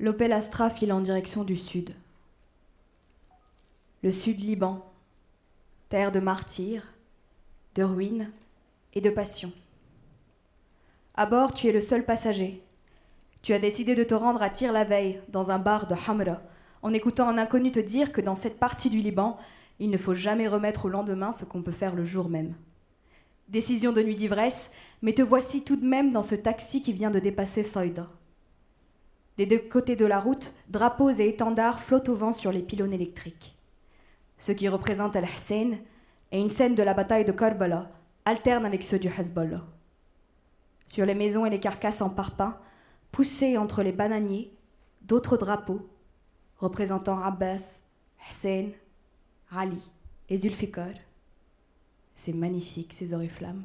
L'Opel 0.00 0.32
Astra 0.32 0.70
file 0.70 0.94
en 0.94 1.02
direction 1.02 1.44
du 1.44 1.58
sud. 1.58 1.94
Le 4.02 4.10
sud 4.10 4.40
Liban, 4.40 4.90
terre 5.90 6.10
de 6.10 6.20
martyrs, 6.20 6.94
de 7.74 7.82
ruines 7.82 8.32
et 8.94 9.02
de 9.02 9.10
passion. 9.10 9.52
À 11.16 11.26
bord, 11.26 11.52
tu 11.52 11.66
es 11.66 11.72
le 11.72 11.82
seul 11.82 12.06
passager. 12.06 12.62
Tu 13.42 13.52
as 13.52 13.58
décidé 13.58 13.94
de 13.94 14.02
te 14.02 14.14
rendre 14.14 14.40
à 14.40 14.48
Tyr 14.48 14.72
la 14.72 14.84
veille, 14.84 15.20
dans 15.28 15.50
un 15.50 15.58
bar 15.58 15.86
de 15.86 15.94
Hamra, 15.94 16.40
en 16.80 16.94
écoutant 16.94 17.28
un 17.28 17.36
inconnu 17.36 17.70
te 17.70 17.78
dire 17.78 18.10
que 18.10 18.22
dans 18.22 18.34
cette 18.34 18.58
partie 18.58 18.88
du 18.88 19.00
Liban, 19.02 19.36
il 19.80 19.90
ne 19.90 19.98
faut 19.98 20.14
jamais 20.14 20.48
remettre 20.48 20.86
au 20.86 20.88
lendemain 20.88 21.32
ce 21.32 21.44
qu'on 21.44 21.60
peut 21.60 21.72
faire 21.72 21.94
le 21.94 22.06
jour 22.06 22.30
même. 22.30 22.54
Décision 23.50 23.92
de 23.92 24.02
nuit 24.02 24.16
d'ivresse, 24.16 24.72
mais 25.02 25.12
te 25.12 25.20
voici 25.20 25.62
tout 25.62 25.76
de 25.76 25.86
même 25.86 26.10
dans 26.10 26.22
ce 26.22 26.36
taxi 26.36 26.80
qui 26.80 26.94
vient 26.94 27.10
de 27.10 27.18
dépasser 27.18 27.62
Saïda. 27.62 28.08
Des 29.40 29.46
deux 29.46 29.58
côtés 29.58 29.96
de 29.96 30.04
la 30.04 30.20
route, 30.20 30.54
drapeaux 30.68 31.10
et 31.10 31.26
étendards 31.26 31.80
flottent 31.80 32.10
au 32.10 32.14
vent 32.14 32.34
sur 32.34 32.52
les 32.52 32.60
pylônes 32.60 32.92
électriques. 32.92 33.56
Ce 34.36 34.52
qui 34.52 34.68
représente 34.68 35.16
Al-Hussein 35.16 35.78
et 36.30 36.38
une 36.38 36.50
scène 36.50 36.74
de 36.74 36.82
la 36.82 36.92
bataille 36.92 37.24
de 37.24 37.32
Karbala 37.32 37.90
alterne 38.26 38.66
avec 38.66 38.84
ceux 38.84 38.98
du 38.98 39.08
Hezbollah. 39.08 39.64
Sur 40.88 41.06
les 41.06 41.14
maisons 41.14 41.46
et 41.46 41.50
les 41.50 41.58
carcasses 41.58 42.02
en 42.02 42.10
parpaing, 42.10 42.54
poussés 43.12 43.56
entre 43.56 43.82
les 43.82 43.92
bananiers, 43.92 44.52
d'autres 45.00 45.38
drapeaux 45.38 45.88
représentant 46.58 47.18
Abbas, 47.22 47.80
Hussein, 48.28 48.72
Ali 49.50 49.80
et 50.28 50.36
Zulfikar. 50.36 50.92
C'est 52.14 52.34
magnifique 52.34 52.92
ces 52.92 53.14
oriflammes. 53.14 53.64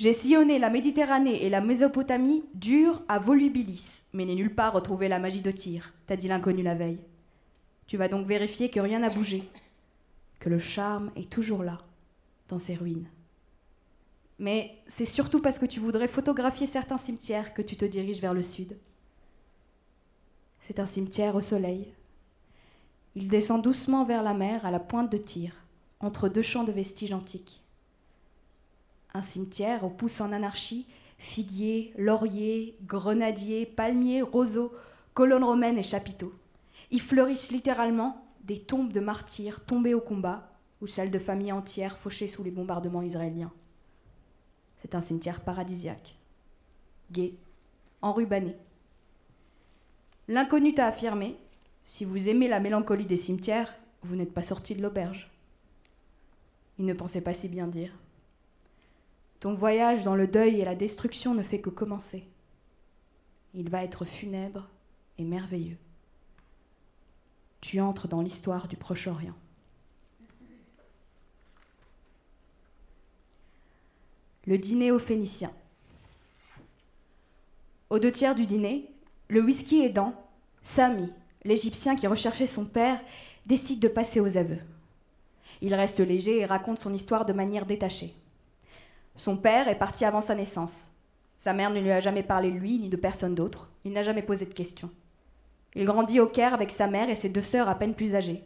J'ai 0.00 0.14
sillonné 0.14 0.58
la 0.58 0.70
Méditerranée 0.70 1.44
et 1.44 1.50
la 1.50 1.60
Mésopotamie 1.60 2.42
dure 2.54 3.02
à 3.06 3.18
volubilis, 3.18 4.04
mais 4.14 4.24
n'ai 4.24 4.34
nulle 4.34 4.54
part 4.54 4.72
retrouvé 4.72 5.08
la 5.08 5.18
magie 5.18 5.42
de 5.42 5.50
Tyr, 5.50 5.92
t'a 6.06 6.16
dit 6.16 6.26
l'inconnu 6.26 6.62
la 6.62 6.74
veille. 6.74 7.00
Tu 7.86 7.98
vas 7.98 8.08
donc 8.08 8.26
vérifier 8.26 8.70
que 8.70 8.80
rien 8.80 9.00
n'a 9.00 9.10
bougé, 9.10 9.42
que 10.38 10.48
le 10.48 10.58
charme 10.58 11.10
est 11.16 11.28
toujours 11.28 11.62
là, 11.62 11.82
dans 12.48 12.58
ces 12.58 12.76
ruines. 12.76 13.10
Mais 14.38 14.74
c'est 14.86 15.04
surtout 15.04 15.42
parce 15.42 15.58
que 15.58 15.66
tu 15.66 15.80
voudrais 15.80 16.08
photographier 16.08 16.66
certains 16.66 16.96
cimetières 16.96 17.52
que 17.52 17.60
tu 17.60 17.76
te 17.76 17.84
diriges 17.84 18.22
vers 18.22 18.32
le 18.32 18.40
sud. 18.40 18.78
C'est 20.62 20.80
un 20.80 20.86
cimetière 20.86 21.36
au 21.36 21.42
soleil. 21.42 21.92
Il 23.16 23.28
descend 23.28 23.60
doucement 23.60 24.06
vers 24.06 24.22
la 24.22 24.32
mer 24.32 24.64
à 24.64 24.70
la 24.70 24.80
pointe 24.80 25.12
de 25.12 25.18
tir, 25.18 25.52
entre 26.00 26.30
deux 26.30 26.40
champs 26.40 26.64
de 26.64 26.72
vestiges 26.72 27.12
antiques. 27.12 27.59
Un 29.14 29.22
cimetière 29.22 29.84
aux 29.84 29.90
pousses 29.90 30.20
en 30.20 30.32
anarchie, 30.32 30.86
figuiers, 31.18 31.92
lauriers, 31.96 32.76
grenadiers, 32.84 33.66
palmiers, 33.66 34.22
roseaux, 34.22 34.72
colonnes 35.14 35.44
romaines 35.44 35.78
et 35.78 35.82
chapiteaux. 35.82 36.32
Y 36.90 36.98
fleurissent 36.98 37.50
littéralement 37.50 38.24
des 38.44 38.58
tombes 38.58 38.92
de 38.92 39.00
martyrs 39.00 39.64
tombés 39.64 39.94
au 39.94 40.00
combat 40.00 40.50
ou 40.80 40.86
celles 40.86 41.10
de 41.10 41.18
familles 41.18 41.52
entières 41.52 41.96
fauchées 41.96 42.28
sous 42.28 42.42
les 42.42 42.50
bombardements 42.50 43.02
israéliens. 43.02 43.52
C'est 44.80 44.94
un 44.94 45.00
cimetière 45.00 45.40
paradisiaque, 45.40 46.16
gai, 47.12 47.34
enrubanné. 48.00 48.56
L'inconnu 50.26 50.72
t'a 50.72 50.86
affirmé 50.86 51.36
si 51.84 52.04
vous 52.04 52.28
aimez 52.28 52.48
la 52.48 52.60
mélancolie 52.60 53.04
des 53.04 53.16
cimetières, 53.16 53.74
vous 54.02 54.16
n'êtes 54.16 54.32
pas 54.32 54.42
sorti 54.42 54.74
de 54.74 54.82
l'auberge. 54.82 55.30
Il 56.78 56.86
ne 56.86 56.94
pensait 56.94 57.20
pas 57.20 57.34
si 57.34 57.48
bien 57.48 57.66
dire. 57.66 57.92
Ton 59.40 59.54
voyage 59.54 60.04
dans 60.04 60.14
le 60.14 60.26
deuil 60.26 60.60
et 60.60 60.64
la 60.64 60.74
destruction 60.74 61.34
ne 61.34 61.42
fait 61.42 61.60
que 61.60 61.70
commencer. 61.70 62.28
Il 63.54 63.70
va 63.70 63.82
être 63.82 64.04
funèbre 64.04 64.68
et 65.18 65.24
merveilleux. 65.24 65.78
Tu 67.60 67.80
entres 67.80 68.06
dans 68.06 68.22
l'histoire 68.22 68.68
du 68.68 68.76
Proche-Orient. 68.76 69.34
le 74.46 74.58
dîner 74.58 74.90
aux 74.90 74.98
Phéniciens. 74.98 75.52
Aux 77.88 77.98
deux 77.98 78.10
tiers 78.10 78.34
du 78.34 78.46
dîner, 78.46 78.90
le 79.28 79.42
whisky 79.42 79.82
aidant, 79.82 80.14
Sami, 80.62 81.12
l'Égyptien 81.44 81.94
qui 81.94 82.06
recherchait 82.06 82.46
son 82.46 82.64
père, 82.64 83.00
décide 83.46 83.80
de 83.80 83.86
passer 83.86 84.18
aux 84.18 84.36
aveux. 84.36 84.58
Il 85.60 85.74
reste 85.74 86.00
léger 86.00 86.38
et 86.38 86.46
raconte 86.46 86.78
son 86.78 86.92
histoire 86.92 87.26
de 87.26 87.32
manière 87.32 87.64
détachée. 87.66 88.12
Son 89.16 89.36
père 89.36 89.68
est 89.68 89.78
parti 89.78 90.04
avant 90.04 90.20
sa 90.20 90.34
naissance. 90.34 90.92
Sa 91.38 91.52
mère 91.52 91.70
ne 91.70 91.80
lui 91.80 91.90
a 91.90 92.00
jamais 92.00 92.22
parlé 92.22 92.50
de 92.50 92.58
lui 92.58 92.78
ni 92.78 92.88
de 92.88 92.96
personne 92.96 93.34
d'autre. 93.34 93.70
Il 93.84 93.92
n'a 93.92 94.02
jamais 94.02 94.22
posé 94.22 94.46
de 94.46 94.54
questions. 94.54 94.90
Il 95.74 95.84
grandit 95.84 96.20
au 96.20 96.26
Caire 96.26 96.54
avec 96.54 96.70
sa 96.70 96.86
mère 96.86 97.10
et 97.10 97.16
ses 97.16 97.28
deux 97.28 97.40
sœurs 97.40 97.68
à 97.68 97.74
peine 97.76 97.94
plus 97.94 98.14
âgées. 98.14 98.42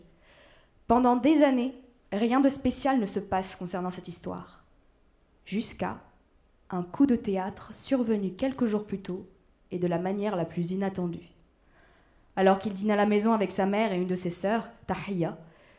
Pendant 0.87 1.17
des 1.17 1.43
années, 1.43 1.75
rien 2.13 2.41
de 2.41 2.49
spécial 2.49 3.01
ne 3.01 3.07
se 3.07 3.21
passe 3.21 3.57
concernant 3.57 3.91
cette 3.91 4.09
histoire 4.09 4.65
jusqu'à 5.45 5.99
un 6.71 6.83
coup 6.83 7.07
de 7.07 7.17
théâtre 7.17 7.75
survenu 7.75 8.33
quelques 8.33 8.67
jours 8.67 8.87
plus 8.87 9.01
tôt 9.01 9.29
et 9.71 9.79
de 9.79 9.87
la 9.87 9.99
manière 9.99 10.37
la 10.37 10.45
plus 10.45 10.71
inattendue. 10.71 11.31
Alors 12.37 12.59
qu'il 12.59 12.73
dîne 12.73 12.91
à 12.91 12.97
la 12.97 13.07
maison 13.07 13.33
avec 13.33 13.53
sa 13.53 13.67
mère 13.67 13.93
et 13.93 13.97
une 13.97 14.09
de 14.09 14.17
ses 14.17 14.31
sœurs, 14.31 14.69
Tahia, 14.87 15.39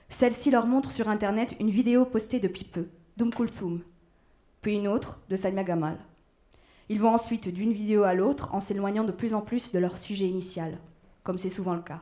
celle-ci 0.09 0.51
leur 0.51 0.67
montre 0.67 0.91
sur 0.91 1.09
internet 1.09 1.55
une 1.59 1.69
vidéo 1.69 2.05
postée 2.05 2.39
depuis 2.39 2.63
peu, 2.63 2.87
d'Um 3.17 3.33
Kulthum, 3.33 3.81
puis 4.65 4.77
une 4.77 4.87
autre 4.87 5.19
de 5.29 5.35
Salma 5.35 5.63
Gamal. 5.63 5.99
Ils 6.89 6.99
vont 6.99 7.13
ensuite 7.13 7.53
d'une 7.53 7.71
vidéo 7.71 8.01
à 8.01 8.15
l'autre 8.15 8.51
en 8.55 8.59
s'éloignant 8.59 9.03
de 9.03 9.11
plus 9.11 9.35
en 9.35 9.41
plus 9.41 9.71
de 9.71 9.77
leur 9.77 9.99
sujet 9.99 10.25
initial, 10.25 10.79
comme 11.21 11.37
c'est 11.37 11.51
souvent 11.51 11.75
le 11.75 11.83
cas. 11.83 12.01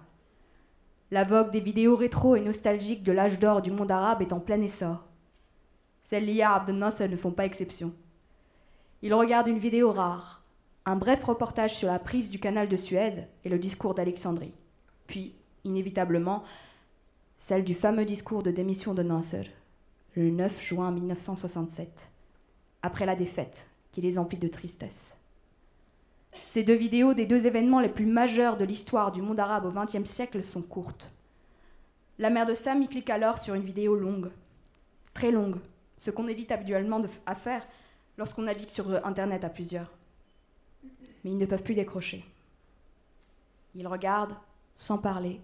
La 1.12 1.26
vogue 1.26 1.52
des 1.52 1.60
vidéos 1.60 1.98
rétro 1.98 2.38
et 2.38 2.40
nostalgiques 2.40 3.04
de 3.04 3.12
l'âge 3.12 3.38
d'or 3.38 3.62
du 3.62 3.70
monde 3.70 3.92
arabe 3.92 4.22
est 4.22 4.32
en 4.32 4.40
plein 4.40 4.62
essor. 4.62 5.04
Celles 6.04 6.24
liées 6.26 6.42
à 6.42 6.54
Abdel 6.54 6.78
Nasser 6.78 7.10
ne 7.10 7.18
font 7.18 7.32
pas 7.32 7.46
exception. 7.46 7.92
Il 9.02 9.14
regarde 9.14 9.50
une 9.50 9.60
vidéo 9.60 9.92
rare, 9.92 10.42
un 10.86 10.96
bref 10.96 11.22
reportage 11.26 11.76
sur 11.76 11.90
la 11.90 12.00
prise 12.00 12.30
du 12.30 12.40
canal 12.40 12.70
de 12.70 12.78
Suez 12.78 13.26
et 13.44 13.50
le 13.50 13.60
discours 13.60 13.94
d'Alexandrie. 13.94 14.54
Puis, 15.08 15.36
inévitablement, 15.66 16.44
celle 17.40 17.66
du 17.66 17.76
fameux 17.76 18.06
discours 18.06 18.42
de 18.42 18.52
démission 18.52 18.94
de 18.94 19.04
Nasser, 19.04 19.52
le 20.16 20.30
9 20.30 20.62
juin 20.62 20.92
1967, 20.92 22.13
après 22.84 23.08
la 23.08 23.16
défaite 23.16 23.72
qui 23.92 24.02
les 24.02 24.20
emplit 24.20 24.38
de 24.38 24.48
tristesse. 24.48 25.18
Ces 26.46 26.64
deux 26.64 26.76
vidéos 26.76 27.14
des 27.14 27.26
deux 27.26 27.48
événements 27.48 27.80
les 27.80 27.90
plus 27.90 28.06
majeurs 28.06 28.58
de 28.58 28.66
l'histoire 28.66 29.12
du 29.12 29.22
monde 29.22 29.40
arabe 29.40 29.66
au 29.66 29.72
XXe 29.72 30.10
siècle 30.10 30.44
sont 30.44 30.62
courtes. 30.62 31.12
La 32.20 32.30
mère 32.30 32.46
de 32.46 32.54
Sam 32.54 32.82
y 32.82 32.88
clique 32.88 33.10
alors 33.10 33.40
sur 33.40 33.56
une 33.56 33.64
vidéo 33.64 33.96
longue, 33.96 34.30
très 35.14 35.32
longue, 35.32 35.58
ce 35.98 36.12
qu'on 36.12 36.28
évite 36.28 36.52
habituellement 36.52 37.02
à 37.26 37.36
faire 37.36 37.66
lorsqu'on 38.18 38.44
navigue 38.44 38.70
sur 38.70 39.06
Internet 39.06 39.44
à 39.44 39.50
plusieurs. 39.50 39.92
Mais 41.24 41.32
ils 41.32 41.38
ne 41.38 41.46
peuvent 41.46 41.64
plus 41.64 41.76
décrocher. 41.76 42.26
Ils 43.76 43.88
regardent, 43.88 44.36
sans 44.76 44.98
parler, 44.98 45.40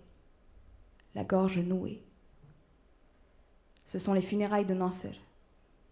la 1.16 1.24
gorge 1.24 1.60
nouée. 1.60 2.04
Ce 3.86 3.98
sont 3.98 4.14
les 4.14 4.22
funérailles 4.22 4.66
de 4.66 4.76
Nasser, 4.76 5.20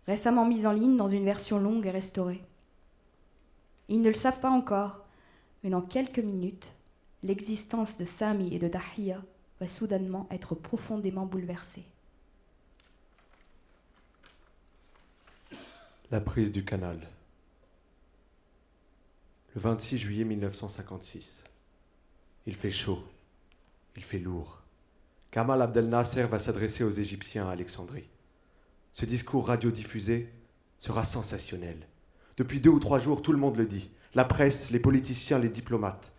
récemment 0.07 0.45
mises 0.45 0.65
en 0.65 0.71
ligne 0.71 0.97
dans 0.97 1.07
une 1.07 1.25
version 1.25 1.59
longue 1.59 1.85
et 1.85 1.91
restaurée. 1.91 2.41
Ils 3.89 4.01
ne 4.01 4.09
le 4.09 4.15
savent 4.15 4.39
pas 4.39 4.49
encore, 4.49 5.05
mais 5.63 5.69
dans 5.69 5.81
quelques 5.81 6.19
minutes, 6.19 6.77
l'existence 7.23 7.97
de 7.97 8.05
Sami 8.05 8.53
et 8.53 8.59
de 8.59 8.67
Tahia 8.67 9.21
va 9.59 9.67
soudainement 9.67 10.27
être 10.31 10.55
profondément 10.55 11.25
bouleversée. 11.25 11.85
La 16.09 16.21
prise 16.21 16.51
du 16.51 16.63
canal. 16.63 16.99
Le 19.55 19.61
26 19.61 19.97
juillet 19.97 20.23
1956. 20.23 21.43
Il 22.45 22.55
fait 22.55 22.71
chaud. 22.71 23.03
Il 23.97 24.03
fait 24.03 24.19
lourd. 24.19 24.61
Kamal 25.31 25.61
Abdel 25.61 25.89
Nasser 25.89 26.23
va 26.23 26.39
s'adresser 26.39 26.83
aux 26.85 26.91
Égyptiens 26.91 27.47
à 27.47 27.51
Alexandrie. 27.51 28.07
Ce 28.99 29.05
discours 29.05 29.45
radiodiffusé 29.45 30.33
sera 30.79 31.05
sensationnel. 31.05 31.77
Depuis 32.35 32.59
deux 32.59 32.71
ou 32.71 32.79
trois 32.79 32.97
jours, 32.97 33.21
tout 33.21 33.31
le 33.31 33.37
monde 33.37 33.55
le 33.55 33.67
dit. 33.67 33.91
La 34.15 34.25
presse, 34.25 34.71
les 34.71 34.79
politiciens, 34.79 35.37
les 35.37 35.49
diplomates. 35.49 36.15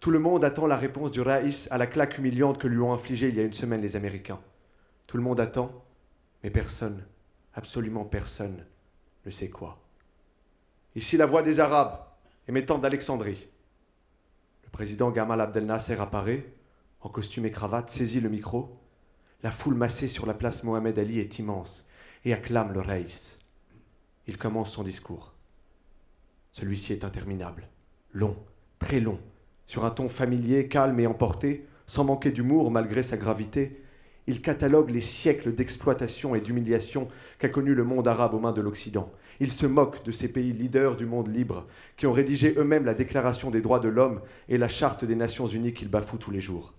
Tout 0.00 0.10
le 0.10 0.18
monde 0.18 0.44
attend 0.44 0.66
la 0.66 0.76
réponse 0.76 1.12
du 1.12 1.22
Raïs 1.22 1.66
à 1.70 1.78
la 1.78 1.86
claque 1.86 2.18
humiliante 2.18 2.58
que 2.58 2.66
lui 2.66 2.78
ont 2.80 2.92
infligée 2.92 3.30
il 3.30 3.36
y 3.36 3.40
a 3.40 3.44
une 3.44 3.54
semaine 3.54 3.80
les 3.80 3.96
Américains. 3.96 4.38
Tout 5.06 5.16
le 5.16 5.22
monde 5.22 5.40
attend, 5.40 5.72
mais 6.44 6.50
personne, 6.50 7.02
absolument 7.54 8.04
personne, 8.04 8.66
ne 9.24 9.30
sait 9.30 9.48
quoi. 9.48 9.80
Ici 10.96 11.16
la 11.16 11.24
voix 11.24 11.42
des 11.42 11.58
Arabes, 11.58 12.04
émettant 12.48 12.76
d'Alexandrie. 12.76 13.48
Le 14.64 14.68
président 14.68 15.10
Gamal 15.10 15.40
Abdel 15.40 15.64
Nasser 15.64 15.98
apparaît, 15.98 16.52
en 17.00 17.08
costume 17.08 17.46
et 17.46 17.50
cravate, 17.50 17.88
saisit 17.88 18.20
le 18.20 18.28
micro. 18.28 18.76
La 19.42 19.50
foule 19.50 19.74
massée 19.74 20.06
sur 20.06 20.26
la 20.26 20.34
place 20.34 20.64
Mohamed 20.64 20.98
Ali 20.98 21.18
est 21.18 21.38
immense 21.38 21.86
et 22.24 22.32
acclame 22.32 22.72
le 22.72 22.80
Reis. 22.80 23.38
Il 24.26 24.38
commence 24.38 24.72
son 24.72 24.82
discours. 24.82 25.32
Celui-ci 26.52 26.92
est 26.92 27.04
interminable, 27.04 27.68
long, 28.12 28.36
très 28.78 29.00
long, 29.00 29.20
Sur 29.66 29.84
un 29.84 29.90
ton 29.90 30.08
familier, 30.08 30.66
calme 30.66 30.98
et 30.98 31.06
emporté, 31.06 31.64
sans 31.86 32.02
manquer 32.02 32.32
d'humour 32.32 32.72
malgré 32.72 33.04
sa 33.04 33.16
gravité, 33.16 33.80
il 34.26 34.42
catalogue 34.42 34.90
les 34.90 35.00
siècles 35.00 35.54
d'exploitation 35.54 36.34
et 36.34 36.40
d'humiliation 36.40 37.08
qu'a 37.38 37.48
connu 37.48 37.74
le 37.74 37.84
monde 37.84 38.08
arabe 38.08 38.34
aux 38.34 38.40
mains 38.40 38.52
de 38.52 38.60
l'Occident. 38.60 39.10
Il 39.40 39.50
se 39.50 39.66
moque 39.66 40.04
de 40.04 40.12
ces 40.12 40.32
pays 40.32 40.52
leaders 40.52 40.96
du 40.96 41.06
monde 41.06 41.34
libre 41.34 41.66
qui 41.96 42.06
ont 42.06 42.12
rédigé 42.12 42.54
eux-mêmes 42.56 42.84
la 42.84 42.94
Déclaration 42.94 43.50
des 43.50 43.60
droits 43.60 43.80
de 43.80 43.88
l'homme 43.88 44.20
et 44.48 44.58
la 44.58 44.68
Charte 44.68 45.04
des 45.04 45.16
Nations 45.16 45.46
Unies 45.46 45.72
qu'ils 45.72 45.88
bafouent 45.88 46.18
tous 46.18 46.30
les 46.30 46.40
jours. 46.40 46.74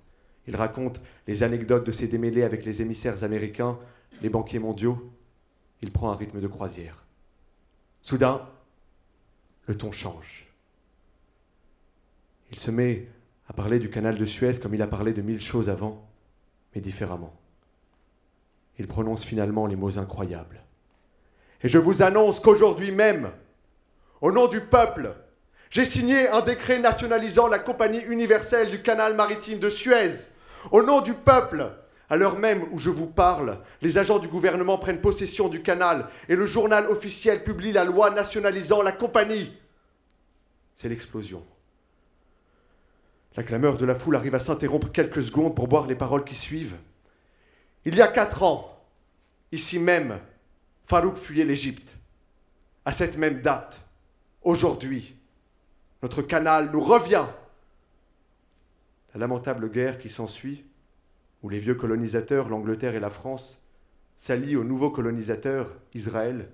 Il 0.48 0.56
raconte 0.56 1.02
les 1.28 1.44
anecdotes 1.44 1.86
de 1.86 1.92
ses 1.92 2.08
démêlés 2.08 2.44
avec 2.44 2.66
les 2.66 2.82
émissaires 2.82 3.24
américains, 3.24 3.80
les 4.22 4.30
banquiers 4.30 4.60
mondiaux. 4.60 5.12
Il 5.81 5.92
prend 5.92 6.12
un 6.12 6.16
rythme 6.16 6.39
de 6.39 6.48
croisière. 6.48 7.04
Soudain, 8.01 8.48
le 9.68 9.78
ton 9.78 9.92
change. 9.92 10.48
Il 12.51 12.60
se 12.60 12.72
met 12.72 13.07
à 13.48 13.54
parler 13.54 13.80
du 13.80 13.89
canal 13.89 14.18
de 14.18 14.25
Suez 14.25 14.60
comme 14.62 14.75
il 14.75 14.81
a 14.81 14.88
parlé 14.88 15.13
de 15.13 15.22
mille 15.22 15.42
choses 15.42 15.69
avant, 15.69 16.07
mais 16.74 16.81
différemment. 16.81 17.33
Il 18.80 18.88
prononce 18.88 19.24
finalement 19.24 19.68
les 19.68 19.75
mots 19.75 19.98
incroyables. 19.98 20.62
Et 21.63 21.69
je 21.69 21.78
vous 21.78 22.01
annonce 22.01 22.39
qu'aujourd'hui 22.39 22.92
même, 22.92 23.31
au 24.22 24.31
nom 24.31 24.48
du 24.48 24.62
peuple, 24.62 25.16
j'ai 25.69 25.86
signé 25.86 26.28
un 26.28 26.42
décret 26.42 26.80
nationalisant 26.80 27.48
la 27.48 27.60
Compagnie 27.60 28.01
universelle 28.01 28.72
du 28.72 28.81
canal 28.81 29.16
maritime 29.16 29.60
de 29.60 29.69
Suez. 29.69 30.12
Au 30.72 30.83
nom 30.83 31.01
du 31.01 31.13
peuple, 31.13 31.72
à 32.12 32.18
l'heure 32.18 32.38
même 32.38 32.66
où 32.74 32.78
je 32.78 32.90
vous 32.90 33.08
parle, 33.08 33.60
les 33.81 33.98
agents 33.98 34.19
du 34.19 34.28
gouvernement 34.28 34.78
prennent 34.78 35.00
possession 35.00 35.48
du 35.48 35.62
canal 35.62 36.10
et 36.28 36.36
le 36.36 36.46
journal 36.46 36.88
officiel 36.88 37.42
publie 37.42 37.72
la 37.72 37.86
loi 37.86 38.10
nationalisant 38.10 38.81
la 38.81 38.92
compagnie. 38.92 39.58
C'est 40.75 40.90
l'explosion. 40.90 41.46
La 43.38 43.44
clameur 43.44 43.78
de 43.78 43.86
la 43.86 43.96
foule 43.96 44.18
arrive 44.18 44.36
à 44.36 44.42
s'interrompre 44.42 44.92
quelques 44.92 45.24
secondes 45.24 45.56
pour 45.56 45.69
boire 45.69 45.88
les 45.88 45.96
paroles 45.96 46.25
qui 46.25 46.36
suivent. 46.36 46.75
Il 47.86 47.96
y 47.96 48.02
a 48.02 48.10
quatre 48.10 48.44
ans, 48.44 48.86
ici 49.54 49.80
même, 49.80 50.19
Farouk 50.84 51.16
fuyait 51.16 51.46
l'Égypte. 51.46 51.94
À 52.84 52.92
cette 52.92 53.18
même 53.18 53.40
date, 53.40 53.80
aujourd'hui, 54.42 55.16
notre 56.04 56.22
canal 56.24 56.72
nous 56.74 56.84
revient. 56.84 57.28
La 59.14 59.22
lamentable 59.22 59.72
guerre 59.72 59.98
qui 59.98 60.10
s'ensuit, 60.10 60.66
où 61.44 61.50
les 61.50 61.60
vieux 61.60 61.76
colonisateurs, 61.76 62.50
l'Angleterre 62.50 62.96
et 62.96 63.00
la 63.00 63.10
France, 63.10 63.66
s'allient 64.16 64.56
aux 64.56 64.64
nouveaux 64.64 64.92
colonisateurs, 64.92 65.76
Israël, 65.94 66.50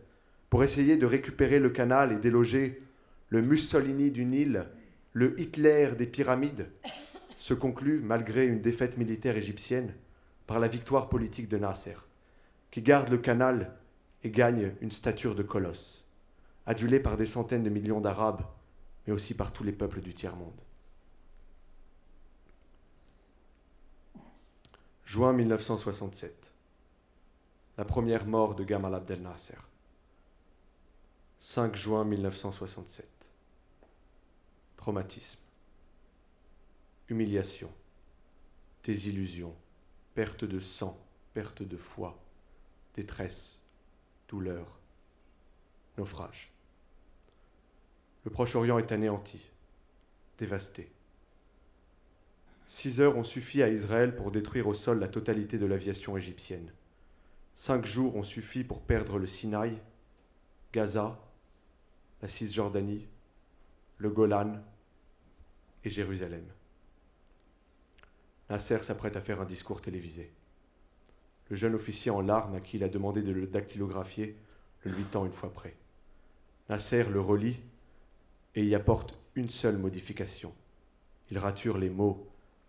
pour 0.50 0.64
essayer 0.64 0.96
de 0.98 1.06
récupérer 1.06 1.60
le 1.60 1.70
canal 1.70 2.14
et 2.14 2.18
déloger 2.18 2.82
le 3.30 3.42
Mussolini 3.42 4.12
du 4.12 4.26
Nil, 4.26 4.66
le 5.12 5.40
Hitler 5.40 5.90
des 5.98 6.06
pyramides, 6.06 6.70
se 7.40 7.54
conclut, 7.54 8.00
malgré 8.00 8.48
une 8.48 8.62
défaite 8.62 8.98
militaire 8.98 9.36
égyptienne, 9.36 9.94
par 10.46 10.60
la 10.60 10.70
victoire 10.70 11.10
politique 11.10 11.50
de 11.50 11.58
Nasser, 11.58 11.98
qui 12.72 12.82
garde 12.82 13.10
le 13.10 13.18
canal 13.18 13.76
et 14.24 14.32
gagne 14.32 14.72
une 14.82 14.92
stature 14.92 15.36
de 15.36 15.44
colosse, 15.44 16.08
adulé 16.66 17.00
par 17.00 17.18
des 17.18 17.26
centaines 17.26 17.64
de 17.64 17.70
millions 17.70 18.02
d'Arabes, 18.02 18.44
mais 19.06 19.14
aussi 19.14 19.34
par 19.34 19.52
tous 19.52 19.64
les 19.64 19.74
peuples 19.74 20.02
du 20.02 20.14
tiers-monde. 20.14 20.62
Juin 25.08 25.32
1967. 25.32 26.52
La 27.78 27.86
première 27.86 28.28
mort 28.28 28.56
de 28.56 28.66
Gamal 28.66 28.94
Abdel 28.94 29.22
Nasser. 29.22 29.56
5 31.40 31.78
juin 31.78 32.04
1967. 32.04 33.08
Traumatisme. 34.76 35.40
Humiliation. 37.08 37.72
Désillusion. 38.84 39.56
Perte 40.14 40.44
de 40.44 40.60
sang. 40.60 41.00
Perte 41.34 41.64
de 41.64 41.78
foi. 41.78 42.20
Détresse 42.94 43.62
douleur, 44.28 44.68
naufrage. 45.98 46.52
Le 48.26 48.32
Proche-Orient 48.32 48.78
est 48.78 48.92
anéanti, 48.92 49.40
dévasté. 50.38 50.92
Six 52.68 53.00
heures 53.00 53.18
ont 53.18 53.24
suffi 53.24 53.64
à 53.64 53.70
Israël 53.70 54.14
pour 54.14 54.30
détruire 54.30 54.68
au 54.68 54.74
sol 54.74 55.00
la 55.00 55.08
totalité 55.08 55.58
de 55.58 55.66
l'aviation 55.66 56.18
égyptienne. 56.18 56.74
Cinq 57.56 57.86
jours 57.86 58.18
ont 58.18 58.24
suffi 58.24 58.66
pour 58.66 58.82
perdre 58.82 59.18
le 59.18 59.26
Sinaï, 59.26 59.82
Gaza, 60.74 61.18
la 62.22 62.28
Cisjordanie, 62.28 63.08
le 63.98 64.10
Golan 64.10 64.62
et 65.86 65.90
Jérusalem. 65.90 66.44
Nasser 68.50 68.80
s'apprête 68.80 69.16
à 69.16 69.22
faire 69.22 69.42
un 69.42 69.46
discours 69.46 69.82
télévisé. 69.82 70.34
Le 71.50 71.56
jeune 71.56 71.74
officier 71.74 72.12
en 72.12 72.22
larmes 72.22 72.56
à 72.56 72.60
qui 72.60 72.76
il 72.76 72.84
a 72.84 72.90
demandé 72.90 73.22
de 73.22 73.32
le 73.32 73.48
dactylographier 73.48 74.38
le 74.84 74.92
lui 74.92 75.04
tend 75.06 75.26
une 75.26 75.32
fois 75.32 75.54
prêt. 75.54 75.76
Nasser 76.70 77.06
le 77.06 77.22
relit 77.22 77.60
et 78.56 78.66
y 78.66 78.76
apporte 78.76 79.18
une 79.36 79.50
seule 79.50 79.78
modification. 79.78 80.54
Il 81.32 81.38
rature 81.38 81.78
les 81.78 81.90
mots 81.90 82.28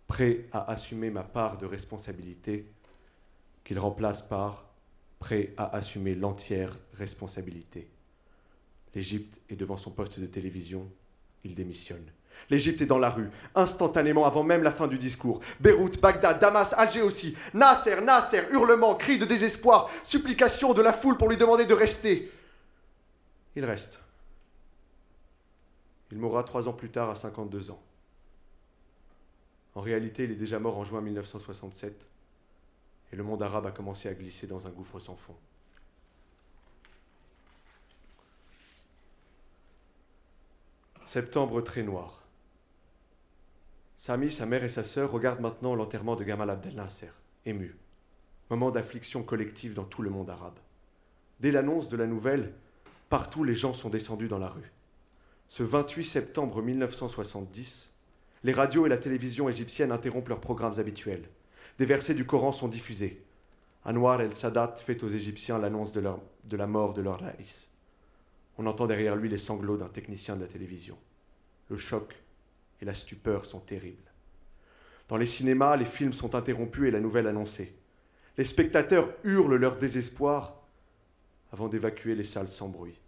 prêt 0.09 0.47
à 0.53 0.71
assumer 0.73 1.11
ma 1.11 1.23
part 1.23 1.59
de 1.59 1.67
responsabilité 1.67 2.67
qu'il 3.63 3.79
remplace 3.79 4.23
par 4.23 4.67
prêt 5.21 5.53
à 5.57 5.77
assumer 5.77 6.15
l'entière 6.15 6.77
responsabilité. 6.95 7.89
L'Égypte 8.95 9.39
est 9.51 9.57
devant 9.57 9.77
son 9.77 9.91
poste 9.91 10.19
de 10.19 10.27
télévision, 10.27 10.91
il 11.45 11.55
démissionne. 11.55 12.11
L'Égypte 12.51 12.81
est 12.81 12.87
dans 12.87 12.99
la 12.99 13.11
rue, 13.11 13.31
instantanément 13.55 14.25
avant 14.25 14.45
même 14.45 14.63
la 14.63 14.73
fin 14.73 14.87
du 14.87 14.97
discours. 14.97 15.41
Beyrouth, 15.61 16.01
Bagdad, 16.01 16.41
Damas, 16.41 16.73
Alger 16.73 17.03
aussi. 17.03 17.37
Nasser, 17.53 18.01
Nasser, 18.01 18.45
hurlements, 18.51 18.95
cris 18.95 19.19
de 19.19 19.27
désespoir, 19.27 19.91
supplications 20.05 20.73
de 20.73 20.81
la 20.81 20.93
foule 20.93 21.19
pour 21.19 21.29
lui 21.29 21.37
demander 21.37 21.67
de 21.67 21.75
rester. 21.75 22.33
Il 23.57 23.65
reste. 23.65 23.99
Il 26.11 26.19
mourra 26.19 26.45
trois 26.45 26.69
ans 26.69 26.73
plus 26.73 26.91
tard 26.91 27.11
à 27.11 27.17
52 27.17 27.71
ans. 27.71 27.83
En 29.79 29.81
réalité, 29.81 30.25
il 30.25 30.33
est 30.33 30.35
déjà 30.35 30.59
mort 30.59 30.77
en 30.77 30.83
juin 30.83 31.01
1967 31.01 32.05
et 33.13 33.17
le 33.17 33.23
monde 33.23 33.45
arabe 33.45 33.67
a 33.67 33.71
commencé 33.71 34.09
à 34.09 34.15
glisser 34.15 34.49
dans 34.49 34.67
un 34.67 34.71
gouffre 34.71 34.99
sans 34.99 35.15
fond. 35.15 35.37
Septembre 41.07 41.61
très 41.61 41.85
noir. 41.85 42.25
Sami, 43.97 44.33
sa 44.33 44.47
mère 44.47 44.65
et 44.65 44.69
sa 44.69 44.83
sœur 44.83 45.13
regardent 45.13 45.43
maintenant 45.43 45.77
l'enterrement 45.77 46.17
de 46.17 46.25
Gamal 46.25 46.51
Abdel 46.51 46.75
Nasser, 46.75 47.13
émus. 47.47 47.77
Moment 48.51 48.73
d'affliction 48.73 49.23
collective 49.23 49.75
dans 49.75 49.85
tout 49.85 50.03
le 50.03 50.11
monde 50.11 50.29
arabe. 50.29 50.59
Dès 51.39 51.53
l'annonce 51.53 51.89
de 51.89 51.97
la 51.97 52.09
nouvelle, 52.09 52.53
partout 53.11 53.45
les 53.45 53.55
gens 53.55 53.75
sont 53.75 53.91
descendus 53.91 54.27
dans 54.27 54.41
la 54.41 54.49
rue. 54.49 54.73
Ce 55.49 55.63
28 55.63 56.05
septembre 56.05 56.63
1970, 56.63 57.95
les 58.45 58.53
radios 58.53 58.87
et 58.87 58.89
la 58.89 58.99
télévision 58.99 59.49
égyptienne 59.49 59.93
interrompent 59.93 60.29
leurs 60.29 60.41
programmes 60.41 60.79
habituels. 60.79 61.29
Des 61.79 61.87
versets 61.87 62.15
du 62.15 62.25
Coran 62.27 62.53
sont 62.53 62.69
diffusés. 62.69 63.25
Anwar 63.85 64.21
el-Sadat 64.21 64.77
fait 64.79 65.03
aux 65.03 65.09
Égyptiens 65.09 65.59
l'annonce 65.59 65.93
de, 65.93 66.03
de, 66.45 66.57
la 66.57 66.67
mort 66.67 66.95
de 66.95 67.03
leur 67.03 67.23
laïs. 67.23 67.73
On 68.59 68.67
entend 68.67 68.87
derrière 68.87 69.17
lui 69.17 69.29
les 69.29 69.39
sanglots 69.39 69.77
d'un 69.77 69.89
technicien 69.89 70.37
de 70.37 70.43
la 70.43 70.49
télévision. 70.49 70.99
Le 71.71 71.77
choc 71.77 72.15
et 72.81 72.85
la 72.85 72.95
stupeur 72.95 73.45
sont 73.45 73.61
terribles. 73.61 74.11
Dans 75.09 75.17
les 75.17 75.27
cinémas, 75.27 75.77
les 75.77 75.85
films 75.85 76.13
sont 76.13 76.35
interrompus 76.35 76.89
et 76.89 76.91
la 76.91 77.01
nouvelle 77.01 77.27
annoncée. 77.27 77.75
Les 78.37 78.45
spectateurs 78.45 79.11
hurlent 79.25 79.57
leur 79.57 79.77
désespoir 79.77 80.63
avant 81.51 81.69
d'évacuer 81.69 82.15
les 82.15 82.25
salles 82.25 82.49
sans 82.49 82.69
bruit. 82.69 83.01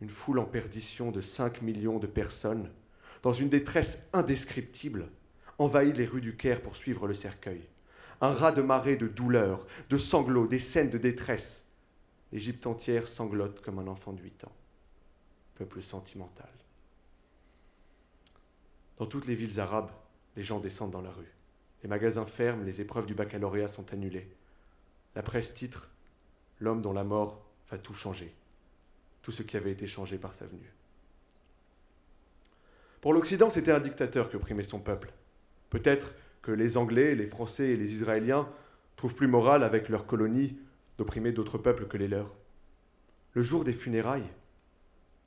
Une 0.00 0.10
foule 0.10 0.40
en 0.40 0.44
perdition 0.44 1.10
de 1.10 1.20
5 1.20 1.62
millions 1.62 1.98
de 1.98 2.06
personnes, 2.06 2.70
dans 3.26 3.32
une 3.32 3.48
détresse 3.48 4.08
indescriptible, 4.12 5.10
envahit 5.58 5.96
les 5.96 6.06
rues 6.06 6.20
du 6.20 6.36
Caire 6.36 6.62
pour 6.62 6.76
suivre 6.76 7.08
le 7.08 7.14
cercueil. 7.14 7.60
Un 8.20 8.30
raz 8.30 8.52
de 8.52 8.62
marée 8.62 8.94
de 8.94 9.08
douleur, 9.08 9.66
de 9.90 9.98
sanglots, 9.98 10.46
des 10.46 10.60
scènes 10.60 10.90
de 10.90 10.96
détresse. 10.96 11.66
L'Égypte 12.30 12.68
entière 12.68 13.08
sanglote 13.08 13.62
comme 13.62 13.80
un 13.80 13.88
enfant 13.88 14.12
de 14.12 14.22
8 14.22 14.44
ans. 14.44 14.52
Peuple 15.56 15.82
sentimental. 15.82 16.48
Dans 18.96 19.06
toutes 19.06 19.26
les 19.26 19.34
villes 19.34 19.58
arabes, 19.58 19.90
les 20.36 20.44
gens 20.44 20.60
descendent 20.60 20.92
dans 20.92 21.02
la 21.02 21.10
rue. 21.10 21.34
Les 21.82 21.88
magasins 21.88 22.26
ferment, 22.26 22.62
les 22.62 22.80
épreuves 22.80 23.06
du 23.06 23.14
baccalauréat 23.16 23.66
sont 23.66 23.92
annulées. 23.92 24.30
La 25.16 25.24
presse 25.24 25.52
titre 25.52 25.90
L'homme 26.60 26.80
dont 26.80 26.92
la 26.92 27.02
mort 27.02 27.44
va 27.72 27.76
tout 27.76 27.92
changer. 27.92 28.32
Tout 29.20 29.32
ce 29.32 29.42
qui 29.42 29.56
avait 29.56 29.72
été 29.72 29.88
changé 29.88 30.16
par 30.16 30.32
sa 30.32 30.46
venue. 30.46 30.75
Pour 33.06 33.14
l'Occident, 33.14 33.50
c'était 33.50 33.70
un 33.70 33.78
dictateur 33.78 34.28
qui 34.28 34.34
opprimait 34.34 34.64
son 34.64 34.80
peuple. 34.80 35.12
Peut-être 35.70 36.16
que 36.42 36.50
les 36.50 36.76
Anglais, 36.76 37.14
les 37.14 37.28
Français 37.28 37.68
et 37.68 37.76
les 37.76 37.92
Israéliens 37.92 38.48
trouvent 38.96 39.14
plus 39.14 39.28
moral 39.28 39.62
avec 39.62 39.88
leurs 39.88 40.06
colonies 40.06 40.58
d'opprimer 40.98 41.30
d'autres 41.30 41.56
peuples 41.56 41.86
que 41.86 41.96
les 41.96 42.08
leurs. 42.08 42.34
Le 43.34 43.44
jour 43.44 43.62
des 43.62 43.72
funérailles, 43.72 44.26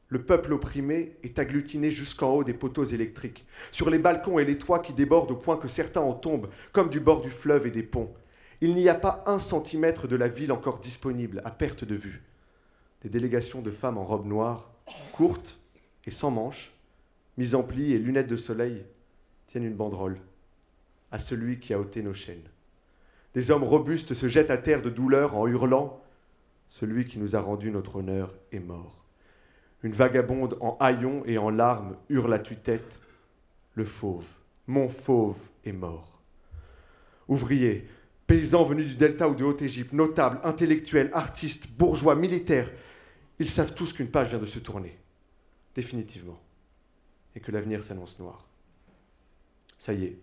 le 0.10 0.22
peuple 0.22 0.52
opprimé 0.52 1.16
est 1.24 1.40
agglutiné 1.40 1.90
jusqu'en 1.90 2.32
haut 2.32 2.44
des 2.44 2.54
poteaux 2.54 2.84
électriques, 2.84 3.46
sur 3.72 3.90
les 3.90 3.98
balcons 3.98 4.40
et 4.40 4.46
les 4.46 4.58
toits 4.58 4.80
qui 4.80 4.92
débordent 4.92 5.32
au 5.32 5.38
point 5.38 5.56
que 5.56 5.70
certains 5.70 6.02
en 6.02 6.12
tombent, 6.12 6.50
comme 6.74 6.90
du 6.90 7.00
bord 7.00 7.22
du 7.22 7.32
fleuve 7.32 7.66
et 7.66 7.72
des 7.72 7.84
ponts. 7.84 8.14
Il 8.60 8.76
n'y 8.76 8.90
a 8.90 8.94
pas 8.94 9.24
un 9.26 9.40
centimètre 9.40 10.06
de 10.06 10.18
la 10.18 10.28
ville 10.28 10.52
encore 10.52 10.80
disponible, 10.80 11.42
à 11.46 11.52
perte 11.52 11.86
de 11.86 11.96
vue. 11.96 12.24
Des 13.04 13.10
délégations 13.10 13.62
de 13.62 13.72
femmes 13.72 13.98
en 13.98 14.04
robes 14.04 14.28
noires, 14.28 14.70
courtes 15.14 15.58
et 16.06 16.12
sans 16.12 16.30
manches, 16.30 16.74
mises 17.38 17.56
en 17.56 17.64
plis 17.64 17.94
et 17.94 18.00
lunettes 18.00 18.30
de 18.30 18.38
soleil, 18.38 18.86
tiennent 19.48 19.66
une 19.66 19.76
banderole 19.76 20.20
à 21.12 21.20
celui 21.20 21.60
qui 21.60 21.74
a 21.74 21.80
ôté 21.80 22.02
nos 22.02 22.14
chaînes. 22.14 22.48
Des 23.34 23.52
hommes 23.52 23.64
robustes 23.64 24.14
se 24.14 24.28
jettent 24.28 24.52
à 24.52 24.58
terre 24.58 24.82
de 24.82 24.90
douleur 24.90 25.36
en 25.36 25.48
hurlant 25.48 26.02
Celui 26.68 27.06
qui 27.06 27.20
nous 27.20 27.36
a 27.36 27.40
rendu 27.40 27.72
notre 27.72 27.98
honneur 27.98 28.34
est 28.52 28.60
mort. 28.60 29.04
Une 29.82 29.94
vagabonde 29.94 30.58
en 30.60 30.78
haillons 30.80 31.24
et 31.26 31.38
en 31.38 31.50
larmes 31.50 31.96
hurle 32.10 32.34
à 32.34 32.40
tue-tête 32.40 33.02
Le 33.76 33.86
fauve, 33.86 34.26
mon 34.68 34.90
fauve 34.90 35.38
est 35.64 35.72
mort. 35.72 36.22
Ouvriers, 37.28 37.88
paysans 38.28 38.64
venus 38.64 38.88
du 38.88 38.96
Delta 38.96 39.30
ou 39.30 39.36
de 39.36 39.44
Haute-Égypte, 39.44 39.94
notables, 39.94 40.40
intellectuels, 40.44 41.10
artistes, 41.14 41.72
bourgeois, 41.72 42.16
militaires, 42.16 42.70
ils 43.40 43.50
savent 43.50 43.74
tous 43.74 43.94
qu'une 43.94 44.10
page 44.10 44.30
vient 44.30 44.40
de 44.40 44.46
se 44.46 44.60
tourner, 44.60 44.98
définitivement, 45.74 46.40
et 47.36 47.40
que 47.40 47.52
l'avenir 47.52 47.84
s'annonce 47.84 48.20
noir. 48.20 48.48
Ça 49.78 49.94
y 49.94 50.06
est, 50.06 50.18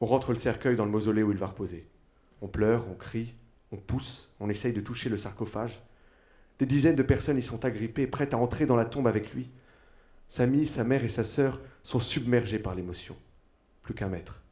on 0.00 0.06
rentre 0.06 0.32
le 0.32 0.38
cercueil 0.38 0.76
dans 0.76 0.84
le 0.84 0.90
mausolée 0.90 1.22
où 1.22 1.30
il 1.30 1.38
va 1.38 1.46
reposer. 1.46 1.86
On 2.40 2.48
pleure, 2.48 2.88
on 2.90 2.94
crie, 2.94 3.34
on 3.70 3.76
pousse, 3.76 4.30
on 4.40 4.50
essaye 4.50 4.72
de 4.72 4.80
toucher 4.80 5.08
le 5.08 5.16
sarcophage. 5.16 5.80
Des 6.58 6.66
dizaines 6.66 6.96
de 6.96 7.02
personnes 7.02 7.38
y 7.38 7.42
sont 7.42 7.64
agrippées, 7.64 8.06
prêtes 8.06 8.34
à 8.34 8.38
entrer 8.38 8.66
dans 8.66 8.76
la 8.76 8.84
tombe 8.84 9.06
avec 9.06 9.32
lui. 9.32 9.48
Samy, 10.28 10.66
sa 10.66 10.84
mère 10.84 11.04
et 11.04 11.08
sa 11.08 11.24
sœur 11.24 11.60
sont 11.82 12.00
submergés 12.00 12.58
par 12.58 12.74
l'émotion. 12.74 13.16
Plus 13.82 13.94
qu'un 13.94 14.08
mètre. 14.08 14.42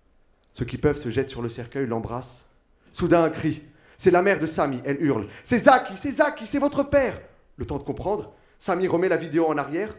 Ceux 0.52 0.64
qui 0.64 0.78
peuvent 0.78 0.98
se 0.98 1.10
jettent 1.10 1.30
sur 1.30 1.42
le 1.42 1.48
cercueil, 1.48 1.86
l'embrassent. 1.86 2.50
Soudain, 2.92 3.22
un 3.22 3.30
cri. 3.30 3.62
C'est 3.98 4.10
la 4.10 4.22
mère 4.22 4.40
de 4.40 4.46
Samy, 4.46 4.80
elle 4.84 5.02
hurle. 5.02 5.28
C'est 5.44 5.58
Zaki, 5.58 5.96
c'est 5.96 6.12
Zaki, 6.12 6.46
c'est 6.46 6.58
votre 6.58 6.82
père 6.84 7.20
Le 7.56 7.66
temps 7.66 7.78
de 7.78 7.82
comprendre, 7.82 8.34
Samy 8.58 8.88
remet 8.88 9.08
la 9.08 9.16
vidéo 9.16 9.46
en 9.46 9.58
arrière. 9.58 9.94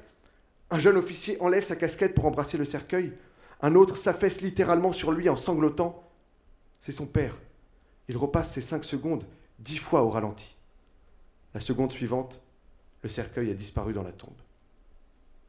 Un 0.74 0.80
jeune 0.80 0.96
officier 0.96 1.40
enlève 1.42 1.66
sa 1.66 1.76
casquette 1.76 2.16
pour 2.16 2.26
embrasser 2.26 2.58
le 2.58 2.64
cercueil. 2.64 3.12
Un 3.62 3.76
autre 3.76 3.98
s'affaisse 3.98 4.40
littéralement 4.40 4.94
sur 4.94 5.12
lui 5.12 5.28
en 5.28 5.36
sanglotant. 5.36 6.10
C'est 6.80 6.94
son 6.94 7.06
père. 7.06 7.38
Il 8.08 8.16
repasse 8.16 8.54
ces 8.54 8.62
cinq 8.62 8.86
secondes 8.86 9.26
dix 9.60 9.78
fois 9.78 10.04
au 10.04 10.10
ralenti. 10.10 10.56
La 11.54 11.60
seconde 11.60 11.92
suivante, 11.92 12.42
le 13.04 13.10
cercueil 13.10 13.52
a 13.52 13.54
disparu 13.54 13.92
dans 13.92 14.02
la 14.02 14.14
tombe. 14.14 14.34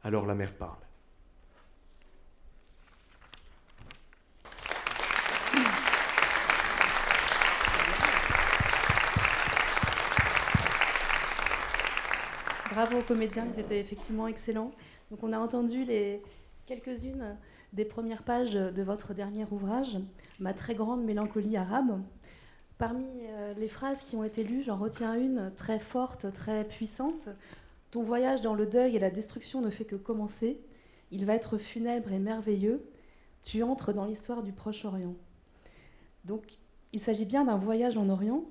Alors 0.03 0.25
la 0.25 0.35
mère 0.35 0.53
parle. 0.53 0.75
Bravo 12.73 12.97
aux 12.97 13.03
comédiens, 13.03 13.47
ils 13.53 13.59
étaient 13.61 13.79
effectivement 13.79 14.27
excellents. 14.27 14.71
Donc 15.11 15.23
on 15.23 15.33
a 15.33 15.39
entendu 15.39 15.83
les 15.85 16.21
quelques-unes 16.65 17.37
des 17.73 17.85
premières 17.85 18.23
pages 18.23 18.53
de 18.53 18.83
votre 18.83 19.13
dernier 19.13 19.45
ouvrage, 19.51 19.97
Ma 20.39 20.53
très 20.53 20.75
grande 20.75 21.03
mélancolie 21.03 21.57
arabe. 21.57 22.01
Parmi 22.77 23.05
euh, 23.05 23.53
les 23.55 23.67
phrases 23.67 24.03
qui 24.03 24.15
ont 24.15 24.23
été 24.23 24.43
lues, 24.43 24.63
j'en 24.63 24.77
retiens 24.77 25.15
une 25.15 25.51
très 25.55 25.79
forte, 25.79 26.31
très 26.33 26.63
puissante. 26.67 27.29
Ton 27.91 28.03
voyage 28.03 28.41
dans 28.41 28.55
le 28.55 28.65
deuil 28.65 28.95
et 28.95 28.99
la 28.99 29.11
destruction 29.11 29.61
ne 29.61 29.69
fait 29.69 29.85
que 29.85 29.95
commencer. 29.95 30.59
Il 31.11 31.25
va 31.25 31.35
être 31.35 31.57
funèbre 31.57 32.11
et 32.11 32.19
merveilleux. 32.19 32.83
Tu 33.43 33.61
entres 33.63 33.93
dans 33.93 34.05
l'histoire 34.05 34.41
du 34.41 34.51
Proche-Orient. 34.51 35.15
Donc, 36.25 36.57
il 36.93 36.99
s'agit 36.99 37.25
bien 37.25 37.45
d'un 37.45 37.57
voyage 37.57 37.97
en 37.97 38.09
Orient, 38.09 38.43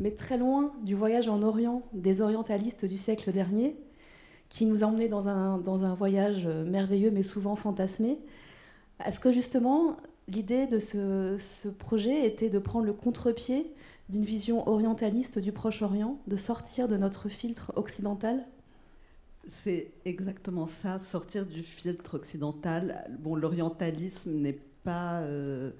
mais 0.00 0.10
très 0.10 0.38
loin 0.38 0.72
du 0.82 0.94
voyage 0.94 1.28
en 1.28 1.42
Orient 1.42 1.82
des 1.92 2.22
orientalistes 2.22 2.84
du 2.84 2.96
siècle 2.96 3.30
dernier, 3.32 3.76
qui 4.50 4.66
nous 4.66 4.84
emmenaient 4.84 5.08
dans 5.08 5.28
un, 5.28 5.56
dans 5.56 5.84
un 5.84 5.94
voyage 5.94 6.46
merveilleux, 6.46 7.10
mais 7.10 7.22
souvent 7.22 7.56
fantasmé. 7.56 8.18
Est-ce 9.06 9.20
que 9.20 9.32
justement, 9.32 9.96
l'idée 10.28 10.66
de 10.66 10.78
ce, 10.78 11.68
projet 11.68 12.26
était 12.26 12.50
de 12.50 12.58
prendre 12.58 12.86
le 12.86 12.92
contre-pied 12.92 13.72
d'une 14.08 14.24
vision 14.24 14.68
orientaliste 14.68 15.38
du 15.38 15.52
Proche-Orient, 15.52 16.18
de 16.26 16.36
sortir 16.36 16.88
de 16.88 16.96
notre 16.96 17.28
filtre 17.28 17.72
occidental? 17.76 18.44
C'est 19.46 19.92
exactement 20.04 20.66
ça, 20.66 20.98
sortir 20.98 21.46
du 21.46 21.62
filtre 21.62 22.14
occidental. 22.14 23.06
Bon, 23.20 23.36
l'orientalisme 23.36 24.32
n'est 24.32 24.58
pas, 24.84 25.20
euh, 25.22 25.70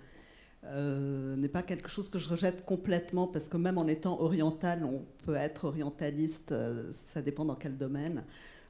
euh, 0.65 1.37
n'est 1.37 1.49
pas 1.49 1.63
quelque 1.63 1.89
chose 1.89 2.09
que 2.09 2.19
je 2.19 2.29
rejette 2.29 2.65
complètement, 2.65 3.27
parce 3.27 3.49
que 3.49 3.59
même 3.59 3.77
en 3.77 3.87
étant 3.87 4.21
oriental, 4.21 4.85
on 4.85 5.05
peut 5.25 5.37
être 5.37 5.67
orientaliste, 5.67 6.53
euh, 6.53 6.91
ça 6.93 7.21
dépend 7.21 7.45
dans 7.45 7.57
quel 7.57 7.77
domaine. 7.77 8.25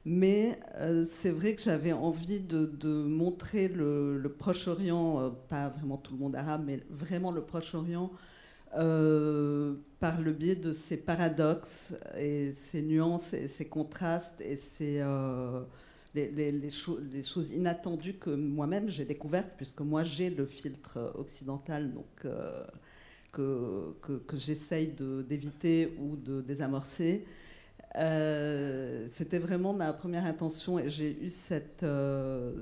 Mais 0.07 0.59
euh, 0.76 1.04
c'est 1.07 1.30
vrai 1.30 1.54
que 1.54 1.62
j'avais 1.62 1.92
envie 1.92 2.40
de, 2.40 2.88
montrer 2.88 3.69
le, 3.69 4.35
Proche-Orient, 4.38 5.21
euh, 5.21 5.30
pas 5.49 5.69
vraiment 5.69 5.99
tout 5.99 6.14
le 6.14 6.21
monde 6.21 6.37
arabe, 6.37 6.62
mais 6.66 6.80
vraiment 6.88 7.30
le 7.30 7.42
Proche-Orient, 7.42 8.11
euh, 8.78 9.75
par 9.99 10.21
le 10.21 10.33
biais 10.33 10.57
de 10.57 10.73
ces 10.73 10.97
paradoxes 10.97 11.97
et 12.16 12.50
ces 12.52 12.83
nuances 12.83 13.35
et 13.35 13.49
ces 13.49 13.66
contrastes 13.66 14.40
et 14.40 14.57
ces, 14.57 15.04
les, 16.14 16.71
choses 16.71 17.52
inattendues 17.52 18.14
que 18.14 18.30
moi-même 18.30 18.88
j'ai 18.88 19.04
découvertes, 19.04 19.52
puisque 19.59 19.80
moi 19.83 20.02
j'ai 20.04 20.30
le 20.30 20.47
filtre 20.47 21.12
occidental 21.16 21.92
donc, 21.92 22.26
que 23.33 24.37
j'essaye 24.37 24.95
d'éviter 25.28 25.95
ou 26.00 26.16
de 26.16 26.40
désamorcer. 26.40 27.26
Euh, 27.97 29.06
c'était 29.09 29.40
vraiment 29.40 29.73
ma 29.73 29.92
première 29.92 30.25
intention 30.25 30.78
et 30.78 30.88
j'ai 30.88 31.25
eu 31.25 31.28
cette, 31.28 31.82
euh, 31.82 32.52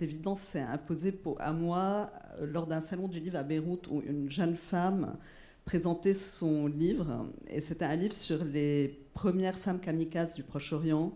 évidence 0.00 0.40
s'est 0.40 0.60
imposée 0.60 1.12
à 1.40 1.52
moi 1.52 2.08
euh, 2.38 2.46
lors 2.46 2.68
d'un 2.68 2.80
salon 2.80 3.08
du 3.08 3.18
livre 3.18 3.36
à 3.36 3.42
Beyrouth 3.42 3.88
où 3.90 4.00
une 4.06 4.30
jeune 4.30 4.54
femme 4.54 5.16
présentait 5.64 6.14
son 6.14 6.68
livre 6.68 7.26
et 7.48 7.60
c'était 7.60 7.84
un 7.84 7.96
livre 7.96 8.14
sur 8.14 8.44
les 8.44 8.96
premières 9.14 9.58
femmes 9.58 9.80
kamikazes 9.80 10.36
du 10.36 10.44
Proche-Orient 10.44 11.12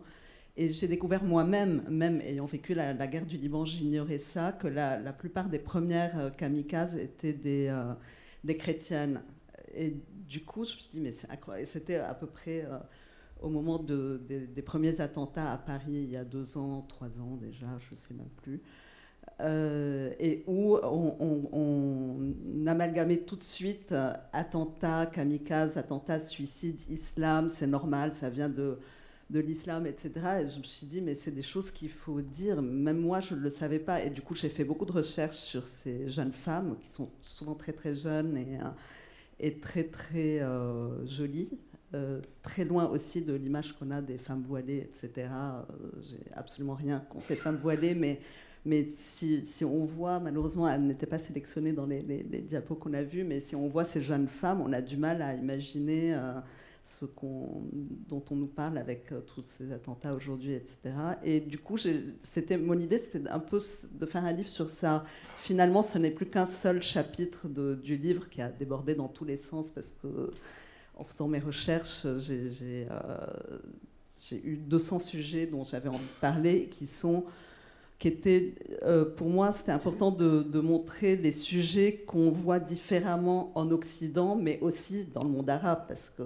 et 0.57 0.71
j'ai 0.71 0.88
découvert 0.88 1.23
moi-même, 1.23 1.85
même 1.88 2.21
ayant 2.23 2.47
vécu 2.47 2.75
la, 2.75 2.92
guerre 3.07 3.26
du 3.26 3.37
Liban, 3.37 3.64
j'ignorais 3.64 4.18
ça, 4.18 4.50
que 4.50 4.66
la, 4.66 5.12
plupart 5.12 5.49
des 5.49 5.61
premières 5.61 6.33
kamikazes 6.37 6.97
étaient 6.97 7.33
des, 7.33 7.73
des 8.42 8.57
chrétiennes. 8.57 9.23
Et 9.73 9.95
du 10.28 10.42
coup, 10.42 10.64
je 10.64 10.75
me 10.75 10.80
suis 10.80 10.90
dit, 10.95 11.00
mais 11.00 11.12
c'est 11.12 11.30
incroyable. 11.30 11.68
C'était 11.68 11.99
à 11.99 12.12
peu 12.12 12.26
près 12.26 12.66
au 13.40 13.49
moment 13.49 13.78
des, 13.78 14.62
premiers 14.62 15.00
attentats 15.00 15.52
à 15.52 15.59
Paris, 15.59 16.04
il 16.04 16.12
y 16.12 16.16
a 16.16 16.25
deux 16.25 16.59
ans, 16.59 16.85
trois 16.88 17.21
ans 17.21 17.37
déjà, 17.40 17.66
je 17.78 17.90
ne 17.92 17.97
sais 17.97 18.14
même 18.14 18.30
plus, 18.42 18.61
euh, 19.40 20.12
et 20.18 20.42
où 20.47 20.76
on, 20.76 22.35
amalgamait 22.66 23.18
tout 23.18 23.37
de 23.37 23.42
suite 23.42 23.92
euh, 23.92 24.12
attentat, 24.33 25.07
kamikaze, 25.07 25.78
attentat, 25.78 26.21
suicide, 26.21 26.80
islam, 26.90 27.49
c'est 27.49 27.66
normal, 27.66 28.14
ça 28.14 28.28
vient 28.30 28.49
de, 28.49 28.78
de 29.30 29.40
l'islam, 29.40 29.87
etc. 29.87 30.11
Et 30.42 30.49
je 30.49 30.59
me 30.59 30.64
suis 30.64 30.87
dit, 30.87 31.00
mais 31.00 31.14
c'est 31.14 31.30
des 31.30 31.42
choses 31.42 31.71
qu'il 31.71 31.88
faut 31.88 32.21
dire. 32.21 32.61
Même 32.61 32.99
moi, 32.99 33.21
je 33.21 33.35
ne 33.35 33.40
le 33.40 33.49
savais 33.49 33.78
pas. 33.78 34.02
Et 34.02 34.11
du 34.11 34.21
coup, 34.21 34.35
j'ai 34.35 34.50
fait 34.50 34.64
beaucoup 34.64 34.85
de 34.85 34.92
recherches 34.92 35.37
sur 35.38 35.66
ces 35.66 36.09
jeunes 36.09 36.33
femmes, 36.33 36.76
qui 36.83 36.88
sont 36.88 37.11
souvent 37.23 37.54
très 37.54 37.73
très 37.73 37.95
jeunes 37.95 38.37
et, 38.37 38.59
euh, 38.61 38.68
et 39.40 39.61
très 39.61 39.85
très 39.85 40.42
jolies. 41.07 41.49
Euh, 41.95 42.21
très 42.42 42.66
loin 42.66 42.87
aussi 42.90 43.23
de 43.23 43.33
l'image 43.33 43.73
qu'on 43.73 43.90
a 43.90 44.02
des 44.02 44.18
femmes 44.18 44.45
voilées, 44.47 44.76
etc. 44.76 45.11
Euh, 45.16 45.62
j'ai 46.02 46.21
absolument 46.35 46.75
rien 46.75 47.02
contre 47.09 47.25
les 47.30 47.37
femmes 47.37 47.57
voilées, 47.57 47.95
mais, 47.95 48.21
mais 48.66 48.87
si, 48.88 49.47
si 49.47 49.64
on 49.64 49.87
voit, 49.87 50.21
malheureusement, 50.21 50.68
elle 50.68 50.87
n'était 50.87 51.07
pas 51.07 51.18
sélectionnée 51.18 51.73
dans 51.73 51.87
les, 51.87 52.02
diapos 52.42 52.75
qu'on 52.75 52.92
a 52.92 53.02
vus, 53.02 53.25
mais 53.25 53.40
si 53.40 53.57
on 53.57 53.68
voit 53.68 53.87
ces 53.87 54.02
jeunes 54.02 54.28
femmes, 54.28 54.61
on 54.61 54.71
a 54.75 54.83
du 54.83 54.99
mal 54.99 55.23
à 55.23 55.35
imaginer 55.35 56.12
euh, 56.12 56.35
ce 56.85 57.07
qu'on, 57.07 57.62
dont 58.07 58.23
on 58.30 58.37
nous 58.37 58.49
parle 58.49 58.76
avec 58.76 59.07
tous 59.26 59.42
ces 59.42 59.73
attentats 59.73 60.12
aujourd'hui, 60.12 60.52
etc. 60.52 60.92
Et 61.25 61.40
du 61.40 61.57
coup, 61.57 61.78
mon 62.61 62.78
idée, 62.78 62.99
c'était 62.99 63.30
un 63.30 63.38
peu 63.38 63.61
de 63.92 64.04
faire 64.04 64.26
un 64.26 64.33
livre 64.33 64.50
sur 64.50 64.68
ça. 64.68 65.07
Finalement, 65.38 65.80
ce 65.80 65.97
n'est 65.97 66.11
plus 66.11 66.26
qu'un 66.26 66.45
seul 66.45 66.83
chapitre 66.83 67.49
du 67.49 67.97
livre 67.97 68.28
qui 68.28 68.42
a 68.42 68.50
débordé 68.50 68.95
dans 68.95 69.09
tous 69.09 69.25
les 69.25 69.38
sens 69.38 69.71
parce 69.71 69.97
que 70.02 70.33
en 70.99 71.05
faisant 71.05 71.28
mes 71.28 71.38
recherches, 71.38 72.07
j'ai 72.19 72.87
euh, 72.90 74.38
eu 74.45 74.57
200 74.57 74.99
sujets 74.99 75.47
dont 75.47 75.64
j'avais 75.64 75.88
envie 75.88 75.99
de 75.99 76.21
parler 76.21 76.67
qui 76.67 76.87
sont 76.87 77.25
qui 77.99 78.07
était, 78.07 78.55
euh, 78.85 79.05
pour 79.05 79.28
moi, 79.28 79.52
c'était 79.52 79.73
important 79.73 80.12
de, 80.12 80.61
montrer 80.61 81.17
les 81.17 81.33
sujets 81.33 82.05
qu'on 82.07 82.31
voit 82.31 82.61
différemment 82.61 83.50
en 83.57 83.73
Occident, 83.73 84.37
mais 84.37 84.61
aussi 84.61 85.07
dans 85.07 85.25
le 85.25 85.31
monde 85.31 85.50
arabe, 85.50 85.85
parce 85.88 86.11
que 86.11 86.23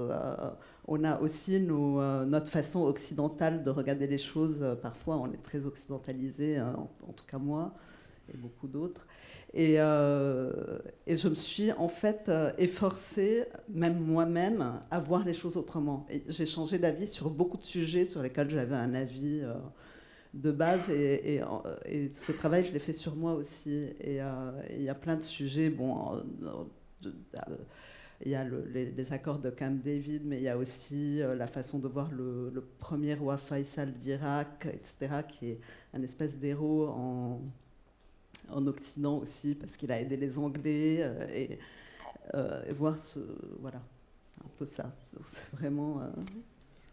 on 0.86 1.02
a 1.02 1.18
aussi 1.20 1.60
notre 1.60 2.48
façon 2.48 2.82
occidentale 2.84 3.64
de 3.64 3.70
regarder 3.70 4.06
les 4.06 4.18
choses. 4.18 4.62
Parfois, 4.82 5.16
on 5.16 5.32
est 5.32 5.42
très 5.42 5.64
occidentalisé, 5.64 6.60
en, 6.60 6.90
en, 7.08 7.12
tout 7.12 7.24
cas 7.26 7.38
moi 7.38 7.72
et 8.32 8.36
beaucoup 8.36 8.68
d'autres. 8.68 9.06
Euh, 9.54 10.78
et, 11.06 11.16
je 11.16 11.28
me 11.28 11.34
suis 11.34 11.72
en 11.72 11.88
fait 11.88 12.28
euh, 12.28 12.52
efforcée, 12.56 13.44
même 13.68 13.98
moi-même, 13.98 14.80
à 14.90 14.98
voir 14.98 15.24
les 15.24 15.34
choses 15.34 15.56
autrement. 15.56 16.06
J'ai 16.28 16.46
changé 16.46 16.78
d'avis 16.78 17.06
sur 17.06 17.30
beaucoup 17.30 17.58
de 17.58 17.64
sujets 17.64 18.04
sur 18.04 18.22
lesquels 18.22 18.48
j'avais 18.48 18.76
un 18.76 18.94
avis 18.94 19.40
euh, 19.42 19.54
de 20.34 20.50
base. 20.50 20.90
Et, 20.90 21.40
ce 22.12 22.32
travail, 22.32 22.64
je 22.64 22.72
l'ai 22.72 22.78
fait 22.78 22.94
sur 22.94 23.14
moi 23.14 23.34
aussi. 23.34 23.88
Et 24.00 24.20
il 24.70 24.82
y 24.82 24.88
a 24.88 24.94
plein 24.94 25.16
de 25.16 25.22
sujets. 25.22 25.68
Bon, 25.68 26.22
il 28.24 28.30
y 28.30 28.34
a 28.34 28.44
les, 28.44 29.12
accords 29.12 29.38
de 29.38 29.50
Camp 29.50 29.82
David, 29.84 30.22
mais 30.24 30.38
il 30.38 30.44
y 30.44 30.48
a 30.48 30.56
aussi 30.56 31.18
la 31.18 31.46
façon 31.46 31.78
de 31.78 31.88
voir 31.88 32.10
le, 32.10 32.50
le 32.50 32.62
premier 32.62 33.14
roi 33.14 33.36
Faisal 33.36 33.92
d'Irak, 33.92 34.66
etc., 34.72 35.22
qui 35.28 35.50
est 35.50 35.60
un 35.92 36.02
espèce 36.02 36.38
d'héros 36.38 36.88
en 36.88 37.42
en 38.52 38.66
Occident 38.66 39.18
aussi, 39.18 39.54
parce 39.54 39.76
qu'il 39.76 39.90
a 39.92 40.00
aidé 40.00 40.16
les 40.16 40.38
Anglais, 40.38 40.98
euh, 41.00 41.58
euh, 42.34 42.62
et, 42.68 42.72
voir 42.72 42.98
ce. 42.98 43.20
Voilà, 43.60 43.80
c'est 44.26 44.44
un 44.44 44.50
peu 44.58 44.66
ça. 44.66 44.94
C'est 45.02 45.56
vraiment. 45.56 46.00
Euh, 46.00 46.10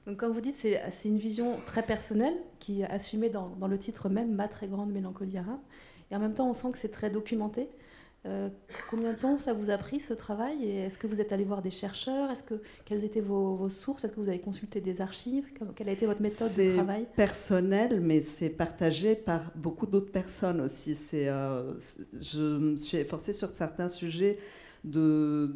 Donc, 0.07 0.17
comme 0.17 0.33
vous 0.33 0.41
dites, 0.41 0.57
c'est 0.57 0.79
une 1.05 1.17
vision 1.17 1.57
très 1.65 1.83
personnelle 1.83 2.35
qui 2.59 2.81
est 2.81 2.89
assumée 2.89 3.29
dans, 3.29 3.49
dans, 3.59 3.67
le 3.67 3.77
titre 3.77 4.09
même, 4.09 4.33
Ma 4.33 4.47
très 4.47 4.67
grande 4.67 4.91
mélancolie 4.91 5.37
arabe. 5.37 5.59
Et 6.11 6.15
en 6.15 6.19
même 6.19 6.33
temps, 6.33 6.49
on 6.49 6.53
sent 6.53 6.71
que 6.71 6.77
c'est 6.77 6.89
très 6.89 7.09
documenté. 7.09 7.69
Euh, 8.25 8.49
combien 8.89 9.13
de 9.13 9.17
temps 9.17 9.39
ça 9.39 9.53
vous 9.53 9.69
a 9.69 9.77
pris 9.77 9.99
ce 9.99 10.13
travail? 10.13 10.63
Et 10.63 10.75
est-ce 10.79 10.97
que 10.97 11.07
vous 11.07 11.21
êtes 11.21 11.31
allé 11.31 11.45
voir 11.45 11.61
des 11.61 11.71
chercheurs? 11.71 12.29
Est-ce 12.29 12.43
que 12.43 12.61
quelles 12.83 13.05
étaient 13.05 13.21
vos, 13.21 13.69
sources? 13.69 14.03
Est-ce 14.03 14.11
que 14.11 14.19
vous 14.19 14.27
avez 14.27 14.41
consulté 14.41 14.81
des 14.81 14.99
archives? 14.99 15.45
Quelle 15.75 15.87
a 15.87 15.93
été 15.93 16.05
votre 16.05 16.21
méthode 16.21 16.53
de 16.55 16.73
travail? 16.73 17.07
personnel, 17.15 18.01
mais 18.01 18.21
c'est 18.21 18.49
partagé 18.49 19.15
par 19.15 19.51
beaucoup 19.55 19.87
d'autres 19.87 20.11
personnes 20.11 20.59
aussi. 20.59 20.95
C'est, 20.95 21.29
euh, 21.29 21.73
je 22.13 22.41
me 22.41 22.75
suis 22.75 22.97
efforcée 22.97 23.31
sur 23.31 23.49
certains 23.49 23.89
sujets 23.89 24.37
de, 24.83 25.53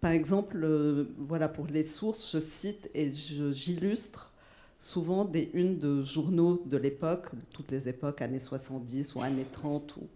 par 0.00 0.12
exemple, 0.12 0.60
euh, 0.62 1.04
voilà 1.18 1.48
pour 1.48 1.66
les 1.66 1.82
sources, 1.82 2.32
je 2.32 2.40
cite 2.40 2.90
et 2.94 3.10
j'illustre 3.12 4.32
souvent 4.78 5.26
des 5.26 5.50
unes 5.52 5.78
de 5.78 6.02
journaux 6.02 6.62
de 6.64 6.78
l'époque, 6.78 7.26
toutes 7.52 7.70
les 7.70 7.88
époques, 7.88 8.22
années 8.22 8.38
70 8.38 9.14
ou 9.14 9.20
années 9.20 9.46
30 9.52 9.96
ou 9.98 10.08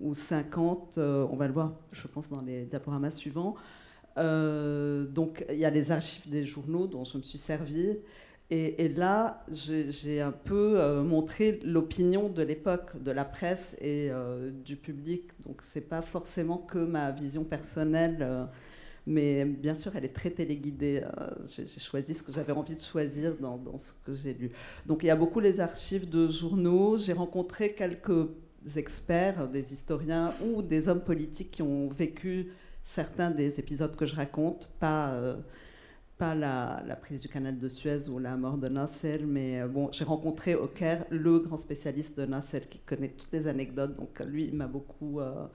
ou 0.00 0.14
50, 0.14 0.98
euh, 0.98 1.26
on 1.30 1.36
va 1.36 1.46
le 1.46 1.52
voir, 1.52 1.72
je 1.92 2.06
pense, 2.06 2.28
dans 2.28 2.42
les 2.42 2.64
diaporamas 2.64 3.10
suivants. 3.10 3.54
Euh, 4.18 5.06
donc, 5.06 5.44
il 5.50 5.58
y 5.58 5.64
a 5.64 5.70
les 5.70 5.92
archives 5.92 6.30
des 6.30 6.44
journaux 6.44 6.86
dont 6.86 7.04
je 7.04 7.18
me 7.18 7.22
suis 7.22 7.38
servi. 7.38 7.98
Et, 8.48 8.88
là, 8.88 9.44
j'ai 9.48 10.20
un 10.20 10.30
peu 10.30 10.78
euh, 10.78 11.02
montré 11.02 11.58
l'opinion 11.64 12.28
de 12.28 12.42
l'époque, 12.42 13.02
de 13.02 13.10
la 13.10 13.24
presse 13.24 13.76
et 13.80 14.10
du 14.64 14.76
public. 14.76 15.30
Donc, 15.44 15.62
c'est 15.62 15.80
pas 15.80 16.02
forcément 16.02 16.58
que 16.58 16.78
ma 16.78 17.10
vision 17.10 17.42
personnelle, 17.42 18.46
mais 19.04 19.44
bien 19.44 19.74
sûr, 19.74 19.96
elle 19.96 20.04
est 20.04 20.14
très 20.14 20.30
téléguidée. 20.30 21.02
j'ai 21.44 21.66
choisi 21.80 22.14
ce 22.14 22.22
que 22.22 22.30
j'avais 22.30 22.52
envie 22.52 22.76
de 22.76 22.80
choisir 22.80 23.34
dans 23.36 23.78
ce 23.78 23.94
que 24.04 24.14
j'ai 24.14 24.34
lu. 24.34 24.52
Donc, 24.86 25.02
il 25.02 25.06
y 25.06 25.10
a 25.10 25.16
beaucoup 25.16 25.40
les 25.40 25.58
archives 25.58 26.08
de 26.08 26.28
journaux. 26.28 26.98
J'ai 26.98 27.14
rencontré 27.14 27.70
quelques 27.70 28.28
experts, 28.76 29.48
des 29.48 29.72
historiens 29.72 30.34
ou 30.44 30.62
des 30.62 30.88
hommes 30.88 31.00
politiques 31.02 31.50
qui 31.50 31.62
ont 31.62 31.88
vécu 31.88 32.52
certains 32.82 33.30
des 33.30 33.58
épisodes 33.60 33.94
que 33.96 34.06
je 34.06 34.14
raconte, 34.14 34.70
pas, 34.78 35.10
euh, 35.10 35.36
pas 36.18 36.34
la, 36.34 36.96
prise 37.00 37.20
du 37.20 37.28
canal 37.28 37.58
de 37.58 37.68
Suez 37.68 38.08
ou 38.08 38.18
la 38.18 38.36
mort 38.36 38.58
de 38.58 38.68
Nasser, 38.68 39.18
mais 39.26 39.60
euh, 39.60 39.68
bon, 39.68 39.90
j'ai 39.92 40.04
rencontré 40.04 40.54
au 40.54 40.66
Caire 40.66 41.04
le 41.10 41.40
grand 41.40 41.56
spécialiste 41.56 42.18
de 42.18 42.26
Nasser 42.26 42.60
qui 42.60 42.78
connaît 42.78 43.08
toutes 43.08 43.32
les 43.32 43.48
anecdotes, 43.48 43.94
donc 43.96 44.20
lui, 44.20 44.44
il 44.44 44.54
m'a 44.54 44.68
beaucoup 44.68 45.20
euh, 45.20 45.46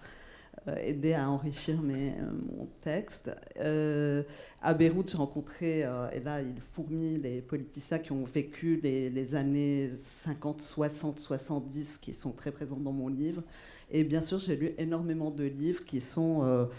aider 0.67 1.13
à 1.13 1.30
enrichir 1.30 1.82
mes, 1.82 2.12
euh, 2.12 2.32
mon 2.58 2.67
texte. 2.82 3.32
Euh, 3.60 4.24
à 4.62 4.74
Beyrouth, 4.74 5.12
j'ai 5.12 5.17
rencontré, 5.17 5.80
et 5.80 6.19
là, 6.24 6.41
il 6.41 6.62
fourmille 6.74 7.17
les 7.17 7.41
politiciens 7.41 8.00
qui 8.00 8.12
ont 8.12 8.26
vécu 8.26 8.80
les, 8.82 9.10
les, 9.10 9.36
années 9.36 9.91
50, 9.97 10.62
60, 10.62 11.19
70, 11.19 11.97
qui 11.97 12.13
sont 12.13 12.32
très 12.32 12.52
présents 12.52 12.78
dans 12.78 12.91
mon 12.91 13.08
livre. 13.08 13.43
Et 13.89 14.04
bien 14.04 14.21
sûr, 14.21 14.38
j'ai 14.38 14.56
lu 14.56 14.74
énormément 14.78 15.32
de 15.32 15.43
livres 15.43 15.84
qui 15.84 16.00
sont 16.00 16.69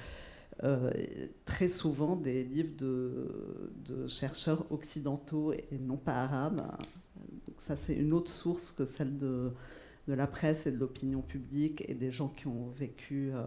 très 1.45 1.67
souvent 1.67 2.15
des 2.15 2.45
livres 2.45 2.77
de, 2.79 3.69
de, 3.85 4.07
chercheurs 4.07 4.65
occidentaux 4.71 5.53
et 5.53 5.79
non 5.81 5.97
pas 5.97 6.23
arabes. 6.23 6.63
Donc 7.49 7.57
ça, 7.59 7.75
c'est 7.75 7.95
une 7.95 8.13
autre 8.13 8.31
source 8.31 8.71
que 8.71 8.85
celle 8.85 9.19
de, 9.19 9.51
de 10.09 10.15
la 10.15 10.27
presse 10.27 10.67
et 10.67 10.73
de 10.73 10.79
l'opinion 10.79 11.23
publique 11.23 11.85
et 11.89 11.95
des 11.95 12.11
gens 12.11 12.29
qui 12.29 12.49
ont 12.49 12.71
vécu 12.77 13.31
euh, 13.33 13.45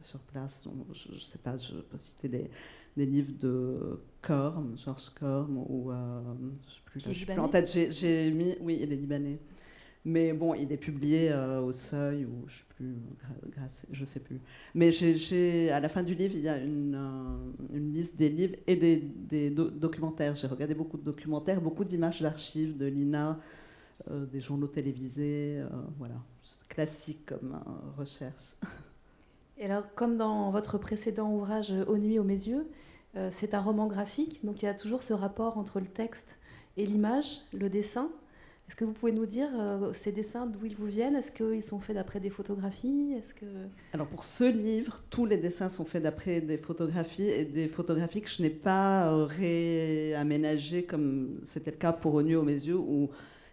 sur 0.00 0.18
place. 0.20 0.68
je 0.92 1.12
ne 1.12 1.18
sais 1.18 1.38
pas, 1.38 1.56
je 1.56 1.74
peux 1.74 1.98
citer 1.98 2.50
les, 2.96 3.06
livres 3.06 3.32
de 3.40 4.00
Korm, 4.20 4.76
Georges 4.76 5.10
Korm, 5.18 5.58
ou 5.68 5.90
euh, 5.90 6.20
je 6.96 7.08
ne 7.08 7.14
sais 7.14 7.24
plus, 7.24 7.38
en 7.38 7.48
tête. 7.48 7.70
J'ai 7.90 8.30
mis, 8.30 8.56
oui, 8.60 8.80
il 8.82 8.92
est 8.92 8.96
libanais. 8.96 9.38
Mais 10.04 10.32
bon, 10.32 10.54
il 10.54 10.72
est 10.72 10.78
publié 10.78 11.30
euh, 11.30 11.60
au 11.60 11.70
Seuil 11.70 12.24
ou 12.24 12.44
je 12.48 12.56
sais 12.56 12.64
plus, 12.76 12.96
grâce, 13.52 13.86
je 13.92 14.04
sais 14.04 14.18
plus. 14.18 14.40
Mais 14.74 14.90
j'ai, 14.90 15.70
à 15.70 15.78
la 15.78 15.88
fin 15.88 16.02
du 16.02 16.16
livre, 16.16 16.34
il 16.34 16.42
y 16.42 16.48
a 16.48 16.58
une, 16.58 16.98
une 17.72 17.94
liste 17.94 18.16
des 18.18 18.28
livres 18.28 18.56
et 18.66 18.74
des, 18.74 18.96
des 18.96 19.50
documentaires. 19.50 20.34
J'ai 20.34 20.48
regardé 20.48 20.74
beaucoup 20.74 20.98
de 20.98 21.04
documentaires, 21.04 21.60
beaucoup 21.60 21.84
d'images 21.84 22.20
d'archives 22.20 22.76
de 22.76 22.86
l'INA, 22.86 23.30
euh, 23.30 23.61
des 24.10 24.40
journaux 24.40 24.66
télévisés, 24.66 25.58
euh, 25.58 25.68
voilà, 25.98 26.16
classique 26.68 27.26
comme 27.26 27.54
euh, 27.54 27.98
recherche. 27.98 28.56
Et 29.58 29.66
alors, 29.66 29.84
comme 29.94 30.16
dans 30.16 30.50
votre 30.50 30.78
précédent 30.78 31.30
ouvrage 31.30 31.72
Aux 31.86 31.98
nuits 31.98 32.18
aux 32.18 32.24
mes 32.24 32.48
yeux, 32.48 32.66
c'est 33.30 33.52
un 33.52 33.60
roman 33.60 33.86
graphique, 33.86 34.42
donc 34.42 34.62
il 34.62 34.64
y 34.64 34.68
a 34.68 34.74
toujours 34.74 35.02
ce 35.02 35.12
rapport 35.12 35.58
entre 35.58 35.78
le 35.78 35.86
texte 35.86 36.40
et 36.78 36.86
l'image, 36.86 37.42
le 37.52 37.68
dessin. 37.68 38.10
Est-ce 38.66 38.74
que 38.74 38.86
vous 38.86 38.94
pouvez 38.94 39.12
nous 39.12 39.26
dire 39.26 39.50
ces 39.92 40.10
dessins 40.10 40.46
d'où 40.46 40.64
ils 40.64 40.74
vous 40.74 40.86
viennent? 40.86 41.14
Est-ce 41.14 41.30
qu'ils 41.30 41.62
sont 41.62 41.78
faits 41.78 41.94
d'après 41.94 42.18
des 42.18 42.30
photographies? 42.30 43.12
Est-ce 43.12 43.34
que 43.34 43.44
alors 43.92 44.06
pour 44.06 44.24
ce 44.24 44.50
livre, 44.50 45.02
tous 45.10 45.26
les 45.26 45.36
dessins 45.36 45.68
sont 45.68 45.84
faits 45.84 46.02
d'après 46.02 46.40
des 46.40 46.56
photographies 46.56 47.28
et 47.28 47.44
des 47.44 47.68
photographies 47.68 48.22
que 48.22 48.30
je 48.30 48.42
n'ai 48.42 48.50
pas 48.50 49.26
réaménagées 49.26 50.84
comme 50.84 51.38
c'était 51.44 51.72
le 51.72 51.76
cas 51.76 51.92
pour 51.92 52.20
nuits 52.22 52.36
aux 52.36 52.42
mes 52.42 52.66
yeux 52.66 52.78
où 52.78 53.10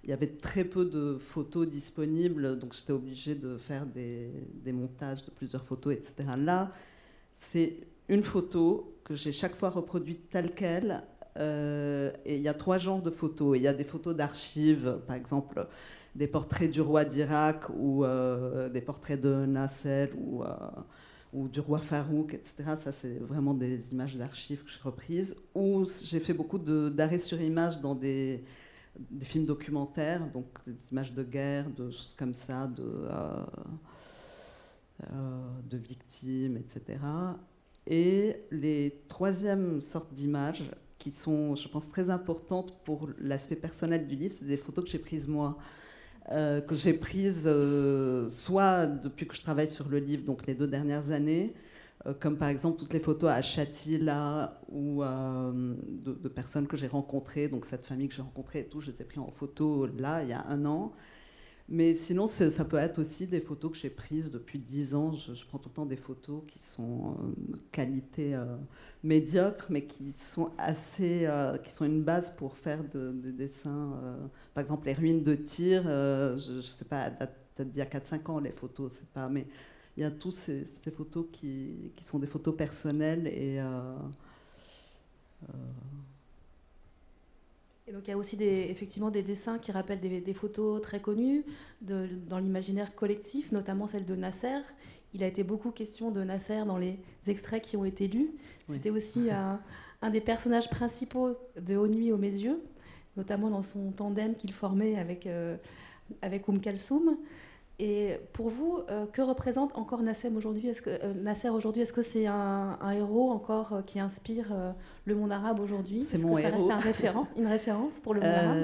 il 0.09 0.11
y 0.11 0.15
avait 0.15 0.37
très 0.41 0.63
peu 0.63 0.85
de 0.85 1.19
photos 1.19 1.69
disponibles, 1.69 2.57
donc 2.57 2.73
j'étais 2.73 2.93
obligée 2.93 3.35
de 3.35 3.57
faire 3.57 3.85
des, 3.85 4.31
montages 4.71 5.23
de 5.23 5.29
plusieurs 5.29 5.63
photos, 5.63 5.93
etc. 5.93 6.31
Là, 6.35 6.71
c'est 7.35 7.77
une 8.07 8.23
photo 8.23 8.97
que 9.03 9.13
j'ai 9.13 9.31
chaque 9.31 9.53
fois 9.53 9.69
reproduite 9.69 10.31
telle 10.31 10.55
qu'elle. 10.55 11.03
Euh, 11.37 12.11
et 12.25 12.37
il 12.37 12.41
y 12.41 12.47
a 12.47 12.55
trois 12.55 12.79
genres 12.79 13.03
de 13.03 13.11
photos. 13.11 13.55
Il 13.55 13.61
y 13.61 13.67
a 13.67 13.73
des 13.73 13.83
photos 13.83 14.15
d'archives, 14.15 14.97
par 15.05 15.15
exemple 15.15 15.67
des 16.15 16.25
portraits 16.25 16.71
du 16.71 16.81
roi 16.81 17.05
d'Irak 17.05 17.69
ou 17.69 18.03
euh, 18.03 18.67
des 18.67 18.81
portraits 18.81 19.21
de 19.21 19.45
Nasser 19.45 20.09
ou, 20.17 20.41
euh, 20.41 20.47
du 21.33 21.59
roi 21.59 21.77
Farouk, 21.77 22.33
etc. 22.33 22.63
Ça, 22.83 22.91
c'est 22.91 23.19
vraiment 23.19 23.53
des 23.53 23.91
images 23.91 24.15
d'archives 24.15 24.63
que 24.63 24.71
j'ai 24.71 24.81
reprises. 24.81 25.37
Ou 25.53 25.85
j'ai 26.03 26.19
fait 26.19 26.33
beaucoup 26.33 26.57
d'arrêts 26.57 27.19
sur 27.19 27.39
image 27.39 27.79
dans 27.79 27.93
des 27.93 28.43
des 28.97 29.25
films 29.25 29.45
documentaires, 29.45 30.25
donc 30.31 30.45
des 30.67 30.91
images 30.91 31.13
de 31.13 31.23
guerre, 31.23 31.69
de 31.69 31.89
choses 31.89 32.15
comme 32.17 32.33
ça, 32.33 32.67
de, 32.67 32.83
euh, 32.83 33.45
euh, 35.11 35.77
victimes, 35.77 36.57
etc. 36.57 36.99
Et 37.87 38.35
les 38.51 39.03
troisièmes 39.07 39.81
sortes 39.81 40.13
d'images 40.13 40.69
qui 40.97 41.11
sont, 41.11 41.55
je 41.55 41.67
pense, 41.69 41.89
très 41.91 42.09
importantes 42.09 42.83
pour 42.83 43.09
l'aspect 43.19 43.55
personnel 43.55 44.07
du 44.07 44.15
livre, 44.15 44.35
c'est 44.37 44.47
des 44.47 44.57
photos 44.57 44.85
que 44.85 44.91
j'ai 44.91 44.99
prises 44.99 45.27
moi. 45.27 45.57
Euh, 46.31 46.61
que 46.61 46.75
j'ai 46.75 46.93
prises 46.93 47.49
soit 48.29 48.85
depuis 48.85 49.25
que 49.25 49.35
je 49.35 49.41
travaille 49.41 49.67
sur 49.67 49.89
le 49.89 49.97
livre, 49.97 50.23
donc 50.25 50.45
les 50.45 50.53
deux 50.53 50.67
dernières 50.67 51.09
années, 51.09 51.55
comme 52.19 52.37
par 52.37 52.47
exemple 52.47 52.79
toutes 52.79 52.93
les 52.93 52.99
photos 52.99 53.29
à 53.29 53.41
Châty 53.41 53.97
là, 53.97 54.61
ou 54.69 55.03
euh, 55.03 55.75
de, 56.05 56.29
personnes 56.29 56.67
que 56.67 56.77
j'ai 56.77 56.87
rencontrées, 56.87 57.49
donc 57.49 57.65
cette 57.65 57.85
famille 57.85 58.07
que 58.07 58.15
j'ai 58.15 58.21
rencontrée 58.21 58.59
et 58.59 58.65
tout, 58.65 58.79
je 58.79 58.91
les 58.91 59.01
ai 59.01 59.05
pris 59.05 59.19
en 59.19 59.31
photo 59.31 59.85
là, 59.85 60.23
il 60.23 60.29
y 60.29 60.33
a 60.33 60.45
un 60.47 60.65
an. 60.65 60.93
Mais 61.71 61.93
sinon, 61.93 62.25
ça 62.25 62.65
peut 62.65 62.77
être 62.77 62.97
aussi 62.97 63.27
des 63.27 63.41
photos 63.41 63.71
que 63.71 63.77
j'ai 63.77 63.91
prises 63.91 64.31
depuis 64.31 64.57
dix 64.57 64.95
ans. 64.95 65.11
Je, 65.11 65.45
prends 65.45 65.59
tout 65.59 65.69
le 65.69 65.75
temps 65.75 65.85
des 65.85 65.97
photos 65.97 66.41
qui 66.47 66.57
sont 66.57 67.15
de 67.37 67.59
qualité 67.71 68.33
euh, 68.33 68.55
médiocre, 69.03 69.67
mais 69.69 69.83
qui 69.85 70.11
sont 70.13 70.51
assez, 70.57 71.29
qui 71.63 71.71
sont 71.71 71.85
une 71.85 72.01
base 72.01 72.33
pour 72.35 72.57
faire 72.57 72.83
des 72.83 73.31
dessins. 73.31 73.93
par 74.55 74.63
exemple, 74.63 74.87
les 74.87 74.93
ruines 74.93 75.23
de 75.23 75.35
tir, 75.35 75.83
je 75.83 76.53
ne 76.53 76.61
sais 76.61 76.85
pas, 76.85 77.11
d'il 77.59 77.77
y 77.77 77.81
a 77.81 77.85
4-5 77.85 78.31
ans, 78.31 78.39
les 78.39 78.51
photos, 78.51 78.91
c'est 78.91 79.09
pas. 79.09 79.29
Mais 79.29 79.45
il 79.99 80.03
y 80.03 80.05
a 80.05 80.11
tous 80.11 80.31
ces, 80.31 80.63
ces 80.63 80.91
photos 80.91 81.25
qui, 81.29 81.91
qui, 81.93 82.05
sont 82.05 82.19
des 82.19 82.27
photos 82.27 82.55
personnelles 82.55 83.27
et. 83.27 83.59
Euh, 83.59 83.97
euh, 85.43 85.53
et 87.85 87.91
donc 87.91 88.03
il 88.07 88.11
y 88.11 88.13
a 88.13 88.17
aussi 88.17 88.37
des, 88.37 88.67
effectivement 88.69 89.11
des 89.11 89.23
dessins 89.23 89.59
qui 89.59 89.73
rappellent 89.73 89.99
des, 89.99 90.21
des 90.21 90.33
photos 90.33 90.81
très 90.81 91.01
connues 91.01 91.43
de, 91.81 92.07
dans 92.29 92.37
l'imaginaire 92.37 92.95
collectif, 92.95 93.51
notamment 93.51 93.87
celle 93.87 94.05
de 94.05 94.15
Nasser. 94.15 94.61
Il 95.13 95.21
a 95.21 95.27
été 95.27 95.43
beaucoup 95.43 95.71
question 95.71 96.11
de 96.11 96.23
Nasser 96.23 96.63
dans 96.65 96.77
les 96.77 96.97
extraits 97.27 97.61
qui 97.61 97.75
ont 97.75 97.83
été 97.83 98.07
lus. 98.07 98.29
Oui. 98.69 98.75
C'était 98.75 98.91
aussi 98.91 99.29
un, 99.31 99.59
un, 100.01 100.09
des 100.11 100.21
personnages 100.21 100.69
principaux 100.69 101.35
de 101.59 101.75
Haute 101.75 101.93
Nuit 101.93 102.13
aux 102.13 102.17
Mes 102.17 102.33
Yeux, 102.33 102.61
notamment 103.17 103.49
dans 103.49 103.63
son 103.63 103.91
tandem 103.91 104.35
qu'il 104.35 104.53
formait 104.53 104.97
avec, 104.97 105.27
euh, 105.27 105.57
avec 106.21 106.47
Oum 106.47 106.61
Kalsoum. 106.61 107.17
Et 107.81 108.17
pour 108.33 108.49
vous, 108.49 108.79
euh, 108.89 109.05
que 109.05 109.21
représente 109.21 109.77
encore 109.77 110.01
Nasser 110.01 110.29
aujourd'hui? 110.35 110.67
Est-ce 110.67 110.81
que, 110.81 110.89
euh, 110.89 111.13
Nasser 111.13 111.47
aujourd'hui, 111.47 111.83
est-ce 111.83 111.93
que 111.93 112.01
c'est 112.01 112.27
un, 112.27 112.77
un, 112.81 112.91
héros 112.91 113.31
encore 113.31 113.73
euh, 113.73 113.81
qui 113.81 114.01
inspire 114.01 114.53
le 115.05 115.15
monde 115.15 115.31
arabe 115.31 115.61
aujourd'hui? 115.61 116.03
C'est 116.05 116.17
-ce 116.17 116.21
mon 116.21 116.33
que 116.33 116.41
ça 116.41 116.49
héros. 116.49 116.67
reste 116.67 116.71
un 116.71 116.79
référent, 116.79 117.27
une 117.37 117.47
référence 117.47 117.99
pour 118.01 118.13
le 118.13 118.19
monde 118.19 118.29
arabe? 118.29 118.57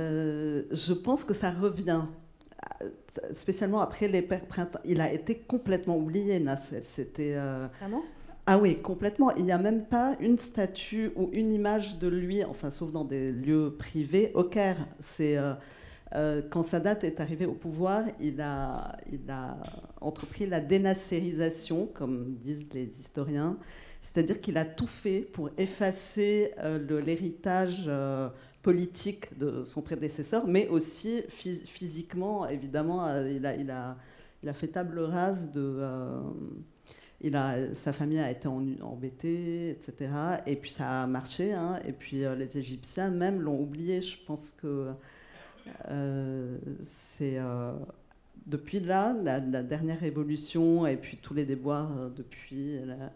Je 0.71 0.93
pense 0.93 1.23
que 1.23 1.33
ça 1.33 1.49
revient, 1.49 2.01
spécialement 3.33 3.79
après 3.79 4.09
les 4.09 4.21
printemps. 4.21 4.79
Il 4.83 4.99
a 4.99 5.11
été 5.13 5.35
complètement 5.35 5.97
oublié, 5.97 6.37
Nasser. 6.41 6.81
C'était. 6.83 7.35
Vraiment? 7.79 8.03
Ah 8.47 8.57
oui, 8.59 8.75
complètement. 8.81 9.31
Il 9.37 9.45
n'y 9.45 9.53
a 9.53 9.57
même 9.57 9.85
pas 9.85 10.17
une 10.19 10.37
statue 10.37 11.11
ou 11.15 11.29
une 11.31 11.53
image 11.53 11.99
de 11.99 12.09
lui, 12.09 12.43
enfin, 12.43 12.69
sauf 12.69 12.91
dans 12.91 13.05
des 13.05 13.31
lieux 13.31 13.75
privés, 13.79 14.31
au 14.33 14.43
Caire. 14.43 14.85
C'est. 14.99 15.37
Euh, 16.13 16.41
quand 16.49 16.63
Sadat 16.63 16.99
est 17.01 17.19
arrivé 17.19 17.45
au 17.45 17.53
pouvoir, 17.53 18.03
il 18.19 18.39
a, 18.41 18.97
entrepris 20.01 20.45
la 20.45 20.61
dénacérisation, 20.61 21.87
comme 21.93 22.35
disent 22.35 22.67
les 22.73 22.85
historiens, 22.99 23.57
c'est-à-dire 24.01 24.39
qu'il 24.39 24.57
a 24.57 24.65
tout 24.65 24.87
fait 24.87 25.21
pour 25.21 25.49
effacer 25.57 26.51
euh, 26.59 27.01
l'héritage 27.01 27.85
euh, 27.87 28.29
politique 28.61 29.37
de 29.37 29.63
son 29.63 29.81
prédécesseur, 29.81 30.45
mais 30.45 30.67
aussi 30.67 31.23
phys 31.27 31.63
physiquement, 31.65 32.47
évidemment, 32.47 33.07
il, 33.25 33.45
a, 33.45 33.97
fait 34.53 34.67
table 34.67 34.99
rase 34.99 35.51
de... 35.51 35.81
Sa 37.73 37.93
famille 37.93 38.19
a 38.19 38.29
été 38.29 38.47
embêtée, 38.47 39.71
etc. 39.71 40.11
Et 40.45 40.55
puis 40.55 40.69
ça 40.69 41.03
a 41.03 41.07
marché, 41.07 41.53
hein, 41.53 41.79
et 41.87 41.91
puis 41.91 42.23
les 42.37 42.57
Égyptiens 42.59 43.09
même 43.09 43.41
l'ont 43.41 43.59
oublié. 43.59 44.01
Je 44.01 44.17
pense 44.27 44.51
que 44.51 44.91
c'est 46.81 47.37
euh, 47.37 47.73
depuis 48.45 48.79
là, 48.79 49.13
la, 49.13 49.39
dernière 49.39 49.99
révolution 49.99 50.85
et 50.85 50.97
puis 50.97 51.17
tous 51.17 51.33
les 51.33 51.45
déboires 51.45 51.91
euh, 51.97 52.09
depuis 52.09 52.79
la, 52.85 53.11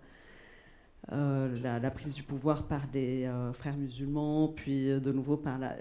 euh, 1.11 1.89
prise 1.91 2.15
du 2.15 2.23
pouvoir 2.23 2.67
par 2.67 2.81
les 2.93 3.25
euh, 3.25 3.53
frères 3.53 3.77
musulmans, 3.77 4.49
puis 4.49 4.87
de 4.87 5.11
nouveau 5.11 5.37
par 5.37 5.59
la... 5.59 5.75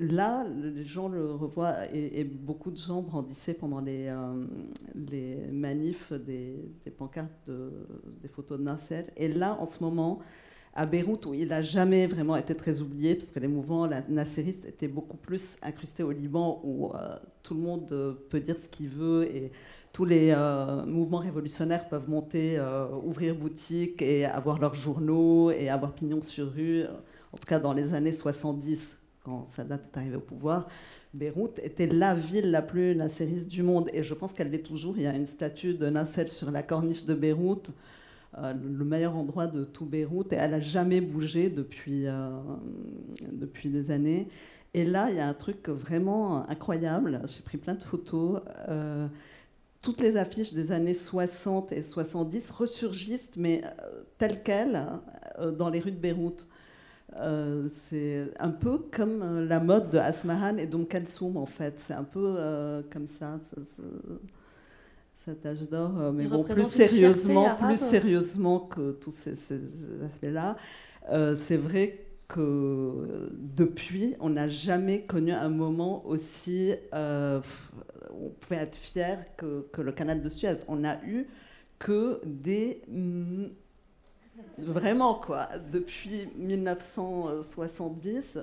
Là, 0.00 0.44
les 0.44 0.84
gens 0.84 1.08
le 1.08 1.32
revoient 1.32 1.86
et, 1.92 2.24
beaucoup 2.24 2.70
de 2.70 2.78
gens 2.78 3.02
brandissaient 3.02 3.54
pendant 3.54 3.80
les, 3.80 4.08
euh, 4.08 4.46
les 4.94 5.36
manifs 5.52 6.12
des, 6.12 6.56
des 6.84 6.90
pancartes, 6.90 7.30
de, 7.46 7.70
des 8.22 8.28
photos 8.28 8.58
de 8.58 8.64
Nasser. 8.64 9.04
Et 9.16 9.28
là, 9.28 9.56
en 9.60 9.66
ce 9.66 9.84
moment, 9.84 10.20
à 10.74 10.86
Beyrouth, 10.86 11.26
où 11.26 11.34
il 11.34 11.48
n'a 11.48 11.62
jamais 11.62 12.06
vraiment 12.06 12.36
été 12.36 12.54
très 12.54 12.80
oublié, 12.80 13.14
parce 13.14 13.30
que 13.30 13.38
les 13.38 13.46
mouvements 13.46 13.88
nasseristes 14.08 14.64
étaient 14.64 14.88
beaucoup 14.88 15.16
plus 15.16 15.56
incrustés 15.62 16.02
au 16.02 16.10
Liban, 16.10 16.60
où 16.64 16.92
euh, 16.94 17.16
tout 17.44 17.54
le 17.54 17.60
monde 17.60 17.88
euh, 17.92 18.14
peut 18.28 18.40
dire 18.40 18.56
ce 18.56 18.68
qu'il 18.68 18.88
veut 18.88 19.24
et 19.24 19.52
tous 19.92 20.04
les 20.04 20.32
euh, 20.32 20.84
mouvements 20.84 21.18
révolutionnaires 21.18 21.88
peuvent 21.88 22.10
monter, 22.10 22.60
ouvrir 23.04 23.36
boutique 23.36 24.02
et 24.02 24.24
avoir 24.24 24.58
leurs 24.58 24.74
journaux 24.74 25.52
et 25.52 25.68
avoir 25.68 25.92
pignon 25.92 26.20
sur 26.20 26.52
rue. 26.52 26.82
En 27.32 27.36
tout 27.36 27.46
cas, 27.46 27.60
dans 27.60 27.72
les 27.72 27.94
années 27.94 28.12
70, 28.12 28.98
quand 29.22 29.46
Sadat 29.46 29.76
est 29.76 29.96
arrivé 29.96 30.16
au 30.16 30.20
pouvoir, 30.20 30.66
Beyrouth 31.14 31.60
était 31.62 31.86
la 31.86 32.12
ville 32.12 32.50
la 32.50 32.60
plus 32.60 32.96
nasseriste 32.96 33.48
du 33.48 33.62
monde. 33.62 33.88
Et 33.92 34.02
je 34.02 34.14
pense 34.14 34.32
qu'elle 34.32 34.50
l'est 34.50 34.66
toujours. 34.66 34.96
Il 34.96 35.04
y 35.04 35.06
a 35.06 35.14
une 35.14 35.26
statue 35.26 35.74
de 35.74 35.88
Nasser 35.88 36.26
sur 36.26 36.50
la 36.50 36.64
corniche 36.64 37.06
de 37.06 37.14
Beyrouth. 37.14 37.70
Euh, 38.38 38.52
le 38.52 38.84
meilleur 38.84 39.16
endroit 39.16 39.46
de 39.46 39.64
tout 39.64 39.86
Beyrouth 39.86 40.32
et 40.32 40.36
elle 40.36 40.52
n'a 40.52 40.60
jamais 40.60 41.00
bougé 41.00 41.50
depuis, 41.50 42.06
euh, 42.06 42.30
depuis 43.30 43.68
des 43.68 43.90
années. 43.90 44.28
Et 44.72 44.84
là, 44.84 45.08
il 45.10 45.16
y 45.16 45.20
a 45.20 45.28
un 45.28 45.34
truc 45.34 45.68
vraiment 45.68 46.48
incroyable. 46.48 47.20
J'ai 47.26 47.42
pris 47.42 47.58
plein 47.58 47.74
de 47.74 47.82
photos. 47.82 48.40
Euh, 48.68 49.06
toutes 49.82 50.00
les 50.00 50.16
affiches 50.16 50.52
des 50.52 50.72
années 50.72 50.94
60 50.94 51.70
et 51.70 51.82
70 51.82 52.50
ressurgissent, 52.50 53.36
mais 53.36 53.62
telles 54.18 54.42
quelles, 54.42 54.84
dans 55.58 55.68
les 55.68 55.78
rues 55.78 55.92
de 55.92 55.98
Beyrouth. 55.98 56.48
C'est 57.70 58.30
un 58.40 58.48
peu 58.48 58.78
comme 58.78 59.46
la 59.46 59.60
mode 59.60 59.90
de 59.90 59.98
Asmahan 59.98 60.56
et 60.56 60.66
Dom 60.66 60.86
Kalsoum, 60.86 61.36
en 61.36 61.46
fait. 61.46 61.78
C'est 61.78 61.92
un 61.92 62.02
peu 62.02 62.82
comme 62.90 63.06
ça 63.06 63.38
cet 65.24 65.46
âge 65.46 65.68
d'or, 65.68 66.12
mais 66.12 66.26
bon, 66.26 66.42
plus 66.42 66.68
sérieusement, 66.68 67.54
plus 67.56 67.78
sérieusement 67.78 68.60
que 68.60 68.92
tous 68.92 69.10
ces, 69.10 69.36
ces 69.36 69.60
aspects-là, 70.04 70.56
euh, 71.10 71.36
c'est 71.36 71.56
vrai 71.56 72.06
que 72.28 73.30
depuis, 73.32 74.14
on 74.20 74.28
n'a 74.30 74.48
jamais 74.48 75.02
connu 75.02 75.32
un 75.32 75.48
moment 75.48 76.06
aussi 76.06 76.74
euh, 76.92 77.40
où 78.12 78.26
on 78.26 78.30
pouvait 78.30 78.56
être 78.56 78.76
fier 78.76 79.24
que, 79.36 79.66
que, 79.72 79.80
le 79.82 79.92
canal 79.92 80.22
de 80.22 80.28
Suez. 80.28 80.54
On 80.68 80.76
n'a 80.76 81.00
eu 81.04 81.26
que 81.78 82.20
des 82.24 82.82
vraiment 84.58 85.14
quoi, 85.14 85.48
depuis 85.72 86.28
1970 86.36 88.40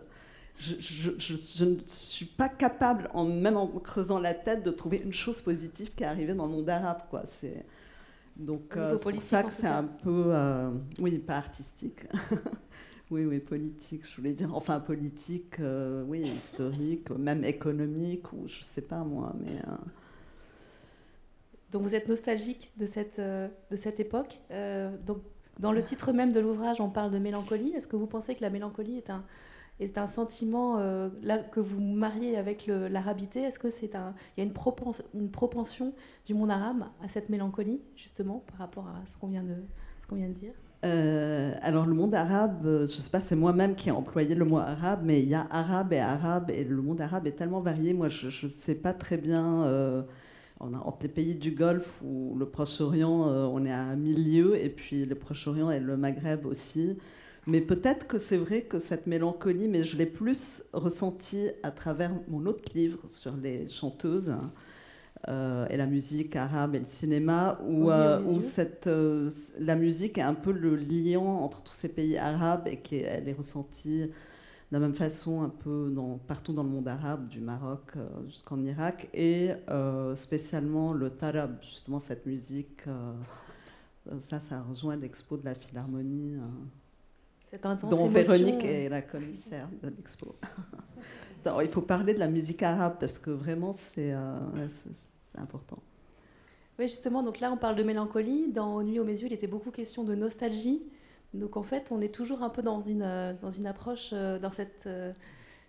je, 0.62 0.76
je, 0.80 1.12
je, 1.18 1.36
je, 1.36 1.66
ne 1.66 1.78
suis 1.88 2.26
pas 2.26 2.48
capable, 2.48 3.10
en, 3.14 3.26
même 3.26 3.58
en 3.58 3.68
creusant 3.68 4.20
la 4.20 4.36
tête, 4.36 4.64
de 4.64 4.70
trouver 4.70 5.02
une 5.04 5.14
chose 5.14 5.42
positive 5.42 5.94
qui 5.96 6.04
est 6.04 6.08
arrivée 6.08 6.36
dans 6.36 6.46
le 6.46 6.52
monde 6.52 6.70
arabe. 6.70 7.02
Quoi. 7.10 7.24
C'est, 7.26 7.66
donc, 8.36 8.78
euh, 8.78 8.98
c'est 9.02 9.12
pour 9.12 9.22
ça 9.22 9.44
que 9.44 9.52
c'est 9.52 9.68
un 9.68 9.86
peu. 9.86 10.26
Euh, 10.28 10.70
oui, 11.00 11.18
pas 11.18 11.38
artistique. 11.38 12.02
oui, 13.12 13.26
oui, 13.26 13.40
politique, 13.40 14.04
je 14.08 14.16
voulais 14.16 14.34
dire. 14.34 14.56
Enfin, 14.56 14.80
politique, 14.80 15.60
euh, 15.60 16.04
oui, 16.08 16.22
historique, 16.22 17.10
même 17.10 17.44
économique, 17.44 18.32
ou 18.32 18.48
je 18.48 18.64
sais 18.64 18.84
pas 18.84 19.04
moi, 19.04 19.34
mais. 19.40 19.60
Donc, 21.72 21.84
vous 21.84 21.96
êtes 21.96 22.08
nostalgique 22.08 22.72
de 22.78 22.86
cette, 22.86 23.20
de 23.20 23.76
cette 23.76 24.00
époque. 24.00 24.40
donc, 25.08 25.24
dans 25.60 25.72
le 25.72 25.84
titre 25.84 26.12
même 26.12 26.32
de 26.32 26.40
l'ouvrage, 26.40 26.82
on 26.82 26.90
parle 26.90 27.12
de 27.12 27.18
mélancolie. 27.18 27.72
Est-ce 27.72 27.88
que 27.88 27.96
vous 27.96 28.08
pensez 28.08 28.36
que 28.36 28.42
la 28.42 28.50
mélancolie 28.50 28.98
est 28.98 29.10
un 29.10 29.24
est 29.80 29.98
un 29.98 30.08
sentiment 30.08 30.78
euh, 30.78 31.10
là, 31.24 31.40
que 31.40 31.60
vous 31.60 31.80
mariez 31.80 32.38
avec 32.38 32.68
l'arabité 32.68 33.42
Est-ce 33.42 33.60
que 33.60 33.68
y 33.68 33.96
a 33.96 34.44
une, 34.44 34.54
propens, 34.54 34.92
une 35.14 35.32
propension 35.32 35.94
du 36.26 36.34
monde 36.34 36.52
arabe 36.52 36.86
à 37.04 37.08
cette 37.08 37.30
mélancolie 37.30 37.82
justement 37.96 38.44
par 38.48 38.60
rapport 38.60 38.88
à 38.88 39.02
ce 39.08 39.18
qu'on 39.18 39.28
vient 39.28 39.44
de, 39.44 39.56
ce 40.00 40.08
qu'on 40.08 40.16
vient 40.16 40.30
de 40.30 40.34
dire? 40.34 40.54
Euh, 40.84 41.54
alors 41.62 41.86
le 41.86 41.94
monde 41.94 42.16
arabe, 42.16 42.62
je 42.64 42.82
ne 42.82 42.86
sais 42.88 43.12
pas, 43.12 43.22
c'est 43.22 43.36
moi-même 43.36 43.76
qui 43.76 43.90
ai 43.90 43.92
employé 43.92 44.34
le 44.34 44.46
mot 44.46 44.58
arabe, 44.58 45.02
mais 45.04 45.22
il 45.22 45.30
y 45.30 45.36
a 45.36 45.48
arabe 45.50 45.94
et 45.94 46.00
arabe, 46.00 46.50
et 46.50 46.64
le 46.64 46.82
monde 46.82 47.02
arabe 47.02 47.28
est 47.28 47.34
tellement 47.34 47.62
varié. 47.62 47.94
Moi, 47.94 48.10
je 48.10 48.28
ne 48.28 48.52
sais 48.52 48.76
pas 48.76 48.94
très 48.94 49.18
bien. 49.18 49.64
Euh, 49.64 50.02
entre 50.60 51.04
les 51.04 51.10
pays 51.10 51.36
du 51.36 51.52
Golfe 51.52 52.02
ou 52.04 52.36
le 52.38 52.46
Proche-Orient, 52.46 53.28
euh, 53.28 53.46
on 53.46 53.66
est 53.66 53.72
à 53.72 53.96
milieu, 53.96 54.56
et 54.60 54.70
puis 54.70 55.06
le 55.06 55.16
Proche-Orient 55.16 55.72
et 55.72 55.80
le 55.80 55.98
Maghreb 55.98 56.46
aussi. 56.46 56.98
Mais 57.48 57.62
peut-être 57.62 58.08
que 58.08 58.20
c'est 58.20 58.38
vrai 58.38 58.62
que 58.64 58.80
cette 58.80 59.08
mélancolie, 59.08 59.68
mais 59.68 59.84
je 59.84 59.98
l'ai 59.98 60.06
plus 60.06 60.64
ressentie 60.74 61.50
à 61.64 61.72
travers 61.72 62.12
mon 62.28 62.46
autre 62.46 62.72
livre 62.76 63.00
sur 63.10 63.36
les 63.36 63.68
chanteuses 63.68 64.30
hein, 64.30 64.54
euh, 65.30 65.68
et 65.70 65.78
la 65.78 65.88
musique 65.88 66.36
arabe 66.36 66.76
et 66.76 66.80
le 66.80 66.86
cinéma, 66.86 67.60
où, 67.68 67.92
euh, 67.92 68.22
où 68.26 68.42
cette, 68.42 68.88
euh, 68.88 69.30
la 69.60 69.76
musique 69.76 70.18
est 70.20 70.22
un 70.22 70.36
peu 70.36 70.52
le 70.52 70.76
liant 70.76 71.26
entre 71.44 71.64
tous 71.64 71.74
ces 71.74 71.90
pays 71.90 72.18
arabes 72.18 72.68
et 72.68 72.78
qu'elle 72.82 73.28
est 73.28 73.34
ressentie 73.34 74.02
de 74.02 74.12
la 74.72 74.80
même 74.80 74.96
façon 74.96 75.42
un 75.44 75.50
peu 75.50 75.92
dans, 75.94 76.18
partout 76.20 76.54
dans 76.54 76.64
le 76.64 76.70
monde 76.70 76.88
arabe, 76.88 77.28
du 77.28 77.42
Maroc 77.42 77.94
euh, 77.98 78.08
jusqu'en 78.28 78.64
Irak, 78.64 79.10
et 79.14 79.52
euh, 79.70 80.16
spécialement 80.16 80.94
le 80.94 81.10
tarab, 81.12 81.58
justement 81.64 82.00
cette 82.00 82.26
musique. 82.26 82.88
euh, 82.88 83.14
ça, 84.22 84.40
ça 84.40 84.62
rejoint 84.62 84.96
l'expo 84.96 85.38
de 85.38 85.46
la 85.46 85.56
Philharmonie. 85.56 86.36
hein, 86.36 86.52
dont 87.90 88.08
Véronique 88.08 88.64
est 88.64 88.90
la 88.90 89.02
commissaire 89.02 89.68
de 89.82 89.90
l'expo. 89.90 90.36
Il 91.62 91.70
faut 91.70 91.82
parler 91.82 92.14
de 92.14 92.20
la 92.20 92.28
musique 92.28 92.62
arabe 92.64 92.98
parce 93.00 93.18
que 93.18 93.32
vraiment 93.32 93.74
c'est 93.74 94.14
euh, 94.14 94.68
important. 95.38 95.80
Oui, 96.80 96.88
justement, 96.88 97.24
donc 97.24 97.40
là 97.40 97.52
on 97.52 97.58
parle 97.58 97.76
de 97.76 97.84
mélancolie. 97.84 98.52
Dans 98.52 98.82
Nuit 98.84 99.00
aux 99.00 99.04
mes 99.04 99.20
yeux, 99.20 99.28
il 99.28 99.34
était 99.34 99.48
beaucoup 99.48 99.72
question 99.72 100.04
de 100.04 100.16
nostalgie. 100.16 100.84
Donc 101.34 101.58
en 101.58 101.64
fait, 101.64 101.88
on 101.92 102.02
est 102.02 102.14
toujours 102.14 102.44
un 102.44 102.50
peu 102.50 102.62
dans 102.62 102.82
une, 102.82 103.04
euh, 103.04 103.34
dans 103.42 103.52
une 103.52 103.66
approche, 103.66 104.12
euh, 104.14 104.38
dans 104.38 104.52
cette, 104.52 104.88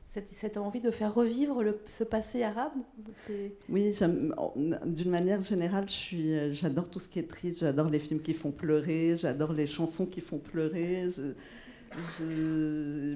cette, 0.08 0.56
envie 0.58 0.80
de 0.80 0.90
faire 0.90 1.14
revivre 1.14 1.62
ce 1.86 2.04
passé 2.04 2.42
arabe 2.42 2.72
Oui, 3.70 3.96
d'une 4.84 5.10
manière 5.10 5.40
générale, 5.40 5.86
j'adore 6.52 6.90
tout 6.90 7.00
ce 7.00 7.08
qui 7.08 7.18
est 7.18 7.28
triste, 7.28 7.60
j'adore 7.60 7.88
les 7.88 7.98
films 7.98 8.20
qui 8.20 8.34
font 8.34 8.50
pleurer, 8.50 9.16
j'adore 9.16 9.54
les 9.54 9.66
chansons 9.66 10.04
qui 10.04 10.20
font 10.20 10.38
pleurer. 10.38 11.08
Je, 11.08 11.32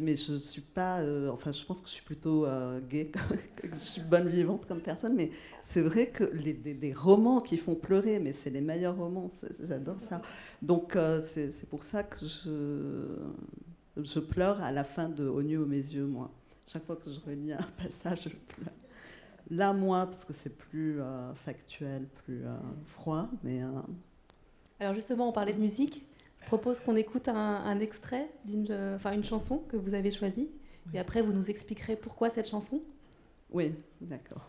mais 0.01 0.17
je 0.17 0.37
suis 0.37 0.61
pas. 0.61 1.01
Euh, 1.01 1.31
enfin, 1.31 1.53
je 1.53 1.65
pense 1.65 1.81
que 1.81 1.89
je 1.89 1.95
suis 1.95 2.05
plutôt 2.05 2.47
euh, 2.47 2.81
gay, 2.81 3.11
que 3.57 3.69
je 3.73 3.79
suis 3.79 4.03
bonne 4.03 4.29
vivante 4.29 4.67
comme 4.67 4.81
personne. 4.81 5.15
Mais 5.15 5.31
c'est 5.63 5.83
vrai 5.83 6.09
que 6.09 6.25
les, 6.25 6.93
romans 6.93 7.41
qui 7.41 7.57
font 7.57 7.75
pleurer, 7.75 8.19
mais 8.19 8.33
c'est 8.33 8.51
les 8.51 8.61
meilleurs 8.61 8.97
romans. 8.97 9.31
J'adore 9.67 10.01
ça. 10.01 10.23
Donc, 10.63 10.97
euh, 10.97 11.21
c'est 11.21 11.69
pour 11.69 11.83
ça 11.83 12.03
que 12.03 12.25
je, 12.27 14.03
je 14.03 14.21
pleure 14.21 14.63
à 14.63 14.73
la 14.73 14.85
fin 14.85 15.09
de 15.09 15.27
Au 15.27 15.43
nu 15.43 15.57
aux 15.57 15.67
mes 15.67 15.77
yeux, 15.77 16.07
moi. 16.07 16.31
Chaque 16.67 16.85
fois 16.85 16.97
que 16.97 17.11
je 17.11 17.21
relis 17.21 17.53
un 17.53 17.59
passage, 17.83 18.25
je 18.25 18.55
pleure. 18.55 18.75
Là, 19.51 19.73
moi, 19.73 20.07
parce 20.07 20.25
que 20.25 20.33
c'est 20.33 20.57
plus 20.57 20.99
factuel, 21.45 22.09
plus 22.25 22.43
froid. 22.87 23.29
Mais, 23.45 23.61
Alors, 24.81 24.95
justement, 24.95 25.29
on 25.29 25.33
parlait 25.33 25.53
de 25.53 25.61
musique 25.61 26.06
propose 26.46 26.80
qu'on 26.80 26.96
écoute 26.96 27.28
un, 27.28 27.80
extrait 27.80 28.30
d'une, 28.46 28.96
enfin 28.96 29.14
une 29.14 29.24
chanson 29.24 29.64
que 29.70 29.78
vous 29.78 29.94
avez 29.94 30.12
choisie, 30.12 30.50
et 30.94 31.00
après 31.00 31.22
vous 31.22 31.34
nous 31.34 31.50
expliquerez 31.50 31.96
pourquoi 31.96 32.30
cette 32.30 32.50
chanson. 32.50 32.82
Oui, 33.52 33.74
d'accord. 34.02 34.48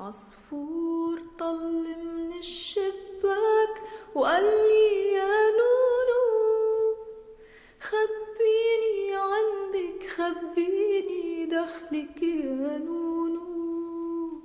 عصفور 0.00 1.20
طل 1.38 1.84
من 2.16 2.32
الشباك 2.38 3.74
وقال 4.14 4.44
لي 4.44 5.12
يا 5.12 5.36
نونو 5.60 6.24
خبيني 7.80 9.14
عندك 9.14 10.06
خبيني 10.16 11.46
دخلك 11.46 12.22
يا 12.22 12.78
نونو 12.78 14.42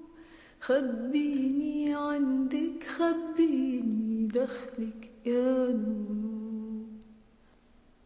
خبيني 0.60 1.96
عندك 1.96 2.84
خبيني 2.84 4.28
دخلك 4.28 5.09
يا 5.27 5.69
نونو 5.69 6.87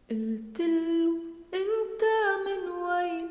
قلتلو 0.09 1.17
أنت 1.53 2.03
من 2.45 2.63
وين؟ 2.83 3.29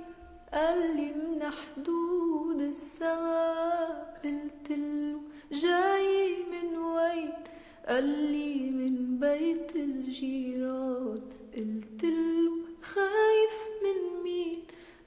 قال 0.53 0.97
لي 0.97 1.12
من 1.12 1.42
حدود 1.42 2.61
السماء. 2.61 4.20
قلتلو 4.25 5.20
جاي 5.53 6.37
من 6.53 6.77
وين؟ 6.77 7.33
قال 7.88 8.05
لي 8.33 8.70
من 8.70 9.18
بيت 9.18 9.77
الجيران. 9.77 11.20
قلتلو 11.57 12.53
خايف 12.83 13.57
من 13.85 14.23
مين؟ 14.23 14.57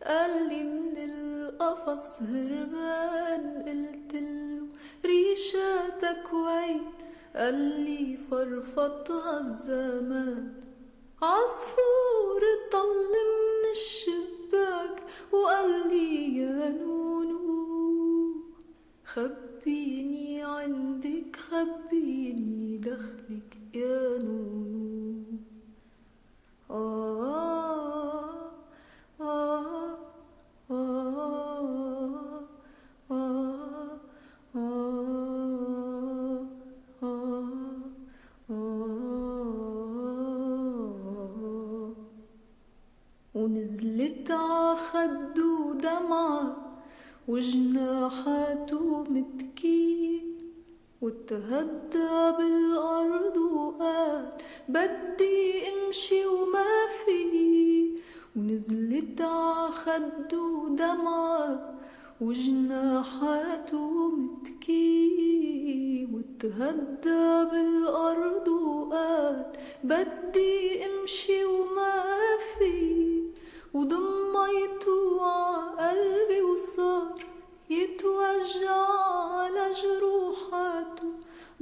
قال 0.04 0.50
لي 0.50 0.64
من 0.64 0.98
القفص 0.98 2.22
هربان. 2.22 3.44
قلتلو 3.68 4.68
ريشاتك 5.06 6.34
وين؟ 6.34 6.82
اللي 7.38 8.18
فرفطها 8.32 9.40
الزمان 9.40 10.54
عصفور 11.22 12.42
طل 12.72 12.94
من 13.14 13.72
الشباك 13.72 15.04
وقال 15.32 15.90
لي 15.90 16.38
يا 16.38 16.70
نونو 16.70 18.36
خبيني 19.06 20.44
عندك 20.44 21.36
خبيني 21.36 22.78
دخلك 22.78 23.58
يا 23.74 24.18
نونو 24.18 25.24
آه 26.72 28.52
آه 29.22 29.98
آه. 30.72 31.57
ونزلت 43.68 44.32
عخده 44.32 45.74
دمعة 45.74 46.56
وجناحاته 47.28 49.04
متكية 49.04 50.22
وتهدى 51.02 52.32
بالأرض 52.38 53.38
وقال 53.38 54.32
بدي 54.70 55.68
أمشي 55.70 56.26
وما 56.26 56.88
في. 57.06 57.22
ونزلت 58.36 59.22
عخده 59.22 60.68
دمعة 60.70 61.76
وجناحاته 62.22 64.10
متكي 64.10 65.28
وتهدى 66.14 67.50
بالأرض 67.52 68.48
وقال 68.48 69.46
بدي 69.84 70.86
أمشي 70.86 71.46
وما 71.46 72.04
في. 72.60 73.17
وضميته 73.78 75.22
عقلبي 75.22 76.42
وصار 76.42 77.26
يتوجع 77.70 78.82
على 79.38 79.66
جروحاته. 79.82 81.10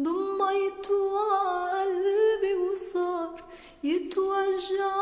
ضميته 0.01 1.19
عقلبي 1.19 2.54
وصار 2.56 3.43
يتوجع 3.84 4.95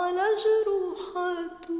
على 0.00 0.26
جروحاته. 0.44 1.78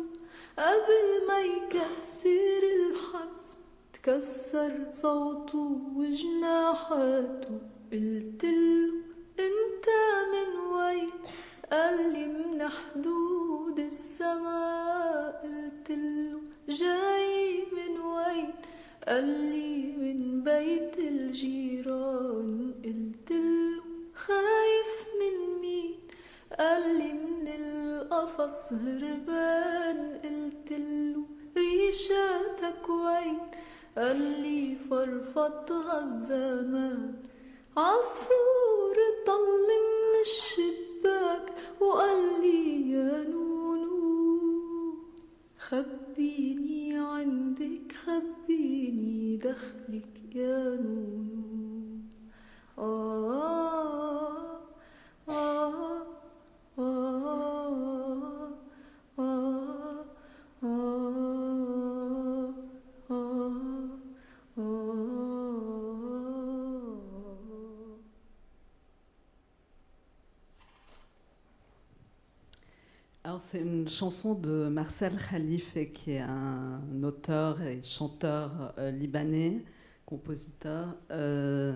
قبل 0.58 1.06
ما 1.28 1.38
يكسر 1.40 2.62
الحبس 2.78 3.48
تكسر 3.94 4.72
صوته 5.02 5.78
وجناحاته. 5.96 7.58
قلتله 7.92 8.92
أنت 9.46 9.86
من 10.32 10.50
وين؟ 10.74 11.10
قال 11.72 12.12
لي 12.12 12.26
من 12.26 12.68
حدود 12.68 13.78
السماء 13.78 15.42
قلتله 15.44 16.40
جاي 16.68 17.64
من 17.72 18.00
وين؟ 18.00 18.50
قال 19.08 19.24
لي 19.24 19.92
من 19.96 20.44
بيت 20.44 20.98
الجيران 20.98 22.74
قلتله 22.84 23.82
خايف 24.14 24.92
من 25.20 25.60
مين؟ 25.60 25.94
قال 26.58 26.96
لي 26.98 27.12
من 27.12 27.48
القفص 27.48 28.72
هربان 28.72 30.20
قلتله 30.24 31.24
ريشاتك 31.56 32.88
وين؟ 32.88 33.38
قال 33.98 34.20
لي 34.42 34.76
فرفطها 34.90 36.00
الزمان 36.00 37.14
عصفور 37.76 38.96
طل 39.26 39.46
من 39.68 40.20
الشباك 40.20 40.93
وقال 41.80 42.40
لي 42.42 42.90
يا 42.90 43.24
نونو 43.28 43.94
خبيني 45.58 46.98
عندك 46.98 47.92
خبيني 48.04 49.36
دخلك 49.36 50.34
يا 50.34 50.76
نونو 50.76 52.00
آه 52.78 54.58
آه 55.28 56.06
آه 56.78 58.48
آه 59.18 60.04
آه 60.62 61.43
C'est 73.40 73.60
une 73.60 73.88
chanson 73.88 74.34
de 74.34 74.68
Marcel 74.68 75.12
Khalife 75.16 75.76
qui 75.92 76.12
est 76.12 76.20
un 76.20 76.80
auteur 77.02 77.60
et 77.62 77.82
chanteur 77.82 78.74
euh, 78.78 78.90
libanais, 78.90 79.64
compositeur, 80.04 80.94
euh, 81.10 81.74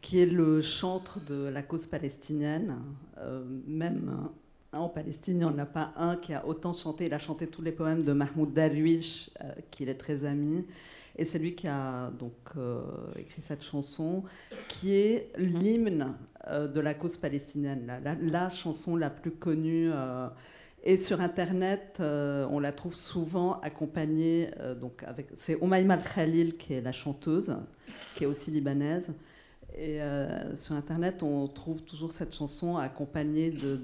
qui 0.00 0.20
est 0.20 0.26
le 0.26 0.62
chantre 0.62 1.20
de 1.24 1.46
la 1.46 1.62
cause 1.62 1.86
palestinienne. 1.86 2.76
Euh, 3.18 3.44
même 3.66 4.28
en 4.72 4.88
Palestine, 4.88 5.34
il 5.34 5.38
n'y 5.38 5.44
en 5.44 5.58
a 5.58 5.66
pas 5.66 5.92
un 5.96 6.16
qui 6.16 6.32
a 6.32 6.46
autant 6.46 6.72
chanté. 6.72 7.06
Il 7.06 7.14
a 7.14 7.18
chanté 7.18 7.46
tous 7.48 7.62
les 7.62 7.72
poèmes 7.72 8.04
de 8.04 8.12
Mahmoud 8.12 8.52
Darwish, 8.52 9.30
qui 9.70 9.84
est 9.84 9.94
très 9.94 10.24
ami. 10.24 10.64
Et 11.16 11.24
c'est 11.24 11.38
lui 11.38 11.54
qui 11.54 11.68
a 11.68 12.10
donc 12.10 12.34
écrit 13.16 13.42
cette 13.42 13.62
chanson, 13.62 14.24
qui 14.68 14.92
est 14.92 15.32
l'hymne 15.38 16.14
de 16.50 16.80
la 16.80 16.94
cause 16.94 17.16
palestinienne, 17.16 18.00
la, 18.20 18.50
chanson 18.50 18.96
la 18.96 19.10
plus 19.10 19.30
connue 19.30 19.92
et 20.86 20.98
sur 20.98 21.22
Internet, 21.22 21.96
euh, 22.00 22.46
on 22.50 22.60
la 22.60 22.70
trouve 22.70 22.94
souvent 22.94 23.58
accompagnée, 23.62 24.50
euh, 24.60 24.74
donc 24.74 25.02
c'est 25.34 25.56
Oumaima 25.62 25.96
Khalil 25.96 26.58
qui 26.58 26.74
est 26.74 26.82
la 26.82 26.92
chanteuse, 26.92 27.56
qui 28.14 28.24
est 28.24 28.26
aussi 28.26 28.50
libanaise. 28.50 29.14
Et 29.76 30.02
euh, 30.02 30.54
sur 30.54 30.76
Internet, 30.76 31.22
on 31.22 31.48
trouve 31.48 31.82
toujours 31.82 32.12
cette 32.12 32.34
chanson 32.34 32.76
accompagnée 32.76 33.50
de, 33.50 33.80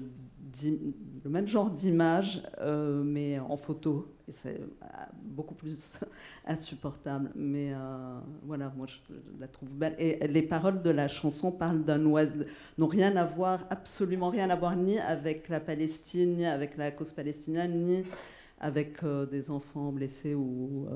le 1.23 1.29
même 1.29 1.47
genre 1.47 1.69
d'image, 1.69 2.43
euh, 2.59 3.03
mais 3.03 3.39
en 3.39 3.57
photo. 3.57 4.07
Et 4.27 4.31
c'est 4.31 4.59
euh, 4.59 4.87
beaucoup 5.23 5.55
plus 5.55 5.99
insupportable. 6.45 7.31
Mais 7.35 7.73
euh, 7.73 8.19
voilà, 8.43 8.71
moi 8.75 8.87
je, 8.87 8.97
la 9.39 9.47
trouve 9.47 9.69
belle. 9.69 9.95
Et 9.99 10.27
les 10.27 10.41
paroles 10.41 10.81
de 10.81 10.89
la 10.89 11.07
chanson 11.07 11.51
parlent 11.51 11.83
d'un 11.83 12.05
oiseau, 12.05 12.43
n'ont 12.77 12.87
rien 12.87 13.15
à 13.15 13.25
voir, 13.25 13.65
absolument 13.69 14.27
rien 14.29 14.49
à 14.49 14.55
voir, 14.55 14.75
ni 14.75 14.99
avec 14.99 15.49
la 15.49 15.59
Palestine, 15.59 16.37
ni 16.37 16.45
avec 16.45 16.77
la 16.77 16.91
cause 16.91 17.11
palestinienne, 17.11 17.85
ni 17.85 18.03
avec 18.59 19.03
des 19.31 19.49
enfants 19.49 19.91
blessés 19.91 20.35
ou 20.35 20.87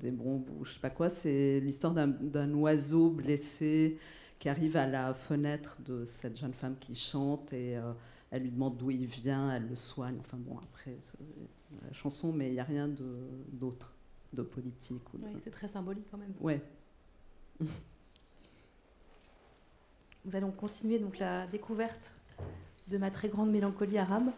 des 0.00 0.10
bombes 0.10 0.48
ou 0.58 0.64
je 0.64 0.72
sais 0.72 0.80
pas 0.80 0.88
quoi. 0.88 1.10
C'est 1.10 1.60
l'histoire 1.60 1.92
d'un- 1.92 2.54
oiseau 2.54 3.10
blessé 3.10 3.98
qui 4.38 4.48
arrive 4.48 4.78
à 4.78 4.86
la 4.86 5.12
fenêtre 5.12 5.76
de 5.86 6.06
cette 6.06 6.38
jeune 6.38 6.54
femme 6.54 6.74
qui 6.80 6.94
chante 6.94 7.52
et 7.52 7.76
elle 8.32 8.42
lui 8.44 8.50
demande 8.50 8.76
d'où 8.78 8.90
il 8.90 9.06
vient, 9.06 9.54
elle 9.54 9.68
le 9.68 9.76
soigne. 9.76 10.16
Enfin 10.18 10.38
bon, 10.38 10.58
après, 10.58 10.96
c'est 11.00 11.18
la 11.86 11.92
chanson, 11.92 12.32
mais 12.32 12.48
il 12.48 12.54
n'y 12.54 12.60
a 12.60 12.64
rien 12.64 12.88
de- 12.88 13.28
d'autre, 13.52 13.94
de, 14.32 14.42
politique. 14.42 15.12
Ou 15.12 15.18
de... 15.18 15.24
Oui, 15.26 15.36
c'est 15.44 15.50
très 15.50 15.68
symbolique 15.68 16.06
quand 16.10 16.16
même. 16.16 16.32
Ouais. 16.40 16.62
Nous 20.24 20.34
allons 20.34 20.50
continuer 20.50 20.98
donc 20.98 21.18
la 21.18 21.46
découverte 21.46 22.16
de 22.88 22.96
ma 22.96 23.10
très 23.10 23.28
grande 23.28 23.50
mélancolie 23.50 23.98
arabe. 23.98 24.30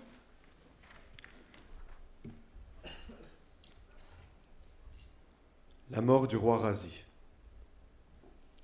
La 5.90 6.00
mort 6.00 6.26
du 6.26 6.36
roi 6.36 6.58
Razi. 6.58 7.04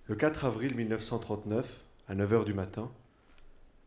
Le 0.06 0.16
4 0.16 0.44
avril 0.44 0.74
1939, 0.74 1.84
à 2.08 2.16
9h 2.16 2.44
du 2.44 2.52
matin, 2.52 2.90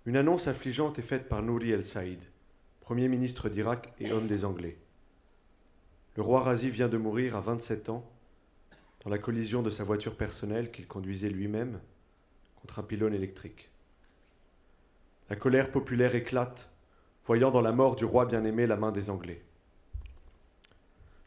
une 0.06 0.18
annonce 0.18 0.50
affligeante 0.50 1.00
est 1.00 1.04
faite 1.04 1.30
par 1.30 1.42
Nouri 1.42 1.72
El 1.72 1.86
Saïd, 1.86 2.20
Premier 2.82 3.08
ministre 3.08 3.48
d'Irak 3.48 3.94
et 4.02 4.12
homme 4.12 4.28
des 4.28 4.44
Anglais. 4.44 4.78
Le 6.18 6.24
roi 6.24 6.42
Razi 6.42 6.70
vient 6.70 6.90
de 6.90 6.98
mourir 6.98 7.38
à 7.38 7.42
27 7.42 7.88
ans 7.88 8.06
dans 9.04 9.10
la 9.10 9.18
collision 9.18 9.62
de 9.62 9.70
sa 9.70 9.86
voiture 9.86 10.18
personnelle 10.18 10.72
qu'il 10.72 10.88
conduisait 10.88 11.30
lui-même 11.30 11.80
contre 12.62 12.80
un 12.80 12.84
pylône 12.84 13.14
électrique. 13.14 13.70
La 15.30 15.38
colère 15.38 15.72
populaire 15.72 16.16
éclate, 16.16 16.70
voyant 17.26 17.52
dans 17.52 17.62
la 17.62 17.72
mort 17.72 17.96
du 17.96 18.04
roi 18.04 18.26
bien-aimé 18.26 18.68
la 18.68 18.76
main 18.76 18.92
des 18.92 19.10
Anglais. 19.10 19.42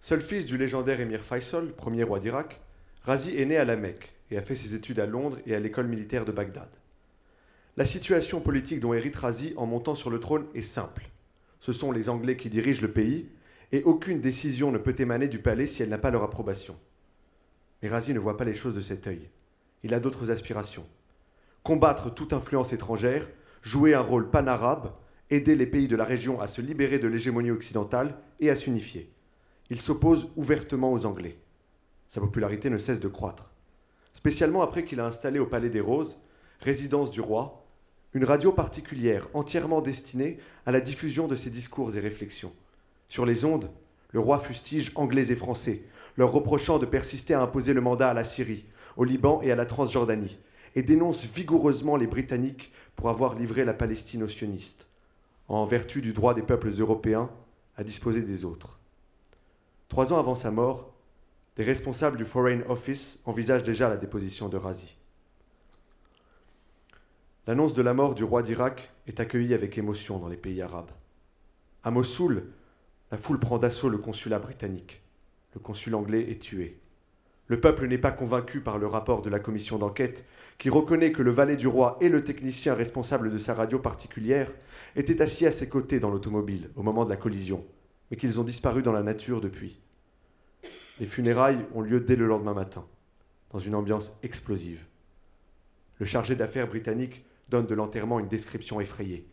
Seul 0.02 0.20
fils 0.20 0.44
du 0.44 0.58
légendaire 0.58 1.00
émir 1.00 1.22
Faisal, 1.22 1.72
premier 1.72 2.02
roi 2.02 2.20
d'Irak, 2.20 2.60
Razi 3.04 3.40
est 3.40 3.46
né 3.46 3.56
à 3.56 3.64
la 3.64 3.76
Mecque 3.76 4.12
et 4.30 4.36
a 4.36 4.42
fait 4.42 4.54
ses 4.54 4.74
études 4.74 5.00
à 5.00 5.06
Londres 5.06 5.38
et 5.46 5.54
à 5.54 5.60
l'école 5.60 5.88
militaire 5.88 6.26
de 6.26 6.32
Bagdad. 6.32 6.68
La 7.78 7.84
situation 7.84 8.40
politique 8.40 8.80
dont 8.80 8.94
hérite 8.94 9.16
Razi 9.16 9.52
en 9.58 9.66
montant 9.66 9.94
sur 9.94 10.08
le 10.08 10.18
trône 10.18 10.46
est 10.54 10.62
simple. 10.62 11.10
Ce 11.60 11.74
sont 11.74 11.92
les 11.92 12.08
Anglais 12.08 12.38
qui 12.38 12.48
dirigent 12.48 12.80
le 12.80 12.90
pays 12.90 13.28
et 13.70 13.82
aucune 13.82 14.22
décision 14.22 14.72
ne 14.72 14.78
peut 14.78 14.94
émaner 14.98 15.28
du 15.28 15.40
palais 15.40 15.66
si 15.66 15.82
elle 15.82 15.90
n'a 15.90 15.98
pas 15.98 16.10
leur 16.10 16.22
approbation. 16.22 16.74
Mais 17.82 17.90
Razi 17.90 18.14
ne 18.14 18.18
voit 18.18 18.38
pas 18.38 18.46
les 18.46 18.54
choses 18.54 18.74
de 18.74 18.80
cet 18.80 19.06
œil. 19.06 19.28
Il 19.82 19.92
a 19.92 20.00
d'autres 20.00 20.30
aspirations. 20.30 20.86
Combattre 21.64 22.14
toute 22.14 22.32
influence 22.32 22.72
étrangère, 22.72 23.28
jouer 23.60 23.92
un 23.92 24.00
rôle 24.00 24.30
pan-arabe, 24.30 24.94
aider 25.28 25.54
les 25.54 25.66
pays 25.66 25.86
de 25.86 25.96
la 25.96 26.04
région 26.04 26.40
à 26.40 26.46
se 26.46 26.62
libérer 26.62 26.98
de 26.98 27.08
l'hégémonie 27.08 27.50
occidentale 27.50 28.16
et 28.40 28.48
à 28.48 28.56
s'unifier. 28.56 29.12
Il 29.68 29.82
s'oppose 29.82 30.30
ouvertement 30.36 30.94
aux 30.94 31.04
Anglais. 31.04 31.36
Sa 32.08 32.22
popularité 32.22 32.70
ne 32.70 32.78
cesse 32.78 33.00
de 33.00 33.08
croître. 33.08 33.50
Spécialement 34.14 34.62
après 34.62 34.84
qu'il 34.84 35.00
a 35.00 35.06
installé 35.06 35.38
au 35.38 35.46
Palais 35.46 35.68
des 35.68 35.80
Roses, 35.80 36.22
résidence 36.60 37.10
du 37.10 37.20
roi, 37.20 37.65
une 38.16 38.24
radio 38.24 38.50
particulière 38.50 39.28
entièrement 39.34 39.82
destinée 39.82 40.38
à 40.64 40.72
la 40.72 40.80
diffusion 40.80 41.28
de 41.28 41.36
ses 41.36 41.50
discours 41.50 41.94
et 41.94 42.00
réflexions. 42.00 42.54
Sur 43.10 43.26
les 43.26 43.44
ondes, 43.44 43.70
le 44.12 44.20
roi 44.20 44.38
fustige 44.38 44.90
Anglais 44.94 45.30
et 45.30 45.36
Français, 45.36 45.82
leur 46.16 46.32
reprochant 46.32 46.78
de 46.78 46.86
persister 46.86 47.34
à 47.34 47.42
imposer 47.42 47.74
le 47.74 47.82
mandat 47.82 48.08
à 48.08 48.14
la 48.14 48.24
Syrie, 48.24 48.64
au 48.96 49.04
Liban 49.04 49.42
et 49.42 49.52
à 49.52 49.54
la 49.54 49.66
Transjordanie, 49.66 50.38
et 50.74 50.82
dénonce 50.82 51.26
vigoureusement 51.26 51.98
les 51.98 52.06
Britanniques 52.06 52.72
pour 52.96 53.10
avoir 53.10 53.34
livré 53.34 53.66
la 53.66 53.74
Palestine 53.74 54.22
aux 54.22 54.28
sionistes, 54.28 54.88
en 55.48 55.66
vertu 55.66 56.00
du 56.00 56.14
droit 56.14 56.32
des 56.32 56.40
peuples 56.40 56.72
européens 56.78 57.30
à 57.76 57.84
disposer 57.84 58.22
des 58.22 58.46
autres. 58.46 58.78
Trois 59.88 60.14
ans 60.14 60.18
avant 60.18 60.36
sa 60.36 60.50
mort, 60.50 60.94
des 61.56 61.64
responsables 61.64 62.16
du 62.16 62.24
Foreign 62.24 62.62
Office 62.70 63.20
envisagent 63.26 63.62
déjà 63.62 63.90
la 63.90 63.98
déposition 63.98 64.48
de 64.48 64.56
Razi. 64.56 64.96
L'annonce 67.46 67.74
de 67.74 67.82
la 67.82 67.94
mort 67.94 68.16
du 68.16 68.24
roi 68.24 68.42
d'Irak 68.42 68.92
est 69.06 69.20
accueillie 69.20 69.54
avec 69.54 69.78
émotion 69.78 70.18
dans 70.18 70.26
les 70.26 70.36
pays 70.36 70.60
arabes. 70.60 70.90
À 71.84 71.92
Mossoul, 71.92 72.42
la 73.12 73.18
foule 73.18 73.38
prend 73.38 73.58
d'assaut 73.58 73.88
le 73.88 73.98
consulat 73.98 74.40
britannique. 74.40 75.00
Le 75.54 75.60
consul 75.60 75.94
anglais 75.94 76.28
est 76.28 76.42
tué. 76.42 76.80
Le 77.46 77.60
peuple 77.60 77.86
n'est 77.86 77.98
pas 77.98 78.10
convaincu 78.10 78.62
par 78.62 78.78
le 78.78 78.88
rapport 78.88 79.22
de 79.22 79.30
la 79.30 79.38
commission 79.38 79.78
d'enquête 79.78 80.26
qui 80.58 80.70
reconnaît 80.70 81.12
que 81.12 81.22
le 81.22 81.30
valet 81.30 81.56
du 81.56 81.68
roi 81.68 81.98
et 82.00 82.08
le 82.08 82.24
technicien 82.24 82.74
responsable 82.74 83.30
de 83.30 83.38
sa 83.38 83.54
radio 83.54 83.78
particulière 83.78 84.50
étaient 84.96 85.22
assis 85.22 85.46
à 85.46 85.52
ses 85.52 85.68
côtés 85.68 86.00
dans 86.00 86.10
l'automobile 86.10 86.70
au 86.74 86.82
moment 86.82 87.04
de 87.04 87.10
la 87.10 87.16
collision, 87.16 87.64
mais 88.10 88.16
qu'ils 88.16 88.40
ont 88.40 88.44
disparu 88.44 88.82
dans 88.82 88.92
la 88.92 89.04
nature 89.04 89.40
depuis. 89.40 89.80
Les 90.98 91.06
funérailles 91.06 91.64
ont 91.76 91.80
lieu 91.80 92.00
dès 92.00 92.16
le 92.16 92.26
lendemain 92.26 92.54
matin, 92.54 92.84
dans 93.52 93.60
une 93.60 93.76
ambiance 93.76 94.16
explosive. 94.24 94.84
Le 96.00 96.06
chargé 96.06 96.34
d'affaires 96.34 96.66
britannique 96.66 97.24
donne 97.48 97.66
de 97.66 97.74
l'enterrement 97.74 98.20
une 98.20 98.28
description 98.28 98.80
effrayée. 98.80 99.28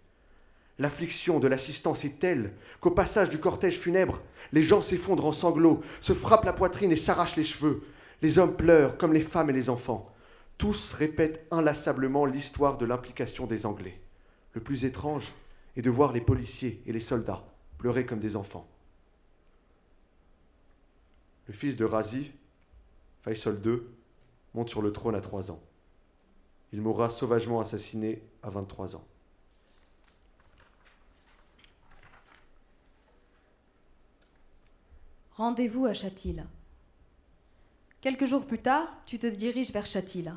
L'affliction 0.80 1.40
de 1.40 1.48
l'assistance 1.48 2.04
est 2.04 2.20
telle 2.20 2.54
qu'au 2.80 2.92
passage 2.92 3.30
du 3.30 3.40
cortège 3.40 3.78
funèbre, 3.78 4.22
les 4.52 4.64
gens 4.64 4.82
s'effondrent 4.82 5.26
en 5.26 5.34
sanglots, 5.34 5.84
se 6.02 6.14
frappent 6.14 6.46
la 6.46 6.54
poitrine 6.54 6.92
et 6.92 6.98
s'arrachent 6.98 7.36
les 7.36 7.44
cheveux. 7.44 7.84
Les 8.22 8.40
hommes 8.40 8.56
pleurent 8.56 8.98
comme 8.98 9.14
les 9.14 9.22
femmes 9.22 9.50
et 9.50 9.54
les 9.54 9.70
enfants. 9.70 10.12
Tous 10.58 10.94
répètent 10.94 11.46
inlassablement 11.52 12.26
l'histoire 12.26 12.78
de 12.78 12.86
l'implication 12.86 13.46
des 13.46 13.66
Anglais. 13.66 14.00
Le 14.54 14.62
plus 14.62 14.86
étrange 14.86 15.34
est 15.76 15.82
de 15.82 15.90
voir 15.90 16.14
les 16.14 16.22
policiers 16.22 16.82
et 16.86 16.94
les 16.94 17.02
soldats 17.02 17.46
pleurer 17.84 18.06
comme 18.06 18.20
des 18.20 18.38
enfants. 18.38 18.66
Le 21.48 21.54
fils 21.54 21.76
de 21.76 21.84
Razi, 21.84 22.32
Faisal 23.22 23.60
II, 23.66 23.82
monte 24.54 24.70
sur 24.70 24.82
le 24.82 24.94
trône 24.94 25.16
à 25.16 25.20
trois 25.20 25.52
ans. 25.52 25.62
Il 26.74 26.82
mourra 26.82 27.12
sauvagement 27.12 27.60
assassiné 27.62 28.24
à 28.42 28.50
23 28.50 28.96
ans. 28.96 29.06
Rendez-vous 35.36 35.86
à 35.86 35.94
Châtille. 35.94 36.44
Quelques 38.02 38.26
jours 38.26 38.48
plus 38.48 38.58
tard, 38.58 38.88
tu 39.06 39.20
te 39.20 39.28
diriges 39.28 39.72
vers 39.72 39.86
Châtille. 39.86 40.34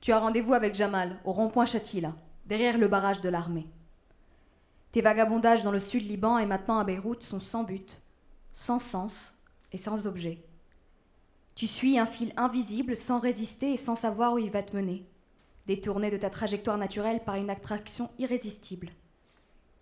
Tu 0.00 0.12
as 0.12 0.20
rendez-vous 0.20 0.54
avec 0.54 0.76
Jamal 0.76 1.18
au 1.24 1.32
rond-point 1.32 1.66
Châtille, 1.66 2.08
derrière 2.46 2.78
le 2.78 2.86
barrage 2.86 3.20
de 3.20 3.28
l'armée. 3.28 3.66
Tes 4.92 5.02
vagabondages 5.02 5.64
dans 5.64 5.72
le 5.72 5.80
sud 5.80 6.08
Liban 6.08 6.38
et 6.38 6.46
maintenant 6.46 6.78
à 6.78 6.84
Beyrouth 6.84 7.24
sont 7.24 7.40
sans 7.40 7.64
but, 7.64 8.02
sans 8.52 8.78
sens 8.78 9.34
et 9.72 9.78
sans 9.78 10.06
objet. 10.06 10.44
Tu 11.56 11.66
suis 11.66 11.98
un 11.98 12.06
fil 12.06 12.32
invisible 12.36 12.96
sans 12.96 13.18
résister 13.18 13.72
et 13.72 13.76
sans 13.76 13.96
savoir 13.96 14.34
où 14.34 14.38
il 14.38 14.50
va 14.50 14.62
te 14.62 14.76
mener, 14.76 15.04
détourné 15.66 16.10
de 16.10 16.16
ta 16.16 16.30
trajectoire 16.30 16.78
naturelle 16.78 17.22
par 17.24 17.36
une 17.36 17.50
attraction 17.50 18.10
irrésistible. 18.18 18.90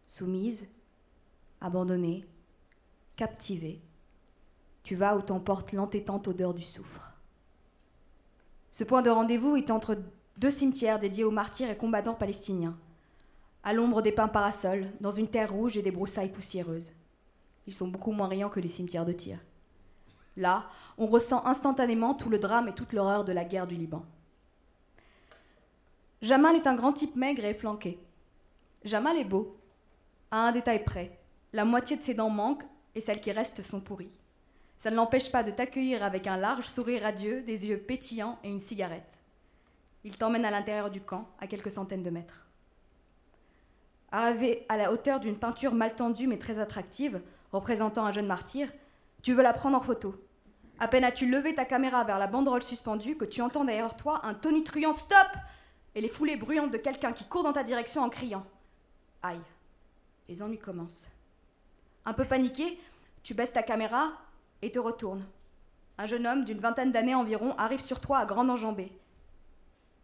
Soumise, 0.07 0.68
abandonnée, 1.61 2.25
captivée, 3.16 3.81
tu 4.83 4.97
vas 4.97 5.16
où 5.16 5.23
t'emporte 5.23 5.73
l'entêtante 5.73 6.29
odeur 6.29 6.55
du 6.55 6.62
soufre. 6.62 7.12
Ce 8.73 8.85
point 8.85 9.03
de 9.03 9.11
rendez-vous 9.11 9.57
est 9.57 9.71
entre 9.71 9.99
deux 10.38 10.51
cimetières 10.51 10.99
dédiés 10.99 11.25
aux 11.25 11.31
martyrs 11.31 11.71
et 11.71 11.77
combattants 11.77 12.14
palestiniens, 12.14 12.77
à 13.62 13.73
l'ombre 13.73 14.03
des 14.03 14.12
pins 14.12 14.29
parasols, 14.29 14.90
dans 15.01 15.11
une 15.11 15.29
terre 15.29 15.53
rouge 15.53 15.77
et 15.77 15.83
des 15.83 15.90
broussailles 15.90 16.33
poussiéreuses. 16.33 16.95
Ils 17.66 17.75
sont 17.75 17.88
beaucoup 17.88 18.12
moins 18.12 18.29
riants 18.29 18.49
que 18.49 18.61
les 18.61 18.68
cimetières 18.68 19.05
de 19.05 19.12
tir. 19.12 19.38
Là, 20.37 20.66
on 20.99 21.07
ressent 21.07 21.45
instantanément 21.45 22.14
tout 22.14 22.31
le 22.31 22.38
drame 22.38 22.68
et 22.68 22.75
toute 22.75 22.92
l'horreur 22.92 23.25
de 23.25 23.33
la 23.33 23.45
guerre 23.45 23.66
du 23.66 23.77
Liban. 23.77 24.05
Jamal 26.23 26.54
est 26.54 26.68
un 26.68 26.77
grand 26.77 26.92
type 26.92 27.16
maigre 27.16 27.44
et 27.44 27.50
efflanqué. 27.50 27.98
Jamal 28.85 29.16
est 29.16 29.25
beau, 29.25 29.58
à 30.31 30.46
un 30.46 30.52
détail 30.52 30.85
près. 30.85 31.18
La 31.52 31.64
moitié 31.64 31.96
de 31.96 32.02
ses 32.02 32.14
dents 32.14 32.31
manquent 32.31 32.64
et 32.94 33.00
celles 33.00 33.20
qui 33.20 33.33
restent 33.33 33.62
sont 33.62 33.81
pourries. 33.81 34.12
Ça 34.79 34.92
ne 34.92 34.96
l'empêche 34.96 35.33
pas 35.33 35.42
de 35.42 35.50
t'accueillir 35.50 36.04
avec 36.04 36.29
un 36.29 36.37
large 36.37 36.66
sourire 36.66 37.02
radieux, 37.02 37.42
des 37.42 37.66
yeux 37.66 37.79
pétillants 37.79 38.38
et 38.44 38.48
une 38.48 38.60
cigarette. 38.60 39.25
Il 40.04 40.16
t'emmène 40.16 40.44
à 40.44 40.52
l'intérieur 40.52 40.90
du 40.90 41.00
camp, 41.00 41.29
à 41.40 41.48
quelques 41.48 41.73
centaines 41.73 42.04
de 42.04 42.10
mètres. 42.10 42.46
Arrivé 44.12 44.64
à 44.68 44.77
la 44.77 44.92
hauteur 44.92 45.18
d'une 45.18 45.38
peinture 45.38 45.75
mal 45.75 45.96
tendue 45.96 46.29
mais 46.29 46.38
très 46.38 46.60
attractive, 46.60 47.20
représentant 47.50 48.06
un 48.06 48.12
jeune 48.12 48.27
martyr, 48.27 48.68
tu 49.23 49.35
veux 49.35 49.42
la 49.42 49.52
prendre 49.52 49.77
en 49.77 49.81
photo. 49.81 50.14
À 50.79 50.87
peine 50.87 51.04
as-tu 51.04 51.29
levé 51.29 51.56
ta 51.56 51.64
caméra 51.64 52.04
vers 52.04 52.20
la 52.20 52.29
banderole 52.29 52.62
suspendue 52.62 53.16
que 53.16 53.25
tu 53.25 53.42
entends 53.42 53.64
derrière 53.64 53.96
toi 53.96 54.25
un 54.25 54.35
tonitruant 54.35 54.92
Stop 54.92 55.29
et 55.95 56.01
les 56.01 56.09
foulées 56.09 56.37
bruyantes 56.37 56.71
de 56.71 56.79
quelqu'un 56.79 57.13
qui 57.13 57.25
court 57.25 57.43
dans 57.43 57.53
ta 57.53 57.65
direction 57.65 58.03
en 58.03 58.11
criant 58.11 58.45
Aïe. 59.23 59.40
Les 60.29 60.43
ennuis 60.43 60.59
commencent. 60.59 61.11
Un 62.05 62.13
peu 62.13 62.25
paniqué, 62.25 62.79
tu 63.23 63.35
baisses 63.35 63.53
ta 63.53 63.63
caméra 63.63 64.13
et 64.63 64.73
te 64.73 64.79
retournes. 64.79 65.25
Un 65.99 66.07
jeune 66.07 66.27
homme 66.27 66.45
d'une 66.45 66.59
vingtaine 66.59 66.93
d'années 66.93 67.15
environ 67.15 67.55
arrive 67.57 67.81
sur 67.81 68.01
toi 68.01 68.19
à 68.19 68.25
grande 68.25 68.51
enjambée. 68.51 68.90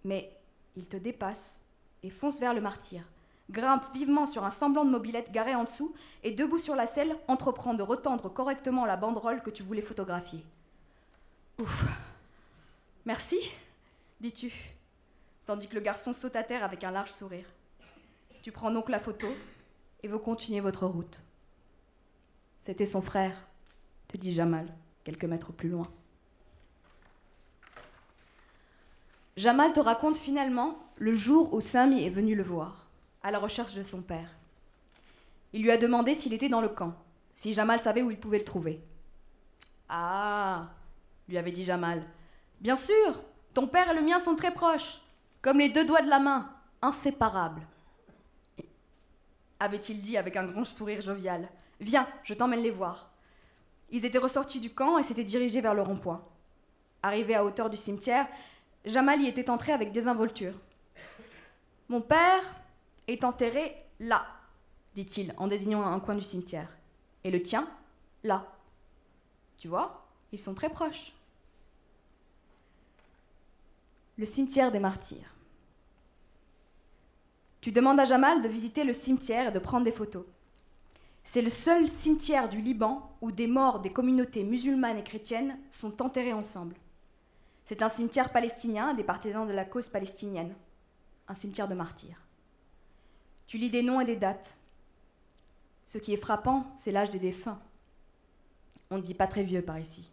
Mais 0.04 0.36
il 0.76 0.86
te 0.86 0.96
dépasse 0.96 1.64
et 2.02 2.10
fonce 2.10 2.38
vers 2.38 2.54
le 2.54 2.60
martyr, 2.60 3.02
grimpe 3.50 3.84
vivement 3.92 4.26
sur 4.26 4.44
un 4.44 4.50
semblant 4.50 4.84
de 4.84 4.90
mobilette 4.90 5.32
garé 5.32 5.54
en 5.54 5.64
dessous 5.64 5.94
et 6.22 6.30
debout 6.30 6.58
sur 6.58 6.76
la 6.76 6.86
selle 6.86 7.16
entreprend 7.26 7.74
de 7.74 7.82
retendre 7.82 8.28
correctement 8.28 8.86
la 8.86 8.96
banderole 8.96 9.42
que 9.42 9.50
tu 9.50 9.62
voulais 9.64 9.82
photographier. 9.82 10.44
Ouf. 11.58 11.86
Merci, 13.04 13.38
dis-tu, 14.20 14.52
tandis 15.48 15.66
que 15.66 15.76
le 15.76 15.80
garçon 15.80 16.12
saute 16.12 16.36
à 16.36 16.42
terre 16.42 16.62
avec 16.62 16.84
un 16.84 16.90
large 16.90 17.10
sourire. 17.10 17.46
Tu 18.42 18.52
prends 18.52 18.70
donc 18.70 18.90
la 18.90 18.98
photo 18.98 19.26
et 20.02 20.06
vous 20.06 20.18
continuez 20.18 20.60
votre 20.60 20.84
route. 20.84 21.20
C'était 22.60 22.84
son 22.84 23.00
frère, 23.00 23.34
te 24.08 24.18
dit 24.18 24.34
Jamal, 24.34 24.68
quelques 25.04 25.24
mètres 25.24 25.54
plus 25.54 25.70
loin. 25.70 25.90
Jamal 29.38 29.72
te 29.72 29.80
raconte 29.80 30.18
finalement 30.18 30.78
le 30.96 31.14
jour 31.14 31.54
où 31.54 31.62
Sami 31.62 32.04
est 32.04 32.10
venu 32.10 32.34
le 32.34 32.42
voir, 32.42 32.86
à 33.22 33.30
la 33.30 33.38
recherche 33.38 33.72
de 33.72 33.82
son 33.82 34.02
père. 34.02 34.36
Il 35.54 35.62
lui 35.62 35.70
a 35.70 35.78
demandé 35.78 36.14
s'il 36.14 36.34
était 36.34 36.50
dans 36.50 36.60
le 36.60 36.68
camp, 36.68 36.92
si 37.36 37.54
Jamal 37.54 37.80
savait 37.80 38.02
où 38.02 38.10
il 38.10 38.20
pouvait 38.20 38.40
le 38.40 38.44
trouver. 38.44 38.82
Ah, 39.88 40.68
lui 41.26 41.38
avait 41.38 41.52
dit 41.52 41.64
Jamal. 41.64 42.04
Bien 42.60 42.76
sûr, 42.76 43.22
ton 43.54 43.66
père 43.66 43.90
et 43.90 43.94
le 43.94 44.02
mien 44.02 44.18
sont 44.18 44.36
très 44.36 44.52
proches, 44.52 45.00
comme 45.42 45.58
les 45.58 45.68
deux 45.68 45.84
doigts 45.84 46.02
de 46.02 46.10
la 46.10 46.18
main, 46.18 46.50
inséparables. 46.82 47.66
Avait-il 49.60 50.00
dit 50.02 50.16
avec 50.16 50.36
un 50.36 50.46
grand 50.46 50.64
sourire 50.64 51.00
jovial. 51.00 51.48
Viens, 51.80 52.08
je 52.24 52.34
t'emmène 52.34 52.62
les 52.62 52.70
voir. 52.70 53.10
Ils 53.90 54.04
étaient 54.04 54.18
ressortis 54.18 54.60
du 54.60 54.70
camp 54.70 54.98
et 54.98 55.02
s'étaient 55.02 55.24
dirigés 55.24 55.60
vers 55.60 55.74
le 55.74 55.82
rond-point. 55.82 56.24
Arrivé 57.02 57.34
à 57.34 57.44
hauteur 57.44 57.70
du 57.70 57.76
cimetière, 57.76 58.26
Jamal 58.84 59.20
y 59.20 59.26
était 59.26 59.50
entré 59.50 59.72
avec 59.72 59.92
désinvolture. 59.92 60.54
Mon 61.88 62.00
père 62.00 62.42
est 63.06 63.24
enterré 63.24 63.76
là, 63.98 64.26
dit-il 64.94 65.34
en 65.38 65.46
désignant 65.46 65.82
un 65.82 66.00
coin 66.00 66.14
du 66.14 66.22
cimetière. 66.22 66.68
Et 67.24 67.30
le 67.30 67.42
tien, 67.42 67.68
là. 68.22 68.46
Tu 69.56 69.68
vois, 69.68 70.06
ils 70.32 70.38
sont 70.38 70.54
très 70.54 70.68
proches. 70.68 71.12
Le 74.18 74.26
cimetière 74.26 74.72
des 74.72 74.80
martyrs. 74.80 75.32
Tu 77.60 77.70
demandes 77.70 78.00
à 78.00 78.04
Jamal 78.04 78.42
de 78.42 78.48
visiter 78.48 78.82
le 78.82 78.92
cimetière 78.92 79.48
et 79.48 79.52
de 79.52 79.60
prendre 79.60 79.84
des 79.84 79.92
photos. 79.92 80.24
C'est 81.22 81.40
le 81.40 81.50
seul 81.50 81.88
cimetière 81.88 82.48
du 82.48 82.60
Liban 82.60 83.16
où 83.20 83.30
des 83.30 83.46
morts 83.46 83.78
des 83.78 83.92
communautés 83.92 84.42
musulmanes 84.42 84.98
et 84.98 85.04
chrétiennes 85.04 85.56
sont 85.70 86.02
enterrés 86.02 86.32
ensemble. 86.32 86.74
C'est 87.64 87.80
un 87.80 87.88
cimetière 87.88 88.32
palestinien 88.32 88.92
des 88.94 89.04
partisans 89.04 89.46
de 89.46 89.52
la 89.52 89.64
cause 89.64 89.86
palestinienne, 89.86 90.54
un 91.28 91.34
cimetière 91.34 91.68
de 91.68 91.74
martyrs. 91.74 92.20
Tu 93.46 93.56
lis 93.56 93.70
des 93.70 93.82
noms 93.82 94.00
et 94.00 94.04
des 94.04 94.16
dates. 94.16 94.56
Ce 95.86 95.98
qui 95.98 96.12
est 96.12 96.16
frappant, 96.16 96.66
c'est 96.74 96.92
l'âge 96.92 97.10
des 97.10 97.20
défunts. 97.20 97.60
On 98.90 98.96
ne 98.96 99.02
vit 99.02 99.14
pas 99.14 99.28
très 99.28 99.44
vieux 99.44 99.62
par 99.62 99.78
ici. 99.78 100.10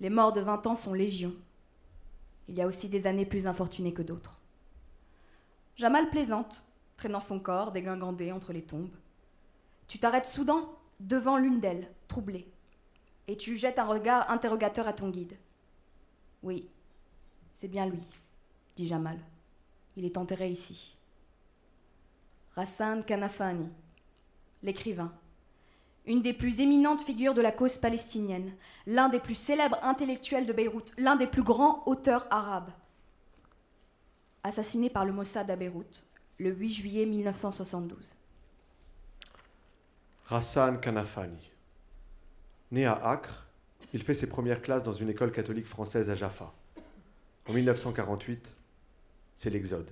Les 0.00 0.10
morts 0.10 0.32
de 0.32 0.42
20 0.42 0.66
ans 0.68 0.74
sont 0.76 0.94
légion. 0.94 1.34
Il 2.50 2.56
y 2.56 2.62
a 2.62 2.66
aussi 2.66 2.88
des 2.88 3.06
années 3.06 3.24
plus 3.24 3.46
infortunées 3.46 3.94
que 3.94 4.02
d'autres. 4.02 4.40
Jamal 5.76 6.10
plaisante, 6.10 6.64
traînant 6.96 7.20
son 7.20 7.38
corps 7.38 7.70
dégingandé 7.70 8.32
entre 8.32 8.52
les 8.52 8.64
tombes. 8.64 8.96
Tu 9.86 10.00
t'arrêtes 10.00 10.26
soudain 10.26 10.68
devant 10.98 11.38
l'une 11.38 11.60
d'elles, 11.60 11.88
troublée, 12.08 12.52
et 13.28 13.36
tu 13.36 13.56
jettes 13.56 13.78
un 13.78 13.86
regard 13.86 14.28
interrogateur 14.32 14.88
à 14.88 14.92
ton 14.92 15.10
guide. 15.10 15.38
Oui, 16.42 16.68
c'est 17.54 17.68
bien 17.68 17.86
lui, 17.86 18.02
dit 18.74 18.88
Jamal. 18.88 19.20
Il 19.96 20.04
est 20.04 20.16
enterré 20.16 20.50
ici. 20.50 20.96
Rassan 22.56 23.04
Kanafani, 23.04 23.68
l'écrivain, 24.64 25.12
une 26.06 26.22
des 26.22 26.32
plus 26.32 26.60
éminentes 26.60 27.02
figures 27.02 27.34
de 27.34 27.42
la 27.42 27.52
cause 27.52 27.76
palestinienne, 27.76 28.52
l'un 28.86 29.08
des 29.08 29.20
plus 29.20 29.34
célèbres 29.34 29.78
intellectuels 29.82 30.46
de 30.46 30.52
Beyrouth, 30.52 30.92
l'un 30.98 31.16
des 31.16 31.26
plus 31.26 31.42
grands 31.42 31.82
auteurs 31.86 32.26
arabes. 32.30 32.70
Assassiné 34.42 34.88
par 34.88 35.04
le 35.04 35.12
Mossad 35.12 35.50
à 35.50 35.56
Beyrouth 35.56 36.06
le 36.40 36.50
8 36.52 36.72
juillet 36.72 37.06
1972. 37.06 38.16
Rassan 40.24 40.80
Kanafani. 40.80 41.50
Né 42.70 42.86
à 42.86 42.94
Acre, 42.94 43.46
il 43.92 44.02
fait 44.02 44.14
ses 44.14 44.28
premières 44.28 44.62
classes 44.62 44.82
dans 44.82 44.94
une 44.94 45.10
école 45.10 45.32
catholique 45.32 45.66
française 45.66 46.08
à 46.08 46.14
Jaffa. 46.14 46.54
En 47.46 47.52
1948, 47.52 48.56
c'est 49.36 49.50
l'exode. 49.50 49.90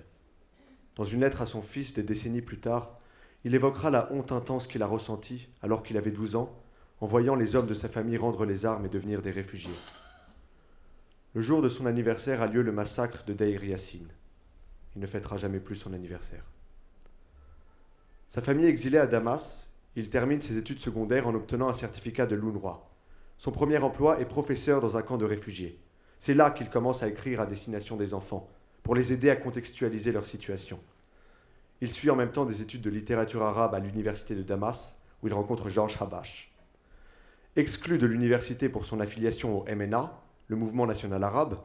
Dans 0.95 1.03
une 1.03 1.21
lettre 1.21 1.41
à 1.41 1.45
son 1.45 1.61
fils 1.61 1.93
des 1.93 2.03
décennies 2.03 2.41
plus 2.41 2.59
tard, 2.59 2.98
il 3.45 3.55
évoquera 3.55 3.89
la 3.89 4.11
honte 4.11 4.31
intense 4.31 4.67
qu'il 4.67 4.83
a 4.83 4.87
ressentie 4.87 5.47
alors 5.61 5.83
qu'il 5.83 5.97
avait 5.97 6.11
12 6.11 6.35
ans, 6.35 6.53
en 7.01 7.07
voyant 7.07 7.35
les 7.35 7.55
hommes 7.55 7.67
de 7.67 7.73
sa 7.73 7.87
famille 7.87 8.17
rendre 8.17 8.45
les 8.45 8.65
armes 8.65 8.85
et 8.85 8.89
devenir 8.89 9.21
des 9.21 9.31
réfugiés. 9.31 9.75
Le 11.33 11.41
jour 11.41 11.61
de 11.61 11.69
son 11.69 11.85
anniversaire 11.85 12.41
a 12.41 12.47
lieu 12.47 12.61
le 12.61 12.71
massacre 12.71 13.23
de 13.25 13.33
Deir 13.33 13.63
Yassin. 13.63 14.07
Il 14.95 15.01
ne 15.01 15.07
fêtera 15.07 15.37
jamais 15.37 15.59
plus 15.59 15.75
son 15.75 15.93
anniversaire. 15.93 16.43
Sa 18.27 18.41
famille 18.41 18.65
exilée 18.65 18.97
à 18.97 19.07
Damas, 19.07 19.69
il 19.95 20.09
termine 20.09 20.41
ses 20.41 20.57
études 20.57 20.79
secondaires 20.79 21.27
en 21.27 21.35
obtenant 21.35 21.69
un 21.69 21.73
certificat 21.73 22.25
de 22.25 22.35
l'UNRWA. 22.35 22.89
Son 23.37 23.51
premier 23.51 23.77
emploi 23.77 24.19
est 24.19 24.25
professeur 24.25 24.81
dans 24.81 24.97
un 24.97 25.01
camp 25.01 25.17
de 25.17 25.25
réfugiés. 25.25 25.79
C'est 26.19 26.33
là 26.33 26.51
qu'il 26.51 26.69
commence 26.69 27.03
à 27.03 27.07
écrire 27.07 27.39
à 27.39 27.45
destination 27.45 27.95
des 27.95 28.13
enfants, 28.13 28.49
pour 28.83 28.95
les 28.95 29.13
aider 29.13 29.29
à 29.29 29.35
contextualiser 29.35 30.11
leur 30.11 30.25
situation. 30.25 30.79
Il 31.81 31.91
suit 31.91 32.09
en 32.09 32.15
même 32.15 32.31
temps 32.31 32.45
des 32.45 32.61
études 32.61 32.81
de 32.81 32.89
littérature 32.89 33.43
arabe 33.43 33.73
à 33.73 33.79
l'université 33.79 34.35
de 34.35 34.43
Damas, 34.43 34.99
où 35.21 35.27
il 35.27 35.33
rencontre 35.33 35.69
Georges 35.69 35.97
Habash. 36.01 36.53
Exclu 37.55 37.97
de 37.97 38.05
l'université 38.05 38.69
pour 38.69 38.85
son 38.85 38.99
affiliation 38.99 39.59
au 39.59 39.65
MNA, 39.75 40.21
le 40.47 40.55
mouvement 40.55 40.85
national 40.85 41.23
arabe, 41.23 41.57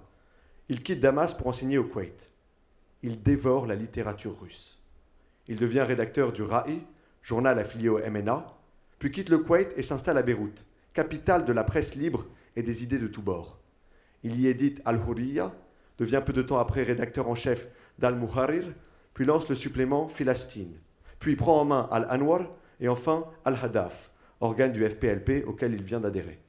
il 0.69 0.83
quitte 0.83 1.01
Damas 1.01 1.33
pour 1.35 1.49
enseigner 1.49 1.79
au 1.79 1.85
Koweït. 1.85 2.31
Il 3.03 3.23
dévore 3.23 3.67
la 3.67 3.75
littérature 3.75 4.41
russe. 4.41 4.81
Il 5.47 5.59
devient 5.59 5.83
rédacteur 5.83 6.33
du 6.33 6.43
RAI, 6.43 6.81
journal 7.23 7.59
affilié 7.59 7.89
au 7.89 7.99
MNA, 7.99 8.47
puis 8.99 9.11
quitte 9.11 9.29
le 9.29 9.39
Koweït 9.39 9.69
et 9.77 9.83
s'installe 9.83 10.17
à 10.17 10.23
Beyrouth, 10.23 10.65
capitale 10.95 11.45
de 11.45 11.53
la 11.53 11.65
presse 11.65 11.97
libre 11.97 12.25
et 12.57 12.62
des 12.62 12.83
idées 12.83 12.99
de 12.99 13.09
tous 13.09 13.23
bords. 13.23 13.59
Il 14.23 14.41
y 14.41 14.47
édite 14.47 14.81
Al-Hurriya, 14.85 15.53
devient 15.99 16.23
peu 16.25 16.33
de 16.33 16.43
temps 16.43 16.59
après 16.59 16.83
rédacteur 16.83 17.29
en 17.29 17.35
chef 17.35 17.69
d'Al-Muharir, 17.99 18.65
puis 19.15 19.25
lance 19.25 19.49
le 19.49 19.55
supplément 19.55 20.09
Philastine, 20.09 20.77
puis 21.21 21.37
prend 21.37 21.61
en 21.61 21.65
main 21.65 21.89
Al-Anwar 21.91 22.51
et 22.81 22.89
enfin 22.89 23.25
Al-Hadaf, 23.45 24.12
organe 24.41 24.73
du 24.73 24.87
FPLP 24.87 25.45
auquel 25.47 25.73
il 25.73 25.83
vient 25.83 26.01
d'adhérer. 26.01 26.41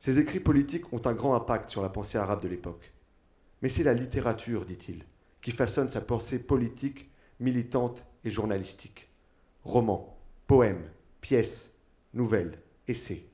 Ses 0.00 0.18
écrits 0.18 0.40
politiques 0.40 0.90
ont 0.92 1.02
un 1.04 1.12
grand 1.12 1.34
impact 1.34 1.68
sur 1.68 1.82
la 1.82 1.90
pensée 1.90 2.16
arabe 2.16 2.42
de 2.42 2.48
l'époque. 2.48 2.92
Mais 3.60 3.68
c'est 3.68 3.84
la 3.84 3.92
littérature, 3.92 4.64
dit-il, 4.64 5.04
qui 5.42 5.50
façonne 5.50 5.90
sa 5.90 6.00
pensée 6.00 6.38
politique, 6.38 7.10
militante 7.38 8.06
et 8.24 8.30
journalistique. 8.30 9.10
Romans, 9.62 10.18
poèmes, 10.46 10.90
pièces, 11.20 11.74
nouvelles, 12.14 12.58
essais. 12.88 13.26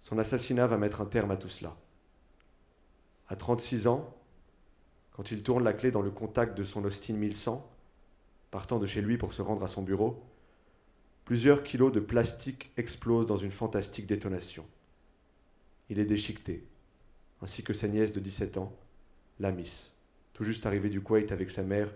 Son 0.00 0.18
assassinat 0.18 0.68
va 0.68 0.78
mettre 0.78 1.00
un 1.00 1.06
terme 1.06 1.32
à 1.32 1.36
tout 1.36 1.48
cela. 1.48 1.76
À 3.28 3.34
36 3.34 3.88
ans, 3.88 4.14
quand 5.18 5.32
il 5.32 5.42
tourne 5.42 5.64
la 5.64 5.72
clé 5.72 5.90
dans 5.90 6.00
le 6.00 6.12
contact 6.12 6.56
de 6.56 6.62
son 6.62 6.84
Austin 6.84 7.14
1100, 7.14 7.68
partant 8.52 8.78
de 8.78 8.86
chez 8.86 9.02
lui 9.02 9.18
pour 9.18 9.34
se 9.34 9.42
rendre 9.42 9.64
à 9.64 9.68
son 9.68 9.82
bureau, 9.82 10.22
plusieurs 11.24 11.64
kilos 11.64 11.90
de 11.90 11.98
plastique 11.98 12.70
explosent 12.76 13.26
dans 13.26 13.36
une 13.36 13.50
fantastique 13.50 14.06
détonation. 14.06 14.64
Il 15.90 15.98
est 15.98 16.04
déchiqueté, 16.04 16.64
ainsi 17.42 17.64
que 17.64 17.74
sa 17.74 17.88
nièce 17.88 18.12
de 18.12 18.20
17 18.20 18.58
ans, 18.58 18.72
Lamis, 19.40 19.90
tout 20.34 20.44
juste 20.44 20.66
arrivée 20.66 20.88
du 20.88 21.02
Kuwait 21.02 21.32
avec 21.32 21.50
sa 21.50 21.64
mère 21.64 21.92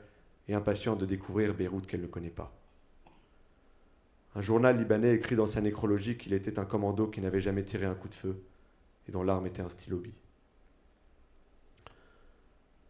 et 0.49 0.55
impatiente 0.55 0.99
de 0.99 1.07
découvrir 1.07 1.55
Beyrouth 1.55 1.87
qu'elle 1.87 2.03
ne 2.03 2.09
connaît 2.09 2.29
pas. 2.29 2.53
Un 4.35 4.43
journal 4.43 4.77
libanais 4.77 5.15
écrit 5.15 5.37
dans 5.37 5.47
sa 5.47 5.61
nécrologie 5.61 6.19
qu'il 6.19 6.33
était 6.33 6.59
un 6.59 6.65
commando 6.65 7.07
qui 7.07 7.21
n'avait 7.21 7.41
jamais 7.41 7.63
tiré 7.63 7.87
un 7.87 7.95
coup 7.95 8.09
de 8.09 8.15
feu 8.15 8.43
et 9.09 9.13
dont 9.13 9.23
l'arme 9.23 9.47
était 9.47 9.63
un 9.63 9.69
stylo 9.69 10.03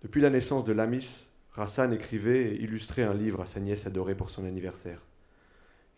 Depuis 0.03 0.21
la 0.21 0.31
naissance 0.31 0.65
de 0.65 0.73
Lamis, 0.73 1.29
Rassan 1.53 1.93
écrivait 1.93 2.55
et 2.55 2.61
illustrait 2.61 3.05
un 3.05 3.15
livre 3.15 3.41
à 3.41 3.47
sa 3.47 3.61
nièce 3.61 3.87
adorée 3.87 4.17
pour 4.17 4.31
son 4.31 4.45
anniversaire. 4.45 5.01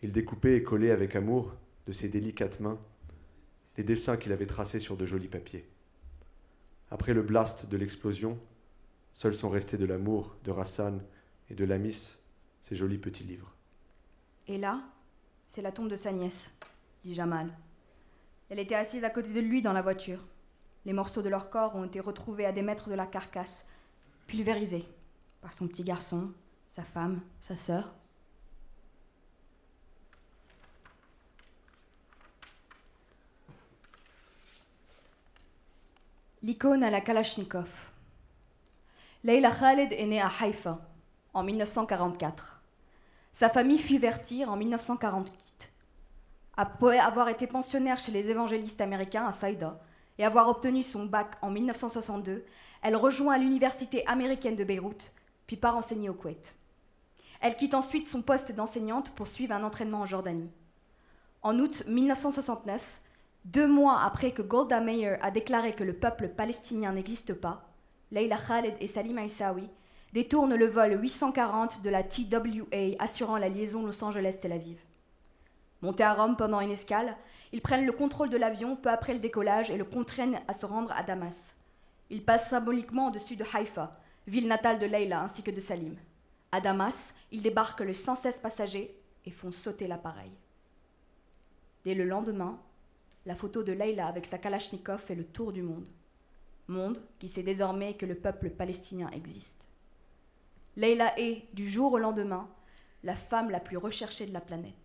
Il 0.03 0.11
découpait 0.11 0.57
et 0.57 0.63
collait 0.63 0.91
avec 0.91 1.15
amour, 1.15 1.55
de 1.87 1.91
ses 1.91 2.09
délicates 2.09 2.59
mains, 2.59 2.79
les 3.77 3.83
dessins 3.83 4.17
qu'il 4.17 4.31
avait 4.31 4.45
tracés 4.45 4.79
sur 4.79 4.97
de 4.97 5.05
jolis 5.05 5.27
papiers. 5.27 5.67
Après 6.91 7.13
le 7.13 7.23
blast 7.23 7.67
de 7.67 7.77
l'explosion, 7.77 8.39
seuls 9.13 9.35
sont 9.35 9.49
restés 9.49 9.77
de 9.77 9.85
l'amour 9.85 10.35
de 10.43 10.51
Rassan 10.51 11.01
et 11.49 11.55
de 11.55 11.65
Lamis 11.65 12.19
ses 12.61 12.75
jolis 12.75 12.97
petits 12.97 13.23
livres. 13.23 13.53
Et 14.47 14.57
là, 14.57 14.81
c'est 15.47 15.61
la 15.61 15.71
tombe 15.71 15.89
de 15.89 15.95
sa 15.95 16.11
nièce, 16.11 16.53
dit 17.03 17.15
Jamal. 17.15 17.51
Elle 18.49 18.59
était 18.59 18.75
assise 18.75 19.03
à 19.03 19.09
côté 19.09 19.33
de 19.33 19.39
lui 19.39 19.61
dans 19.61 19.73
la 19.73 19.81
voiture. 19.81 20.23
Les 20.85 20.93
morceaux 20.93 21.21
de 21.23 21.29
leur 21.29 21.49
corps 21.49 21.75
ont 21.75 21.85
été 21.85 21.99
retrouvés 21.99 22.45
à 22.45 22.51
des 22.51 22.61
mètres 22.61 22.89
de 22.89 22.95
la 22.95 23.07
carcasse, 23.07 23.67
pulvérisés 24.27 24.85
par 25.41 25.53
son 25.53 25.67
petit 25.67 25.83
garçon, 25.83 26.31
sa 26.69 26.83
femme, 26.83 27.21
sa 27.39 27.55
sœur. 27.55 27.93
L'icône 36.41 36.83
à 36.83 36.91
la 36.91 37.01
Kalachnikov. 37.01 37.69
Leila 39.23 39.51
Khaled 39.51 39.91
est 39.91 40.05
née 40.05 40.21
à 40.21 40.29
Haïfa 40.39 40.79
en 41.33 41.43
1944. 41.43 42.61
Sa 43.33 43.49
famille 43.49 43.79
fut 43.79 43.97
vertir 43.97 44.51
en 44.51 44.55
1948. 44.55 45.73
Après 46.57 46.99
avoir 46.99 47.29
été 47.29 47.47
pensionnaire 47.47 47.99
chez 47.99 48.11
les 48.11 48.29
évangélistes 48.29 48.79
américains 48.81 49.25
à 49.25 49.31
Saïda 49.31 49.79
et 50.17 50.23
avoir 50.23 50.47
obtenu 50.47 50.83
son 50.83 51.05
bac 51.05 51.35
en 51.41 51.49
1962, 51.49 52.45
elle 52.85 52.95
rejoint 52.95 53.39
l'université 53.39 54.05
américaine 54.05 54.55
de 54.55 54.63
Beyrouth, 54.63 55.15
puis 55.47 55.57
part 55.57 55.75
enseigner 55.75 56.07
au 56.07 56.13
Koweït. 56.13 56.55
Elle 57.41 57.55
quitte 57.55 57.73
ensuite 57.73 58.07
son 58.07 58.21
poste 58.21 58.51
d'enseignante 58.51 59.09
pour 59.15 59.27
suivre 59.27 59.55
un 59.55 59.63
entraînement 59.63 60.01
en 60.01 60.05
Jordanie. 60.05 60.51
En 61.41 61.57
août 61.57 61.83
1969, 61.87 62.79
deux 63.45 63.65
mois 63.65 64.01
après 64.03 64.33
que 64.33 64.43
Golda 64.43 64.81
Meir 64.81 65.17
a 65.23 65.31
déclaré 65.31 65.73
que 65.73 65.83
le 65.83 65.93
peuple 65.93 66.29
palestinien 66.29 66.91
n'existe 66.91 67.33
pas, 67.33 67.67
Leila 68.11 68.37
Khaled 68.37 68.75
et 68.79 68.85
Salim 68.85 69.17
Aissaoui 69.17 69.67
détournent 70.13 70.53
le 70.53 70.67
vol 70.67 71.01
840 71.01 71.81
de 71.81 71.89
la 71.89 72.03
TWA 72.03 72.93
assurant 72.99 73.37
la 73.37 73.49
liaison 73.49 73.83
Los 73.83 74.03
Angeles-Tel 74.03 74.51
Aviv. 74.51 74.77
Montés 75.81 76.03
à 76.03 76.13
Rome 76.13 76.37
pendant 76.37 76.61
une 76.61 76.69
escale, 76.69 77.17
ils 77.51 77.63
prennent 77.63 77.87
le 77.87 77.91
contrôle 77.93 78.29
de 78.29 78.37
l'avion 78.37 78.75
peu 78.75 78.89
après 78.91 79.13
le 79.15 79.19
décollage 79.19 79.71
et 79.71 79.77
le 79.77 79.85
contraignent 79.85 80.39
à 80.47 80.53
se 80.53 80.67
rendre 80.67 80.91
à 80.91 81.01
Damas. 81.01 81.54
Ils 82.09 82.23
passent 82.23 82.49
symboliquement 82.49 83.07
au-dessus 83.07 83.35
de 83.35 83.45
Haïfa, 83.53 83.99
ville 84.27 84.47
natale 84.47 84.79
de 84.79 84.85
Leila 84.85 85.23
ainsi 85.23 85.43
que 85.43 85.51
de 85.51 85.61
Salim. 85.61 85.95
À 86.51 86.61
Damas, 86.61 87.15
ils 87.31 87.41
débarquent 87.41 87.81
les 87.81 87.93
116 87.93 88.39
passagers 88.39 88.95
et 89.25 89.31
font 89.31 89.51
sauter 89.51 89.87
l'appareil. 89.87 90.31
Dès 91.83 91.95
le 91.95 92.05
lendemain, 92.05 92.59
la 93.25 93.35
photo 93.35 93.63
de 93.63 93.71
Leila 93.71 94.07
avec 94.07 94.25
sa 94.25 94.37
Kalachnikov 94.37 94.99
fait 94.99 95.15
le 95.15 95.25
tour 95.25 95.51
du 95.51 95.61
monde. 95.61 95.87
Monde 96.67 97.01
qui 97.19 97.27
sait 97.27 97.43
désormais 97.43 97.95
que 97.95 98.05
le 98.05 98.15
peuple 98.15 98.49
palestinien 98.49 99.09
existe. 99.11 99.63
Leila 100.75 101.17
est, 101.19 101.43
du 101.53 101.69
jour 101.69 101.93
au 101.93 101.97
lendemain, 101.97 102.49
la 103.03 103.15
femme 103.15 103.49
la 103.49 103.59
plus 103.59 103.77
recherchée 103.77 104.25
de 104.25 104.33
la 104.33 104.41
planète. 104.41 104.84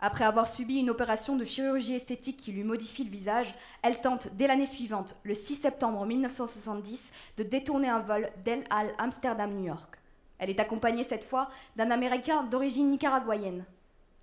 Après 0.00 0.24
avoir 0.24 0.46
subi 0.46 0.78
une 0.78 0.90
opération 0.90 1.36
de 1.36 1.44
chirurgie 1.44 1.96
esthétique 1.96 2.36
qui 2.36 2.52
lui 2.52 2.62
modifie 2.62 3.02
le 3.02 3.10
visage, 3.10 3.52
elle 3.82 4.00
tente 4.00 4.28
dès 4.34 4.46
l'année 4.46 4.66
suivante, 4.66 5.16
le 5.24 5.34
6 5.34 5.56
septembre 5.56 6.06
1970, 6.06 7.12
de 7.36 7.42
détourner 7.42 7.88
un 7.88 7.98
vol 7.98 8.30
d'El 8.44 8.62
Al 8.70 8.94
Amsterdam-New 8.98 9.66
York. 9.66 9.96
Elle 10.38 10.50
est 10.50 10.60
accompagnée 10.60 11.02
cette 11.02 11.24
fois 11.24 11.50
d'un 11.74 11.90
Américain 11.90 12.44
d'origine 12.44 12.90
nicaraguayenne, 12.90 13.64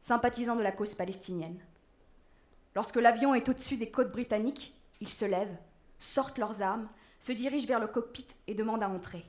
sympathisant 0.01 0.55
de 0.55 0.61
la 0.61 0.71
cause 0.71 0.93
palestinienne. 0.93 1.59
Lorsque 2.73 2.95
l'avion 2.95 3.35
est 3.35 3.49
au-dessus 3.49 3.75
des 3.75 3.91
côtes 3.91 4.13
britanniques, 4.13 4.73
ils 5.01 5.09
se 5.09 5.25
lèvent, 5.25 5.57
sortent 5.99 6.37
leurs 6.37 6.61
armes, 6.61 6.87
se 7.19 7.33
dirigent 7.33 7.67
vers 7.67 7.81
le 7.81 7.87
cockpit 7.87 8.27
et 8.47 8.55
demandent 8.55 8.83
à 8.83 8.89
entrer. 8.89 9.25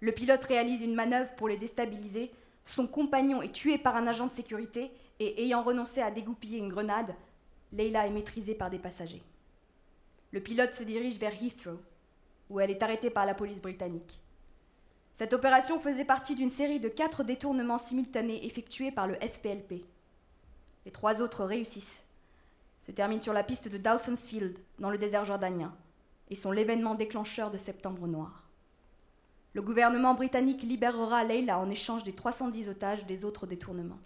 Le 0.00 0.12
pilote 0.12 0.44
réalise 0.44 0.80
une 0.80 0.94
manœuvre 0.94 1.30
pour 1.36 1.48
les 1.48 1.58
déstabiliser. 1.58 2.30
Son 2.64 2.86
compagnon 2.86 3.42
est 3.42 3.52
tué 3.52 3.76
par 3.76 3.96
un 3.96 4.06
agent 4.06 4.26
de 4.26 4.32
sécurité 4.32 4.90
et 5.20 5.44
ayant 5.44 5.62
renoncé 5.62 6.00
à 6.00 6.10
dégoupiller 6.10 6.58
une 6.58 6.70
grenade, 6.70 7.14
Leila 7.72 8.06
est 8.06 8.10
maîtrisée 8.10 8.54
par 8.54 8.70
des 8.70 8.78
passagers. 8.78 9.22
Le 10.32 10.40
pilote 10.40 10.74
se 10.74 10.82
dirige 10.82 11.18
vers 11.18 11.40
Heathrow, 11.40 11.78
où 12.48 12.58
elle 12.58 12.70
est 12.70 12.82
arrêtée 12.82 13.10
par 13.10 13.26
la 13.26 13.34
police 13.34 13.60
britannique. 13.60 14.18
Cette 15.12 15.34
opération 15.34 15.78
faisait 15.78 16.04
partie 16.04 16.34
d'une 16.34 16.50
série 16.50 16.80
de 16.80 16.88
quatre 16.88 17.22
détournements 17.22 17.78
simultanés 17.78 18.46
effectués 18.46 18.90
par 18.90 19.06
le 19.06 19.14
FPLP. 19.16 19.84
Les 20.86 20.90
trois 20.90 21.20
autres 21.20 21.44
réussissent, 21.44 22.06
se 22.80 22.90
terminent 22.90 23.20
sur 23.20 23.34
la 23.34 23.44
piste 23.44 23.70
de 23.70 23.76
Dawson's 23.76 24.24
Field, 24.24 24.58
dans 24.78 24.90
le 24.90 24.98
désert 24.98 25.26
jordanien, 25.26 25.74
et 26.30 26.34
sont 26.34 26.52
l'événement 26.52 26.94
déclencheur 26.94 27.50
de 27.50 27.58
Septembre 27.58 28.06
Noir. 28.06 28.48
Le 29.52 29.62
gouvernement 29.62 30.14
britannique 30.14 30.62
libérera 30.62 31.24
Leila 31.24 31.58
en 31.58 31.68
échange 31.68 32.04
des 32.04 32.14
310 32.14 32.68
otages 32.68 33.04
des 33.04 33.24
autres 33.24 33.46
détournements. 33.46 33.98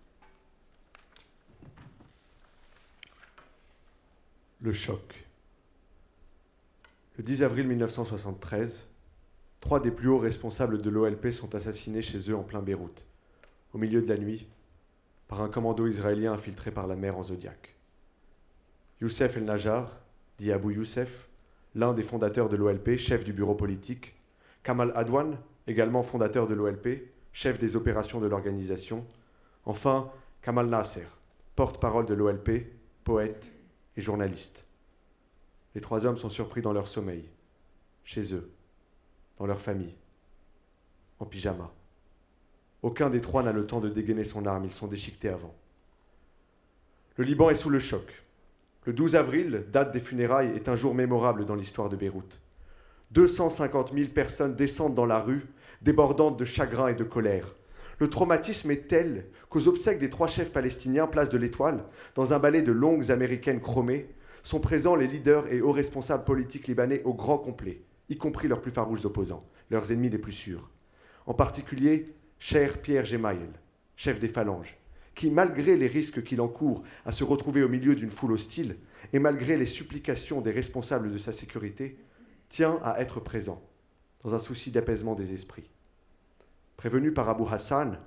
Le 4.64 4.72
choc. 4.72 5.26
Le 7.18 7.22
10 7.22 7.42
avril 7.42 7.68
1973, 7.68 8.88
trois 9.60 9.78
des 9.78 9.90
plus 9.90 10.08
hauts 10.08 10.18
responsables 10.18 10.80
de 10.80 10.88
l'OLP 10.88 11.32
sont 11.32 11.54
assassinés 11.54 12.00
chez 12.00 12.30
eux 12.30 12.34
en 12.34 12.44
plein 12.44 12.62
Beyrouth, 12.62 13.04
au 13.74 13.78
milieu 13.78 14.00
de 14.00 14.08
la 14.08 14.16
nuit, 14.16 14.48
par 15.28 15.42
un 15.42 15.50
commando 15.50 15.86
israélien 15.86 16.32
infiltré 16.32 16.70
par 16.70 16.86
la 16.86 16.96
mer 16.96 17.18
en 17.18 17.24
Zodiac. 17.24 17.74
Youssef 19.02 19.36
El-Najjar, 19.36 20.00
dit 20.38 20.50
Abu 20.50 20.76
Youssef, 20.76 21.28
l'un 21.74 21.92
des 21.92 22.02
fondateurs 22.02 22.48
de 22.48 22.56
l'OLP, 22.56 22.96
chef 22.96 23.22
du 23.22 23.34
bureau 23.34 23.54
politique, 23.54 24.14
Kamal 24.62 24.92
Adwan, 24.94 25.36
également 25.66 26.02
fondateur 26.02 26.46
de 26.46 26.54
l'OLP, 26.54 27.12
chef 27.34 27.58
des 27.58 27.76
opérations 27.76 28.18
de 28.18 28.28
l'organisation, 28.28 29.04
enfin 29.66 30.10
Kamal 30.40 30.68
Nasser, 30.68 31.06
porte-parole 31.54 32.06
de 32.06 32.14
l'OLP, 32.14 32.64
poète 33.04 33.54
et 33.96 34.00
journaliste. 34.00 34.66
Les 35.74 35.80
trois 35.80 36.06
hommes 36.06 36.18
sont 36.18 36.30
surpris 36.30 36.62
dans 36.62 36.72
leur 36.72 36.88
sommeil, 36.88 37.28
chez 38.04 38.34
eux, 38.34 38.50
dans 39.38 39.46
leur 39.46 39.60
famille, 39.60 39.94
en 41.18 41.26
pyjama. 41.26 41.72
Aucun 42.82 43.10
des 43.10 43.20
trois 43.20 43.42
n'a 43.42 43.52
le 43.52 43.66
temps 43.66 43.80
de 43.80 43.88
dégainer 43.88 44.24
son 44.24 44.46
arme, 44.46 44.64
ils 44.64 44.70
sont 44.70 44.86
déchiquetés 44.86 45.30
avant. 45.30 45.54
Le 47.16 47.24
Liban 47.24 47.50
est 47.50 47.54
sous 47.54 47.70
le 47.70 47.78
choc. 47.78 48.24
Le 48.84 48.92
12 48.92 49.16
avril, 49.16 49.64
date 49.72 49.92
des 49.92 50.00
funérailles, 50.00 50.54
est 50.54 50.68
un 50.68 50.76
jour 50.76 50.94
mémorable 50.94 51.46
dans 51.46 51.54
l'histoire 51.54 51.88
de 51.88 51.96
Beyrouth. 51.96 52.42
250 53.12 53.92
000 53.92 54.10
personnes 54.10 54.56
descendent 54.56 54.94
dans 54.94 55.06
la 55.06 55.20
rue, 55.20 55.46
débordantes 55.80 56.38
de 56.38 56.44
chagrin 56.44 56.88
et 56.88 56.94
de 56.94 57.04
colère. 57.04 57.54
Le 57.98 58.10
traumatisme 58.10 58.70
est 58.70 58.88
tel 58.88 59.26
qu'aux 59.54 59.68
obsèques 59.68 60.00
des 60.00 60.10
trois 60.10 60.26
chefs 60.26 60.50
palestiniens, 60.50 61.06
place 61.06 61.30
de 61.30 61.38
l'Étoile, 61.38 61.84
dans 62.16 62.32
un 62.32 62.40
ballet 62.40 62.62
de 62.62 62.72
longues 62.72 63.12
américaines 63.12 63.60
chromées, 63.60 64.08
sont 64.42 64.58
présents 64.58 64.96
les 64.96 65.06
leaders 65.06 65.46
et 65.52 65.60
hauts 65.60 65.70
responsables 65.70 66.24
politiques 66.24 66.66
libanais 66.66 67.02
au 67.04 67.14
grand 67.14 67.38
complet, 67.38 67.80
y 68.08 68.16
compris 68.16 68.48
leurs 68.48 68.60
plus 68.60 68.72
farouches 68.72 69.04
opposants, 69.04 69.46
leurs 69.70 69.92
ennemis 69.92 70.10
les 70.10 70.18
plus 70.18 70.32
sûrs. 70.32 70.70
En 71.26 71.34
particulier, 71.34 72.06
cher 72.40 72.82
Pierre 72.82 73.06
Gemayel, 73.06 73.52
chef 73.94 74.18
des 74.18 74.26
phalanges, 74.26 74.76
qui, 75.14 75.30
malgré 75.30 75.76
les 75.76 75.86
risques 75.86 76.24
qu'il 76.24 76.40
encourt 76.40 76.82
à 77.06 77.12
se 77.12 77.22
retrouver 77.22 77.62
au 77.62 77.68
milieu 77.68 77.94
d'une 77.94 78.10
foule 78.10 78.32
hostile, 78.32 78.74
et 79.12 79.20
malgré 79.20 79.56
les 79.56 79.66
supplications 79.66 80.40
des 80.40 80.50
responsables 80.50 81.12
de 81.12 81.18
sa 81.18 81.32
sécurité, 81.32 81.96
tient 82.48 82.80
à 82.82 83.00
être 83.00 83.20
présent, 83.20 83.62
dans 84.24 84.34
un 84.34 84.40
souci 84.40 84.72
d'apaisement 84.72 85.14
des 85.14 85.32
esprits. 85.32 85.70
Prévenu 86.76 87.12
par 87.12 87.28
Abu 87.28 87.44
Hassan, 87.48 88.00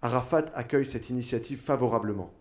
Arafat 0.00 0.46
accueille 0.54 0.86
cette 0.86 1.10
initiative 1.10 1.60
favorablement 1.60 2.32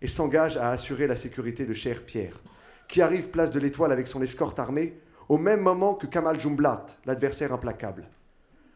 et 0.00 0.08
s'engage 0.08 0.56
à 0.56 0.70
assurer 0.70 1.06
la 1.06 1.16
sécurité 1.16 1.66
de 1.66 1.74
Cher 1.74 2.04
Pierre, 2.04 2.40
qui 2.88 3.02
arrive 3.02 3.30
place 3.30 3.52
de 3.52 3.58
l'Étoile 3.58 3.92
avec 3.92 4.06
son 4.06 4.22
escorte 4.22 4.58
armée 4.58 4.98
au 5.28 5.38
même 5.38 5.60
moment 5.60 5.94
que 5.94 6.06
Kamal 6.06 6.38
Jumblat, 6.40 6.86
l'adversaire 7.06 7.52
implacable. 7.52 8.08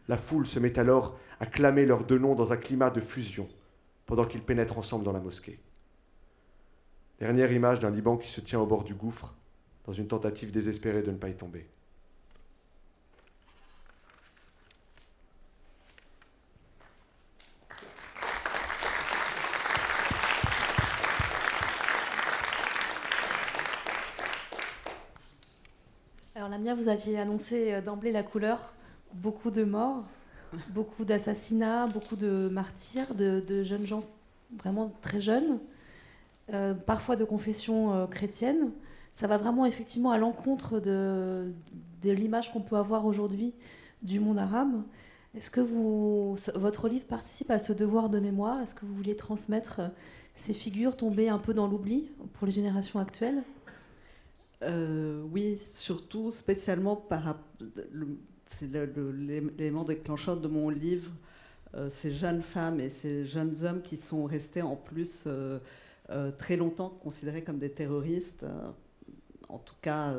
La 0.08 0.16
foule 0.16 0.46
se 0.46 0.58
met 0.58 0.78
alors 0.78 1.18
à 1.40 1.46
clamer 1.46 1.86
leurs 1.86 2.04
deux 2.04 2.18
noms 2.18 2.34
dans 2.34 2.52
un 2.52 2.56
climat 2.56 2.90
de 2.90 3.00
fusion, 3.00 3.48
pendant 4.06 4.24
qu'ils 4.24 4.42
pénètrent 4.42 4.78
ensemble 4.78 5.04
dans 5.04 5.12
la 5.12 5.20
mosquée. 5.20 5.58
Dernière 7.18 7.52
image 7.52 7.80
d'un 7.80 7.90
Liban 7.90 8.16
qui 8.16 8.28
se 8.28 8.40
tient 8.40 8.60
au 8.60 8.66
bord 8.66 8.84
du 8.84 8.94
gouffre, 8.94 9.34
dans 9.84 9.92
une 9.92 10.08
tentative 10.08 10.50
désespérée 10.50 11.02
de 11.02 11.10
ne 11.10 11.16
pas 11.16 11.28
y 11.28 11.34
tomber. 11.34 11.68
Vous 26.72 26.88
aviez 26.88 27.18
annoncé 27.18 27.74
euh, 27.74 27.80
d'emblée 27.82 28.10
la 28.10 28.22
couleur, 28.22 28.72
beaucoup 29.12 29.50
de 29.50 29.64
morts, 29.64 30.02
beaucoup 30.70 31.04
d'assassinats, 31.04 31.86
beaucoup 31.88 32.16
de 32.16 32.48
martyrs, 32.50 33.14
de, 33.14 33.62
jeunes 33.62 33.84
gens 33.84 34.02
vraiment 34.58 34.90
très 35.02 35.20
jeunes, 35.20 35.58
euh, 36.54 36.72
parfois 36.72 37.16
de 37.16 37.24
confession 37.24 37.92
euh, 37.92 38.06
chrétienne. 38.06 38.70
Ça 39.12 39.26
va 39.26 39.36
vraiment 39.36 39.66
effectivement 39.66 40.10
à 40.10 40.16
l'encontre 40.16 40.80
de, 40.80 41.52
l'image 42.02 42.50
qu'on 42.50 42.62
peut 42.62 42.76
avoir 42.76 43.04
aujourd'hui 43.04 43.52
du 44.02 44.18
monde 44.18 44.38
arabe. 44.38 44.82
Est-ce 45.36 45.50
que 45.50 45.60
votre 45.60 46.88
livre 46.88 47.04
participe 47.04 47.50
à 47.50 47.58
ce 47.58 47.74
devoir 47.74 48.08
de 48.08 48.20
mémoire? 48.20 48.60
Est-ce 48.62 48.74
que 48.74 48.86
vous 48.86 48.94
vouliez 48.94 49.16
transmettre 49.16 49.82
ces 50.34 50.54
figures 50.54 50.96
tombées 50.96 51.28
un 51.28 51.38
peu 51.38 51.52
dans 51.52 51.66
l'oubli 51.66 52.08
pour 52.32 52.46
les 52.46 52.52
générations 52.52 53.00
actuelles? 53.00 53.42
Euh, 54.64 55.22
oui, 55.30 55.58
surtout, 55.68 56.30
spécialement 56.30 56.96
par 56.96 57.38
c'est 58.46 58.70
l'élément 58.72 59.84
déclencheur 59.84 60.36
de 60.38 60.48
mon 60.48 60.68
livre, 60.68 61.10
euh, 61.74 61.88
ces 61.90 62.12
jeunes 62.12 62.42
femmes 62.42 62.78
et 62.80 62.90
ces 62.90 63.24
jeunes 63.24 63.64
hommes 63.64 63.82
qui 63.82 63.96
sont 63.96 64.24
restés 64.24 64.62
en 64.62 64.76
plus 64.76 65.24
euh, 65.26 65.58
très 66.38 66.56
longtemps 66.56 66.90
considérés 66.90 67.42
comme 67.42 67.58
des 67.58 67.70
terroristes, 67.70 68.46
en 69.48 69.58
tout 69.58 69.74
cas 69.80 70.14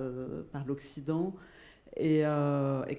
par 0.52 0.66
l'Occident, 0.66 1.36
et, 1.96 2.24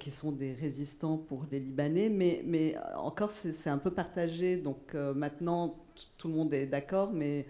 qui 0.00 0.10
sont 0.10 0.32
des 0.32 0.52
résistants 0.54 1.18
pour 1.18 1.44
les 1.50 1.60
Libanais. 1.60 2.08
Mais, 2.08 2.42
mais 2.46 2.76
encore, 2.96 3.30
c'est 3.32 3.70
un 3.70 3.78
peu 3.78 3.90
partagé. 3.90 4.56
Donc 4.56 4.94
maintenant, 4.94 5.76
tout 6.16 6.28
le 6.28 6.34
monde 6.34 6.54
est 6.54 6.66
d'accord, 6.66 7.12
mais 7.12 7.46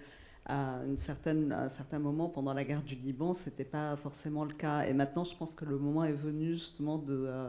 à, 0.46 0.78
un 0.78 0.96
certain 0.96 1.98
moment, 1.98 2.28
pendant 2.28 2.54
la 2.54 2.64
guerre 2.64 2.82
du 2.82 2.94
Liban, 2.94 3.34
ce 3.34 3.50
n'était 3.50 3.64
pas 3.64 3.96
forcément 3.96 4.44
le 4.44 4.54
cas. 4.54 4.82
Et 4.84 4.92
maintenant, 4.92 5.24
je 5.24 5.36
pense 5.36 5.54
que 5.54 5.64
le 5.64 5.76
moment 5.76 6.04
est 6.04 6.12
venu 6.12 6.52
justement 6.52 6.98
de, 6.98 7.24
euh, 7.26 7.48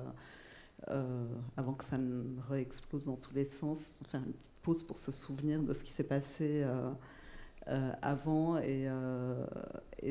euh, 0.89 1.27
avant 1.55 1.73
que 1.73 1.83
ça 1.83 1.97
ne 1.97 2.23
réexplose 2.49 3.05
dans 3.05 3.15
tous 3.15 3.33
les 3.35 3.45
sens, 3.45 3.99
faire 4.09 4.21
une 4.25 4.33
petite 4.33 4.55
pause 4.63 4.81
pour 4.81 4.97
se 4.97 5.11
souvenir 5.11 5.61
de 5.61 5.73
ce 5.73 5.83
qui 5.83 5.91
s'est 5.91 6.03
passé 6.03 6.65
euh, 7.67 7.91
avant. 8.01 8.57
Et, 8.57 8.87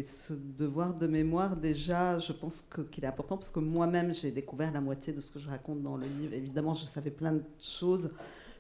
ce 0.05 0.35
devoir 0.35 0.95
de 0.95 1.07
mémoire, 1.09 1.57
déjà, 1.57 2.19
je 2.21 2.33
pense 2.33 2.69
qu'il 2.93 3.05
est 3.05 3.09
important 3.09 3.37
parce 3.37 3.51
que 3.51 3.61
moi-même, 3.61 4.15
j'ai 4.15 4.31
découvert 4.31 4.71
la 4.73 4.81
moitié 4.81 5.13
de 5.13 5.21
ce 5.21 5.33
que 5.33 5.41
je 5.41 5.49
raconte 5.49 5.83
dans 5.83 5.97
le 5.97 6.07
livre. 6.07 6.35
Évidemment, 6.35 6.75
je 6.75 6.85
savais 6.85 7.11
plein 7.11 7.33
de 7.33 7.43
choses 7.61 8.13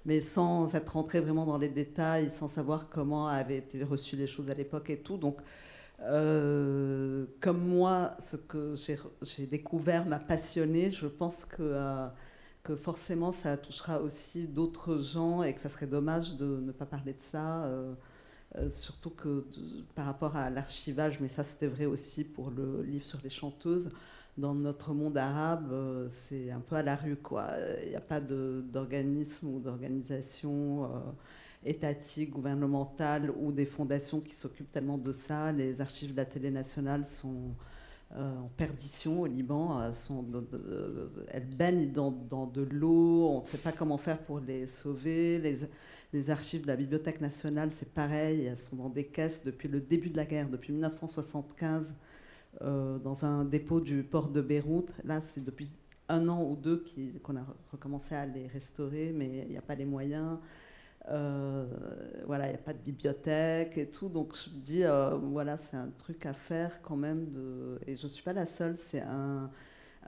mais 0.07 0.23
sans 0.23 0.75
être 0.77 0.91
rentré 0.95 1.21
vraiment 1.21 1.47
dans 1.47 1.59
les 1.59 1.69
détails, 1.71 2.31
sans 2.31 2.49
savoir 2.49 2.89
comment 2.91 3.29
avaient 3.29 3.59
été 3.59 3.85
reçues 3.85 4.17
les 4.17 4.29
choses 4.29 4.51
à 4.51 4.55
l'époque 4.55 4.91
et 4.91 5.01
tout. 5.03 5.19
Donc, 5.19 5.39
euh, 6.03 7.27
comme 7.41 7.61
moi, 7.67 8.17
ce 8.21 8.37
que 8.37 8.75
j'ai- 9.23 9.47
découvert 9.47 10.07
m'a 10.07 10.19
passionné, 10.21 10.91
je 10.91 11.07
pense 11.07 11.45
que, 11.47 11.57
euh, 11.63 12.09
que 12.65 12.77
forcément 12.77 13.33
ça 13.33 13.57
touchera 13.57 14.01
aussi 14.03 14.47
d'autres 14.49 14.99
gens 15.01 15.43
et 15.43 15.55
que 15.55 15.61
ça 15.61 15.69
serait 15.71 15.87
dommage 15.87 16.37
de 16.37 16.47
ne 16.47 16.73
pas 16.73 16.87
parler 16.87 17.15
de 17.15 17.23
ça. 17.23 17.65
euh, 18.57 18.71
surtout 18.71 19.11
que 19.11 19.47
par 19.95 20.07
rapport 20.07 20.37
à 20.37 20.51
l'archivage, 20.51 21.21
mais 21.21 21.29
ça 21.29 21.45
c'était 21.45 21.67
vrai 21.67 21.87
aussi 21.87 22.25
pour 22.25 22.51
le 22.51 22.83
livre 22.83 23.05
sur 23.05 23.21
les 23.23 23.31
chanteuses, 23.31 23.91
dans 24.39 24.55
notre 24.55 24.93
monde 24.95 25.17
arabe, 25.17 25.71
euh, 25.73 26.09
c'est 26.11 26.51
un 26.51 26.61
peu 26.61 26.77
à 26.77 26.83
la 26.83 26.97
rue, 26.97 27.17
quoi. 27.17 27.49
Il 27.85 27.91
n'y 27.91 27.97
a 27.97 28.01
pas 28.01 28.21
d'organisme 28.21 29.49
ou 29.49 29.61
d'organisation 29.61 30.85
euh, 30.85 30.89
étatique, 31.65 32.31
gouvernementale 32.31 33.31
ou 33.31 33.53
des 33.53 33.67
fondations 33.67 34.21
qui 34.21 34.35
s'occupent 34.35 34.73
tellement 34.73 34.99
de 34.99 35.13
ça. 35.13 35.53
Les 35.53 35.81
archives 35.81 36.13
de 36.13 36.17
la 36.17 36.27
télé 36.27 36.51
nationale 36.51 37.05
sont 37.05 37.55
euh, 38.15 38.39
en 38.39 38.49
perdition 38.57 39.23
au 39.23 39.27
Liban. 39.27 39.81
euh, 39.81 41.09
elles 41.29 41.47
baignent 41.47 41.91
dans, 41.93 42.11
de 42.47 42.63
l'eau. 42.63 43.29
On 43.31 43.41
ne 43.41 43.47
sait 43.47 43.59
pas 43.59 43.73
comment 43.73 43.99
faire 43.99 44.19
pour 44.19 44.41
les 44.41 44.67
sauver. 44.67 45.39
Les 46.13 46.31
archives 46.31 46.63
de 46.63 46.69
la 46.69 46.77
Bibliothèque 46.77 47.21
nationale, 47.21 47.71
c'est 47.73 47.93
pareil. 47.93 48.45
Elles 48.45 48.57
sont 48.57 48.77
dans 48.77 48.89
des 48.89 49.07
caisses 49.07 49.45
depuis 49.45 49.69
le 49.69 49.81
début 49.81 50.11
de 50.11 50.17
la 50.17 50.25
guerre, 50.25 50.49
depuis 50.49 50.73
1975 50.73 51.97
euh, 52.63 52.99
dans 52.99 53.25
un 53.25 53.45
dépôt 53.45 53.81
du 53.81 54.03
port 54.03 54.29
de 54.29 54.41
Beyrouth. 54.41 54.93
Là, 55.05 55.21
c'est 55.21 55.45
depuis 55.45 55.71
un 56.09 56.29
an 56.29 56.43
ou 56.43 56.57
deux 56.57 56.85
qu'on 57.23 57.37
a 57.37 57.41
re- 57.41 57.45
recommencé 57.73 58.15
à 58.15 58.27
les 58.27 58.47
restaurer, 58.47 59.13
mais 59.15 59.45
il 59.47 59.51
n'y 59.51 59.59
a 59.59 59.63
pas 59.63 59.75
les 59.75 59.85
moyens. 59.85 60.39
Euh, 61.09 61.67
voilà, 62.27 62.47
il 62.47 62.51
n'y 62.51 62.55
a 62.57 62.59
pas 62.59 62.73
de 62.73 62.79
bibliothèque 62.79 63.79
et 63.79 63.91
tout. 63.91 64.09
Donc 64.09 64.35
je 64.35 64.51
me 64.51 64.61
dis, 64.61 64.85
euh, 64.85 65.17
voilà, 65.17 65.59
c'est 65.59 65.77
un 65.77 65.91
truc 65.99 66.27
à 66.27 66.33
faire 66.33 66.81
quand 66.83 66.97
même. 66.97 67.27
Et 67.87 67.95
je 67.97 68.05
ne 68.05 68.09
suis 68.09 68.23
pas 68.23 68.33
la 68.33 68.47
seule, 68.47 68.77
c'est 68.77 69.03
un, 69.03 69.51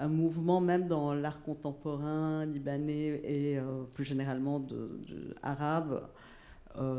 mouvement 0.08 0.60
même 0.60 0.86
dans 0.86 1.12
l'art 1.12 1.42
contemporain 1.42 2.46
libanais 2.46 3.20
et 3.24 3.58
plus 3.94 4.04
généralement 4.04 4.64
arabe, 5.42 6.08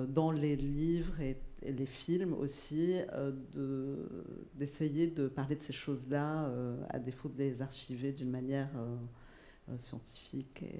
dans 0.09 0.31
les 0.31 0.57
livres 0.57 1.21
et, 1.21 1.37
et 1.63 1.71
les 1.71 1.85
films 1.85 2.33
aussi, 2.33 2.95
euh, 3.13 3.31
de- 3.53 4.25
d'essayer 4.55 5.07
de, 5.07 5.27
parler 5.27 5.55
de 5.55 5.61
ces 5.61 5.73
choses-là 5.73 6.45
euh, 6.45 6.77
à 6.89 6.99
défaut 6.99 7.29
de 7.29 7.37
les 7.37 7.61
archiver 7.61 8.11
d'une 8.11 8.29
manière 8.29 8.69
euh, 8.77 9.77
scientifique. 9.77 10.63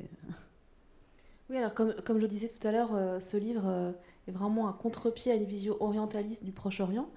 Oui, 1.49 1.57
alors 1.57 1.73
comme, 1.73 1.95
comme 2.05 2.19
je 2.19 2.27
disais 2.27 2.47
tout 2.47 2.67
à 2.67 2.71
l'heure, 2.71 3.19
ce 3.19 3.36
livre 3.36 3.95
est 4.27 4.32
vraiment 4.32 4.69
un 4.69 4.71
contre-pied 4.71 5.32
à 5.32 5.36
une 5.36 5.45
vision 5.45 5.82
orientaliste 5.82 6.45
du 6.45 6.51
Proche-Orient. 6.51 7.09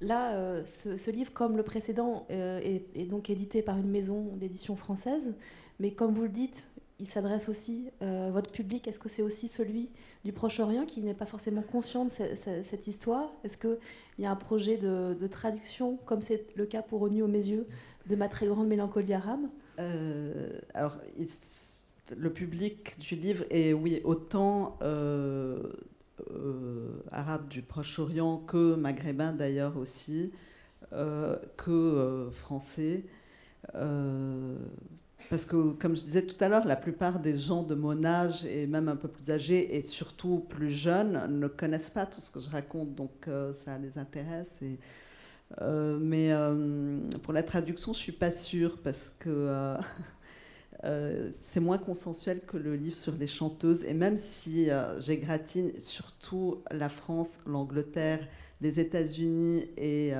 Là, 0.00 0.64
ce, 0.64 1.10
livre, 1.10 1.34
comme 1.34 1.58
le 1.58 1.62
précédent, 1.62 2.26
est 2.30 3.10
donc 3.10 3.28
édité 3.28 3.60
par 3.60 3.76
une 3.76 3.90
maison 3.90 4.36
d'édition 4.36 4.74
française, 4.74 5.34
mais 5.80 5.90
comme 5.90 6.14
vous 6.14 6.22
le 6.22 6.30
dites, 6.30 6.66
il 7.04 7.08
s'adresse 7.10 7.50
aussi 7.50 7.90
euh, 8.00 8.30
votre 8.32 8.50
public. 8.50 8.88
Est-ce 8.88 8.98
que 8.98 9.10
c'est 9.10 9.20
aussi 9.22 9.46
celui 9.48 9.90
du 10.24 10.32
Proche-Orient 10.32 10.86
qui 10.86 11.02
n'est 11.02 11.12
pas 11.22 11.26
forcément 11.26 11.60
conscient 11.60 12.06
de 12.06 12.10
ce- 12.10 12.34
ce- 12.34 12.62
cette 12.62 12.86
histoire? 12.86 13.28
Est-ce 13.44 13.58
qu'il 13.58 13.76
y 14.20 14.24
a 14.24 14.30
un 14.30 14.36
projet 14.36 14.78
de, 14.78 15.26
traduction, 15.26 15.98
comme 16.06 16.22
c'est 16.22 16.46
le 16.56 16.64
cas 16.64 16.80
pour 16.80 17.02
Onu 17.02 17.20
aux 17.22 17.28
mes 17.28 17.46
yeux, 17.46 17.66
de 18.06 18.16
ma 18.16 18.28
très 18.28 18.46
grande 18.46 18.68
mélancolie 18.68 19.12
arabe 19.12 19.44
Euh, 19.78 20.48
alors, 20.72 20.96
le 22.16 22.30
public 22.32 22.98
du 22.98 23.16
livre 23.16 23.44
est, 23.50 23.74
oui, 23.74 24.00
autant 24.04 24.78
euh, 24.80 25.62
euh, 26.30 26.88
arabe 27.12 27.48
du 27.48 27.60
Proche-Orient 27.62 28.38
que 28.38 28.76
maghrébin 28.76 29.32
d'ailleurs 29.32 29.76
aussi, 29.76 30.32
que 31.56 32.28
français. 32.32 33.04
Parce 35.30 35.46
que, 35.46 35.72
comme 35.72 35.96
je 35.96 36.02
disais 36.02 36.22
tout 36.22 36.36
à 36.44 36.48
l'heure, 36.48 36.66
la 36.66 36.76
plupart 36.76 37.18
des 37.18 37.36
gens 37.36 37.62
de 37.62 37.74
mon 37.74 38.04
âge 38.04 38.44
et 38.44 38.66
même 38.66 38.88
un 38.88 38.96
peu 38.96 39.08
plus 39.08 39.30
âgés 39.30 39.74
et 39.76 39.82
surtout 39.82 40.44
plus 40.48 40.70
jeunes 40.70 41.38
ne 41.40 41.48
connaissent 41.48 41.90
pas 41.90 42.06
tout 42.06 42.20
ce 42.20 42.30
que 42.30 42.40
je 42.40 42.50
raconte, 42.50 42.94
donc 42.94 43.26
euh, 43.28 43.52
ça 43.52 43.78
les 43.78 43.98
intéresse. 43.98 44.60
Euh, 45.60 45.98
mais 46.00 46.30
euh, 46.30 46.98
pour 47.22 47.32
la 47.32 47.42
traduction, 47.42 47.92
je 47.92 47.98
suis 47.98 48.12
pas 48.12 48.32
sûre 48.32 48.78
parce 48.82 49.14
que 49.18 49.76
c'est 51.32 51.60
moins 51.60 51.78
consensuel 51.78 52.42
que 52.46 52.58
le 52.58 52.76
livre 52.76 52.96
sur 52.96 53.14
les 53.14 53.26
chanteuses. 53.26 53.82
Et 53.84 53.94
même 53.94 54.18
si 54.18 54.68
j'égratine 54.98 55.72
surtout 55.78 56.62
la 56.70 56.90
France, 56.90 57.42
l'Angleterre, 57.46 58.20
les 58.60 58.78
États-Unis 58.78 59.64
et 59.78 60.12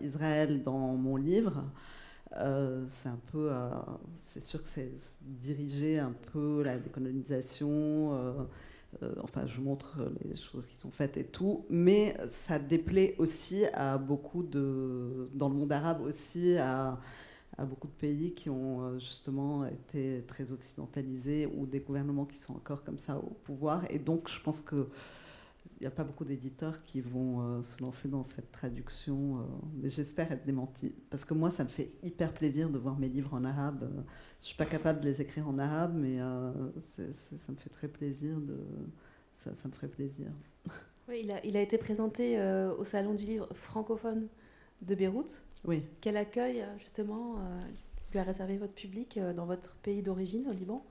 Israël 0.00 0.64
dans 0.64 0.94
mon 0.96 1.16
livre, 1.16 1.62
euh, 2.36 2.84
c'est 2.90 3.08
un 3.08 3.20
peu, 3.32 3.50
euh, 3.52 3.70
c'est 4.26 4.42
sûr 4.42 4.62
que 4.62 4.68
c'est 4.68 4.92
dirigé 5.22 5.98
un 5.98 6.12
peu 6.32 6.62
la 6.62 6.78
décolonisation. 6.78 8.12
euh, 9.02 9.14
enfin, 9.22 9.46
je 9.46 9.60
montre 9.60 9.98
les 10.24 10.36
choses 10.36 10.66
qui 10.66 10.76
sont 10.76 10.90
faites 10.90 11.16
et 11.18 11.24
tout, 11.24 11.66
mais 11.70 12.16
ça 12.28 12.58
déplaît 12.58 13.14
aussi 13.18 13.66
à 13.74 13.98
beaucoup 13.98 14.42
de, 14.42 15.28
dans 15.34 15.48
le 15.48 15.54
monde 15.56 15.72
arabe 15.72 16.00
aussi, 16.02 16.56
à, 16.56 16.98
à 17.58 17.64
beaucoup 17.66 17.86
de 17.88 17.92
pays 17.92 18.34
qui 18.34 18.50
ont 18.50 18.98
justement 18.98 19.66
été 19.66 20.24
très 20.26 20.52
occidentalisés 20.52 21.46
ou 21.56 21.66
des 21.66 21.80
gouvernements 21.80 22.24
qui 22.26 22.38
sont 22.38 22.54
encore 22.54 22.82
comme 22.84 22.98
ça 22.98 23.18
au 23.18 23.34
pouvoir. 23.44 23.84
Et 23.90 23.98
donc, 23.98 24.28
je 24.30 24.40
pense 24.42 24.62
que 24.62 24.88
n'y 25.82 25.86
a 25.86 25.90
pas 25.90 26.04
beaucoup 26.04 26.24
d'éditeurs 26.24 26.82
qui 26.82 27.00
vont 27.00 27.40
euh, 27.40 27.62
se 27.62 27.82
lancer 27.82 28.08
dans 28.08 28.24
cette 28.24 28.50
traduction, 28.50 29.38
euh, 29.38 29.42
mais 29.74 29.88
j'espère 29.88 30.32
être 30.32 30.44
démentie. 30.44 30.94
Parce 31.10 31.24
que 31.24 31.34
moi, 31.34 31.50
ça 31.50 31.64
me 31.64 31.68
fait 31.68 31.92
hyper 32.02 32.32
plaisir 32.32 32.68
de 32.70 32.78
voir 32.78 32.98
mes 32.98 33.08
livres 33.08 33.34
en 33.34 33.44
arabe. 33.44 33.82
Euh, 33.84 34.02
Je 34.40 34.44
ne 34.44 34.46
suis 34.46 34.56
pas 34.56 34.66
capable 34.66 35.00
de 35.00 35.06
les 35.06 35.20
écrire 35.20 35.48
en 35.48 35.58
arabe, 35.58 35.94
mais 35.96 36.18
ça 36.18 37.52
me 37.52 37.56
fait 37.56 37.70
très 37.70 37.88
plaisir. 37.88 38.38
De... 38.38 38.58
Ça, 39.34 39.54
ça 39.54 39.68
me 39.68 39.72
ferait 39.72 39.88
plaisir. 39.88 40.28
Oui, 41.08 41.20
il 41.24 41.30
a, 41.30 41.44
il 41.44 41.56
a 41.56 41.62
été 41.62 41.78
présenté 41.78 42.38
au 42.78 42.84
Salon 42.84 43.14
du 43.14 43.24
livre 43.24 43.48
francophone 43.54 44.28
de 44.82 44.94
Beyrouth. 44.94 45.42
Oui. 45.64 45.82
Quel 46.00 46.16
accueil, 46.16 46.64
justement, 46.78 47.36
lui 48.12 48.18
a 48.18 48.22
réservé 48.22 48.58
votre 48.58 48.74
public 48.74 49.18
dans 49.34 49.46
votre 49.46 49.74
pays 49.76 50.02
d'origine, 50.02 50.46
au 50.48 50.52
Liban? 50.52 50.84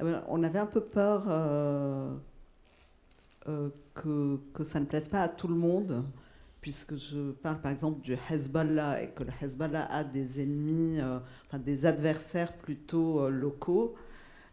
Ah 0.00 0.04
ben, 0.04 0.24
On 0.28 0.42
avait 0.42 0.58
un 0.58 0.66
peu 0.66 0.80
peur 0.80 1.26
euh, 1.28 2.14
que, 3.94 4.38
que 4.54 4.64
ça 4.64 4.80
ne 4.80 4.84
plaise 4.84 5.08
pas 5.08 5.22
à 5.22 5.28
tout 5.28 5.48
le 5.48 5.54
monde, 5.54 6.04
puisque 6.60 6.96
je 6.96 7.32
parle 7.32 7.60
par 7.60 7.72
exemple 7.72 8.00
du 8.00 8.16
Hezbollah 8.30 9.02
et 9.02 9.10
que 9.10 9.24
le 9.24 9.32
Hezbollah 9.40 9.86
a 9.86 10.04
des 10.04 10.42
ennemis, 10.42 11.00
euh, 11.00 11.18
enfin 11.46 11.58
des 11.58 11.86
adversaires 11.86 12.52
plutôt 12.52 13.20
euh, 13.20 13.30
locaux. 13.30 13.96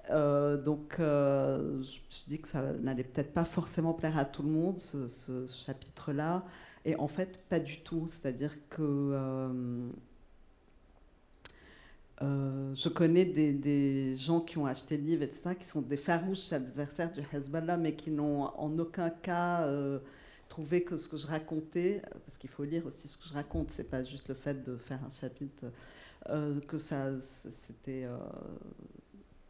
Euh, 0.09 0.57
donc, 0.57 0.99
euh, 0.99 1.81
je 1.81 1.99
me 1.99 2.09
suis 2.09 2.25
dit 2.27 2.39
que 2.39 2.47
ça 2.47 2.61
n'allait 2.81 3.03
peut-être 3.03 3.33
pas 3.33 3.45
forcément 3.45 3.93
plaire 3.93 4.17
à 4.17 4.25
tout 4.25 4.43
le 4.43 4.49
monde, 4.49 4.79
ce, 4.79 5.45
chapitre-là. 5.47 6.45
Et 6.85 6.95
en 6.95 7.07
fait, 7.07 7.39
pas 7.49 7.59
du 7.59 7.81
tout. 7.81 8.07
C'est-à-dire 8.07 8.53
que 8.69 8.81
euh, 8.81 9.89
euh, 12.23 12.73
je 12.73 12.89
connais 12.89 13.25
des, 13.25 14.15
gens 14.15 14.41
qui 14.41 14.57
ont 14.57 14.65
acheté 14.65 14.97
le 14.97 15.03
livre, 15.03 15.23
etc., 15.23 15.51
qui 15.59 15.67
sont 15.67 15.81
des 15.81 15.97
farouches 15.97 16.51
adversaires 16.51 17.11
du 17.11 17.21
Hezbollah, 17.31 17.77
mais 17.77 17.95
qui 17.95 18.09
n'ont 18.09 18.43
en 18.43 18.77
aucun 18.79 19.09
cas 19.09 19.61
euh, 19.63 19.99
trouvé 20.49 20.83
que 20.83 20.97
ce 20.97 21.07
que 21.07 21.17
je 21.17 21.27
racontais, 21.27 22.01
parce 22.25 22.37
qu'il 22.37 22.49
faut 22.49 22.63
lire 22.63 22.85
aussi 22.85 23.07
ce 23.07 23.17
que 23.17 23.27
je 23.27 23.33
raconte, 23.33 23.69
c'est 23.69 23.89
pas 23.89 24.03
juste 24.03 24.29
le 24.29 24.35
fait 24.35 24.63
de 24.63 24.77
faire 24.77 24.99
un 25.05 25.09
chapitre, 25.09 25.65
euh, 26.29 26.59
que 26.61 26.79
ça, 26.79 27.19
c'était. 27.19 28.07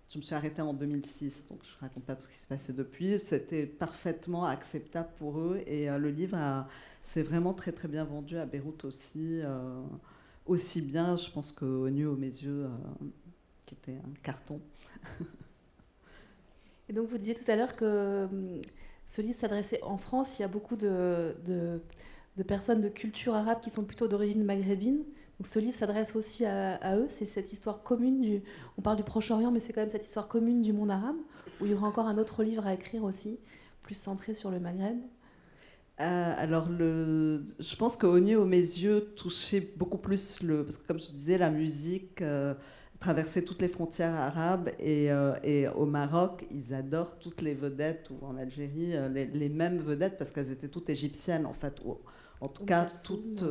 je 0.10 0.18
me 0.18 0.22
suis 0.22 0.36
arrêtée 0.36 0.62
en 0.62 0.74
2006, 0.74 1.48
donc 1.50 1.60
je 1.64 1.74
ne 1.76 1.80
raconte 1.88 2.04
pas 2.04 2.16
tout 2.16 2.24
ce 2.24 2.30
qui 2.30 2.36
s'est 2.36 2.48
passé 2.50 2.74
depuis. 2.74 3.18
C'était 3.18 3.66
parfaitement 3.66 4.46
acceptable 4.46 5.10
pour 5.20 5.40
eux 5.40 5.64
et 5.66 5.88
le 5.88 6.10
livre 6.10 6.66
s'est 7.02 7.24
vraiment 7.24 7.54
très 7.54 7.72
très 7.72 7.88
bien 7.88 8.04
vendu 8.04 8.38
à 8.38 8.46
Beyrouth 8.46 8.84
aussi. 8.84 9.42
Aussi 10.48 10.82
bien, 10.82 11.16
je 11.18 11.30
pense, 11.32 11.52
qu'au 11.52 11.90
nu 11.90 12.06
aux 12.06 12.16
mes 12.16 12.28
yeux, 12.28 12.66
euh, 12.66 13.06
qui 13.66 13.76
était 13.76 13.98
un 13.98 14.14
carton. 14.24 14.60
Et 16.90 16.94
donc 16.94 17.10
vous 17.10 17.18
disiez 17.18 17.36
tout 17.36 17.50
à 17.52 17.56
l'heure 17.56 17.76
que 17.76 18.26
hum, 18.26 18.62
ce 19.06 19.22
livre 19.22 19.36
s'adressait 19.36 19.82
en 19.84 19.98
France, 19.98 20.40
il 20.40 20.42
y 20.42 20.46
a 20.46 20.48
beaucoup 20.48 20.76
de 20.76 21.36
personnes 22.48 22.82
de 22.82 22.90
culture 22.90 23.36
arabe 23.36 23.60
qui 23.62 23.70
sont 23.70 23.84
plutôt 23.84 24.08
d'origine 24.08 24.44
maghrébine. 24.44 25.04
Donc 25.40 25.46
ce 25.48 25.60
livre 25.60 25.76
s'adresse 25.76 26.16
aussi 26.16 26.46
à, 26.46 26.76
à 26.76 26.98
eux, 26.98 27.06
c'est 27.10 27.26
cette 27.26 27.54
histoire 27.54 27.84
commune 27.84 28.22
du... 28.22 28.42
On 28.78 28.82
parle 28.82 28.98
du 28.98 29.04
Proche-Orient, 29.04 29.52
mais 29.52 29.60
c'est 29.60 29.72
quand 29.72 29.82
même 29.82 29.90
cette 29.90 30.06
histoire 30.06 30.28
commune 30.28 30.62
du 30.62 30.74
monde 30.74 30.90
arabe, 30.90 31.18
où 31.62 31.66
il 31.66 31.72
y 31.72 31.74
aura 31.76 31.88
encore 31.88 32.08
un 32.08 32.18
autre 32.18 32.44
livre 32.44 32.66
à 32.66 32.74
écrire 32.74 33.04
aussi, 33.04 33.40
plus 33.84 33.96
centré 33.96 34.34
sur 34.34 34.50
le 34.50 34.60
Maghreb. 34.60 34.98
Euh, 36.00 36.34
alors, 36.38 36.70
le, 36.70 37.44
je 37.60 37.76
pense 37.76 37.98
qu'au 37.98 38.20
nu 38.20 38.36
aux 38.36 38.46
mes 38.46 38.58
yeux 38.60 39.14
touchait 39.16 39.62
beaucoup 39.78 39.98
plus 39.98 40.44
le. 40.44 40.64
Parce 40.64 40.78
que, 40.78 40.88
comme 40.88 41.00
je 41.00 41.08
disais, 41.12 41.38
la 41.40 41.50
musique 41.50 42.22
euh, 42.22 42.54
traversait 43.00 43.44
toutes 43.44 43.62
les 43.62 43.68
frontières 43.68 44.14
arabes. 44.14 44.70
Et, 44.80 45.12
euh, 45.12 45.34
et 45.44 45.68
au 45.68 45.86
Maroc, 45.88 46.46
ils 46.52 46.74
adorent 46.76 47.18
toutes 47.18 47.42
les 47.42 47.56
vedettes, 47.56 48.10
ou 48.12 48.24
en 48.26 48.38
Algérie, 48.38 48.94
les, 49.12 49.26
les 49.26 49.50
mêmes 49.50 49.80
vedettes, 49.80 50.18
parce 50.20 50.30
qu'elles 50.32 50.52
étaient 50.52 50.68
toutes 50.70 50.90
égyptiennes, 50.90 51.46
en 51.48 51.54
fait. 51.54 51.82
ou- 51.84 51.98
en 52.40 52.48
tout 52.50 52.64
cas, 52.66 52.86
toute- 53.04 53.44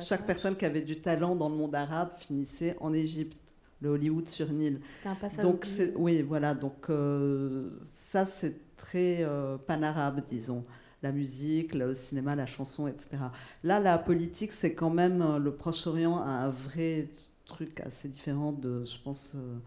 chaque 0.00 0.26
personne 0.26 0.56
qui 0.56 0.64
avait 0.64 0.82
du 0.82 1.00
talent 1.00 1.36
dans 1.36 1.48
le 1.48 1.54
monde 1.56 1.74
arabe 1.74 2.10
finissait 2.18 2.76
en 2.80 2.92
Égypte, 2.92 3.38
le 3.80 3.90
Hollywood 3.90 4.28
sur 4.28 4.50
Nil. 4.50 4.80
C'était 4.96 5.08
un 5.08 5.14
passage 5.14 5.42
Donc, 5.44 5.66
oui, 5.96 6.22
voilà. 6.22 6.54
Donc, 6.54 6.90
euh, 6.90 7.70
ça, 7.92 8.26
c'est 8.26 8.76
très 8.76 9.18
euh, 9.22 9.56
panarabe, 9.58 10.22
disons. 10.24 10.64
La 11.02 11.12
musique, 11.12 11.74
le 11.74 11.94
cinéma, 11.94 12.34
la 12.34 12.46
chanson, 12.46 12.88
etc. 12.88 13.32
Là, 13.64 13.80
la 13.80 13.98
politique, 13.98 14.52
c'est 14.52 14.74
quand 14.74 14.90
même. 14.90 15.22
euh, 15.22 15.38
Le 15.38 15.52
Proche-Orient 15.54 16.18
a 16.20 16.26
un 16.28 16.50
vrai 16.50 17.08
truc 17.46 17.80
assez 17.80 18.08
différent 18.08 18.52
de, 18.52 18.84
je 18.84 18.98
pense, 19.02 19.32
euh, 19.36 19.58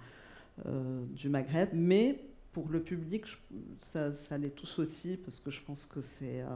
euh, 0.67 1.05
du 1.11 1.29
Maghreb. 1.29 1.69
Mais 1.73 2.19
pour 2.53 2.69
le 2.69 2.81
public, 2.81 3.25
je- 3.27 3.37
ça, 3.81 4.11
ça 4.13 4.37
les 4.37 4.51
touche 4.51 4.79
aussi, 4.79 5.17
parce 5.17 5.39
que 5.39 5.51
je 5.51 5.61
pense 5.63 5.85
que 5.87 6.01
c'est. 6.01 6.41
euh, 6.41 6.47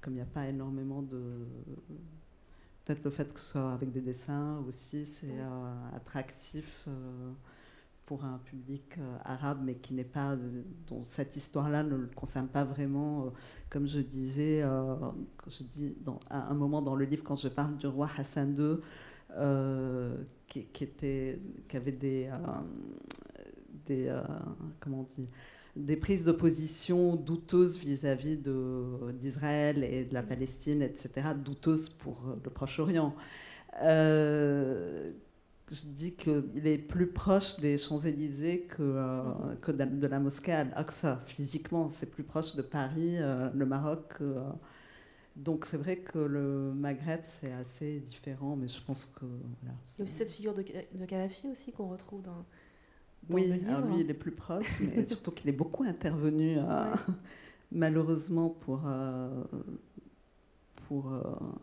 comme 0.00 0.14
il 0.14 0.16
n'y 0.16 0.22
a 0.22 0.26
pas 0.26 0.46
énormément 0.48 1.02
de. 1.02 1.18
Peut-être 2.84 3.02
le 3.04 3.10
fait 3.10 3.32
que 3.32 3.40
ce 3.40 3.52
soit 3.52 3.72
avec 3.72 3.90
des 3.92 4.00
dessins 4.00 4.62
aussi, 4.68 5.06
c'est 5.06 5.38
attractif. 5.96 6.86
Euh, 8.04 8.14
pour 8.14 8.24
un 8.24 8.38
public 8.44 8.98
euh, 8.98 9.16
arabe, 9.24 9.60
mais 9.64 9.74
qui 9.76 9.94
n'est 9.94 10.04
pas, 10.04 10.36
dont 10.88 11.04
cette 11.04 11.36
histoire-là 11.36 11.82
ne 11.82 11.96
le 11.96 12.06
concerne 12.14 12.48
pas 12.48 12.64
vraiment, 12.64 13.26
euh, 13.26 13.30
comme 13.70 13.86
je 13.86 14.00
disais, 14.00 14.62
euh, 14.62 14.94
je 15.46 15.64
dis 15.64 15.94
dans, 16.00 16.20
à 16.30 16.50
un 16.50 16.54
moment 16.54 16.82
dans 16.82 16.94
le 16.94 17.04
livre, 17.04 17.24
quand 17.24 17.36
je 17.36 17.48
parle 17.48 17.76
du 17.76 17.86
roi 17.86 18.10
Hassan 18.16 18.54
II, 18.56 18.76
euh, 19.36 20.16
qui, 20.48 20.84
était, 20.84 21.40
qui 21.68 21.76
avait 21.76 21.92
des, 21.92 22.28
euh, 22.30 22.36
des 23.86 24.08
euh, 24.08 24.22
comment 24.80 25.00
on 25.00 25.24
des 25.76 25.96
prises 25.96 26.24
de 26.24 26.30
position 26.30 27.16
douteuses 27.16 27.78
vis-à-vis 27.80 28.38
d'Israël 29.14 29.82
et 29.82 30.04
de 30.04 30.14
la 30.14 30.22
Palestine, 30.22 30.82
etc., 30.82 31.10
douteuses 31.36 31.88
pour 31.88 32.16
euh, 32.28 32.36
le 32.44 32.50
Proche-Orient. 32.50 33.14
Euh, 33.82 35.12
je 35.70 35.86
dis 35.88 36.14
qu'il 36.14 36.66
est 36.66 36.78
plus 36.78 37.06
proche 37.08 37.58
des 37.60 37.78
Champs-Élysées 37.78 38.62
que, 38.68 38.82
euh, 38.82 39.22
que 39.62 39.72
de, 39.72 39.84
de 39.84 40.06
la 40.06 40.18
mosquée 40.20 40.52
Al-Aqsa. 40.52 41.22
Physiquement, 41.26 41.88
c'est 41.88 42.10
plus 42.10 42.24
proche 42.24 42.54
de 42.56 42.62
Paris, 42.62 43.16
euh, 43.18 43.50
le 43.54 43.66
Maroc. 43.66 44.14
euh. 44.20 44.42
donc 45.36 45.66
c'est 45.66 45.76
vrai 45.78 45.98
que 45.98 46.18
le 46.18 46.72
Maghreb, 46.74 47.20
c'est 47.24 47.52
assez 47.52 48.00
différent, 48.00 48.56
mais 48.56 48.68
je 48.68 48.80
pense 48.82 49.06
que... 49.06 49.24
Voilà, 49.62 49.76
Il 49.98 49.98
y 49.98 50.02
a 50.02 50.04
aussi 50.04 50.14
cette 50.14 50.30
figure 50.30 50.54
de, 50.54 50.62
de 50.62 51.06
Kadhafi 51.06 51.48
aussi 51.48 51.72
qu'on 51.72 51.88
retrouve 51.88 52.22
dans, 52.22 52.44
dans 53.30 53.36
oui, 53.36 53.44
le 53.44 53.54
livre. 53.56 53.74
alors 53.76 53.86
lui, 53.86 54.00
il 54.00 54.10
est 54.10 54.14
plus 54.14 54.32
proche, 54.32 54.80
mais 54.80 55.02
surtout 55.06 55.30
qu'il 55.32 55.48
est 55.48 55.52
beaucoup 55.52 55.84
intervenu, 55.84 56.58
Ouais. 56.58 56.94
malheureusement, 57.72 58.50
pour, 58.50 58.82
pour 60.88 61.12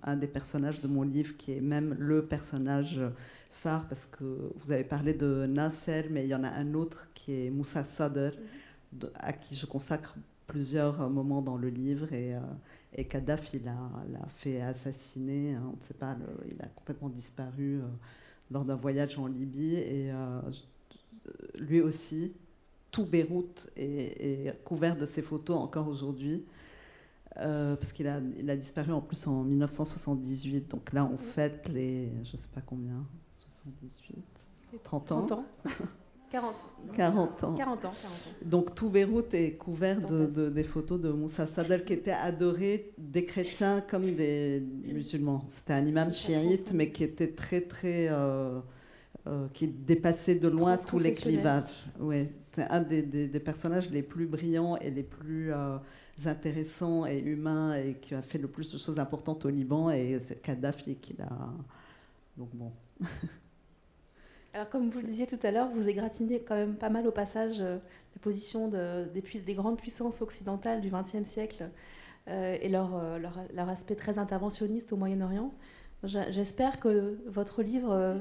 un 0.04 0.16
des 0.16 0.28
personnages 0.28 0.82
de 0.82 0.88
mon 0.88 1.04
livre, 1.04 1.38
qui 1.38 1.54
est 1.54 1.62
même 1.62 1.96
le 2.00 2.26
personnage 2.26 3.00
parce 3.64 4.06
que 4.06 4.52
vous 4.56 4.72
avez 4.72 4.84
parlé 4.84 5.14
de 5.14 5.46
Nasser, 5.46 6.08
mais 6.10 6.24
il 6.26 6.30
y 6.30 6.36
en 6.36 6.44
a 6.44 6.50
un 6.50 6.74
autre 6.74 7.10
qui 7.14 7.34
est 7.48 7.50
Moussa 7.52 7.84
Sadr, 7.84 8.32
de- 8.94 9.12
à 9.16 9.34
qui 9.34 9.56
je 9.56 9.66
consacre 9.66 10.16
plusieurs 10.48 11.02
euh, 11.02 11.10
moments 11.10 11.42
dans 11.42 11.58
le 11.58 11.70
livre, 11.70 12.12
et, 12.14 12.36
euh, 12.36 12.40
et 12.96 13.06
Kadhafi 13.08 13.60
l'a 13.60 13.74
l'a 14.12 14.28
fait 14.38 14.62
assassiner, 14.62 15.56
hein, 15.56 15.64
on 15.74 15.78
ne 15.78 15.82
sait 15.82 15.94
pas, 15.94 16.16
le- 16.16 16.48
il 16.52 16.62
a 16.62 16.68
complètement 16.68 17.10
disparu 17.10 17.82
euh, 17.82 17.88
lors 18.52 18.66
d'un 18.66 18.76
voyage 18.76 19.18
en 19.20 19.28
Libye, 19.28 19.76
et 19.76 20.12
euh, 20.12 20.42
lui 21.58 21.82
aussi, 21.82 22.34
tout 22.92 23.06
Beyrouth 23.06 23.72
est, 23.78 24.48
est 24.48 24.64
couvert 24.66 24.98
de 24.98 25.06
ses 25.06 25.22
photos 25.22 25.58
encore 25.58 25.88
aujourd'hui. 25.88 26.46
euh, 27.38 27.76
parce 27.76 27.94
qu'il 27.94 28.08
a, 28.08 28.20
il 28.40 28.50
a 28.50 28.56
disparu 28.58 28.92
en 28.94 29.02
plus 29.02 29.28
en 29.28 29.44
1978. 29.44 30.70
Donc 30.72 30.94
là, 30.94 31.06
on 31.06 31.18
fête 31.18 31.70
les, 31.70 32.10
je 32.24 32.38
sais 32.38 32.50
pas 32.54 32.62
combien, 32.62 33.06
78, 33.64 34.24
30 34.84 35.12
ans, 35.12 35.26
30 35.26 35.32
ans. 35.34 35.46
40, 36.30 36.56
40 36.96 37.44
ans. 37.44 37.54
40 37.54 37.54
ans. 37.54 37.56
40 37.56 37.86
ans. 37.86 37.94
Donc 38.46 38.74
tout 38.74 38.90
Beyrouth 38.90 39.34
est 39.34 39.54
couvert 39.58 40.00
de, 40.28 40.50
des 40.50 40.64
photos 40.64 41.00
de 41.02 41.10
Moussa 41.12 41.46
Sadel 41.46 41.84
qui 41.84 41.94
était 41.94 42.12
adoré 42.12 42.94
des 42.98 43.26
chrétiens 43.26 43.82
comme 43.82 44.16
des 44.16 44.64
musulmans. 44.86 45.46
C'était 45.50 45.74
un 45.74 45.86
imam 45.86 46.12
chiite 46.12 46.72
mais 46.74 46.92
qui 46.92 47.04
était 47.04 47.34
très 47.34 47.62
très 47.62 48.08
euh, 48.10 48.60
euh, 49.28 49.48
qui 49.54 49.68
dépassait 49.68 50.36
de 50.36 50.48
loin 50.48 50.78
tous 50.78 51.00
les 51.00 51.12
clivages. 51.12 51.86
Ouais, 52.00 52.32
c'est 52.54 52.64
un 52.64 52.82
des, 52.82 53.02
des- 53.04 53.28
des 53.28 53.40
personnages 53.40 53.90
les 53.92 54.02
plus 54.02 54.26
brillants 54.26 54.78
et 54.78 54.90
les 54.90 55.04
plus 55.04 55.52
euh, 55.54 55.78
intéressants 56.26 57.06
et 57.06 57.20
humains 57.20 57.76
et 57.76 57.96
qui 57.96 58.16
a 58.16 58.22
fait 58.22 58.38
le 58.38 58.48
plus 58.48 58.72
de 58.72 58.78
choses 58.78 59.00
importantes 59.00 59.46
au 59.46 59.50
Liban 59.50 59.92
et 59.92 60.18
c'est 60.22 60.42
Kadhafi 60.42 60.96
qui 60.96 61.14
l'a. 61.18 61.28
Donc 62.38 62.50
bon. 62.56 62.72
Alors, 64.54 64.70
comme 64.70 64.90
vous 64.90 65.00
le 65.00 65.06
disiez 65.06 65.28
tout 65.28 65.40
à 65.44 65.52
l'heure, 65.52 65.70
vous 65.70 65.88
égratignez 65.88 66.42
quand 66.42 66.56
même 66.56 66.76
pas 66.76 66.90
mal 66.90 67.08
au 67.08 67.12
passage 67.12 67.62
euh, 67.62 67.78
la 68.16 68.20
position 68.22 68.68
de- 68.68 69.06
des, 69.14 69.54
grandes 69.54 69.78
puissances 69.78 70.22
occidentales 70.22 70.82
du 70.82 70.90
XXe 70.90 71.24
siècle 71.24 71.70
euh, 72.28 72.58
et 72.62 72.68
leur, 72.68 72.96
euh, 72.98 73.18
leur, 73.18 73.70
aspect 73.70 73.96
très 73.96 74.18
interventionniste 74.18 74.92
au 74.92 74.98
Moyen-Orient. 74.98 75.54
J'espère 76.04 76.80
que 76.82 77.18
votre 77.28 77.64
livre 77.64 77.92
euh, 77.92 78.16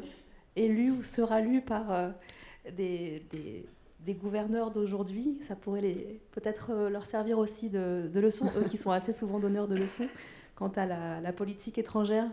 est 0.55 0.69
lu 0.69 0.93
ou 0.93 1.03
sera 1.03 1.41
lu 1.41 1.63
par 1.63 2.13
des, 2.77 3.25
gouverneurs 4.21 4.71
d'aujourd'hui. 4.71 5.39
Ça 5.43 5.57
pourrait 5.57 5.81
les- 5.81 6.21
peut-être 6.31 6.73
leur 6.91 7.07
servir 7.07 7.39
aussi 7.39 7.71
de, 7.71 8.09
leçon, 8.15 8.49
eux 8.57 8.65
qui 8.71 8.77
sont 8.77 8.93
assez 8.93 9.13
souvent 9.13 9.41
donneurs 9.41 9.67
de 9.67 9.75
leçons 9.75 10.09
quant 10.55 10.71
à 10.77 10.87
la 11.21 11.33
politique 11.33 11.79
étrangère 11.79 12.31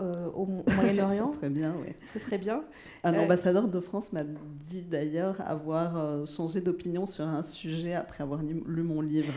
euh, 0.00 0.28
au, 0.34 0.46
Moyen-Orient. 0.76 1.32
Ça 1.32 1.38
serait 1.38 1.50
bien, 1.50 1.74
oui. 1.84 1.92
Ce 2.12 2.18
serait 2.18 2.38
bien. 2.38 2.64
Un 3.04 3.14
Euh, 3.14 3.24
ambassadeur 3.24 3.68
de 3.68 3.80
France 3.80 4.12
m'a 4.12 4.24
dit 4.24 4.82
d'ailleurs 4.82 5.36
avoir 5.40 5.96
euh, 5.98 6.26
changé 6.26 6.60
d'opinion 6.60 7.06
sur 7.06 7.24
un 7.26 7.42
sujet 7.42 7.94
après 7.94 8.22
avoir 8.22 8.42
lu, 8.42 8.62
lu 8.66 8.82
mon 8.82 9.00
livre. 9.00 9.32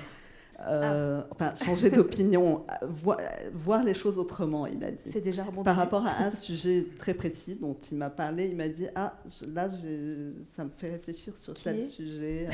Euh, 0.67 1.23
Enfin, 1.31 1.53
changer 1.55 1.89
d'opinion, 1.89 2.65
voi- 2.83 3.17
voir 3.51 3.83
les 3.83 3.95
choses 3.95 4.19
autrement, 4.19 4.67
il 4.67 4.83
a 4.83 4.91
dit. 4.91 5.09
C'est 5.09 5.19
déjà 5.21 5.43
bon 5.43 5.63
Par 5.63 5.75
rapport 5.75 6.05
à 6.05 6.21
un 6.23 6.29
sujet 6.31 6.85
très 6.99 7.15
précis 7.15 7.55
dont 7.59 7.75
il 7.91 7.97
m'a 7.97 8.11
parlé, 8.11 8.47
il 8.47 8.55
m'a 8.55 8.67
dit 8.67 8.85
Ah, 8.93 9.17
je- 9.25 9.47
là, 9.47 9.67
ça 10.43 10.63
me 10.63 10.69
fait 10.69 10.91
réfléchir 10.91 11.35
sur 11.35 11.55
Qui 11.55 11.63
tel 11.63 11.83
sujet. 11.87 12.47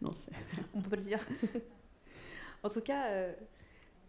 non, 0.00 0.12
On 0.74 0.80
peut 0.80 0.90
pas 0.90 0.96
le 0.96 1.02
dire. 1.02 1.18
en 2.62 2.68
tout 2.68 2.80
cas, 2.80 3.02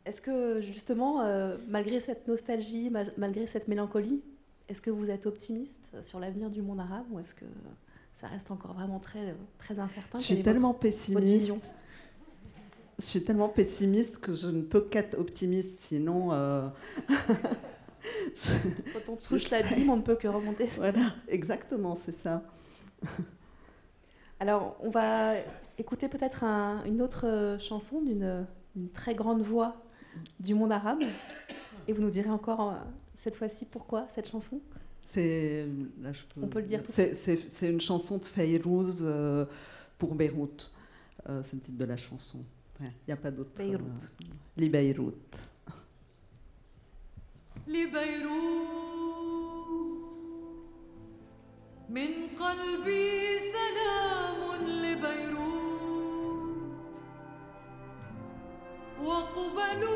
est-ce 0.06 0.22
que 0.22 0.62
justement, 0.62 1.22
euh, 1.22 1.58
malgré 1.68 2.00
cette 2.00 2.28
nostalgie, 2.28 2.91
malgré 3.18 3.45
cette 3.45 3.68
mélancolie, 3.68 4.22
est-ce 4.68 4.82
que 4.82 4.89
vous 4.89 5.10
êtes 5.10 5.26
optimiste 5.26 5.95
sur 6.02 6.20
l'avenir 6.20 6.50
du 6.50 6.62
monde 6.62 6.80
arabe 6.80 7.06
ou 7.12 7.20
est-ce 7.20 7.34
que 7.34 7.45
ça 8.14 8.28
reste 8.28 8.52
encore 8.52 8.74
vraiment 8.74 9.00
très, 9.00 9.36
incertain? 9.70 10.20
Je 10.20 10.24
suis 10.24 10.43
tellement 10.43 10.74
pessimiste. 10.74 11.54
Je 12.97 13.06
suis 13.06 13.24
tellement 13.24 13.47
pessimiste 13.47 14.20
que 14.20 14.34
je 14.34 14.47
ne 14.47 14.62
peux 14.62 14.82
qu'être 14.82 15.18
optimiste, 15.18 15.80
sinon. 15.80 16.34
Euh, 16.34 16.68
Quand 18.93 19.14
on 19.14 19.16
touche 19.28 19.50
l'abîme, 19.50 19.89
on 19.89 19.97
ne 19.97 20.02
peut 20.02 20.16
que 20.16 20.28
remonter. 20.28 20.66
Voilà, 20.78 21.14
exactement, 21.28 21.97
c'est 22.06 22.16
ça. 22.16 22.43
Alors, 24.39 24.78
on 24.82 24.89
va 24.89 25.34
écouter 25.78 26.08
peut-être 26.08 26.43
une 26.43 27.02
autre 27.02 27.26
euh, 27.28 27.60
chanson 27.60 28.02
d'une 28.02 28.45
très 28.93 29.16
grande 29.16 29.41
voix 29.41 29.76
du 30.39 30.55
monde 30.55 30.72
arabe. 30.72 31.03
Et 31.88 31.93
vous 31.93 32.01
nous 32.01 32.09
direz 32.09 32.30
encore 32.30 32.72
euh, 32.72 32.76
cette 33.15 33.36
fois-ci 33.36 33.65
pourquoi 33.65 34.07
cette 34.09 34.30
chanson? 34.30 34.61
C'est, 35.03 35.65
On 36.39 36.47
peut 36.47 36.59
le 36.59 36.67
dire 36.67 36.84
tout 36.84 36.91
C'est 36.91 37.70
une 37.70 37.82
chanson 37.82 38.20
de 38.20 38.26
Fayrouz 38.26 38.99
euh, 39.01 39.45
pour 39.97 40.13
Beyrouth. 40.13 40.72
Euh, 41.28 41.41
c'est 41.43 41.55
le 41.55 41.61
titre 41.61 41.78
de 41.78 41.86
la 41.86 41.97
chanson. 41.97 42.39
Il 42.80 42.91
n'y 43.07 43.13
a 43.13 43.17
pas 43.17 43.32
d'autre. 43.32 43.49
Beyrouth. 43.57 44.11
Euh, 44.22 44.26
les 44.55 44.70
Beyrouth. 44.70 45.15
Les 47.67 47.88
Beyrouth. 47.88 48.99
وقبل 59.06 59.88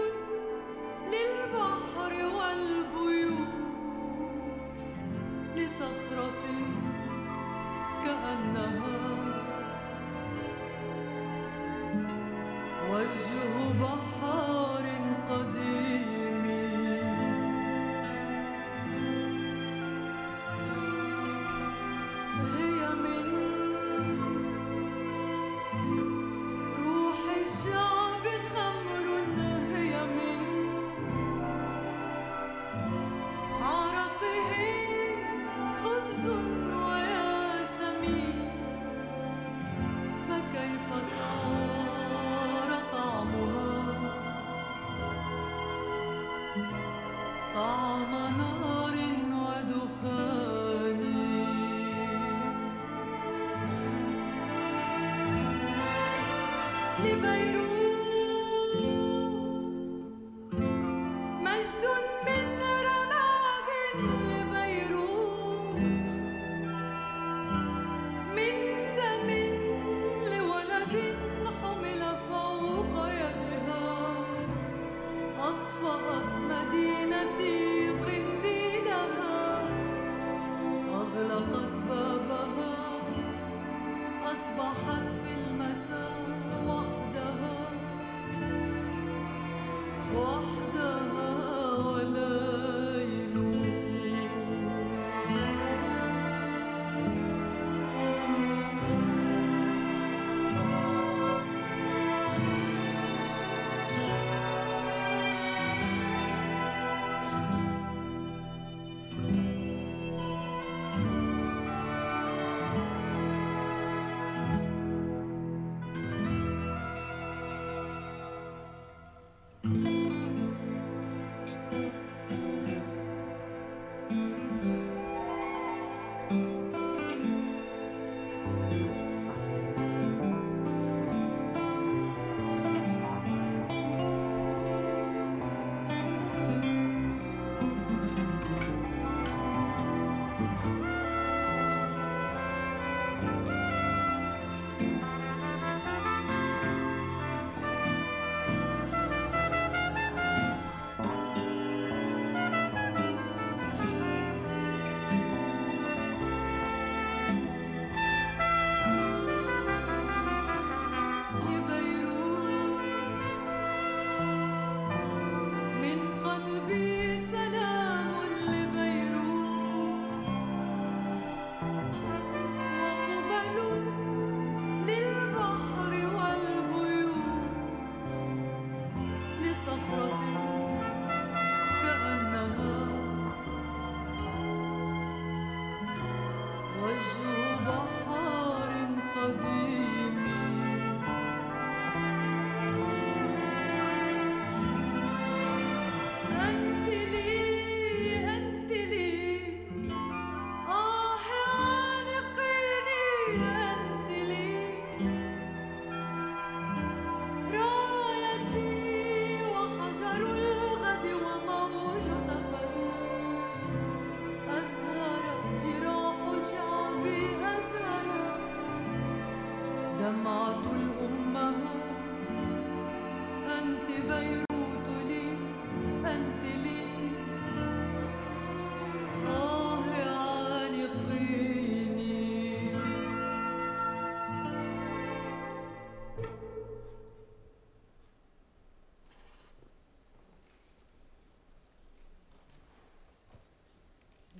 للبحر 1.12 2.14
والبيوت 2.36 3.54
لصخرة 5.56 6.43
كأنها 8.04 9.04
وجه 12.91 13.53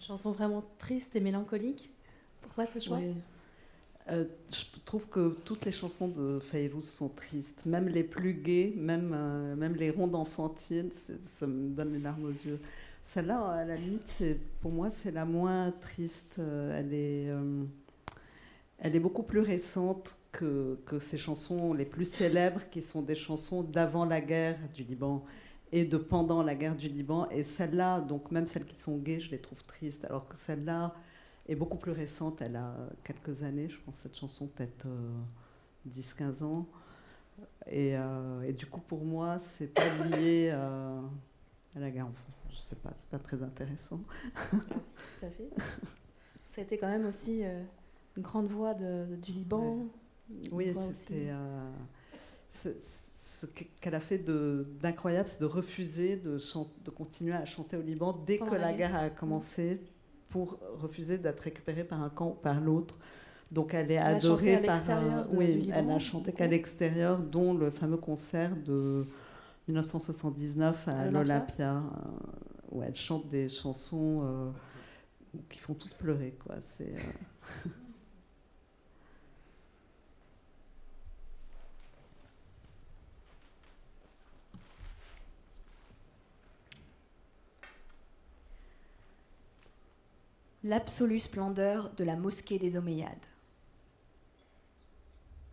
chanson 0.04 0.32
vraiment 0.32 0.64
triste 0.78 1.16
et 1.16 1.20
mélancolique. 1.20 1.93
Pourquoi 2.41 2.66
ce 2.66 2.80
choix? 2.80 2.99
Euh, 4.10 4.26
je 4.51 4.66
trouve 4.84 5.08
que 5.08 5.38
toutes 5.45 5.66
les 5.66 5.72
chansons 5.72 6.10
de 6.10 6.39
Fayrouz 6.39 6.86
sont 6.86 7.08
tristes, 7.08 7.66
même 7.66 7.88
les 7.88 8.04
plus 8.04 8.34
gaies, 8.34 8.74
même, 8.76 9.14
euh, 9.16 9.56
même 9.56 9.76
les 9.76 9.89
rondes 9.91 10.16
enfantines, 10.16 10.89
ça 10.91 11.47
me 11.47 11.70
donne 11.70 11.93
les 11.93 11.99
larmes 11.99 12.26
aux 12.26 12.30
yeux. 12.30 12.60
Celle-là, 13.01 13.41
à 13.45 13.66
la 13.66 13.76
limite, 13.76 14.24
pour 14.62 14.72
moi, 14.72 14.89
c'est 14.89 15.12
la 15.12 15.26
moins 15.26 15.72
triste. 15.82 16.38
Euh, 16.39 16.80
elle 16.80 16.93
est. 16.93 17.34
Elle 18.80 18.97
est 18.97 18.99
beaucoup 18.99 19.24
plus 19.24 19.39
récente 19.39 20.20
que, 20.34 20.78
que, 20.86 20.99
ces 20.99 21.18
chansons 21.18 21.74
les 21.74 21.86
plus 21.86 22.04
célèbres 22.04 22.60
qui 22.70 22.82
sont 22.82 23.01
des 23.01 23.16
chansons 23.16 23.64
d'avant 23.64 24.04
la 24.04 24.20
guerre 24.20 24.58
du 24.76 24.84
Liban 24.84 25.24
et 25.74 25.86
de 25.86 25.97
pendant 25.97 26.43
la 26.43 26.55
guerre 26.55 26.76
du 26.78 26.88
Liban. 26.88 27.28
Et 27.32 27.43
celles-là, 27.43 27.99
donc 27.99 28.32
même 28.32 28.47
celles 28.47 28.65
qui 28.65 28.76
sont 28.78 28.97
gays, 28.99 29.19
je 29.19 29.32
les 29.32 29.39
trouve 29.41 29.61
tristes, 29.65 30.05
alors 30.05 30.28
que 30.30 30.38
celle-là 30.38 30.93
est 31.49 31.55
beaucoup 31.55 31.78
plus 31.78 31.91
récente. 31.91 32.41
Elle 32.41 32.55
a 32.55 32.74
quelques 33.03 33.43
années, 33.43 33.67
je 33.69 33.80
pense, 33.82 33.95
cette 33.95 34.15
chanson, 34.15 34.47
peut-être 34.47 34.86
euh, 34.86 35.11
10-15 35.89 36.43
ans. 36.43 36.67
Et, 37.65 37.97
euh, 37.97 38.43
et 38.43 38.53
du 38.53 38.67
coup, 38.67 38.82
pour 38.82 39.03
moi, 39.03 39.39
c'est 39.39 39.74
pas 39.74 39.89
lié 40.15 40.49
euh, 40.53 41.01
à 41.76 41.80
la 41.80 41.89
guerre. 41.89 42.05
Enfin, 42.07 42.32
je 42.51 42.57
sais 42.57 42.76
pas, 42.76 42.91
c'est 42.99 43.09
pas 43.09 43.19
très 43.19 43.41
intéressant. 43.41 44.01
Ah, 44.36 44.57
si, 44.86 44.95
tout 45.19 45.26
à 45.26 45.30
fait. 45.32 45.49
Ça 46.45 46.61
a 46.61 46.63
été 46.65 46.78
quand 46.78 46.88
même 46.89 47.07
aussi 47.07 47.43
euh, 47.43 47.63
une 48.15 48.21
grande 48.21 48.45
voix 48.47 48.76
de- 48.76 49.15
du 49.15 49.32
Liban. 49.32 49.88
Oui, 50.51 50.67
c'était. 50.93 51.32
Ce 53.26 53.45
qu'elle 53.80 53.95
a 53.95 54.01
fait 54.01 54.17
d'incroyable, 54.82 55.30
c'est 55.30 55.39
de 55.39 55.45
refuser 55.45 56.17
de, 56.17 56.38
de 56.84 56.89
continuer 56.89 57.34
à 57.34 57.45
chanter 57.45 57.78
au 57.78 57.82
Liban 57.82 58.21
dès 58.28 58.38
Pendant 58.38 58.51
que 58.51 58.55
la 58.57 58.74
guerre. 58.74 58.95
a 58.95 59.09
commencé, 59.09 59.80
pour 60.30 60.59
refuser 60.82 61.17
d'être 61.17 61.39
récupérée 61.39 61.86
par 61.86 62.01
un 62.03 62.09
camp 62.09 62.32
ou 62.32 62.34
par 62.34 62.59
l'autre. 62.59 62.97
Donc 63.49 63.74
elle 63.74 63.91
est 63.91 63.95
Elle 63.95 64.15
adorée 64.17 64.55
à 64.55 64.59
par. 64.59 64.76
l'extérieur 64.76 65.28
de- 65.30 65.36
oui, 65.38 65.47
Liban, 65.53 65.74
elle 65.78 65.91
a 65.91 65.99
chanté 65.99 66.34
qu'à 66.34 66.47
l'extérieur, 66.47 67.19
dont 67.19 67.53
le 67.53 67.71
fameux 67.71 67.97
concert 67.97 68.55
de 68.57 69.05
1979 69.69 70.88
À 70.89 71.09
l'Olympia. 71.09 71.78
euh, 71.78 71.82
où 72.71 72.84
elle 72.84 72.95
chante 72.95 73.30
des 73.30 73.47
chansons 73.47 74.21
euh, 74.26 74.51
qui 75.49 75.59
font 75.59 75.76
toutes 75.76 75.93
pleurer. 75.95 76.36
Quoi. 76.43 76.55
C'est, 76.78 76.93
euh, 76.93 77.69
l'absolue 90.64 91.20
splendeur 91.20 91.89
de 91.95 92.05
la 92.05 92.16
mosquée 92.16 92.57
des 92.57 92.78
Omeyyades. 92.78 93.26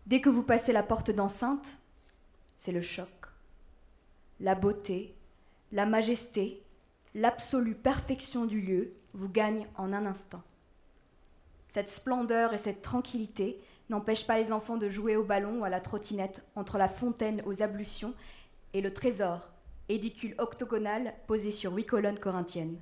Dès 0.06 0.20
que 0.20 0.28
vous 0.28 0.44
passez 0.44 0.72
la 0.72 0.84
porte 0.84 1.10
d'enceinte, 1.10 1.66
c'est 2.58 2.70
le 2.70 2.80
choc. 2.80 3.08
La 4.38 4.54
beauté, 4.54 5.16
la 5.72 5.84
majesté, 5.84 6.62
l'absolue 7.14 7.74
perfection 7.74 8.46
du 8.46 8.60
lieu 8.60 8.92
vous 9.12 9.28
gagnent 9.28 9.66
en 9.76 9.92
un 9.92 10.06
instant. 10.06 10.42
Cette 11.68 11.90
splendeur 11.90 12.54
et 12.54 12.58
cette 12.58 12.82
tranquillité 12.82 13.60
n'empêchent 13.88 14.28
pas 14.28 14.38
les 14.38 14.52
enfants 14.52 14.76
de 14.76 14.88
jouer 14.88 15.16
au 15.16 15.24
ballon 15.24 15.60
ou 15.60 15.64
à 15.64 15.70
la 15.70 15.80
trottinette 15.80 16.44
entre 16.54 16.78
la 16.78 16.88
fontaine 16.88 17.42
aux 17.46 17.62
ablutions 17.62 18.14
et 18.74 18.80
le 18.80 18.94
trésor, 18.94 19.50
édicule 19.88 20.36
octogonal 20.38 21.14
posé 21.26 21.50
sur 21.50 21.72
huit 21.72 21.86
colonnes 21.86 22.20
corinthiennes. 22.20 22.78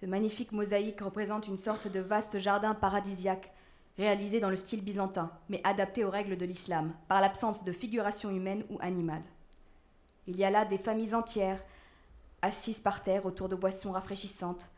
De 0.00 0.06
magnifiques 0.06 0.52
mosaïques 0.52 1.00
représentent 1.00 1.48
une 1.48 1.56
sorte 1.56 1.88
de 1.88 2.00
vaste 2.00 2.38
jardin 2.38 2.74
paradisiaque, 2.74 3.52
réalisé 3.96 4.38
dans 4.38 4.50
le 4.50 4.56
style 4.56 4.84
byzantin, 4.84 5.30
mais 5.48 5.60
adapté 5.64 6.04
aux 6.04 6.10
règles 6.10 6.36
de 6.36 6.46
l'islam, 6.46 6.94
par 7.08 7.20
l'absence 7.20 7.64
de 7.64 7.72
figuration 7.72 8.30
humaine 8.30 8.64
ou 8.70 8.78
animale. 8.80 9.24
Il 10.28 10.36
y 10.36 10.44
a 10.44 10.50
là 10.50 10.64
des 10.64 10.78
familles 10.78 11.14
entières, 11.14 11.62
assises 12.42 12.78
par 12.78 13.02
terre 13.02 13.26
autour 13.26 13.48
de 13.48 13.56
boissons 13.56 13.92
rafraîchissantes, 13.92 14.70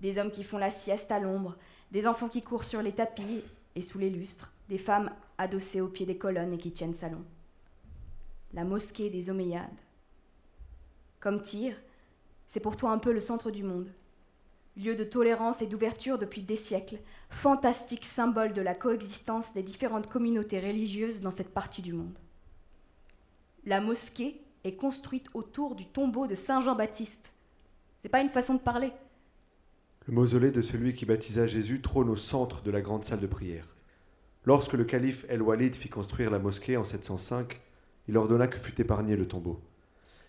des 0.00 0.18
hommes 0.18 0.32
qui 0.32 0.42
font 0.42 0.58
la 0.58 0.70
sieste 0.70 1.12
à 1.12 1.20
l'ombre, 1.20 1.56
des 1.92 2.08
enfants 2.08 2.28
qui 2.28 2.42
courent 2.42 2.64
sur 2.64 2.82
les 2.82 2.92
tapis 2.92 3.44
et 3.76 3.82
sous 3.82 3.98
les 3.98 4.10
lustres, 4.10 4.52
des 4.68 4.78
femmes 4.78 5.12
adossées 5.38 5.80
au 5.80 5.88
pied 5.88 6.06
des 6.06 6.18
colonnes 6.18 6.54
et 6.54 6.58
qui 6.58 6.72
tiennent 6.72 6.94
salon. 6.94 7.24
La 8.52 8.64
mosquée 8.64 9.10
des 9.10 9.30
Omeyyades. 9.30 9.70
Comme 11.20 11.42
Tyr, 11.42 11.76
c'est 12.48 12.60
pour 12.60 12.76
toi 12.76 12.90
un 12.90 12.98
peu 12.98 13.12
le 13.12 13.20
centre 13.20 13.50
du 13.50 13.62
monde, 13.62 13.88
lieu 14.76 14.94
de 14.94 15.04
tolérance 15.04 15.62
et 15.62 15.66
d'ouverture 15.66 16.18
depuis 16.18 16.42
des 16.42 16.56
siècles, 16.56 16.98
fantastique 17.30 18.04
symbole 18.04 18.52
de 18.52 18.62
la 18.62 18.74
coexistence 18.74 19.54
des 19.54 19.62
différentes 19.62 20.08
communautés 20.08 20.60
religieuses 20.60 21.22
dans 21.22 21.30
cette 21.30 21.54
partie 21.54 21.82
du 21.82 21.92
monde. 21.92 22.18
La 23.64 23.80
mosquée 23.80 24.40
est 24.64 24.76
construite 24.76 25.28
autour 25.34 25.74
du 25.74 25.86
tombeau 25.86 26.26
de 26.26 26.34
Saint 26.34 26.60
Jean-Baptiste. 26.60 27.34
C'est 28.02 28.08
pas 28.08 28.20
une 28.20 28.28
façon 28.28 28.54
de 28.54 28.60
parler. 28.60 28.92
Le 30.06 30.14
mausolée 30.14 30.52
de 30.52 30.62
celui 30.62 30.94
qui 30.94 31.06
baptisa 31.06 31.46
Jésus 31.46 31.80
trône 31.80 32.10
au 32.10 32.16
centre 32.16 32.62
de 32.62 32.70
la 32.70 32.80
grande 32.80 33.04
salle 33.04 33.20
de 33.20 33.26
prière. 33.26 33.74
Lorsque 34.44 34.74
le 34.74 34.84
calife 34.84 35.26
El-Walid 35.28 35.74
fit 35.74 35.88
construire 35.88 36.30
la 36.30 36.38
mosquée 36.38 36.76
en 36.76 36.84
705, 36.84 37.60
il 38.06 38.16
ordonna 38.16 38.46
que 38.46 38.58
fût 38.58 38.80
épargné 38.80 39.16
le 39.16 39.26
tombeau. 39.26 39.60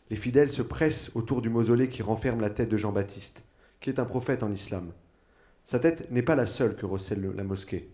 Les 0.10 0.16
fidèles 0.16 0.52
se 0.52 0.64
pressent 0.64 1.12
autour 1.16 1.44
du 1.44 1.50
mausolée 1.50 1.90
qui 1.90 2.02
renferme 2.02 2.42
la 2.42 2.50
tête 2.50 2.70
de 2.70 2.78
Jean-Baptiste, 2.78 3.47
qui 3.80 3.90
est 3.90 4.00
un 4.00 4.06
prophète 4.06 4.44
en 4.44 4.52
islam. 4.52 4.92
Sa 5.66 5.80
tête 5.80 6.10
n'est 6.12 6.24
pas 6.24 6.36
la 6.36 6.46
seule 6.46 6.76
que 6.76 6.86
recèle 6.86 7.22
le- 7.22 7.34
la 7.34 7.44
mosquée. 7.44 7.90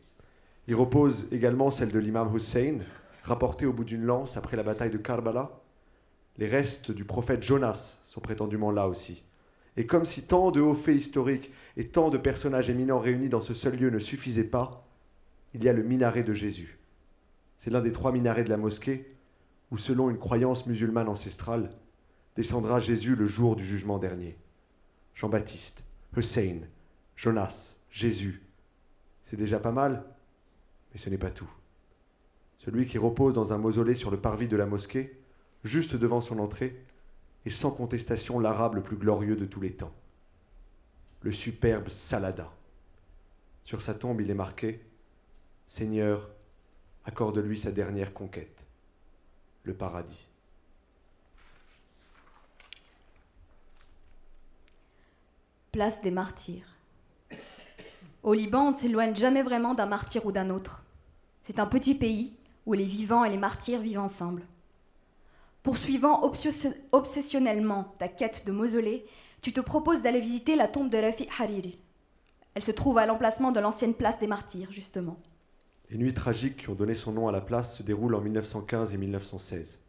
Il 0.67 0.75
repose 0.75 1.27
également 1.31 1.71
celle 1.71 1.91
de 1.91 1.99
l'imam 1.99 2.34
Hussein, 2.36 2.79
rapportée 3.23 3.65
au 3.65 3.73
bout 3.73 3.84
d'une 3.84 4.03
lance 4.03 4.38
après 4.38 4.57
la 4.57 4.63
bataille 4.63 4.91
de 4.91 4.97
Karbala. 4.97 5.59
Les 6.38 6.47
restes 6.47 6.91
du 6.91 7.05
prophète 7.05 7.43
Jonas 7.43 7.99
sont 8.05 8.21
prétendument 8.21 8.71
là 8.71 8.88
aussi. 8.88 9.23
Et 9.75 9.86
comme 9.86 10.05
si 10.05 10.23
tant 10.23 10.51
de 10.51 10.61
hauts 10.61 10.75
faits 10.75 10.95
historiques 10.97 11.51
et 11.77 11.88
tant 11.88 12.09
de 12.09 12.17
personnages 12.17 12.69
éminents 12.69 12.99
réunis 12.99 13.29
dans 13.29 13.41
ce 13.41 13.53
seul 13.53 13.75
lieu 13.75 13.89
ne 13.89 13.99
suffisaient 13.99 14.43
pas, 14.43 14.88
il 15.53 15.63
y 15.63 15.69
a 15.69 15.73
le 15.73 15.84
minaret 15.84 16.23
de 16.23 16.34
Jésus. 16.34 16.79
C'est 17.57 17.71
l'un 17.71 17.81
des 17.81 17.91
trois 17.91 18.11
minarets 18.11 18.43
de 18.43 18.49
la 18.49 18.57
mosquée 18.57 19.15
où, 19.71 19.77
selon 19.77 20.09
une 20.09 20.17
croyance 20.17 20.67
musulmane 20.67 21.07
ancestrale, 21.09 21.71
descendra 22.36 22.79
Jésus 22.79 23.15
le 23.15 23.25
jour 23.25 23.55
du 23.55 23.65
jugement 23.65 23.97
dernier. 23.97 24.38
Jean-Baptiste, 25.16 25.84
Hussein, 26.16 26.61
Jonas, 27.16 27.78
Jésus. 27.89 28.43
C'est 29.24 29.38
déjà 29.38 29.59
pas 29.59 29.72
mal, 29.72 30.03
mais 30.91 30.99
ce 30.99 31.09
n'est 31.09 31.18
pas 31.18 31.32
tout. 31.32 31.49
Celui 32.59 32.86
qui 32.86 32.97
repose 32.97 33.34
dans 33.34 33.53
un 33.53 33.57
mausolée 33.57 33.95
sur 33.95 34.11
le 34.11 34.20
parvis 34.20 34.47
de 34.47 34.55
la 34.55 34.66
mosquée, 34.66 35.20
juste 35.64 35.95
devant 35.95 36.22
son 36.22 36.39
entrée, 36.39 36.84
est 37.45 37.49
sans 37.49 37.72
contestation 37.72 38.39
l'arabe 38.39 38.76
le 38.76 38.84
plus 38.84 38.97
glorieux 38.97 39.36
de 39.36 39.45
tous 39.45 39.61
les 39.61 39.74
temps. 39.74 39.93
Le 41.22 41.32
superbe 41.32 41.89
Saladin. 41.89 42.51
Sur 43.64 43.82
sa 43.82 43.93
tombe, 43.93 44.22
il 44.22 44.30
est 44.30 44.36
marqué 44.36 44.82
Seigneur, 45.68 46.30
accorde-lui 47.05 47.57
sa 47.57 47.72
dernière 47.72 48.14
conquête, 48.14 48.66
le 49.64 49.74
paradis. 49.74 50.30
Place 55.74 56.03
des 56.03 56.11
martyrs. 56.11 56.67
Au 58.21 58.34
Liban, 58.36 58.67
on 58.67 58.71
ne 58.74 58.76
s'éloigne 58.76 59.15
jamais 59.15 59.41
vraiment 59.41 59.74
d'un 59.74 59.88
martyr 59.88 60.24
ou 60.24 60.32
d'un 60.32 60.51
autre. 60.51 60.84
C'est 61.47 61.57
un 61.57 61.65
petit 61.65 61.95
pays 61.95 62.32
où 62.67 62.74
les 62.74 62.86
vivants 62.86 63.26
et 63.26 63.30
les 63.32 63.38
martyrs 63.39 63.82
vivent 63.82 63.99
ensemble. 63.99 64.43
Poursuivant 65.63 66.21
obsession- 66.24 66.76
obsessionnellement 66.91 67.95
ta 67.97 68.07
quête 68.07 68.45
de 68.45 68.51
mausolée, 68.51 69.03
tu 69.41 69.51
te 69.51 69.61
proposes 69.61 70.03
d'aller 70.03 70.21
visiter 70.21 70.55
la 70.55 70.67
tombe 70.67 70.91
de 70.91 70.97
Rafi 70.99 71.28
Hariri. 71.39 71.80
Elle 72.53 72.63
se 72.63 72.69
trouve 72.71 72.99
à 72.99 73.07
l'emplacement 73.07 73.51
de 73.51 73.59
l'ancienne 73.59 73.95
place 73.95 74.19
des 74.19 74.28
martyrs, 74.28 74.71
justement. 74.71 75.17
Les 75.89 75.97
nuits 75.97 76.13
tragiques 76.13 76.57
qui 76.57 76.69
ont 76.69 76.76
donné 76.76 76.93
son 76.93 77.13
nom 77.13 77.28
à 77.28 77.32
la 77.32 77.41
place 77.41 77.76
se 77.80 77.82
déroulent 77.82 78.13
en 78.13 78.21
1915 78.21 78.93
et 78.93 78.97
1916. 78.99 79.80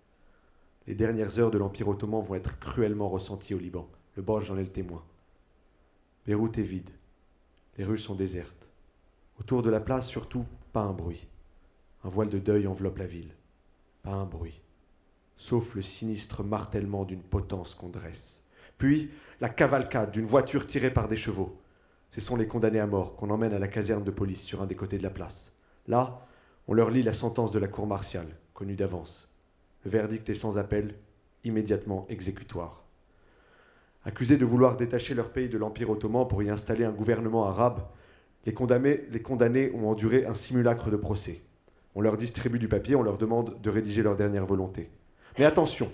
Les 0.86 0.94
dernières 0.94 1.38
heures 1.38 1.50
de 1.50 1.58
l'Empire 1.58 1.88
ottoman 1.88 2.22
vont 2.24 2.36
être 2.36 2.58
cruellement 2.58 3.10
ressenties 3.10 3.52
au 3.54 3.58
Liban. 3.58 3.86
Le 4.16 4.22
Borge 4.22 4.50
en 4.50 4.56
est 4.56 4.62
le 4.62 4.72
témoin. 4.72 5.02
Beyrouth 6.26 6.56
est 6.56 6.62
vide. 6.62 6.90
Les 7.76 7.84
rues 7.84 7.98
sont 7.98 8.14
désertes. 8.14 8.66
Autour 9.38 9.62
de 9.62 9.70
la 9.70 9.80
place, 9.80 10.08
surtout, 10.08 10.46
pas 10.72 10.82
un 10.82 10.92
bruit. 10.92 11.28
Un 12.02 12.08
voile 12.08 12.30
de 12.30 12.38
deuil 12.38 12.66
enveloppe 12.66 12.98
la 12.98 13.06
ville. 13.06 13.34
Pas 14.02 14.12
un 14.12 14.24
bruit. 14.24 14.62
Sauf 15.36 15.74
le 15.74 15.82
sinistre 15.82 16.42
martèlement 16.42 17.04
d'une 17.04 17.22
potence 17.22 17.74
qu'on 17.74 17.88
dresse. 17.88 18.46
Puis, 18.78 19.10
la 19.40 19.48
cavalcade 19.48 20.12
d'une 20.12 20.24
voiture 20.24 20.66
tirée 20.66 20.92
par 20.92 21.08
des 21.08 21.16
chevaux. 21.16 21.60
Ce 22.10 22.20
sont 22.20 22.36
les 22.36 22.46
condamnés 22.46 22.80
à 22.80 22.86
mort 22.86 23.16
qu'on 23.16 23.30
emmène 23.30 23.52
à 23.52 23.58
la 23.58 23.68
caserne 23.68 24.04
de 24.04 24.10
police 24.10 24.42
sur 24.42 24.62
un 24.62 24.66
des 24.66 24.76
côtés 24.76 24.98
de 24.98 25.02
la 25.02 25.10
place. 25.10 25.56
Là, 25.88 26.26
on 26.68 26.72
leur 26.72 26.90
lit 26.90 27.02
la 27.02 27.12
sentence 27.12 27.50
de 27.50 27.58
la 27.58 27.68
cour 27.68 27.86
martiale, 27.86 28.36
connue 28.54 28.76
d'avance. 28.76 29.34
Le 29.84 29.90
verdict 29.90 30.28
est 30.30 30.34
sans 30.34 30.56
appel, 30.56 30.94
immédiatement 31.42 32.06
exécutoire. 32.08 32.83
Accusés 34.04 34.36
de 34.36 34.44
vouloir 34.44 34.76
détacher 34.76 35.14
leur 35.14 35.30
pays 35.30 35.48
de 35.48 35.56
l'Empire 35.56 35.88
ottoman 35.90 36.28
pour 36.28 36.42
y 36.42 36.50
installer 36.50 36.84
un 36.84 36.92
gouvernement 36.92 37.46
arabe, 37.46 37.80
Les 38.46 38.52
condamnés, 38.52 39.72
ont 39.74 39.88
enduré 39.88 40.26
un 40.26 40.34
simulacre 40.34 40.90
de 40.90 40.96
procès. 40.96 41.40
On 41.94 42.02
leur 42.02 42.18
distribue 42.18 42.58
du 42.58 42.68
papier, 42.68 42.94
on 42.94 43.02
leur 43.02 43.16
demande 43.16 43.58
de 43.62 43.70
rédiger 43.70 44.02
leur 44.02 44.16
dernière 44.16 44.44
volonté. 44.44 44.90
Mais 45.38 45.46
attention, 45.46 45.90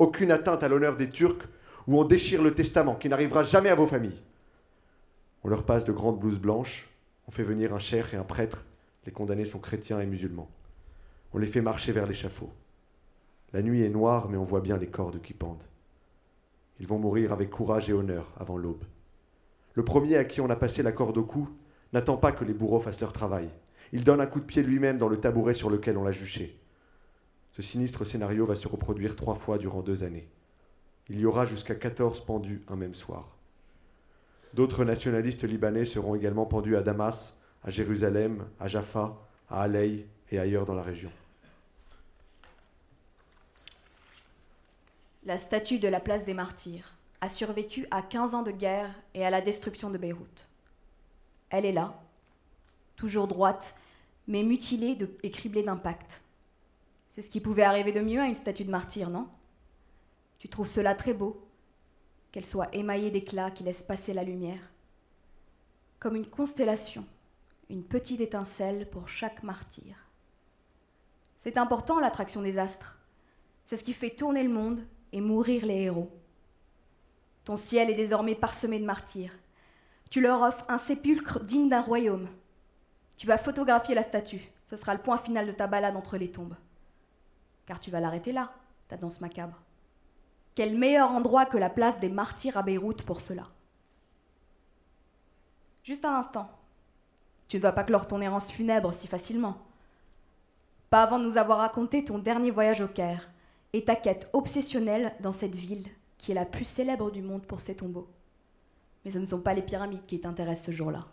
aucune 0.00 0.32
atteinte 0.32 0.64
à 0.64 0.68
l'honneur 0.68 0.96
des 0.96 1.08
Turcs 1.08 1.46
ou 1.86 2.00
on 2.00 2.04
déchire 2.04 2.42
le 2.42 2.54
testament 2.54 2.96
qui 2.96 3.08
n'arrivera 3.08 3.44
jamais 3.44 3.68
à 3.68 3.76
vos 3.76 3.86
familles. 3.86 4.20
On 5.44 5.48
leur 5.48 5.64
passe 5.64 5.84
de 5.84 5.92
grandes 5.92 6.18
blouses 6.18 6.40
blanches, 6.40 6.90
on 7.28 7.30
fait 7.30 7.44
venir 7.44 7.72
un 7.74 7.78
cher 7.78 8.12
et 8.12 8.16
un 8.16 8.24
prêtre, 8.24 8.64
les 9.06 9.12
condamnés 9.12 9.44
sont 9.44 9.58
chrétiens 9.58 10.00
et 10.00 10.06
musulmans. 10.06 10.50
On 11.32 11.38
les 11.38 11.46
fait 11.46 11.60
marcher 11.60 11.92
vers 11.92 12.06
l'échafaud. 12.06 12.50
La 13.52 13.62
nuit 13.62 13.82
est 13.82 13.90
noire, 13.90 14.28
mais 14.28 14.36
on 14.36 14.44
voit 14.44 14.60
bien 14.60 14.76
les 14.76 14.88
cordes 14.88 15.20
qui 15.20 15.34
pendent. 15.34 15.64
Ils 16.80 16.86
vont 16.86 16.98
mourir 16.98 17.32
avec 17.32 17.50
courage 17.50 17.88
et 17.88 17.92
honneur 17.92 18.32
avant 18.36 18.56
l'aube. 18.56 18.84
Le 19.74 19.84
premier 19.84 20.16
à 20.16 20.24
qui 20.24 20.40
on 20.40 20.50
a 20.50 20.56
passé 20.56 20.82
la 20.82 20.92
corde 20.92 21.18
au 21.18 21.24
cou 21.24 21.48
n'attend 21.92 22.16
pas 22.16 22.32
que 22.32 22.44
les 22.44 22.54
bourreaux 22.54 22.80
fassent 22.80 23.00
leur 23.00 23.12
travail. 23.12 23.48
Il 23.92 24.04
donne 24.04 24.20
un 24.20 24.26
coup 24.26 24.40
de 24.40 24.44
pied 24.44 24.62
lui-même 24.62 24.98
dans 24.98 25.08
le 25.08 25.18
tabouret 25.18 25.54
sur 25.54 25.70
lequel 25.70 25.98
on 25.98 26.04
l'a 26.04 26.12
juché. 26.12 26.58
Ce 27.52 27.62
sinistre 27.62 28.04
scénario 28.04 28.46
va 28.46 28.56
se 28.56 28.68
reproduire 28.68 29.16
trois 29.16 29.34
fois 29.34 29.58
durant 29.58 29.82
deux 29.82 30.04
années. 30.04 30.28
Il 31.08 31.20
y 31.20 31.26
aura 31.26 31.44
jusqu'à 31.44 31.74
14 31.74 32.24
pendus 32.24 32.62
un 32.68 32.76
même 32.76 32.94
soir. 32.94 33.36
D'autres 34.54 34.84
nationalistes 34.84 35.44
libanais 35.44 35.86
seront 35.86 36.14
également 36.14 36.46
pendus 36.46 36.76
à 36.76 36.82
Damas, 36.82 37.38
à 37.62 37.70
Jérusalem, 37.70 38.44
à 38.58 38.68
Jaffa, 38.68 39.18
à 39.48 39.62
Aley 39.62 40.06
et 40.30 40.38
ailleurs 40.38 40.66
dans 40.66 40.74
la 40.74 40.82
région. 40.82 41.10
La 45.24 45.38
statue 45.38 45.78
de 45.78 45.86
la 45.86 46.00
place 46.00 46.24
des 46.24 46.34
martyrs 46.34 46.96
a 47.20 47.28
survécu 47.28 47.86
à 47.92 48.02
15 48.02 48.34
ans 48.34 48.42
de 48.42 48.50
guerre 48.50 48.92
et 49.14 49.24
à 49.24 49.30
la 49.30 49.40
destruction 49.40 49.88
de 49.88 49.98
Beyrouth. 49.98 50.48
Elle 51.50 51.64
est 51.64 51.72
là, 51.72 52.02
toujours 52.96 53.28
droite, 53.28 53.76
mais 54.26 54.42
mutilée 54.42 54.98
et 55.22 55.30
criblée 55.30 55.62
d'impact. 55.62 56.22
C'est 57.12 57.22
ce 57.22 57.30
qui 57.30 57.40
pouvait 57.40 57.62
arriver 57.62 57.92
de 57.92 58.00
mieux 58.00 58.20
à 58.20 58.26
une 58.26 58.34
statue 58.34 58.64
de 58.64 58.70
martyr, 58.70 59.10
non? 59.10 59.28
Tu 60.40 60.48
trouves 60.48 60.68
cela 60.68 60.96
très 60.96 61.12
beau, 61.12 61.46
qu'elle 62.32 62.44
soit 62.44 62.74
émaillée 62.74 63.12
d'éclats 63.12 63.52
qui 63.52 63.62
laissent 63.62 63.84
passer 63.84 64.12
la 64.12 64.24
lumière. 64.24 64.70
Comme 66.00 66.16
une 66.16 66.28
constellation, 66.28 67.06
une 67.70 67.84
petite 67.84 68.20
étincelle 68.20 68.90
pour 68.90 69.08
chaque 69.08 69.44
martyr. 69.44 69.94
C'est 71.38 71.58
important 71.58 72.00
l'attraction 72.00 72.42
des 72.42 72.58
astres. 72.58 72.98
C'est 73.66 73.76
ce 73.76 73.84
qui 73.84 73.92
fait 73.92 74.10
tourner 74.10 74.42
le 74.42 74.48
monde 74.52 74.84
et 75.12 75.20
mourir 75.20 75.66
les 75.66 75.82
héros. 75.82 76.10
Ton 77.44 77.56
ciel 77.56 77.90
est 77.90 77.94
désormais 77.94 78.34
parsemé 78.34 78.78
de 78.78 78.84
martyrs. 78.84 79.32
Tu 80.10 80.20
leur 80.20 80.42
offres 80.42 80.64
un 80.68 80.78
sépulcre 80.78 81.40
digne 81.40 81.68
d'un 81.68 81.80
royaume. 81.80 82.28
Tu 83.16 83.26
vas 83.26 83.38
photographier 83.38 83.94
la 83.94 84.02
statue. 84.02 84.52
Ce 84.66 84.76
sera 84.76 84.94
le 84.94 85.00
point 85.00 85.18
final 85.18 85.46
de 85.46 85.52
ta 85.52 85.66
balade 85.66 85.96
entre 85.96 86.16
les 86.16 86.30
tombes. 86.30 86.56
Car 87.66 87.80
tu 87.80 87.90
vas 87.90 88.00
l'arrêter 88.00 88.32
là, 88.32 88.52
ta 88.88 88.96
danse 88.96 89.20
macabre. 89.20 89.60
Quel 90.54 90.76
meilleur 90.76 91.10
endroit 91.10 91.46
que 91.46 91.56
la 91.56 91.70
place 91.70 92.00
des 92.00 92.08
martyrs 92.08 92.56
à 92.56 92.62
Beyrouth 92.62 93.02
pour 93.04 93.20
cela? 93.20 93.48
Juste 95.82 96.04
un 96.04 96.14
instant. 96.14 96.50
Tu 97.48 97.56
ne 97.56 97.62
vas 97.62 97.72
pas 97.72 97.84
clore 97.84 98.06
ton 98.06 98.20
errance 98.20 98.50
funèbre 98.50 98.94
si 98.94 99.08
facilement. 99.08 99.56
Pas 100.90 101.02
avant 101.02 101.18
de 101.18 101.24
nous 101.24 101.38
avoir 101.38 101.58
raconté 101.58 102.04
ton 102.04 102.18
dernier 102.18 102.50
voyage 102.50 102.82
au 102.82 102.88
Caire 102.88 103.30
et 103.72 103.84
ta 103.84 103.96
quête 103.96 104.28
obsessionnelle 104.32 105.14
dans 105.20 105.32
cette 105.32 105.54
ville 105.54 105.86
qui 106.18 106.32
est 106.32 106.36
la 106.36 106.44
plus 106.44 106.64
célèbre 106.64 107.10
du 107.10 107.22
monde 107.22 107.46
pour 107.46 107.60
ses 107.60 107.74
tombeaux. 107.74 108.08
Mais 109.04 109.10
ce 109.10 109.18
ne 109.18 109.24
sont 109.24 109.40
pas 109.40 109.54
les 109.54 109.62
pyramides 109.62 110.06
qui 110.06 110.20
t'intéressent 110.20 110.66
ce 110.66 110.72
jour-là. 110.72 111.06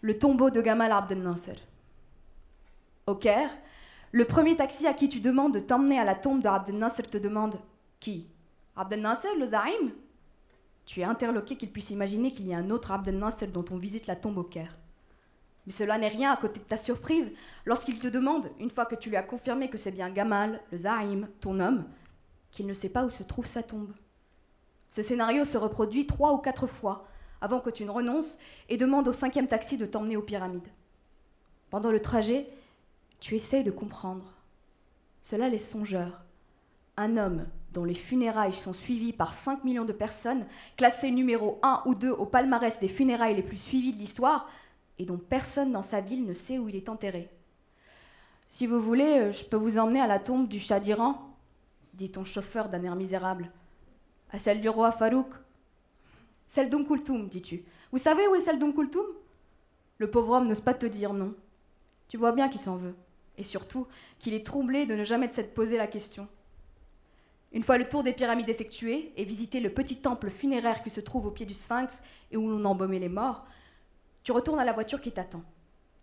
Le 0.00 0.18
tombeau 0.18 0.50
de 0.50 0.60
Gamal 0.60 0.90
Abdel 0.90 1.22
Nasser. 1.22 1.54
Au 3.06 3.14
Caire, 3.14 3.50
le 4.10 4.24
premier 4.24 4.56
taxi 4.56 4.86
à 4.86 4.94
qui 4.94 5.08
tu 5.08 5.20
demandes 5.20 5.54
de 5.54 5.60
t'emmener 5.60 5.98
à 5.98 6.04
la 6.04 6.16
tombe 6.16 6.42
de 6.42 6.48
Abdel 6.48 6.76
Nasser 6.78 7.04
te 7.04 7.18
demande 7.18 7.54
Qui? 8.00 8.26
Abdel 8.74 9.00
Nasser, 9.00 9.28
le 9.38 9.46
Zaïm? 9.46 9.92
Tu 10.84 11.00
es 11.00 11.04
interloqué 11.04 11.56
qu'il 11.56 11.70
puisse 11.70 11.90
imaginer 11.90 12.32
qu'il 12.32 12.48
y 12.48 12.54
a 12.54 12.58
un 12.58 12.70
autre 12.70 12.90
Abdel 12.90 13.18
Nasser 13.18 13.46
dont 13.46 13.64
on 13.70 13.76
visite 13.76 14.08
la 14.08 14.16
tombe 14.16 14.38
au 14.38 14.42
Caire. 14.42 14.76
Mais 15.66 15.72
cela 15.72 15.98
n'est 15.98 16.08
rien 16.08 16.32
à 16.32 16.36
côté 16.36 16.60
de 16.60 16.64
ta 16.64 16.76
surprise 16.76 17.32
lorsqu'il 17.64 17.98
te 17.98 18.08
demande, 18.08 18.50
une 18.58 18.70
fois 18.70 18.86
que 18.86 18.96
tu 18.96 19.08
lui 19.08 19.16
as 19.16 19.22
confirmé 19.22 19.70
que 19.70 19.78
c'est 19.78 19.92
bien 19.92 20.10
Gamal, 20.10 20.60
le 20.72 20.78
Zaïm, 20.78 21.28
ton 21.40 21.60
homme, 21.60 21.84
qu'il 22.50 22.66
ne 22.66 22.74
sait 22.74 22.88
pas 22.88 23.04
où 23.04 23.10
se 23.10 23.22
trouve 23.22 23.46
sa 23.46 23.62
tombe. 23.62 23.92
Ce 24.90 25.02
scénario 25.02 25.44
se 25.44 25.56
reproduit 25.56 26.06
trois 26.06 26.32
ou 26.32 26.38
quatre 26.38 26.66
fois 26.66 27.06
avant 27.40 27.60
que 27.60 27.70
tu 27.70 27.84
ne 27.84 27.90
renonces 27.90 28.38
et 28.68 28.76
demandes 28.76 29.08
au 29.08 29.12
cinquième 29.12 29.48
taxi 29.48 29.78
de 29.78 29.86
t'emmener 29.86 30.16
aux 30.16 30.22
pyramides. 30.22 30.68
Pendant 31.70 31.90
le 31.90 32.00
trajet, 32.00 32.46
tu 33.20 33.34
essaies 33.36 33.62
de 33.62 33.70
comprendre. 33.70 34.34
Cela 35.22 35.48
laisse 35.48 35.70
songeur. 35.70 36.22
Un 36.96 37.16
homme 37.16 37.46
dont 37.72 37.84
les 37.84 37.94
funérailles 37.94 38.52
sont 38.52 38.74
suivies 38.74 39.14
par 39.14 39.32
5 39.32 39.64
millions 39.64 39.86
de 39.86 39.92
personnes, 39.92 40.44
classé 40.76 41.10
numéro 41.10 41.58
1 41.62 41.84
ou 41.86 41.94
2 41.94 42.10
au 42.10 42.26
palmarès 42.26 42.78
des 42.80 42.88
funérailles 42.88 43.36
les 43.36 43.42
plus 43.42 43.56
suivies 43.56 43.94
de 43.94 43.98
l'histoire, 43.98 44.48
et 45.02 45.04
dont 45.04 45.18
personne 45.18 45.72
dans 45.72 45.82
sa 45.82 46.00
ville 46.00 46.24
ne 46.24 46.32
sait 46.32 46.58
où 46.58 46.68
il 46.68 46.76
est 46.76 46.88
enterré. 46.88 47.28
Si 48.48 48.68
vous 48.68 48.80
voulez, 48.80 49.18
euh, 49.18 49.32
je 49.32 49.44
peux 49.44 49.56
vous 49.56 49.78
emmener 49.78 50.00
à 50.00 50.06
la 50.06 50.20
tombe 50.20 50.46
du 50.46 50.60
Shah 50.60 50.78
d'Iran, 50.78 51.18
dit 51.94 52.12
ton 52.12 52.24
chauffeur 52.24 52.68
d'un 52.68 52.84
air 52.84 52.94
misérable. 52.94 53.50
À 54.30 54.38
celle 54.38 54.60
du 54.60 54.68
roi 54.68 54.92
Farouk. 54.92 55.26
Celle 56.46 56.70
d'Oum 56.70 56.86
Kulthum, 56.86 57.28
dis-tu. 57.28 57.64
Vous 57.90 57.98
savez 57.98 58.28
où 58.28 58.36
est 58.36 58.40
celle 58.40 58.60
d'Oum 58.60 58.72
Kulthum 58.72 59.06
Le 59.98 60.08
pauvre 60.08 60.36
homme 60.36 60.46
n'ose 60.46 60.60
pas 60.60 60.74
te 60.74 60.86
dire 60.86 61.12
non. 61.12 61.34
Tu 62.06 62.16
vois 62.16 62.32
bien 62.32 62.48
qu'il 62.48 62.60
s'en 62.60 62.76
veut. 62.76 62.94
Et 63.36 63.42
surtout, 63.42 63.88
qu'il 64.20 64.34
est 64.34 64.46
troublé 64.46 64.86
de 64.86 64.94
ne 64.94 65.02
jamais 65.02 65.32
s'être 65.32 65.52
posé 65.52 65.76
la 65.76 65.88
question. 65.88 66.28
Une 67.52 67.64
fois 67.64 67.76
le 67.76 67.88
tour 67.88 68.04
des 68.04 68.12
pyramides 68.12 68.48
effectué 68.48 69.12
et 69.16 69.24
visité 69.24 69.58
le 69.58 69.74
petit 69.74 69.96
temple 69.96 70.30
funéraire 70.30 70.82
qui 70.82 70.90
se 70.90 71.00
trouve 71.00 71.26
au 71.26 71.30
pied 71.32 71.44
du 71.44 71.54
sphinx 71.54 72.02
et 72.30 72.36
où 72.36 72.48
l'on 72.48 72.64
embaumait 72.64 73.00
les 73.00 73.08
morts, 73.08 73.44
tu 74.22 74.32
retournes 74.32 74.60
à 74.60 74.64
la 74.64 74.72
voiture 74.72 75.00
qui 75.00 75.12
t'attend. 75.12 75.42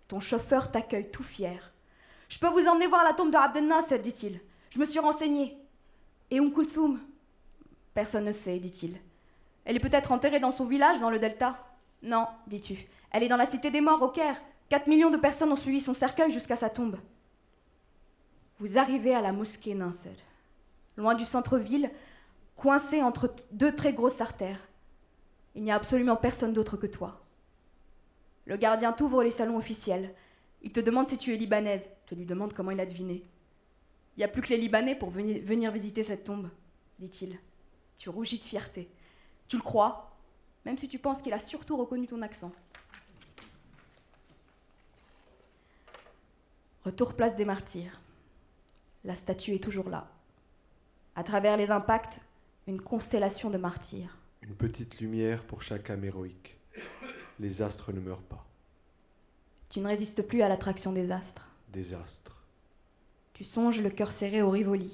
Ton 0.08 0.20
chauffeur 0.20 0.72
t'accueille 0.72 1.12
tout 1.12 1.24
fier. 1.24 1.72
Je 2.28 2.40
peux 2.40 2.48
vous 2.48 2.68
emmener 2.68 2.88
voir 2.88 3.04
la 3.04 3.14
tombe 3.14 3.32
de 3.32 3.38
Abdel 3.38 3.68
Nasser, 3.68 4.00
dit-il. 4.00 4.40
Je 4.70 4.80
me 4.80 4.86
suis 4.86 5.00
renseigné. 5.00 5.58
Et 6.32 6.38
Umm 6.38 6.54
Kulthum 6.54 7.00
Personne 7.94 8.26
ne 8.26 8.32
sait, 8.32 8.60
dit-il. 8.60 8.98
Elle 9.66 9.76
est 9.76 9.82
peut-être 9.82 10.12
enterrée 10.12 10.40
dans 10.40 10.52
son 10.52 10.66
village, 10.66 11.00
dans 11.00 11.10
le 11.10 11.20
delta 11.20 11.58
Non, 12.04 12.28
dis-tu. 12.48 12.88
Elle 13.12 13.24
est 13.24 13.30
dans 13.30 13.38
la 13.38 13.46
cité 13.46 13.72
des 13.72 13.82
morts, 13.82 14.02
au 14.02 14.10
Caire. 14.10 14.40
4 14.70 14.88
millions 14.88 15.10
de 15.10 15.18
personnes 15.18 15.52
ont 15.52 15.56
suivi 15.56 15.82
son 15.82 15.96
cercueil 15.96 16.32
jusqu'à 16.32 16.56
sa 16.56 16.70
tombe. 16.70 16.98
Vous 18.60 18.78
arrivez 18.78 19.16
à 19.16 19.22
la 19.22 19.32
mosquée 19.32 19.74
Nasser, 19.74 20.16
loin 20.98 21.16
du 21.16 21.24
centre-ville, 21.24 21.90
coincé 22.56 23.02
entre 23.02 23.34
deux 23.52 23.74
très 23.76 23.94
grosses 23.94 24.22
artères. 24.22 24.60
Il 25.56 25.64
n'y 25.64 25.72
a 25.72 25.76
absolument 25.76 26.16
personne 26.16 26.54
d'autre 26.54 26.78
que 26.78 26.88
toi. 26.88 27.22
Le 28.46 28.58
gardien 28.58 28.94
t'ouvre 28.94 29.24
les 29.24 29.32
salons 29.32 29.58
officiels. 29.58 30.14
Il 30.62 30.72
te 30.72 30.80
demande 30.80 31.08
si 31.08 31.18
tu 31.18 31.34
es 31.34 31.38
libanaise. 31.38 31.92
Tu 32.06 32.16
lui 32.16 32.26
demandes 32.26 32.54
comment 32.54 32.72
il 32.72 32.80
a 32.80 32.86
deviné. 32.86 33.24
Il 34.20 34.20
n'y 34.20 34.26
a 34.26 34.28
plus 34.28 34.42
que 34.42 34.50
les 34.50 34.58
Libanais 34.58 34.96
pour 34.96 35.12
venir, 35.12 35.42
venir 35.46 35.72
visiter 35.72 36.04
cette 36.04 36.26
tombe, 36.26 36.50
dit-il. 37.00 37.40
Tu 37.98 38.10
rougis 38.10 38.40
de 38.40 38.44
fierté. 38.44 38.90
Tu 39.48 39.56
le 39.56 39.62
crois, 39.62 40.14
même 40.66 40.78
si 40.78 40.90
tu 40.90 41.00
penses 41.00 41.22
qu'il 41.22 41.32
a 41.32 41.40
surtout 41.40 41.78
reconnu 41.78 42.06
ton 42.06 42.22
accent. 42.22 42.52
Retour 46.84 47.16
place 47.16 47.38
des 47.38 47.46
martyrs. 47.46 48.02
La 49.06 49.16
statue 49.16 49.56
est 49.56 49.64
toujours 49.64 49.90
là. 49.90 50.12
À 51.16 51.24
travers 51.24 51.56
les 51.56 51.72
impacts, 51.72 52.20
une 52.68 52.82
constellation 52.82 53.50
de 53.50 53.58
martyrs. 53.58 54.18
Une 54.42 54.56
petite 54.56 55.00
lumière 55.00 55.46
pour 55.46 55.62
chaque 55.62 55.90
âme 55.90 56.04
héroïque. 56.04 56.59
Les 57.40 57.62
astres 57.62 57.92
ne 57.94 58.00
meurent 58.00 58.22
pas. 58.24 58.46
Tu 59.70 59.80
ne 59.80 59.88
résistes 59.88 60.24
plus 60.28 60.42
à 60.42 60.50
l'attraction 60.50 60.92
des 60.92 61.12
astres. 61.12 61.48
Des 61.72 61.94
astres. 61.94 62.44
Tu 63.34 63.44
songes 63.44 63.82
le 63.82 63.90
cœur 63.90 64.12
serré 64.12 64.42
au 64.42 64.50
Rivoli, 64.50 64.92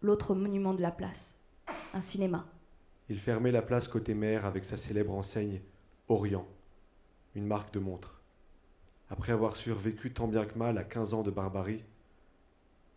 l'autre 0.00 0.34
monument 0.34 0.72
de 0.72 0.80
la 0.80 0.90
place, 0.90 1.34
un 1.92 2.00
cinéma. 2.00 2.46
Il 3.10 3.18
fermait 3.18 3.52
la 3.52 3.62
place 3.62 3.88
côté 3.88 4.14
mer 4.14 4.46
avec 4.46 4.64
sa 4.64 4.76
célèbre 4.76 5.12
enseigne 5.12 5.60
Orient, 6.08 6.46
une 7.34 7.46
marque 7.46 7.74
de 7.74 7.80
montre. 7.80 8.20
Après 9.10 9.32
avoir 9.32 9.56
survécu 9.56 10.12
tant 10.12 10.28
bien 10.28 10.46
que 10.46 10.56
mal 10.58 10.78
à 10.78 10.84
15 10.84 11.14
ans 11.14 11.22
de 11.22 11.30
barbarie, 11.30 11.82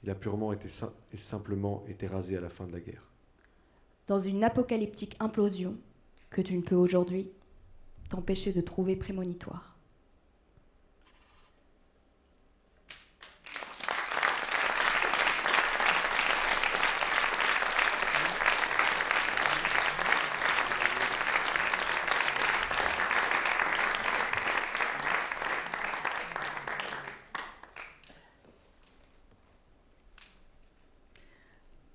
il 0.04 0.10
a 0.10 0.16
purement 0.16 0.54
été 0.54 0.70
sim- 0.70 0.94
et 1.12 1.18
simplement 1.18 1.84
été 1.88 2.08
rasé 2.08 2.38
à 2.38 2.42
la 2.42 2.50
fin 2.50 2.66
de 2.66 2.72
la 2.72 2.80
guerre. 2.80 3.04
Dans 4.08 4.20
une 4.20 4.44
apocalyptique 4.44 5.18
implosion 5.20 5.76
que 6.30 6.42
tu 6.42 6.56
ne 6.56 6.62
peux 6.62 6.76
aujourd'hui 6.76 7.30
t'empêcher 8.10 8.52
de 8.52 8.62
trouver 8.62 8.96
prémonitoire. 8.96 9.76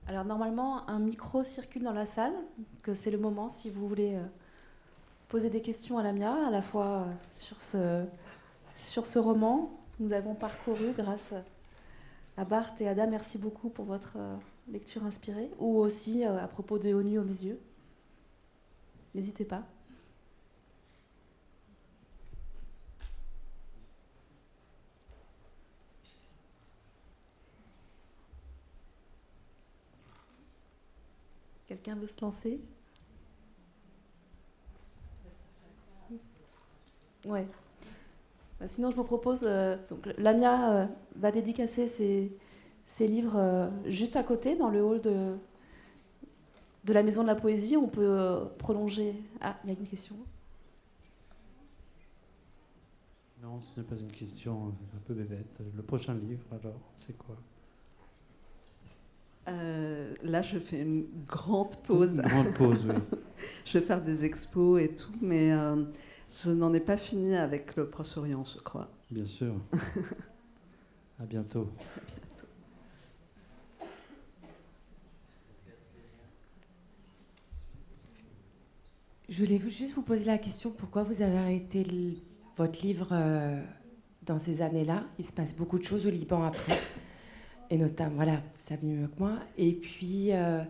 Alors 0.07 0.25
normalement, 0.25 0.89
un 0.89 1.01
micro 1.01 1.43
circule 1.43 1.83
dans 1.83 1.93
la 1.93 2.07
salle, 2.07 2.35
que 2.83 2.95
c'est 2.95 3.11
le 3.11 3.19
moment 3.19 3.51
si 3.51 3.69
vous 3.69 3.89
voulez 3.89 4.15
euh, 4.15 4.25
poser 5.35 5.51
des 5.51 5.63
questions 5.63 5.99
à 5.99 6.05
Lamia, 6.05 6.33
à 6.47 6.51
la 6.53 6.61
fois 6.61 6.87
euh, 6.87 7.13
sur 7.33 7.61
ce, 7.61 8.05
sur 8.77 9.05
ce 9.05 9.19
roman 9.19 9.77
que 9.99 10.05
nous 10.05 10.13
avons 10.13 10.37
parcouru 10.37 10.93
grâce 10.97 11.35
à 12.37 12.45
Bart 12.45 12.73
et 12.79 12.87
Ada. 12.87 13.09
Merci 13.09 13.39
beaucoup 13.39 13.69
pour 13.69 13.85
votre 13.85 14.13
euh, 14.17 14.37
lecture 14.71 15.03
inspirée, 15.05 15.51
ou 15.59 15.79
aussi 15.79 16.25
euh, 16.25 16.39
à 16.39 16.47
propos 16.47 16.79
de 16.79 16.95
ONU 16.95 17.19
aux 17.19 17.25
mes 17.25 17.47
yeux. 17.47 17.59
N'hésitez 19.13 19.45
pas. 19.45 19.65
Quelqu'un 31.67 31.97
veut 31.97 32.07
se 32.07 32.21
lancer? 32.21 32.61
Ouais. 37.27 37.47
Bah, 38.61 38.69
Sinon, 38.69 38.91
je 38.91 38.97
vous 38.97 39.05
propose. 39.05 39.45
euh, 39.45 39.77
donc, 39.89 40.07
Lamia 40.19 40.73
euh, 40.73 40.87
va 41.17 41.31
dédicacer 41.33 41.89
ses, 41.89 42.37
ses 42.87 43.07
livres 43.09 43.37
euh, 43.37 43.69
juste 43.87 44.17
à 44.17 44.23
côté, 44.23 44.57
dans 44.57 44.69
le 44.71 44.83
hall 44.83 45.01
de, 45.01 45.35
de 46.85 46.93
la 46.93 47.03
Maison 47.03 47.23
de 47.23 47.29
la 47.29 47.35
Poésie. 47.35 47.77
On 47.77 47.89
peut 47.89 48.01
euh, 48.03 48.45
prolonger. 48.59 49.15
Ah, 49.41 49.57
il 49.65 49.73
y 49.73 49.77
a 49.77 49.79
une 49.79 49.87
question. 49.87 50.17
Non, 53.43 53.61
ce 53.61 53.81
n'est 53.81 53.87
pas 53.87 53.97
une 53.97 54.11
question, 54.11 54.73
c'est 54.79 54.97
un 54.97 55.01
peu 55.07 55.13
bébête. 55.15 55.59
Le 55.77 55.83
prochain 55.83 56.15
livre, 56.15 56.45
alors, 56.51 56.81
c'est 56.95 57.17
quoi? 57.19 57.37
Euh, 59.49 60.15
là, 60.23 60.41
je 60.41 60.59
fais 60.59 60.81
une 60.81 61.05
grande 61.27 61.77
pause. 61.83 62.17
Une 62.17 62.23
grande 62.23 62.55
pause, 62.55 62.87
oui. 62.89 62.95
je 63.67 63.79
vais 63.79 63.85
faire 63.85 64.01
des 64.01 64.25
expos 64.25 64.81
et 64.81 64.95
tout, 64.95 65.13
mais 65.21 65.53
euh, 65.53 65.85
je 66.31 66.51
n'en 66.51 66.73
ai 66.75 66.81
pas 66.81 66.97
fini 66.97 67.37
avec 67.37 67.77
le 67.77 67.89
Proche-Orient, 67.89 68.45
je 68.45 68.59
crois. 68.61 68.89
Bien 69.11 69.27
sûr. 69.27 69.55
à 71.21 71.25
bientôt. 71.27 71.69
Je 79.29 79.43
voulais 79.43 79.61
juste 79.69 79.95
vous 79.95 80.03
poser 80.03 80.25
la 80.27 80.39
question 80.39 80.71
pourquoi 80.71 81.03
vous 81.03 81.23
avez 81.23 81.39
arrêté 81.39 81.83
le- 81.85 82.15
votre 82.57 82.83
livre 82.83 83.09
euh, 83.13 83.61
dans 84.25 84.39
ces 84.39 84.61
années-là? 84.63 85.03
Il 85.19 85.25
se 85.25 85.33
passe 85.33 85.57
beaucoup 85.57 85.79
de 85.79 85.85
choses 85.85 86.07
au 86.07 86.11
Liban 86.11 86.45
après, 86.45 86.79
et 87.71 87.79
notamment, 87.79 88.17
voilà, 88.17 88.35
vous 88.37 88.41
savez 88.59 88.87
mieux 88.87 89.07
que 89.09 89.19
moi. 89.19 89.39
Et 89.57 89.73
puis, 89.73 90.33
euh, 90.33 90.63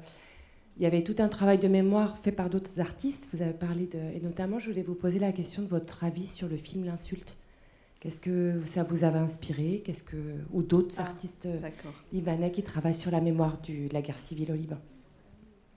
il 0.77 0.83
y 0.83 0.87
avait 0.87 1.05
tout 1.05 1.15
un 1.19 1.29
travail 1.29 1.59
de 1.59 1.69
mémoire 1.69 2.19
fait 2.19 2.33
par 2.33 2.51
d'autres 2.51 2.81
artistes. 2.81 3.29
Vous 3.33 3.43
avez 3.43 3.53
parlé 3.53 3.87
de, 3.87 3.99
et 4.17 4.21
notamment, 4.21 4.59
je 4.59 4.71
voulais 4.71 4.83
vous 4.83 4.95
poser 4.95 5.19
la 5.19 5.33
question 5.33 5.63
de 5.63 5.69
votre 5.69 6.03
avis 6.05 6.27
sur 6.27 6.49
le 6.49 6.57
film 6.57 6.85
L'insulte. 6.85 7.37
Qu'est-ce 8.01 8.21
que 8.21 8.61
ça 8.67 8.83
vous 8.83 9.05
avait 9.05 9.19
inspiré? 9.19 9.83
Qu'est-ce 9.85 10.03
que 10.03 10.17
ou 10.53 10.63
d'autres 10.63 10.97
Ah, 10.99 11.03
artistes 11.03 11.47
euh, 11.47 11.59
libanais 12.13 12.51
qui 12.51 12.63
travaillent 12.63 12.95
sur 12.95 13.11
la 13.11 13.21
mémoire 13.21 13.59
du- 13.63 13.89
de 13.89 13.95
la 13.95 14.03
guerre 14.03 14.19
civile 14.19 14.53
au 14.53 14.55
Liban? 14.55 14.79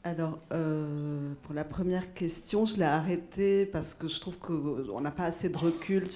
Alors, 0.04 0.40
euh, 0.54 1.34
pour 1.44 1.54
la 1.54 1.64
première 1.66 2.14
question, 2.14 2.66
je 2.66 2.78
l'ai 2.78 2.84
arrêté 2.84 3.66
parce 3.66 3.94
que 3.94 4.08
je 4.08 4.20
trouve 4.20 4.38
qu'on 4.40 5.02
n'a 5.02 5.12
pas 5.12 5.24
assez 5.26 5.50
de 5.50 5.58
recul. 5.58 6.08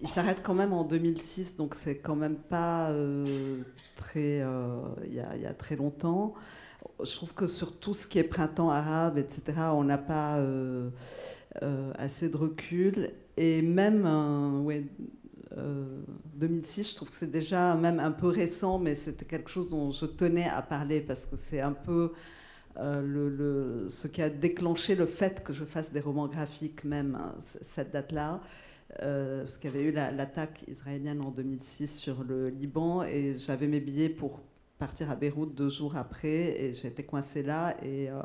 Il 0.00 0.08
s'arrête 0.08 0.40
quand 0.42 0.54
même 0.54 0.72
en 0.72 0.84
2006, 0.84 1.56
donc 1.56 1.74
c'est 1.74 1.98
quand 1.98 2.14
même 2.16 2.36
pas 2.36 2.90
euh, 2.90 3.62
très. 3.96 4.40
euh, 4.40 4.80
y, 5.04 5.20
il 5.36 5.42
y 5.42 5.46
a 5.46 5.54
très 5.54 5.74
longtemps. 5.76 6.34
Je 7.04 7.12
trouve 7.14 7.34
que 7.34 7.46
sur 7.46 7.78
tout 7.78 7.94
ce 7.94 8.06
qui 8.06 8.18
est 8.18 8.24
printemps 8.24 8.70
arabe, 8.70 9.18
etc., 9.18 9.42
on 9.74 9.84
n'a 9.84 9.98
pas 9.98 10.38
euh, 10.38 10.90
euh, 11.62 11.92
assez 11.98 12.28
de 12.30 12.36
recul. 12.36 13.10
Et 13.36 13.62
même, 13.62 14.04
euh, 14.06 14.60
ouais, 14.60 14.84
euh, 15.56 16.02
2006, 16.34 16.90
je 16.90 16.96
trouve 16.96 17.08
que 17.10 17.14
c'est 17.14 17.30
déjà 17.30 17.74
même 17.76 18.00
un 18.00 18.12
peu 18.12 18.28
récent, 18.28 18.78
mais 18.78 18.94
c'était 18.96 19.24
quelque 19.24 19.50
chose 19.50 19.68
dont 19.70 19.90
je 19.90 20.06
tenais 20.06 20.48
à 20.48 20.62
parler 20.62 21.00
parce 21.00 21.26
que 21.26 21.36
c'est 21.36 21.60
un 21.60 21.72
peu 21.72 22.12
ce 22.76 24.06
qui 24.08 24.22
a 24.22 24.30
déclenché 24.30 24.94
le 24.94 25.06
fait 25.06 25.42
que 25.42 25.52
je 25.52 25.64
fasse 25.64 25.92
des 25.92 26.00
romans 26.00 26.28
graphiques, 26.28 26.84
même 26.84 27.16
hein, 27.20 27.34
cette 27.62 27.92
date-là. 27.92 28.40
Parce 28.98 29.56
qu'il 29.58 29.70
y 29.70 29.74
avait 29.74 29.84
eu 29.84 29.92
la- 29.92 30.10
l'attaque 30.12 30.64
israélienne 30.68 31.20
en 31.20 31.30
2006 31.30 31.98
sur 31.98 32.24
le 32.24 32.48
Liban 32.48 33.02
et 33.04 33.34
j'avais 33.34 33.66
mes 33.66 33.80
billets 33.80 34.08
pour 34.08 34.40
partir 34.78 35.10
à 35.10 35.16
Beyrouth 35.16 35.54
deux 35.54 35.68
jours 35.70 35.96
après 35.96 36.60
et 36.62 36.74
j'étais 36.74 37.04
coincée 37.04 37.42
là 37.42 37.76
et 37.84 38.10
euh, 38.10 38.22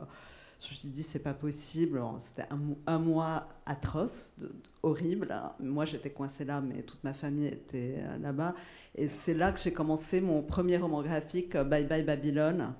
je 0.61 0.69
me 0.71 0.75
suis 0.75 0.89
dit 0.89 1.03
c'est 1.03 1.23
pas 1.23 1.33
possible. 1.33 2.01
C'était 2.19 2.45
un, 2.51 2.55
mo- 2.57 2.77
un 2.87 2.99
mois 2.99 3.49
atroce, 3.65 4.35
horrible. 4.83 5.31
hein. 5.31 5.53
Moi 5.59 5.85
j'étais 5.85 6.11
coincée 6.11 6.45
là 6.45 6.61
mais 6.61 6.83
toute 6.83 7.03
ma 7.03 7.13
famille 7.13 7.47
était 7.47 7.95
euh, 7.99 8.17
là-bas 8.19 8.55
et 8.95 9.07
c'est 9.07 9.33
là 9.33 9.51
que 9.51 9.59
j'ai 9.59 9.73
commencé 9.73 10.21
mon 10.21 10.41
premier 10.41 10.77
roman 10.77 11.01
graphique 11.03 11.55
euh, 11.55 11.63
Bye 11.63 11.85
Bye 11.87 12.03
Babylone. 12.03 12.73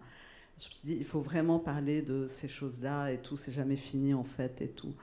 Je 0.59 0.67
me 0.69 0.73
suis 0.73 0.87
dit, 0.87 0.97
il 0.99 1.05
faut 1.05 1.21
vraiment 1.21 1.59
parler 1.59 2.01
de 2.03 2.27
ces 2.27 2.47
choses-là 2.47 3.11
et 3.11 3.17
tout, 3.19 3.37
c'est 3.37 3.51
jamais 3.51 3.75
fini 3.77 4.13
en 4.13 4.23
fait 4.23 4.61
et 4.61 4.69
tout. 4.69 4.93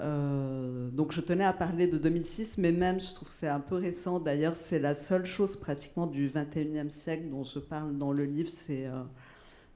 Euh, 0.00 0.90
donc 0.90 1.12
je 1.12 1.20
tenais 1.20 1.44
à 1.44 1.52
parler 1.52 1.86
de 1.86 1.98
2006, 1.98 2.58
mais 2.58 2.72
même 2.72 3.00
je 3.00 3.12
trouve 3.14 3.28
que 3.28 3.34
c'est 3.34 3.48
un 3.48 3.60
peu 3.60 3.76
récent. 3.76 4.20
D'ailleurs, 4.20 4.56
c'est 4.56 4.78
la 4.78 4.94
seule 4.94 5.26
chose 5.26 5.56
pratiquement 5.56 6.06
du 6.06 6.28
21e 6.28 6.90
siècle 6.90 7.28
dont 7.30 7.44
je 7.44 7.58
parle 7.58 7.96
dans 7.96 8.12
le 8.12 8.24
livre, 8.24 8.50
c'est 8.50 8.86
euh, 8.86 9.02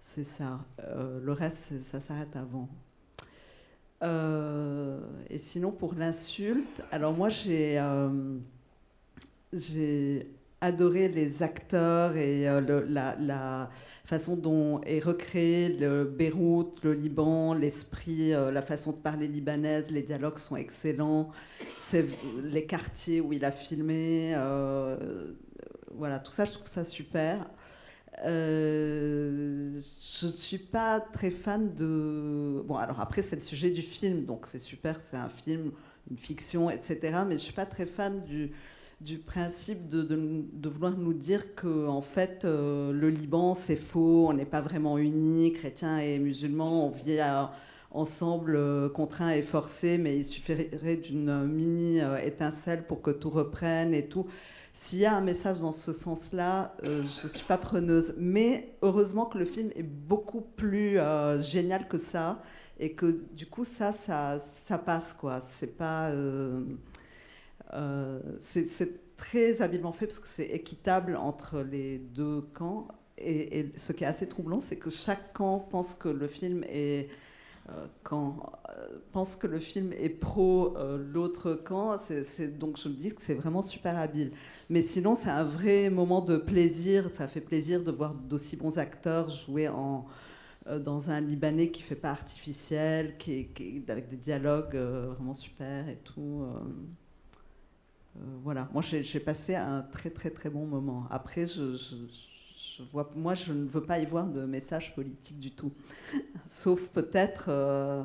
ça. 0.00 0.60
Euh, 0.80 1.20
le 1.22 1.32
reste, 1.32 1.80
ça 1.82 2.00
s'arrête 2.00 2.36
avant. 2.36 2.68
Euh, 4.02 5.00
et 5.28 5.38
sinon, 5.38 5.72
pour 5.72 5.94
l'insulte, 5.94 6.82
alors 6.90 7.12
moi 7.12 7.28
j'ai 7.28 7.78
adoré 10.60 11.08
les 11.08 11.42
acteurs 11.42 12.16
et 12.16 12.44
la 12.88 13.70
façon 14.10 14.34
dont 14.34 14.80
est 14.82 14.98
recréé 14.98 15.68
le 15.68 16.04
Beyrouth, 16.04 16.82
le 16.82 16.94
Liban, 16.94 17.54
l'esprit, 17.54 18.34
euh, 18.34 18.50
la 18.50 18.60
façon 18.60 18.90
de 18.90 18.96
parler 18.96 19.28
libanaise, 19.28 19.92
les 19.92 20.02
dialogues 20.02 20.38
sont 20.38 20.56
excellents. 20.56 21.30
C'est 21.78 22.06
les 22.42 22.66
quartiers 22.66 23.20
où 23.20 23.32
il 23.32 23.44
a 23.44 23.52
filmé, 23.52 24.32
euh, 24.34 25.32
voilà, 25.94 26.18
tout 26.18 26.32
ça, 26.32 26.44
je 26.44 26.52
trouve 26.52 26.66
ça 26.66 26.84
super. 26.84 27.48
Euh, 28.24 29.80
je 30.20 30.26
ne 30.26 30.32
suis 30.32 30.58
pas 30.58 31.00
très 31.00 31.30
fan 31.30 31.72
de. 31.76 32.64
Bon, 32.66 32.74
alors 32.74 32.98
après, 32.98 33.22
c'est 33.22 33.36
le 33.36 33.42
sujet 33.42 33.70
du 33.70 33.82
film, 33.82 34.24
donc 34.24 34.46
c'est 34.46 34.58
super, 34.58 35.00
c'est 35.00 35.18
un 35.18 35.28
film, 35.28 35.70
une 36.10 36.18
fiction, 36.18 36.68
etc. 36.68 36.98
Mais 37.02 37.12
je 37.12 37.34
ne 37.34 37.38
suis 37.38 37.52
pas 37.52 37.66
très 37.66 37.86
fan 37.86 38.24
du, 38.24 38.50
du 39.00 39.16
principe 39.16 39.88
de, 39.88 40.68
vouloir 40.68 40.92
nous 40.92 41.14
dire 41.14 41.54
que 41.54 41.88
en 41.88 42.02
fait 42.02 42.44
euh, 42.44 42.92
le 42.92 43.08
Liban 43.08 43.54
c'est 43.54 43.76
faux, 43.76 44.26
on 44.28 44.34
n'est 44.34 44.44
pas 44.44 44.60
vraiment 44.60 44.98
unis, 44.98 45.52
chrétiens 45.52 45.98
et 45.98 46.18
musulmans, 46.18 46.86
on 46.86 46.90
vit 46.90 47.18
ensemble 47.92 48.56
euh, 48.56 48.88
contraints 48.90 49.30
et 49.30 49.42
forcés, 49.42 49.96
mais 49.96 50.18
il 50.18 50.24
suffirait 50.24 50.96
d'une 50.96 51.46
mini 51.46 52.00
euh, 52.00 52.18
étincelle 52.18 52.86
pour 52.86 53.00
que 53.00 53.10
tout 53.10 53.30
reprenne 53.30 53.94
et 53.94 54.06
tout. 54.06 54.26
S'il 54.74 55.00
y 55.00 55.06
a 55.06 55.14
un 55.14 55.22
message 55.22 55.60
dans 55.60 55.72
ce 55.72 55.92
sens-là, 55.92 56.76
je 56.84 57.24
ne 57.24 57.28
suis 57.28 57.44
pas 57.44 57.58
preneuse. 57.58 58.14
Mais 58.18 58.76
heureusement 58.82 59.26
que 59.26 59.36
le 59.36 59.44
film 59.44 59.70
est 59.74 59.82
beaucoup 59.82 60.42
plus 60.42 60.96
génial 61.40 61.88
que 61.88 61.98
ça. 61.98 62.40
Et 62.78 62.92
que 62.92 63.20
du 63.34 63.46
coup, 63.46 63.64
ça, 63.64 63.90
ça, 63.92 64.38
ça 64.38 64.78
passe, 64.78 65.12
quoi. 65.12 65.40
C'est 65.40 65.76
pas. 65.76 66.12
Euh, 67.74 68.20
c'est 68.40 69.16
très 69.16 69.62
habilement 69.62 69.92
fait 69.92 70.06
parce 70.06 70.18
que 70.18 70.28
c'est 70.28 70.46
équitable 70.46 71.16
entre 71.16 71.60
les 71.60 71.98
deux 71.98 72.42
camps. 72.54 72.88
Et, 73.18 73.70
ce 73.76 73.92
qui 73.92 74.04
est 74.04 74.06
assez 74.06 74.28
troublant, 74.28 74.60
c'est 74.60 74.76
que 74.76 74.88
chaque 74.90 75.34
camp 75.34 75.58
pense 75.70 75.94
que 75.94 76.08
le 76.08 76.26
film 76.26 76.64
est 76.64 77.08
euh, 77.68 77.86
euh, 78.12 80.08
pro 80.20 80.76
l'autre 81.12 81.52
camp, 81.52 81.96
donc 82.58 82.78
je 82.78 82.88
me 82.88 82.94
dis 82.94 83.14
que 83.14 83.20
c'est 83.20 83.34
vraiment 83.34 83.62
super 83.62 83.98
habile. 83.98 84.32
Mais 84.70 84.80
sinon, 84.80 85.14
c'est 85.14 85.30
un 85.30 85.44
vrai 85.44 85.90
moment 85.90 86.22
de 86.22 86.38
plaisir. 86.38 87.10
Ça 87.10 87.28
fait 87.28 87.42
plaisir 87.42 87.84
de 87.84 87.90
voir 87.90 88.14
d'aussi 88.14 88.56
bons 88.56 88.78
acteurs 88.78 89.28
jouer 89.28 89.68
dans 89.68 91.10
un 91.10 91.20
Libanais 91.20 91.70
qui 91.70 91.82
fait 91.82 91.96
pas 91.96 92.10
artificiel, 92.10 93.16
avec 93.88 94.08
des 94.08 94.16
dialogues 94.16 94.76
vraiment 94.76 95.34
super 95.34 95.88
et 95.88 95.98
tout. 96.04 96.46
Euh. 98.16 98.20
Voilà, 98.42 98.68
moi 98.72 98.82
j'ai 98.82 99.20
passé 99.20 99.54
un 99.54 99.82
très 99.82 100.10
très 100.10 100.30
très 100.30 100.50
bon 100.50 100.66
moment. 100.66 101.06
Après, 101.10 101.46
je, 101.46 101.76
moi 103.14 103.34
je 103.34 103.52
ne 103.52 103.66
veux 103.68 103.82
pas 103.82 103.98
y 103.98 104.06
voir 104.06 104.26
de 104.26 104.44
message 104.44 104.94
politique 104.94 105.40
du 105.40 105.52
tout, 105.52 105.72
sauf 106.48 106.88
peut-être 106.88 107.46
euh, 107.48 108.02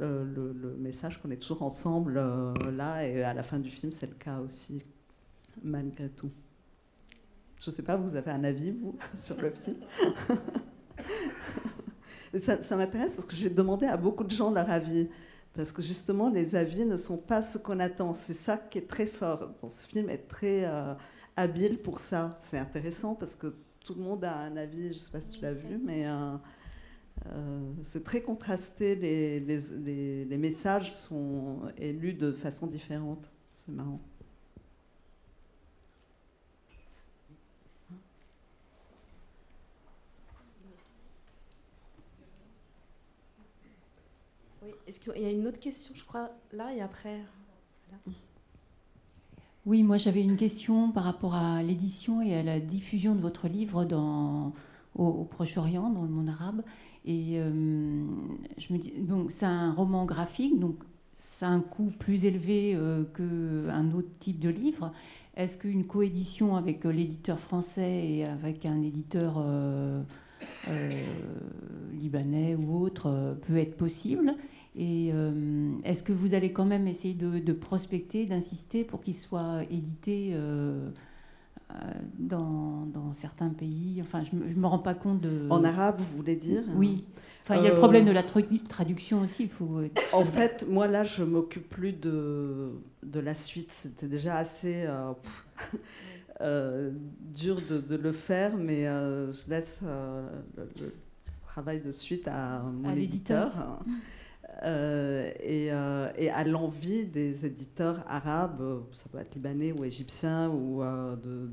le, 0.00 0.76
message 0.78 1.20
qu'on 1.20 1.30
est 1.30 1.36
toujours 1.36 1.62
ensemble 1.62 2.18
euh, 2.18 2.52
là 2.72 3.06
et 3.06 3.22
à 3.22 3.32
la 3.32 3.42
fin 3.42 3.58
du 3.58 3.70
film 3.70 3.92
c'est 3.92 4.06
le 4.06 4.14
cas 4.14 4.40
aussi, 4.40 4.82
malgré 5.62 6.08
tout. 6.08 6.30
Je 7.60 7.70
ne 7.70 7.74
sais 7.74 7.82
pas, 7.82 7.96
vous 7.96 8.16
avez 8.16 8.30
un 8.30 8.44
avis 8.44 8.72
vous 8.72 8.98
sur 9.18 9.40
le 9.40 9.50
film? 9.50 9.76
Ça, 12.40 12.60
ça 12.64 12.76
m'intéresse 12.76 13.14
parce 13.14 13.28
que 13.28 13.36
j'ai 13.36 13.48
demandé 13.48 13.86
à 13.86 13.96
beaucoup 13.96 14.24
de 14.24 14.30
gens 14.32 14.50
leur 14.50 14.68
avis. 14.68 15.08
Parce 15.54 15.70
que 15.72 15.82
justement, 15.82 16.30
les 16.30 16.56
avis 16.56 16.84
ne 16.84 16.96
sont 16.96 17.18
pas 17.18 17.40
ce 17.42 17.58
qu'on 17.58 17.78
attend. 17.80 18.12
C'est 18.14 18.34
ça 18.34 18.56
qui 18.58 18.78
est 18.78 18.88
très 18.88 19.06
fort. 19.06 19.50
Ce 19.68 19.86
film 19.86 20.10
est 20.10 20.26
très 20.28 20.64
euh, 20.64 20.94
habile 21.36 21.78
pour 21.78 22.00
ça. 22.00 22.38
C'est 22.40 22.58
intéressant 22.58 23.14
parce 23.14 23.36
que 23.36 23.54
tout 23.84 23.94
le 23.94 24.02
monde 24.02 24.24
a 24.24 24.34
un 24.36 24.56
avis. 24.56 24.88
Je 24.92 24.98
ne 24.98 25.04
sais 25.04 25.10
pas 25.12 25.20
si 25.20 25.32
tu 25.38 25.42
l'as 25.42 25.52
vu, 25.52 25.78
mais 25.78 26.06
euh, 26.08 26.36
euh, 27.26 27.72
c'est 27.84 28.04
très 28.04 28.22
contrasté. 28.22 28.96
Les- 28.96 29.40
les 30.26 30.38
messages 30.38 30.92
sont 30.92 31.60
élus 31.78 32.14
de 32.14 32.32
façon 32.32 32.66
différente. 32.66 33.30
C'est 33.54 33.72
marrant. 33.72 34.00
Qu'il 44.86 45.22
y 45.22 45.26
a 45.26 45.30
une 45.30 45.46
autre 45.46 45.60
question, 45.60 45.94
je 45.94 46.04
crois, 46.04 46.30
là 46.52 46.74
et 46.74 46.80
après? 46.80 47.20
Oui, 49.66 49.82
moi 49.82 49.96
j'avais 49.96 50.22
une 50.22 50.36
question 50.36 50.90
par 50.90 51.04
rapport 51.04 51.34
à 51.34 51.62
l'édition 51.62 52.20
et 52.20 52.34
à 52.34 52.42
la 52.42 52.60
diffusion 52.60 53.14
de 53.14 53.20
votre 53.20 53.48
livre 53.48 53.86
au, 54.94 55.24
Proche-Orient, 55.24 55.88
dans 55.88 56.02
le 56.02 56.08
monde 56.08 56.28
arabe. 56.28 56.62
Euh, 57.08 58.04
c'est 59.30 59.46
un 59.46 59.72
roman 59.72 60.04
graphique, 60.04 60.58
donc 60.60 60.76
ça 61.16 61.48
a 61.48 61.50
un 61.50 61.60
coût 61.60 61.90
plus 61.98 62.26
élevé 62.26 62.74
euh, 62.74 63.04
qu'un 63.04 63.90
autre 63.92 64.10
type 64.20 64.38
de 64.38 64.50
livre. 64.50 64.92
Est-ce 65.34 65.56
qu'une 65.58 65.86
coédition 65.86 66.56
avec 66.56 66.84
euh, 66.84 66.92
l'éditeur 66.92 67.38
français 67.38 68.06
et 68.06 68.24
avec 68.26 68.66
un 68.66 68.82
éditeur 68.82 69.42
libanais 71.94 72.54
ou 72.54 72.82
autre 72.82 73.38
peut 73.46 73.56
être 73.56 73.78
possible? 73.78 74.34
Et 74.76 75.10
euh, 75.12 75.72
est-ce 75.84 76.02
que 76.02 76.12
vous 76.12 76.34
allez 76.34 76.52
quand 76.52 76.64
même 76.64 76.88
essayer 76.88 77.14
de, 77.14 77.38
de 77.38 77.52
prospecter, 77.52 78.26
d'insister 78.26 78.82
pour 78.84 79.00
qu'il 79.00 79.14
soit 79.14 79.62
édité 79.70 80.30
euh, 80.32 80.90
euh, 81.70 81.74
dans, 82.18 82.86
dans 82.86 83.12
certains 83.12 83.50
pays? 83.50 84.00
Enfin, 84.02 84.22
je 84.24 84.34
ne 84.34 84.52
me, 84.54 84.66
rends 84.66 84.80
pas 84.80 84.94
compte 84.94 85.20
de... 85.20 85.46
En 85.48 85.62
arabe, 85.62 86.00
vous 86.00 86.16
voulez 86.16 86.34
dire? 86.34 86.64
Oui. 86.76 87.04
Enfin, 87.42 87.56
il 87.56 87.64
y 87.64 87.66
a 87.66 87.70
le 87.70 87.76
problème 87.76 88.04
de 88.04 88.10
la 88.10 88.22
tra- 88.22 88.62
traduction 88.64 89.20
aussi. 89.20 89.44
Il 89.44 89.48
faut... 89.48 89.80
En 90.12 90.24
fait, 90.24 90.66
moi 90.68 90.88
là, 90.88 91.04
je 91.04 91.22
m'occupe 91.22 91.68
plus 91.68 91.92
de, 91.92 92.70
de 93.04 93.20
la 93.20 93.34
suite. 93.34 93.70
C'était 93.70 94.08
déjà 94.08 94.36
assez 94.36 94.88
dur 96.40 97.60
de, 97.68 97.78
de 97.78 97.96
le 97.96 98.12
faire, 98.12 98.56
mais 98.56 98.84
je 98.84 99.50
laisse 99.50 99.82
le, 99.82 100.68
le 100.80 100.94
travail 101.44 101.80
de 101.80 101.92
suite 101.92 102.26
à 102.26 102.62
mon 102.62 102.88
À 102.88 102.96
éditeur. 102.96 103.52
Euh, 104.64 105.30
et, 105.40 105.70
euh, 105.70 106.10
et 106.16 106.30
à 106.30 106.42
l'envie 106.42 107.04
des 107.04 107.44
éditeurs 107.44 108.02
arabes, 108.08 108.62
euh, 108.62 108.80
ça 108.94 109.10
peut 109.10 109.18
être 109.18 109.34
libanais 109.34 109.72
ou 109.72 109.84
égyptien, 109.84 110.48
ou 110.48 110.82
de, 110.82 111.50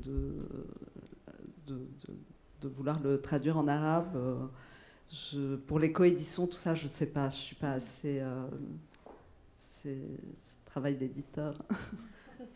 vouloir 2.68 3.00
le 3.02 3.20
traduire 3.20 3.58
en 3.58 3.68
arabe. 3.68 4.16
pour 5.66 5.78
les 5.78 5.92
coéditions, 5.92 6.46
tout 6.46 6.54
ça, 6.54 6.74
je 6.74 6.84
ne 6.84 6.88
sais 6.88 7.06
pas. 7.06 7.28
Je 7.28 7.36
ne 7.36 7.40
suis 7.40 7.56
pas 7.56 7.72
assez. 7.72 8.22
c'est 9.58 9.98
travail 10.64 10.96
d'éditeur. 10.96 11.54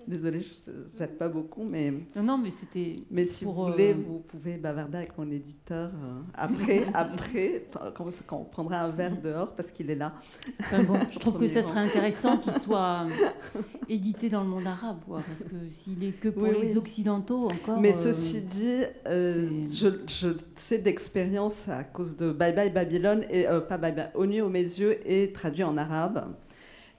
Désolée, 0.06 0.40
je 0.40 0.70
ne 0.70 0.86
sais 0.86 1.06
pas 1.08 1.28
beaucoup, 1.28 1.64
mais, 1.64 1.92
Non, 2.14 2.22
non, 2.22 2.38
mais 2.38 2.52
c'était... 2.52 3.00
mais 3.10 3.26
si 3.26 3.44
Pour, 3.44 3.54
vous 3.54 3.72
voulez, 3.72 3.90
euh, 3.92 3.96
vous 4.06 4.20
pouvez 4.20 4.56
bavarder 4.56 4.98
avec 4.98 5.18
mon 5.18 5.28
éditeur 5.30 5.90
euh, 5.94 6.20
après, 6.34 6.86
après 6.94 7.66
quand, 7.94 8.10
quand 8.26 8.36
on 8.38 8.44
prendra 8.44 8.80
un 8.82 8.90
verre 8.90 9.20
dehors, 9.20 9.52
parce 9.56 9.72
qu'il 9.72 9.90
est 9.90 9.96
là. 9.96 10.14
Enfin, 10.60 10.84
bon, 10.84 10.94
je 11.10 11.18
trouve 11.18 11.40
que 11.40 11.48
ça 11.48 11.62
serait 11.62 11.80
intéressant 11.80 12.38
qu'il 12.38 12.52
soit 12.52 13.06
édité 13.88 14.28
dans 14.28 14.44
le 14.44 14.48
monde 14.48 14.66
arabe, 14.66 14.98
quoi, 15.06 15.22
parce 15.26 15.42
que 15.42 15.56
s'il 15.72 16.04
est 16.04 16.12
que 16.12 16.28
pour 16.28 16.44
Oui, 16.44 16.50
les 16.62 16.72
oui. 16.72 16.78
occidentaux 16.78 17.46
encore... 17.46 17.80
Mais 17.80 17.94
euh, 17.94 17.98
ceci 17.98 18.42
dit, 18.42 18.82
je, 19.04 19.88
je 20.06 20.28
sais 20.54 20.78
d'expérience 20.78 21.68
à 21.68 21.82
cause 21.82 22.16
de 22.16 22.30
Bye 22.30 22.54
Bye 22.54 22.72
Babylone, 22.72 23.24
et, 23.28 23.46
pas 23.68 23.76
Bye 23.76 23.94
Bye, 23.94 24.10
Au 24.14 24.24
nu 24.24 24.40
aux 24.40 24.50
mes 24.50 24.62
yeux 24.62 24.96
est 25.04 25.34
traduit 25.34 25.64
en 25.64 25.76
arabe. 25.76 26.28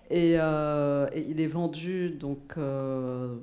Et, 0.09 0.35
euh, 0.39 1.07
et 1.13 1.25
il 1.29 1.41
est 1.41 1.47
vendu 1.47 2.11
donc 2.11 2.53
euh, 2.57 3.35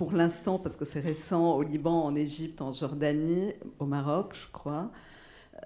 pour 0.00 0.12
l'instant, 0.12 0.58
parce 0.58 0.76
que 0.76 0.86
c'est 0.86 1.00
récent, 1.00 1.56
au 1.56 1.62
Liban, 1.62 2.04
en 2.04 2.14
Égypte, 2.16 2.62
en 2.62 2.72
Jordanie, 2.72 3.52
au 3.78 3.84
Maroc, 3.84 4.32
je 4.34 4.50
crois. 4.50 4.90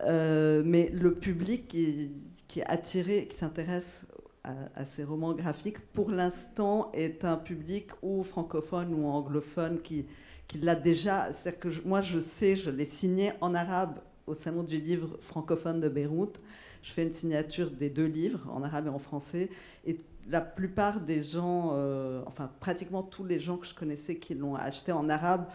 Euh, 0.00 0.64
mais 0.66 0.90
le 0.92 1.14
public 1.14 1.68
qui, 1.68 2.10
est 2.56 2.66
attiré, 2.66 3.28
qui 3.28 3.36
s'intéresse 3.36 4.08
à, 4.42 4.84
ces 4.84 5.04
romans 5.04 5.34
graphiques, 5.34 5.78
pour 5.92 6.10
l'instant, 6.10 6.90
est 6.94 7.24
un 7.24 7.36
public 7.36 7.90
ou 8.02 8.24
francophone 8.24 8.92
ou 8.92 9.06
anglophone 9.06 9.80
qui, 9.80 10.06
qui 10.48 10.58
l'a 10.58 10.74
déjà. 10.74 11.32
C'est-à-dire 11.32 11.60
que 11.60 11.68
moi, 11.86 12.02
je 12.02 12.18
sais, 12.18 12.56
je 12.56 12.72
l'ai 12.72 12.86
signé 12.86 13.30
en 13.40 13.54
arabe 13.54 14.00
au 14.26 14.34
Salon 14.34 14.64
du 14.64 14.80
livre 14.80 15.16
francophone 15.20 15.80
de 15.80 15.88
Beyrouth. 15.88 16.40
Je 16.84 16.92
fais 16.92 17.02
une 17.02 17.14
signature 17.14 17.70
des 17.70 17.88
deux 17.88 18.04
livres, 18.04 18.46
en 18.52 18.62
arabe 18.62 18.86
et 18.86 18.90
en 18.90 18.98
français. 18.98 19.48
Et 19.86 19.98
la 20.28 20.42
plupart 20.42 21.00
des 21.00 21.22
gens, 21.22 21.70
euh, 21.72 22.22
enfin 22.26 22.50
pratiquement 22.60 23.02
tous 23.02 23.24
les 23.24 23.38
gens 23.38 23.56
que 23.56 23.66
je 23.66 23.74
connaissais 23.74 24.16
qui 24.18 24.34
l'ont 24.34 24.54
acheté 24.54 24.92
en 24.92 25.08
arabe, 25.08 25.46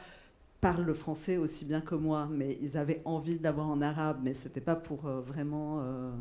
parlent 0.59 0.83
le 0.83 0.93
français 0.95 1.37
aussi 1.37 1.65
bien 1.65 1.81
que 1.81 1.93
moi. 1.93 2.27
Mais 2.31 2.57
ils 2.61 2.77
avaient 2.77 3.03
envie 3.05 3.37
d'avoir 3.37 3.69
en 3.69 3.79
arabe, 3.79 4.21
mais 4.23 4.33
c'était 4.33 4.59
pas 4.59 4.75
pour 4.75 5.05
euh, 5.05 5.21
vraiment. 5.21 5.81
euh, 5.81 6.11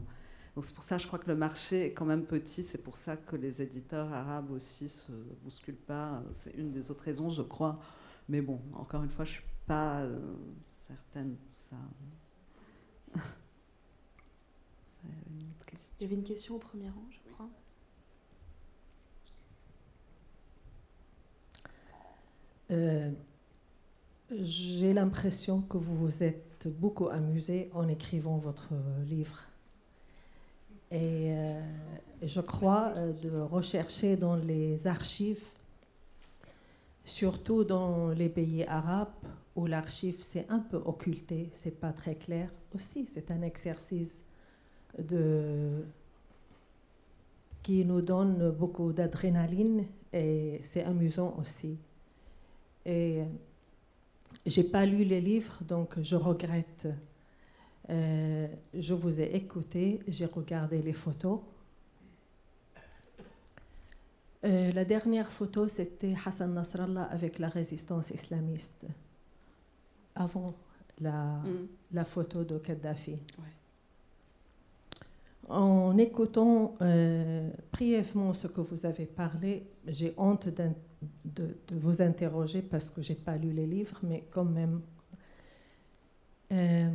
Donc 0.54 0.66
c'est 0.66 0.74
pour 0.74 0.84
ça, 0.84 0.98
je 0.98 1.06
crois 1.06 1.18
que 1.18 1.28
le 1.28 1.36
marché 1.36 1.86
est 1.86 1.92
quand 1.94 2.04
même 2.04 2.24
petit. 2.26 2.62
C'est 2.62 2.82
pour 2.84 2.96
ça 2.98 3.16
que 3.16 3.34
les 3.36 3.62
éditeurs 3.62 4.12
arabes 4.12 4.50
aussi 4.50 4.90
se 4.90 5.10
bousculent 5.42 5.74
pas. 5.74 6.22
C'est 6.32 6.54
une 6.54 6.70
des 6.70 6.90
autres 6.90 7.04
raisons, 7.04 7.30
je 7.30 7.42
crois. 7.42 7.80
Mais 8.28 8.42
bon, 8.42 8.60
encore 8.74 9.02
une 9.02 9.08
fois, 9.10 9.24
je 9.24 9.32
suis 9.32 9.44
pas 9.66 10.02
certaine 10.86 11.30
de 11.32 11.38
ça. 11.50 11.76
Euh, 16.00 16.04
une 16.04 16.04
question. 16.04 16.04
Il 16.04 16.04
y 16.04 16.06
avait 16.06 16.14
une 16.14 16.24
question 16.24 16.56
au 16.56 16.58
premier 16.58 16.88
rang, 16.88 17.04
je 17.10 17.32
crois. 17.32 17.48
Euh, 22.70 23.10
J'ai 24.30 24.92
l'impression 24.92 25.62
que 25.62 25.78
vous 25.78 25.96
vous 25.96 26.22
êtes 26.22 26.68
beaucoup 26.68 27.08
amusé 27.08 27.70
en 27.74 27.88
écrivant 27.88 28.36
votre 28.36 28.68
livre. 29.06 29.44
Et 30.90 31.32
euh, 31.32 31.60
je 32.22 32.40
crois 32.40 32.92
euh, 32.96 33.12
de 33.12 33.30
rechercher 33.40 34.16
dans 34.16 34.36
les 34.36 34.86
archives, 34.86 35.44
surtout 37.04 37.64
dans 37.64 38.08
les 38.10 38.28
pays 38.28 38.64
arabes 38.64 39.08
où 39.54 39.66
l'archive 39.66 40.22
s'est 40.22 40.46
un 40.48 40.60
peu 40.60 40.76
occulté, 40.78 41.50
c'est 41.52 41.78
pas 41.78 41.92
très 41.92 42.14
clair. 42.14 42.50
Aussi, 42.74 43.06
c'est 43.06 43.30
un 43.32 43.42
exercice 43.42 44.27
de 44.98 45.84
qui 47.62 47.84
nous 47.84 48.00
donne 48.00 48.50
beaucoup 48.50 48.92
d'adrénaline 48.92 49.84
et 50.12 50.60
c'est 50.62 50.84
amusant 50.84 51.36
aussi. 51.38 51.78
Et 52.86 53.22
j'ai 54.46 54.64
pas 54.64 54.86
lu 54.86 55.04
les 55.04 55.20
livres, 55.20 55.58
donc 55.68 56.00
je 56.00 56.16
regrette. 56.16 56.88
Euh, 57.90 58.46
je 58.74 58.94
vous 58.94 59.20
ai 59.20 59.34
écouté, 59.34 60.00
j'ai 60.08 60.26
regardé 60.26 60.80
les 60.80 60.92
photos. 60.94 61.40
Euh, 64.44 64.72
la 64.72 64.84
dernière 64.84 65.28
photo, 65.30 65.68
c'était 65.68 66.14
Hassan 66.24 66.54
Nasrallah 66.54 67.04
avec 67.04 67.38
la 67.38 67.48
résistance 67.48 68.10
islamiste, 68.10 68.86
avant 70.14 70.54
la, 71.00 71.40
Mm. 71.44 71.66
la 71.92 72.04
photo 72.04 72.44
de 72.44 72.58
Kadhafi. 72.58 73.16
En 75.48 75.96
écoutant 75.96 76.74
euh, 76.82 77.48
brièvement 77.72 78.34
ce 78.34 78.46
que 78.46 78.60
vous 78.60 78.84
avez 78.84 79.06
parlé, 79.06 79.66
j'ai 79.86 80.12
honte 80.18 80.48
de, 80.48 80.70
de 81.24 81.74
vous 81.74 82.02
interroger 82.02 82.60
parce 82.60 82.90
que 82.90 83.00
j'ai 83.00 83.14
pas 83.14 83.36
lu 83.36 83.52
les 83.52 83.66
livres, 83.66 83.98
mais 84.02 84.24
quand 84.30 84.44
même, 84.44 84.82
euh, 86.52 86.90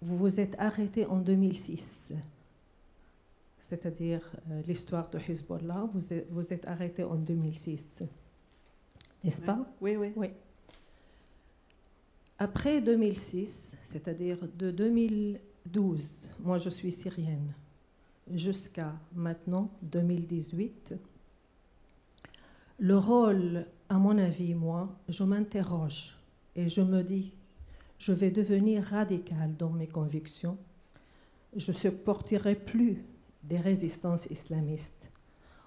vous 0.00 0.16
vous 0.16 0.40
êtes 0.40 0.58
arrêté 0.58 1.06
en 1.06 1.18
2006, 1.18 2.14
c'est-à-dire 3.60 4.20
euh, 4.50 4.62
l'histoire 4.66 5.08
de 5.10 5.18
Hezbollah, 5.18 5.88
vous 5.94 6.12
êtes, 6.12 6.30
vous 6.30 6.52
êtes 6.52 6.66
arrêté 6.68 7.04
en 7.04 7.16
2006, 7.16 8.04
n'est-ce 9.24 9.42
pas? 9.42 9.66
Oui, 9.80 9.96
oui. 9.96 10.12
Oui. 10.16 10.28
Après 12.38 12.80
2006, 12.80 13.76
c'est-à-dire 13.82 14.38
de 14.56 14.70
2012, 14.70 16.30
moi 16.40 16.58
je 16.58 16.70
suis 16.70 16.90
syrienne, 16.90 17.54
jusqu'à 18.30 18.92
maintenant, 19.14 19.70
2018, 19.82 20.94
le 22.78 22.98
rôle, 22.98 23.66
à 23.88 23.94
mon 23.94 24.18
avis, 24.18 24.54
moi, 24.54 24.88
je 25.08 25.24
m'interroge 25.24 26.16
et 26.56 26.68
je 26.68 26.82
me 26.82 27.02
dis, 27.02 27.32
je 27.98 28.12
vais 28.12 28.30
devenir 28.30 28.82
radical 28.82 29.54
dans 29.56 29.70
mes 29.70 29.86
convictions. 29.86 30.58
Je 31.54 31.70
ne 31.70 31.76
supporterai 31.76 32.56
plus 32.56 33.04
des 33.44 33.58
résistances 33.58 34.26
islamistes. 34.26 35.10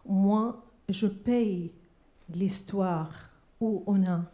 Moi, 0.05 0.65
je 0.89 1.07
paye 1.07 1.71
l'histoire 2.29 3.29
où 3.61 3.83
on 3.87 4.05
a 4.05 4.25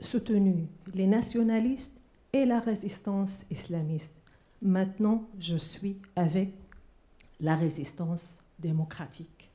soutenu 0.00 0.68
les 0.94 1.06
nationalistes 1.06 2.00
et 2.32 2.44
la 2.44 2.60
résistance 2.60 3.46
islamiste. 3.50 4.22
Maintenant, 4.60 5.28
je 5.38 5.56
suis 5.56 5.96
avec 6.16 6.52
la 7.40 7.56
résistance 7.56 8.42
démocratique. 8.58 9.50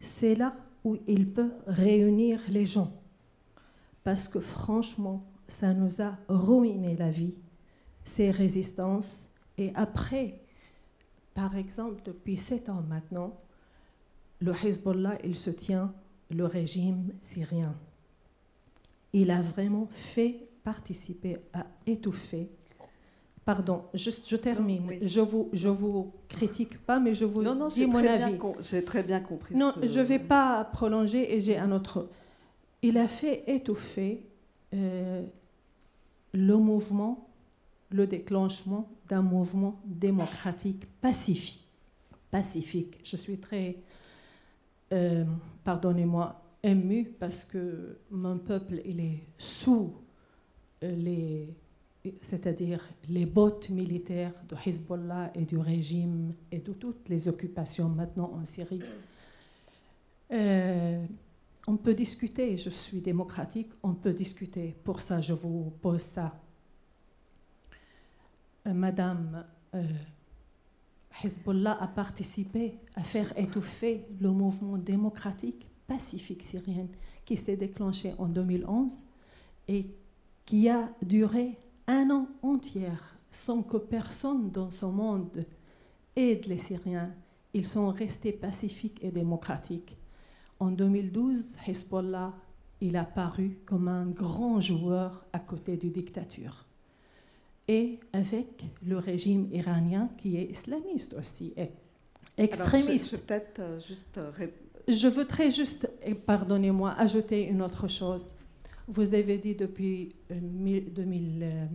C'est 0.00 0.34
là 0.34 0.54
où 0.84 0.96
il 1.06 1.30
peut 1.30 1.52
réunir 1.66 2.40
les 2.48 2.66
gens. 2.66 2.92
Parce 4.04 4.28
que 4.28 4.40
franchement, 4.40 5.24
ça 5.46 5.74
nous 5.74 6.02
a 6.02 6.16
ruiné 6.28 6.96
la 6.96 7.10
vie, 7.10 7.34
ces 8.04 8.30
résistances. 8.30 9.30
Et 9.58 9.72
après, 9.74 10.40
par 11.34 11.56
exemple, 11.56 12.02
depuis 12.04 12.36
sept 12.36 12.68
ans 12.68 12.82
maintenant, 12.88 13.38
le 14.40 14.52
Hezbollah, 14.52 15.18
il 15.24 15.36
se 15.36 15.50
tient 15.50 15.94
le 16.30 16.46
régime 16.46 17.12
syrien. 17.20 17.74
Il 19.12 19.30
a 19.30 19.40
vraiment 19.40 19.86
fait 19.90 20.48
participer 20.64 21.38
à 21.52 21.66
étouffer. 21.86 22.50
Pardon, 23.44 23.82
juste, 23.94 24.28
je 24.28 24.36
termine. 24.36 24.84
oui. 24.88 24.98
Je 25.02 25.20
vous, 25.20 25.48
je 25.52 25.68
vous 25.68 26.12
critique 26.28 26.78
pas, 26.78 27.00
mais 27.00 27.12
je 27.12 27.24
vous 27.24 27.42
Non, 27.42 27.54
non, 27.56 27.68
dis 27.68 27.86
mon 27.86 27.98
très, 27.98 28.22
avis. 28.22 28.38
j'ai 28.60 28.84
très 28.84 29.02
bien 29.02 29.20
compris. 29.20 29.56
Non, 29.56 29.72
que- 29.72 29.86
je 29.86 29.98
ne 29.98 30.04
vais 30.04 30.20
pas 30.20 30.64
prolonger 30.64 31.34
et 31.34 31.40
j'ai 31.40 31.58
un 31.58 31.72
autre. 31.72 32.08
Il 32.82 32.98
a 32.98 33.08
fait 33.08 33.42
étouffer 33.48 34.24
euh, 34.74 35.24
le 36.32 36.56
mouvement, 36.56 37.28
le 37.90 38.06
déclenchement 38.06 38.88
d'un 39.08 39.22
mouvement 39.22 39.80
démocratique 39.86 40.84
pacifique. 41.00 41.66
Pacifique. 42.30 42.98
Je 43.04 43.16
suis 43.16 43.38
très, 43.38 43.76
euh, 44.92 45.24
pardonnez-moi, 45.64 46.40
émue 46.62 47.12
parce 47.18 47.44
que 47.44 47.98
mon 48.10 48.38
peuple, 48.38 48.80
il 48.84 49.00
est 49.00 49.24
sous 49.36 49.92
euh, 50.84 50.94
les, 50.96 51.48
c'est-à-dire 52.20 52.82
les 53.08 53.26
bottes 53.26 53.70
militaires 53.70 54.34
de 54.48 54.56
Hezbollah 54.66 55.30
et 55.34 55.44
du 55.44 55.56
régime 55.56 56.34
et 56.50 56.58
de 56.58 56.72
toutes 56.72 57.08
les 57.08 57.28
occupations 57.28 57.88
maintenant 57.88 58.32
en 58.34 58.44
Syrie. 58.44 58.82
Euh, 60.32 61.04
on 61.66 61.76
peut 61.76 61.94
discuter, 61.94 62.56
je 62.56 62.70
suis 62.70 63.00
démocratique, 63.00 63.70
on 63.82 63.94
peut 63.94 64.12
discuter. 64.12 64.74
Pour 64.82 65.00
ça, 65.00 65.20
je 65.20 65.32
vous 65.32 65.72
pose 65.80 66.00
ça. 66.00 66.40
Euh, 68.66 68.72
Madame, 68.72 69.44
euh, 69.74 69.82
Hezbollah 71.22 71.80
a 71.80 71.86
participé 71.86 72.78
à 72.96 73.02
faire 73.02 73.36
étouffer 73.38 74.06
le 74.20 74.30
mouvement 74.30 74.76
démocratique 74.76 75.68
pacifique 75.86 76.42
syrien 76.42 76.88
qui 77.24 77.36
s'est 77.36 77.56
déclenché 77.56 78.14
en 78.18 78.26
2011 78.26 79.04
et 79.68 79.86
qui 80.44 80.68
a 80.68 80.90
duré 81.02 81.58
un 81.86 82.10
an 82.10 82.28
entier 82.42 82.88
sans 83.30 83.62
que 83.62 83.76
personne 83.78 84.50
dans 84.50 84.70
ce 84.70 84.86
monde 84.86 85.44
aide 86.16 86.46
les 86.46 86.58
Syriens. 86.58 87.12
Ils 87.54 87.66
sont 87.66 87.90
restés 87.90 88.32
pacifiques 88.32 88.98
et 89.02 89.10
démocratiques. 89.10 89.96
En 90.60 90.70
2012, 90.70 91.56
Hezbollah, 91.66 92.32
il 92.80 92.96
a 92.96 93.04
paru 93.04 93.58
comme 93.66 93.88
un 93.88 94.06
grand 94.06 94.60
joueur 94.60 95.24
à 95.32 95.38
côté 95.38 95.76
du 95.76 95.90
dictature. 95.90 96.64
Et 97.68 98.00
avec 98.12 98.64
le 98.84 98.98
régime 98.98 99.48
iranien 99.52 100.08
qui 100.18 100.36
est 100.36 100.44
islamiste 100.50 101.14
aussi, 101.14 101.52
et 101.56 101.60
Alors, 101.62 101.72
je- 102.38 102.42
extrémiste. 102.42 103.10
Je, 103.12 103.16
peut-être 103.16 103.60
euh, 103.60 103.80
juste 103.80 104.18
euh, 104.18 104.30
ré- 104.30 104.54
Je 104.88 105.08
voudrais 105.08 105.50
juste, 105.50 105.90
et 106.04 106.14
pardonnez-moi, 106.14 106.92
ajouter 106.98 107.44
une 107.44 107.62
autre 107.62 107.86
chose. 107.88 108.34
Vous 108.88 109.14
avez 109.14 109.38
dit 109.38 109.54
depuis 109.54 110.14
euh, 110.30 110.40
mille- 110.40 110.92
2000, 110.92 111.40
euh, 111.42 111.66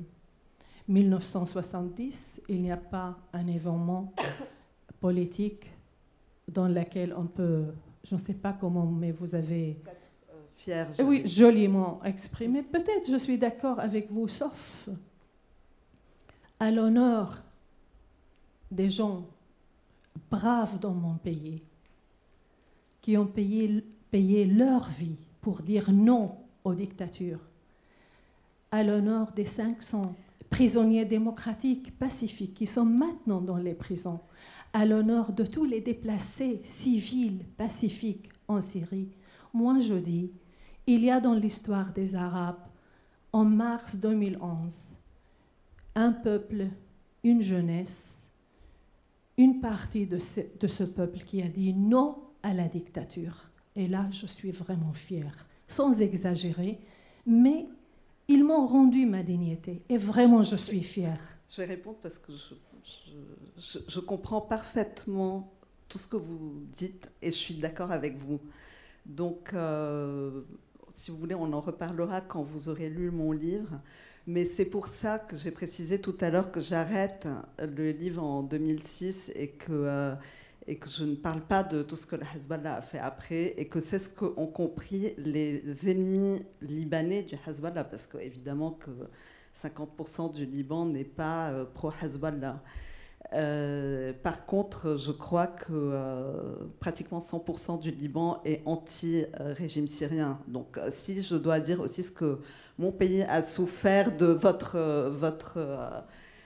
1970, 0.88 2.42
il 2.50 2.62
n'y 2.62 2.72
a 2.72 2.78
pas 2.78 3.18
un 3.34 3.48
événement 3.48 4.14
politique 5.00 5.66
dans 6.48 6.68
lequel 6.68 7.14
on 7.18 7.26
peut, 7.26 7.66
je 8.04 8.16
ne 8.16 8.20
sais 8.20 8.34
pas 8.34 8.54
comment, 8.54 8.86
mais 8.86 9.12
vous 9.12 9.36
avez, 9.36 9.78
euh, 10.30 10.34
fier. 10.56 10.88
Eh 11.00 11.04
oui, 11.04 11.26
joliment 11.26 12.02
exprimé. 12.04 12.62
Peut-être 12.64 13.10
je 13.10 13.18
suis 13.18 13.38
d'accord 13.38 13.80
avec 13.80 14.12
vous, 14.12 14.28
sauf 14.28 14.90
à 16.60 16.72
l'honneur 16.72 17.44
des 18.72 18.90
gens 18.90 19.26
braves 20.32 20.80
dans 20.80 20.94
mon 20.94 21.16
pays 21.16 21.62
qui 23.02 23.18
ont 23.18 23.28
payé, 23.28 23.84
payé 24.12 24.46
leur 24.46 24.90
vie 24.90 25.16
pour 25.42 25.62
dire 25.62 25.92
non 25.92 26.36
aux 26.68 26.76
dictatures, 26.76 27.40
à 28.72 28.84
l'honneur 28.84 29.32
des 29.32 29.46
500 29.46 30.16
prisonniers 30.50 31.06
démocratiques 31.06 31.98
pacifiques 31.98 32.54
qui 32.54 32.68
sont 32.68 32.86
maintenant 32.86 33.42
dans 33.42 33.58
les 33.58 33.74
prisons, 33.74 34.20
à 34.74 34.86
l'honneur 34.86 35.32
de 35.32 35.46
tous 35.46 35.66
les 35.66 35.82
déplacés 35.82 36.62
civils 36.64 37.44
pacifiques 37.58 38.30
en 38.48 38.62
Syrie. 38.62 39.10
Moi, 39.54 39.80
je 39.80 39.96
dis, 39.96 40.32
il 40.86 41.04
y 41.04 41.10
a 41.10 41.20
dans 41.20 41.34
l'histoire 41.34 41.92
des 41.94 42.16
Arabes, 42.16 42.60
en 43.34 43.46
mars 43.46 44.00
2011, 44.00 44.98
un 45.96 46.12
peuple, 46.12 46.68
une 47.24 47.42
jeunesse, 47.42 48.32
une 49.38 49.60
partie 49.60 50.06
de 50.06 50.18
ce, 50.18 50.42
de 50.42 50.86
peuple 50.86 51.20
qui 51.20 51.42
a 51.42 51.48
dit 51.48 51.74
non 51.74 52.18
à 52.44 52.54
la 52.54 52.68
dictature. 52.68 53.50
Et 53.76 53.88
là, 53.88 54.08
je 54.12 54.26
suis 54.26 54.52
vraiment 54.52 54.94
fière, 54.94 55.46
sans 55.68 56.02
exagérer, 56.02 56.80
mais 57.26 57.68
ils 58.28 58.44
m'ont 58.44 58.68
rendu 58.68 59.06
ma 59.06 59.24
dignité. 59.24 59.82
Et 59.90 59.98
vraiment, 59.98 60.44
je 60.44 60.56
suis 60.56 60.84
fière. 60.84 61.20
Je 61.50 61.62
vais 61.62 61.68
répondre 61.68 61.98
parce 62.02 62.18
que 62.18 62.34
je, 63.58 64.00
comprends 64.00 64.42
parfaitement 64.42 65.54
tout 65.88 65.98
ce 65.98 66.08
que 66.08 66.18
vous 66.18 66.66
dites 66.74 67.10
et 67.22 67.32
je 67.32 67.36
suis 67.36 67.56
d'accord 67.56 67.92
avec 67.92 68.18
vous. 68.18 68.40
Donc, 69.06 69.54
euh, 69.54 70.42
si 70.94 71.12
vous 71.12 71.18
voulez, 71.18 71.36
on 71.36 71.54
en 71.54 71.62
reparlera 71.62 72.20
quand 72.22 72.44
vous 72.44 72.70
aurez 72.70 72.90
lu 72.90 73.12
mon 73.12 73.32
livre. 73.32 73.80
Mais 74.26 74.44
c'est 74.44 74.66
pour 74.66 74.88
ça 74.88 75.20
que 75.20 75.38
j'ai 75.38 75.52
précisé 75.52 76.02
tout 76.02 76.16
à 76.20 76.30
l'heure 76.30 76.52
que 76.52 76.60
j'arrête 76.60 77.30
le 77.60 77.92
livre 77.92 78.22
en 78.22 78.44
2006 78.44 79.32
et 79.36 79.48
que, 79.52 79.72
euh, 79.72 80.16
et 80.68 80.78
que 80.78 80.90
je 80.90 81.06
ne 81.06 81.16
parle 81.16 81.42
pas 81.42 81.64
de 81.64 81.82
tout 81.82 81.96
ce 81.96 82.06
que 82.06 82.18
le 82.18 82.24
Hezbollah 82.36 82.76
a 82.76 82.82
fait 82.82 83.00
après 83.00 83.54
et 83.58 83.68
que 83.68 83.80
c'est 83.80 84.00
ce 84.00 84.14
qu'ont 84.14 84.48
compris 84.48 85.14
les 85.18 85.90
ennemis 85.90 86.42
libanais 86.62 87.24
du 87.24 87.36
Hezbollah. 87.48 87.86
Parce 87.86 88.06
qu'évidemment 88.06 88.72
que 88.72 88.92
50% 89.56 90.34
du 90.34 90.46
Liban 90.46 90.86
n'est 90.86 91.06
pas 91.06 91.50
euh, 91.52 91.66
pro-Hezbollah. 91.66 92.62
Euh, 93.34 94.14
par 94.24 94.46
contre, 94.46 94.98
je 94.98 95.12
crois 95.12 95.48
que 95.48 95.72
euh, 95.72 96.56
pratiquement 96.80 97.20
100% 97.20 97.80
du 97.80 97.92
Liban 97.92 98.42
est 98.46 98.62
anti-régime 98.66 99.88
syrien. 99.88 100.40
Donc, 100.48 100.80
si 100.92 101.24
je 101.24 101.36
dois 101.36 101.60
dire 101.60 101.80
aussi 101.80 102.04
ce 102.04 102.12
que 102.12 102.40
mon 102.78 102.92
pays 102.92 103.24
a 103.24 103.42
souffert 103.42 104.16
de 104.16 104.28
votre, 104.28 105.10
votre 105.10 105.58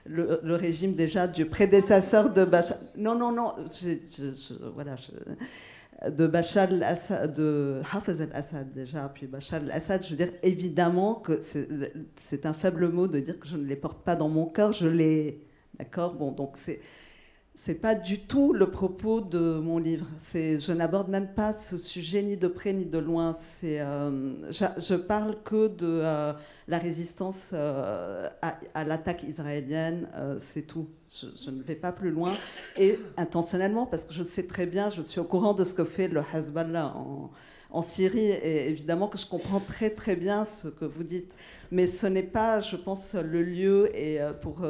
le, 0.04 0.54
régime 0.54 0.94
déjà 0.94 1.26
du 1.26 1.46
prédécesseur 1.46 2.32
de 2.32 2.44
Bachar. 2.44 2.76
Non, 2.96 3.16
non, 3.16 3.32
non. 3.32 3.52
voilà. 4.74 4.96
de 6.10 6.26
Bachar 6.26 6.68
al-Assad, 6.68 7.34
de 7.34 7.80
Hafez 7.92 8.22
al-Assad 8.22 8.72
déjà, 8.72 9.08
puis 9.14 9.26
Bachar 9.26 9.62
al-Assad, 9.62 10.02
je 10.04 10.10
veux 10.10 10.16
dire 10.16 10.32
évidemment 10.42 11.14
que 11.14 11.40
c'est 11.40 11.68
c'est 12.16 12.46
un 12.46 12.52
faible 12.52 12.88
mot 12.88 13.06
de 13.06 13.20
dire 13.20 13.38
que 13.38 13.46
je 13.46 13.56
ne 13.56 13.64
les 13.64 13.76
porte 13.76 14.04
pas 14.04 14.16
dans 14.16 14.28
mon 14.28 14.46
cœur, 14.46 14.72
je 14.72 14.88
les. 14.88 15.46
D'accord 15.78 16.14
Bon, 16.14 16.32
donc 16.32 16.56
c'est. 16.56 16.80
C'est 17.64 17.80
pas 17.80 17.94
du 17.94 18.18
tout 18.18 18.52
le 18.52 18.72
propos 18.72 19.20
de 19.20 19.38
mon 19.38 19.78
livre. 19.78 20.04
Je 20.34 20.72
n'aborde 20.72 21.08
même 21.08 21.32
pas 21.32 21.52
ce 21.52 21.78
sujet 21.78 22.20
ni 22.20 22.36
de 22.36 22.48
près 22.48 22.72
ni 22.72 22.84
de 22.86 22.98
loin. 22.98 23.36
Euh, 23.62 24.34
je, 24.50 24.64
je 24.78 24.94
parle 24.96 25.36
que 25.44 25.68
de 25.68 25.86
euh, 25.86 26.32
la 26.66 26.78
résistance 26.78 27.52
euh, 27.54 28.28
à, 28.74 28.82
l'attaque 28.82 29.22
israélienne. 29.22 30.08
c'est 30.40 30.66
tout. 30.66 30.88
Je, 31.06 31.52
ne 31.52 31.62
vais 31.62 31.76
pas 31.76 31.92
plus 31.92 32.10
loin 32.10 32.32
et 32.76 32.98
intentionnellement 33.16 33.86
parce 33.86 34.06
que 34.06 34.12
je 34.12 34.24
sais 34.24 34.48
très 34.48 34.66
bien, 34.66 34.90
je 34.90 35.00
suis 35.00 35.20
au 35.20 35.24
courant 35.24 35.54
de 35.54 35.62
ce 35.62 35.74
que 35.74 35.84
fait 35.84 36.08
le 36.08 36.24
Hezbollah 36.34 36.96
en, 36.96 37.30
en 37.70 37.82
Syrie 37.82 38.32
et 38.32 38.70
évidemment 38.70 39.06
que 39.06 39.18
je 39.18 39.26
comprends 39.26 39.60
très 39.60 39.90
très 39.90 40.16
bien 40.16 40.44
ce 40.44 40.66
que 40.66 40.84
vous 40.84 41.04
dites. 41.04 41.32
Mais 41.70 41.86
ce 41.86 42.08
n'est 42.08 42.24
pas, 42.24 42.60
je 42.60 42.74
pense, 42.74 43.14
le 43.14 43.44
lieu 43.44 43.96
et 43.96 44.18
pour 44.40 44.66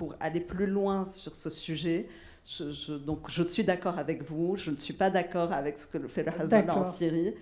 pour 0.00 0.14
aller 0.18 0.40
plus 0.40 0.66
loin 0.78 1.04
sur 1.22 1.34
ce 1.42 1.50
sujet, 1.50 2.00
Je, 2.42 2.72
je- 2.72 2.94
donc 3.08 3.20
je 3.28 3.42
suis 3.54 3.64
d'accord 3.70 3.98
avec 3.98 4.18
vous, 4.30 4.56
je 4.56 4.70
ne 4.70 4.78
suis 4.86 4.94
pas 5.02 5.10
d'accord 5.10 5.52
avec 5.52 5.76
ce 5.76 5.86
que 5.92 5.98
fait 6.08 6.22
le 6.28 6.32
Hezbollah 6.32 6.78
en. 6.78 6.90
Syrie. 6.90 7.34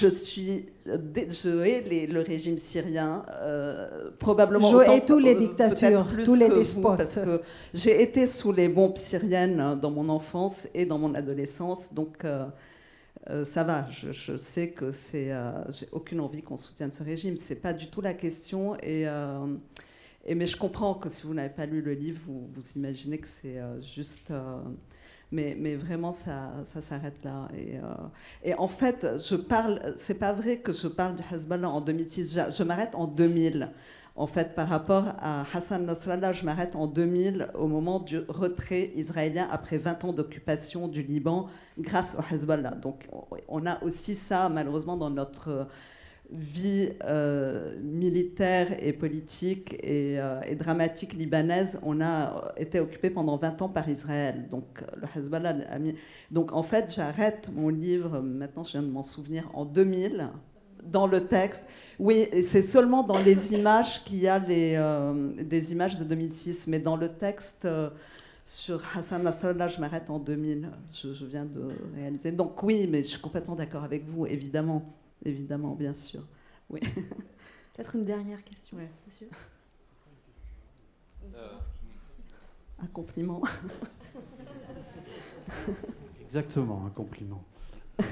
Je 0.00 0.08
suis, 0.08 0.66
euh, 0.88 0.98
je 1.42 1.50
hais 1.68 1.80
les- 1.90 2.08
le 2.16 2.20
régime 2.32 2.58
syrien, 2.58 3.22
euh, 3.30 4.10
probablement 4.26 4.68
Je 4.72 4.76
autant 4.78 4.96
hais 4.96 5.04
tous 5.12 5.20
les 5.28 5.36
dictatures, 5.46 6.04
tous 6.24 6.34
les 6.42 6.48
despotes. 6.48 6.98
parce 6.98 7.14
que 7.26 7.34
j'ai 7.80 7.96
été 8.06 8.26
sous 8.26 8.52
les 8.60 8.68
bombes 8.68 8.98
syriennes 9.10 9.60
euh, 9.60 9.76
dans 9.84 9.92
mon 9.98 10.08
enfance 10.08 10.56
et 10.74 10.84
dans 10.84 10.98
mon 11.04 11.12
adolescence, 11.22 11.94
donc 11.94 12.14
euh, 12.24 12.44
euh, 13.30 13.44
ça 13.44 13.62
va. 13.62 13.86
Je, 13.98 14.10
je 14.10 14.36
sais 14.36 14.68
que 14.78 14.90
c'est, 14.90 15.30
j'ai 15.76 15.86
aucune 15.92 16.20
envie 16.26 16.42
qu'on 16.42 16.56
soutienne 16.66 16.90
ce 16.90 17.04
régime. 17.04 17.36
C'est 17.46 17.60
pas 17.66 17.72
du 17.82 17.86
tout 17.92 18.00
la 18.10 18.14
question 18.14 18.74
et 18.94 19.04
mais 20.28 20.46
je 20.46 20.56
comprends 20.56 20.94
que 20.94 21.08
si 21.08 21.26
vous 21.26 21.34
n'avez 21.34 21.50
pas 21.50 21.66
lu 21.66 21.80
le 21.82 21.92
livre, 21.94 22.20
vous, 22.26 22.62
imaginez 22.76 23.18
que 23.18 23.28
c'est 23.28 23.58
euh, 23.58 23.80
juste. 23.80 24.30
euh, 24.30 24.60
mais, 25.32 25.76
vraiment, 25.76 26.12
ça, 26.12 26.52
s'arrête 26.80 27.24
là. 27.24 27.48
Et, 27.56 27.78
euh, 27.78 27.82
et 28.44 28.54
en 28.54 28.68
fait, 28.68 29.06
je 29.18 29.36
parle. 29.36 29.94
C'est 29.96 30.18
pas 30.18 30.32
vrai 30.32 30.58
que 30.58 30.72
je 30.72 30.88
parle 30.88 31.16
du 31.16 31.22
Hezbollah 31.32 31.68
en 31.68 31.80
2006. 31.80 32.34
Je, 32.34 32.52
je 32.52 32.62
m'arrête 32.64 32.94
en 32.94 33.06
2000. 33.06 33.70
En 34.16 34.26
fait, 34.26 34.54
par 34.54 34.68
rapport 34.68 35.04
à 35.20 35.44
Hassan 35.54 35.86
Nasrallah, 35.86 36.32
je 36.32 36.44
m'arrête 36.44 36.74
en 36.76 36.86
2000 36.86 37.48
au 37.54 37.68
moment 37.68 38.00
du 38.00 38.18
retrait 38.28 38.90
israélien 38.96 39.48
après 39.50 39.78
20 39.78 40.04
ans 40.04 40.12
d'occupation 40.12 40.88
du 40.88 41.02
Liban 41.02 41.48
grâce 41.78 42.16
au 42.18 42.34
Hezbollah. 42.34 42.72
Donc, 42.72 43.08
on 43.48 43.66
a 43.66 43.82
aussi 43.82 44.16
ça, 44.16 44.48
malheureusement, 44.48 44.96
dans 44.96 45.10
notre 45.10 45.68
vie 46.32 46.90
euh, 47.04 47.76
militaire 47.82 48.68
et 48.84 48.92
politique 48.92 49.74
et, 49.82 50.20
euh, 50.20 50.40
et 50.46 50.54
dramatique 50.54 51.14
libanaise, 51.14 51.80
on 51.82 52.00
a 52.00 52.52
été 52.56 52.78
occupé 52.80 53.10
pendant 53.10 53.36
20 53.36 53.62
ans 53.62 53.68
par 53.68 53.88
Israël. 53.88 54.46
Donc 54.50 54.84
le 54.96 55.08
Hezbollah 55.20 55.56
a 55.70 55.78
mis... 55.78 55.94
Donc 56.30 56.52
en 56.52 56.62
fait, 56.62 56.92
j'arrête 56.94 57.50
mon 57.54 57.68
livre, 57.68 58.20
maintenant 58.20 58.64
je 58.64 58.72
viens 58.72 58.82
de 58.82 58.90
m'en 58.90 59.02
souvenir, 59.02 59.50
en 59.54 59.64
2000, 59.64 60.28
dans 60.84 61.06
le 61.06 61.26
texte. 61.26 61.66
Oui, 61.98 62.26
et 62.32 62.42
c'est 62.42 62.62
seulement 62.62 63.02
dans 63.02 63.18
les 63.18 63.54
images 63.58 64.04
qu'il 64.04 64.18
y 64.20 64.28
a 64.28 64.38
les, 64.38 64.74
euh, 64.76 65.32
des 65.42 65.72
images 65.72 65.98
de 65.98 66.04
2006, 66.04 66.66
mais 66.68 66.78
dans 66.78 66.96
le 66.96 67.08
texte... 67.08 67.64
euh, 67.64 67.90
sur 68.46 68.82
Hassan 68.96 69.22
Nasrallah, 69.22 69.68
je 69.68 69.80
m'arrête 69.80 70.10
en 70.10 70.18
2000. 70.18 70.70
Je, 70.90 71.12
je 71.12 71.24
viens 71.24 71.44
de 71.44 71.68
réaliser. 71.94 72.32
Donc 72.32 72.60
oui, 72.64 72.88
mais 72.90 73.02
je 73.04 73.08
suis 73.08 73.20
complètement 73.20 73.54
d'accord 73.54 73.84
avec 73.84 74.04
vous, 74.08 74.26
évidemment. 74.26 74.82
Évidemment, 75.24 75.74
bien 75.74 75.94
sûr. 75.94 76.22
Oui. 76.70 76.80
Peut-être 77.74 77.96
une 77.96 78.04
dernière 78.04 78.42
question, 78.44 78.76
Ouais. 78.78 78.90
monsieur. 79.06 79.28
Un 82.82 82.86
compliment. 82.86 83.42
Exactement, 86.26 86.86
un 86.86 86.90
compliment. 86.90 87.42
Euh, 88.00 88.04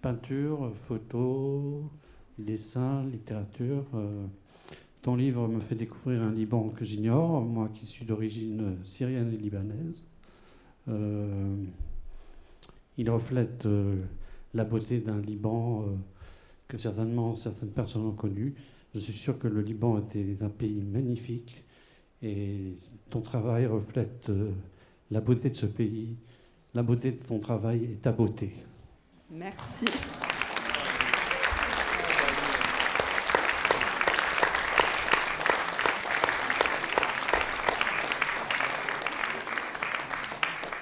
peinture, 0.00 0.72
photo, 0.74 1.90
dessin, 2.38 3.04
littérature. 3.06 3.84
euh, 3.94 4.26
ton 5.02 5.16
livre 5.16 5.48
me 5.48 5.60
fait 5.60 5.74
découvrir 5.74 6.22
un 6.22 6.30
Liban 6.30 6.68
que 6.70 6.84
j'ignore, 6.84 7.40
moi 7.42 7.68
qui 7.74 7.86
suis 7.86 8.04
d'origine 8.04 8.76
syrienne 8.84 9.32
et 9.32 9.36
libanaise. 9.36 10.06
Euh, 10.88 11.56
il 12.98 13.10
reflète 13.10 13.64
euh, 13.66 13.96
la 14.54 14.64
beauté 14.64 14.98
d'un 14.98 15.20
Liban 15.20 15.82
euh, 15.82 15.96
que 16.68 16.78
certainement 16.78 17.34
certaines 17.34 17.70
personnes 17.70 18.06
ont 18.06 18.12
connu. 18.12 18.54
Je 18.94 19.00
suis 19.00 19.12
sûr 19.12 19.38
que 19.38 19.48
le 19.48 19.60
Liban 19.60 19.98
était 19.98 20.36
un 20.42 20.48
pays 20.48 20.82
magnifique 20.82 21.64
et 22.22 22.74
ton 23.08 23.20
travail 23.20 23.66
reflète 23.66 24.28
euh, 24.28 24.50
la 25.10 25.20
beauté 25.20 25.50
de 25.50 25.54
ce 25.54 25.66
pays, 25.66 26.16
la 26.74 26.82
beauté 26.82 27.12
de 27.12 27.24
ton 27.24 27.38
travail 27.38 27.84
et 27.84 27.96
ta 27.96 28.12
beauté. 28.12 28.52
Merci. 29.30 29.86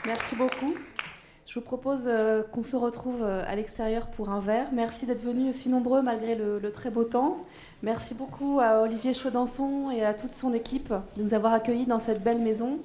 Merci 0.07 0.37
beaucoup. 0.37 0.75
Je 1.49 1.55
vous 1.55 1.63
propose 1.63 2.03
euh, 2.07 2.43
qu'on 2.43 2.63
se 2.63 2.77
retrouve 2.77 3.23
euh, 3.23 3.43
à 3.47 3.57
l'extérieur 3.57 4.09
pour 4.09 4.29
un 4.29 4.39
verre. 4.39 4.67
Merci 4.71 5.07
d'être 5.07 5.23
venus 5.25 5.49
aussi 5.49 5.71
nombreux 5.71 6.03
malgré 6.03 6.35
le, 6.35 6.61
très 6.73 6.91
beau 6.91 7.05
temps. 7.05 7.39
Merci 7.83 8.15
beaucoup 8.15 8.61
à 8.61 8.83
Olivier 8.83 9.15
Chaudançon 9.15 9.91
et 9.91 10.05
à 10.05 10.13
toute 10.13 10.33
son 10.33 10.53
équipe 10.53 10.93
de 11.17 11.23
nous 11.23 11.33
avoir 11.33 11.55
accueillis 11.55 11.87
dans 11.87 12.01
cette 12.01 12.23
belle 12.23 12.43
maison 12.43 12.81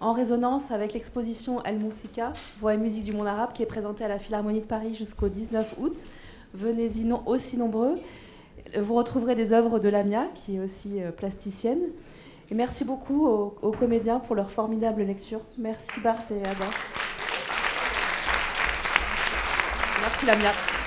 en 0.00 0.10
résonance 0.10 0.72
avec 0.72 0.94
l'exposition 0.94 1.62
El 1.62 1.78
Moussika, 1.78 2.32
Voix 2.60 2.74
et 2.74 2.76
musique 2.76 3.04
du 3.04 3.12
monde 3.12 3.28
arabe, 3.28 3.52
qui 3.52 3.62
est 3.62 3.66
présentée 3.66 4.04
à 4.04 4.08
la 4.08 4.18
Philharmonie 4.18 4.62
de 4.62 4.66
Paris 4.66 4.94
jusqu'au 4.94 5.28
19 5.28 5.76
août. 5.78 5.96
Venez-y 6.54 7.04
non- 7.04 7.22
aussi 7.24 7.56
nombreux. 7.56 7.94
Vous 8.76 8.94
retrouverez 8.94 9.36
des 9.36 9.52
œuvres 9.52 9.78
de 9.78 9.88
Lamia, 9.88 10.24
qui 10.34 10.56
est 10.56 10.60
aussi 10.60 11.00
euh, 11.00 11.12
plasticienne. 11.12 11.82
Et 12.50 12.54
merci 12.54 12.84
beaucoup 12.84 13.28
aux, 13.28 13.72
comédiens 13.78 14.18
pour 14.18 14.34
leur 14.34 14.50
formidable 14.50 15.02
lecture. 15.02 15.40
Merci 15.56 16.00
Bart 16.00 16.16
et 16.32 16.40
Ada. 16.40 16.64
Merci 20.20 20.26
Lamia. 20.26 20.77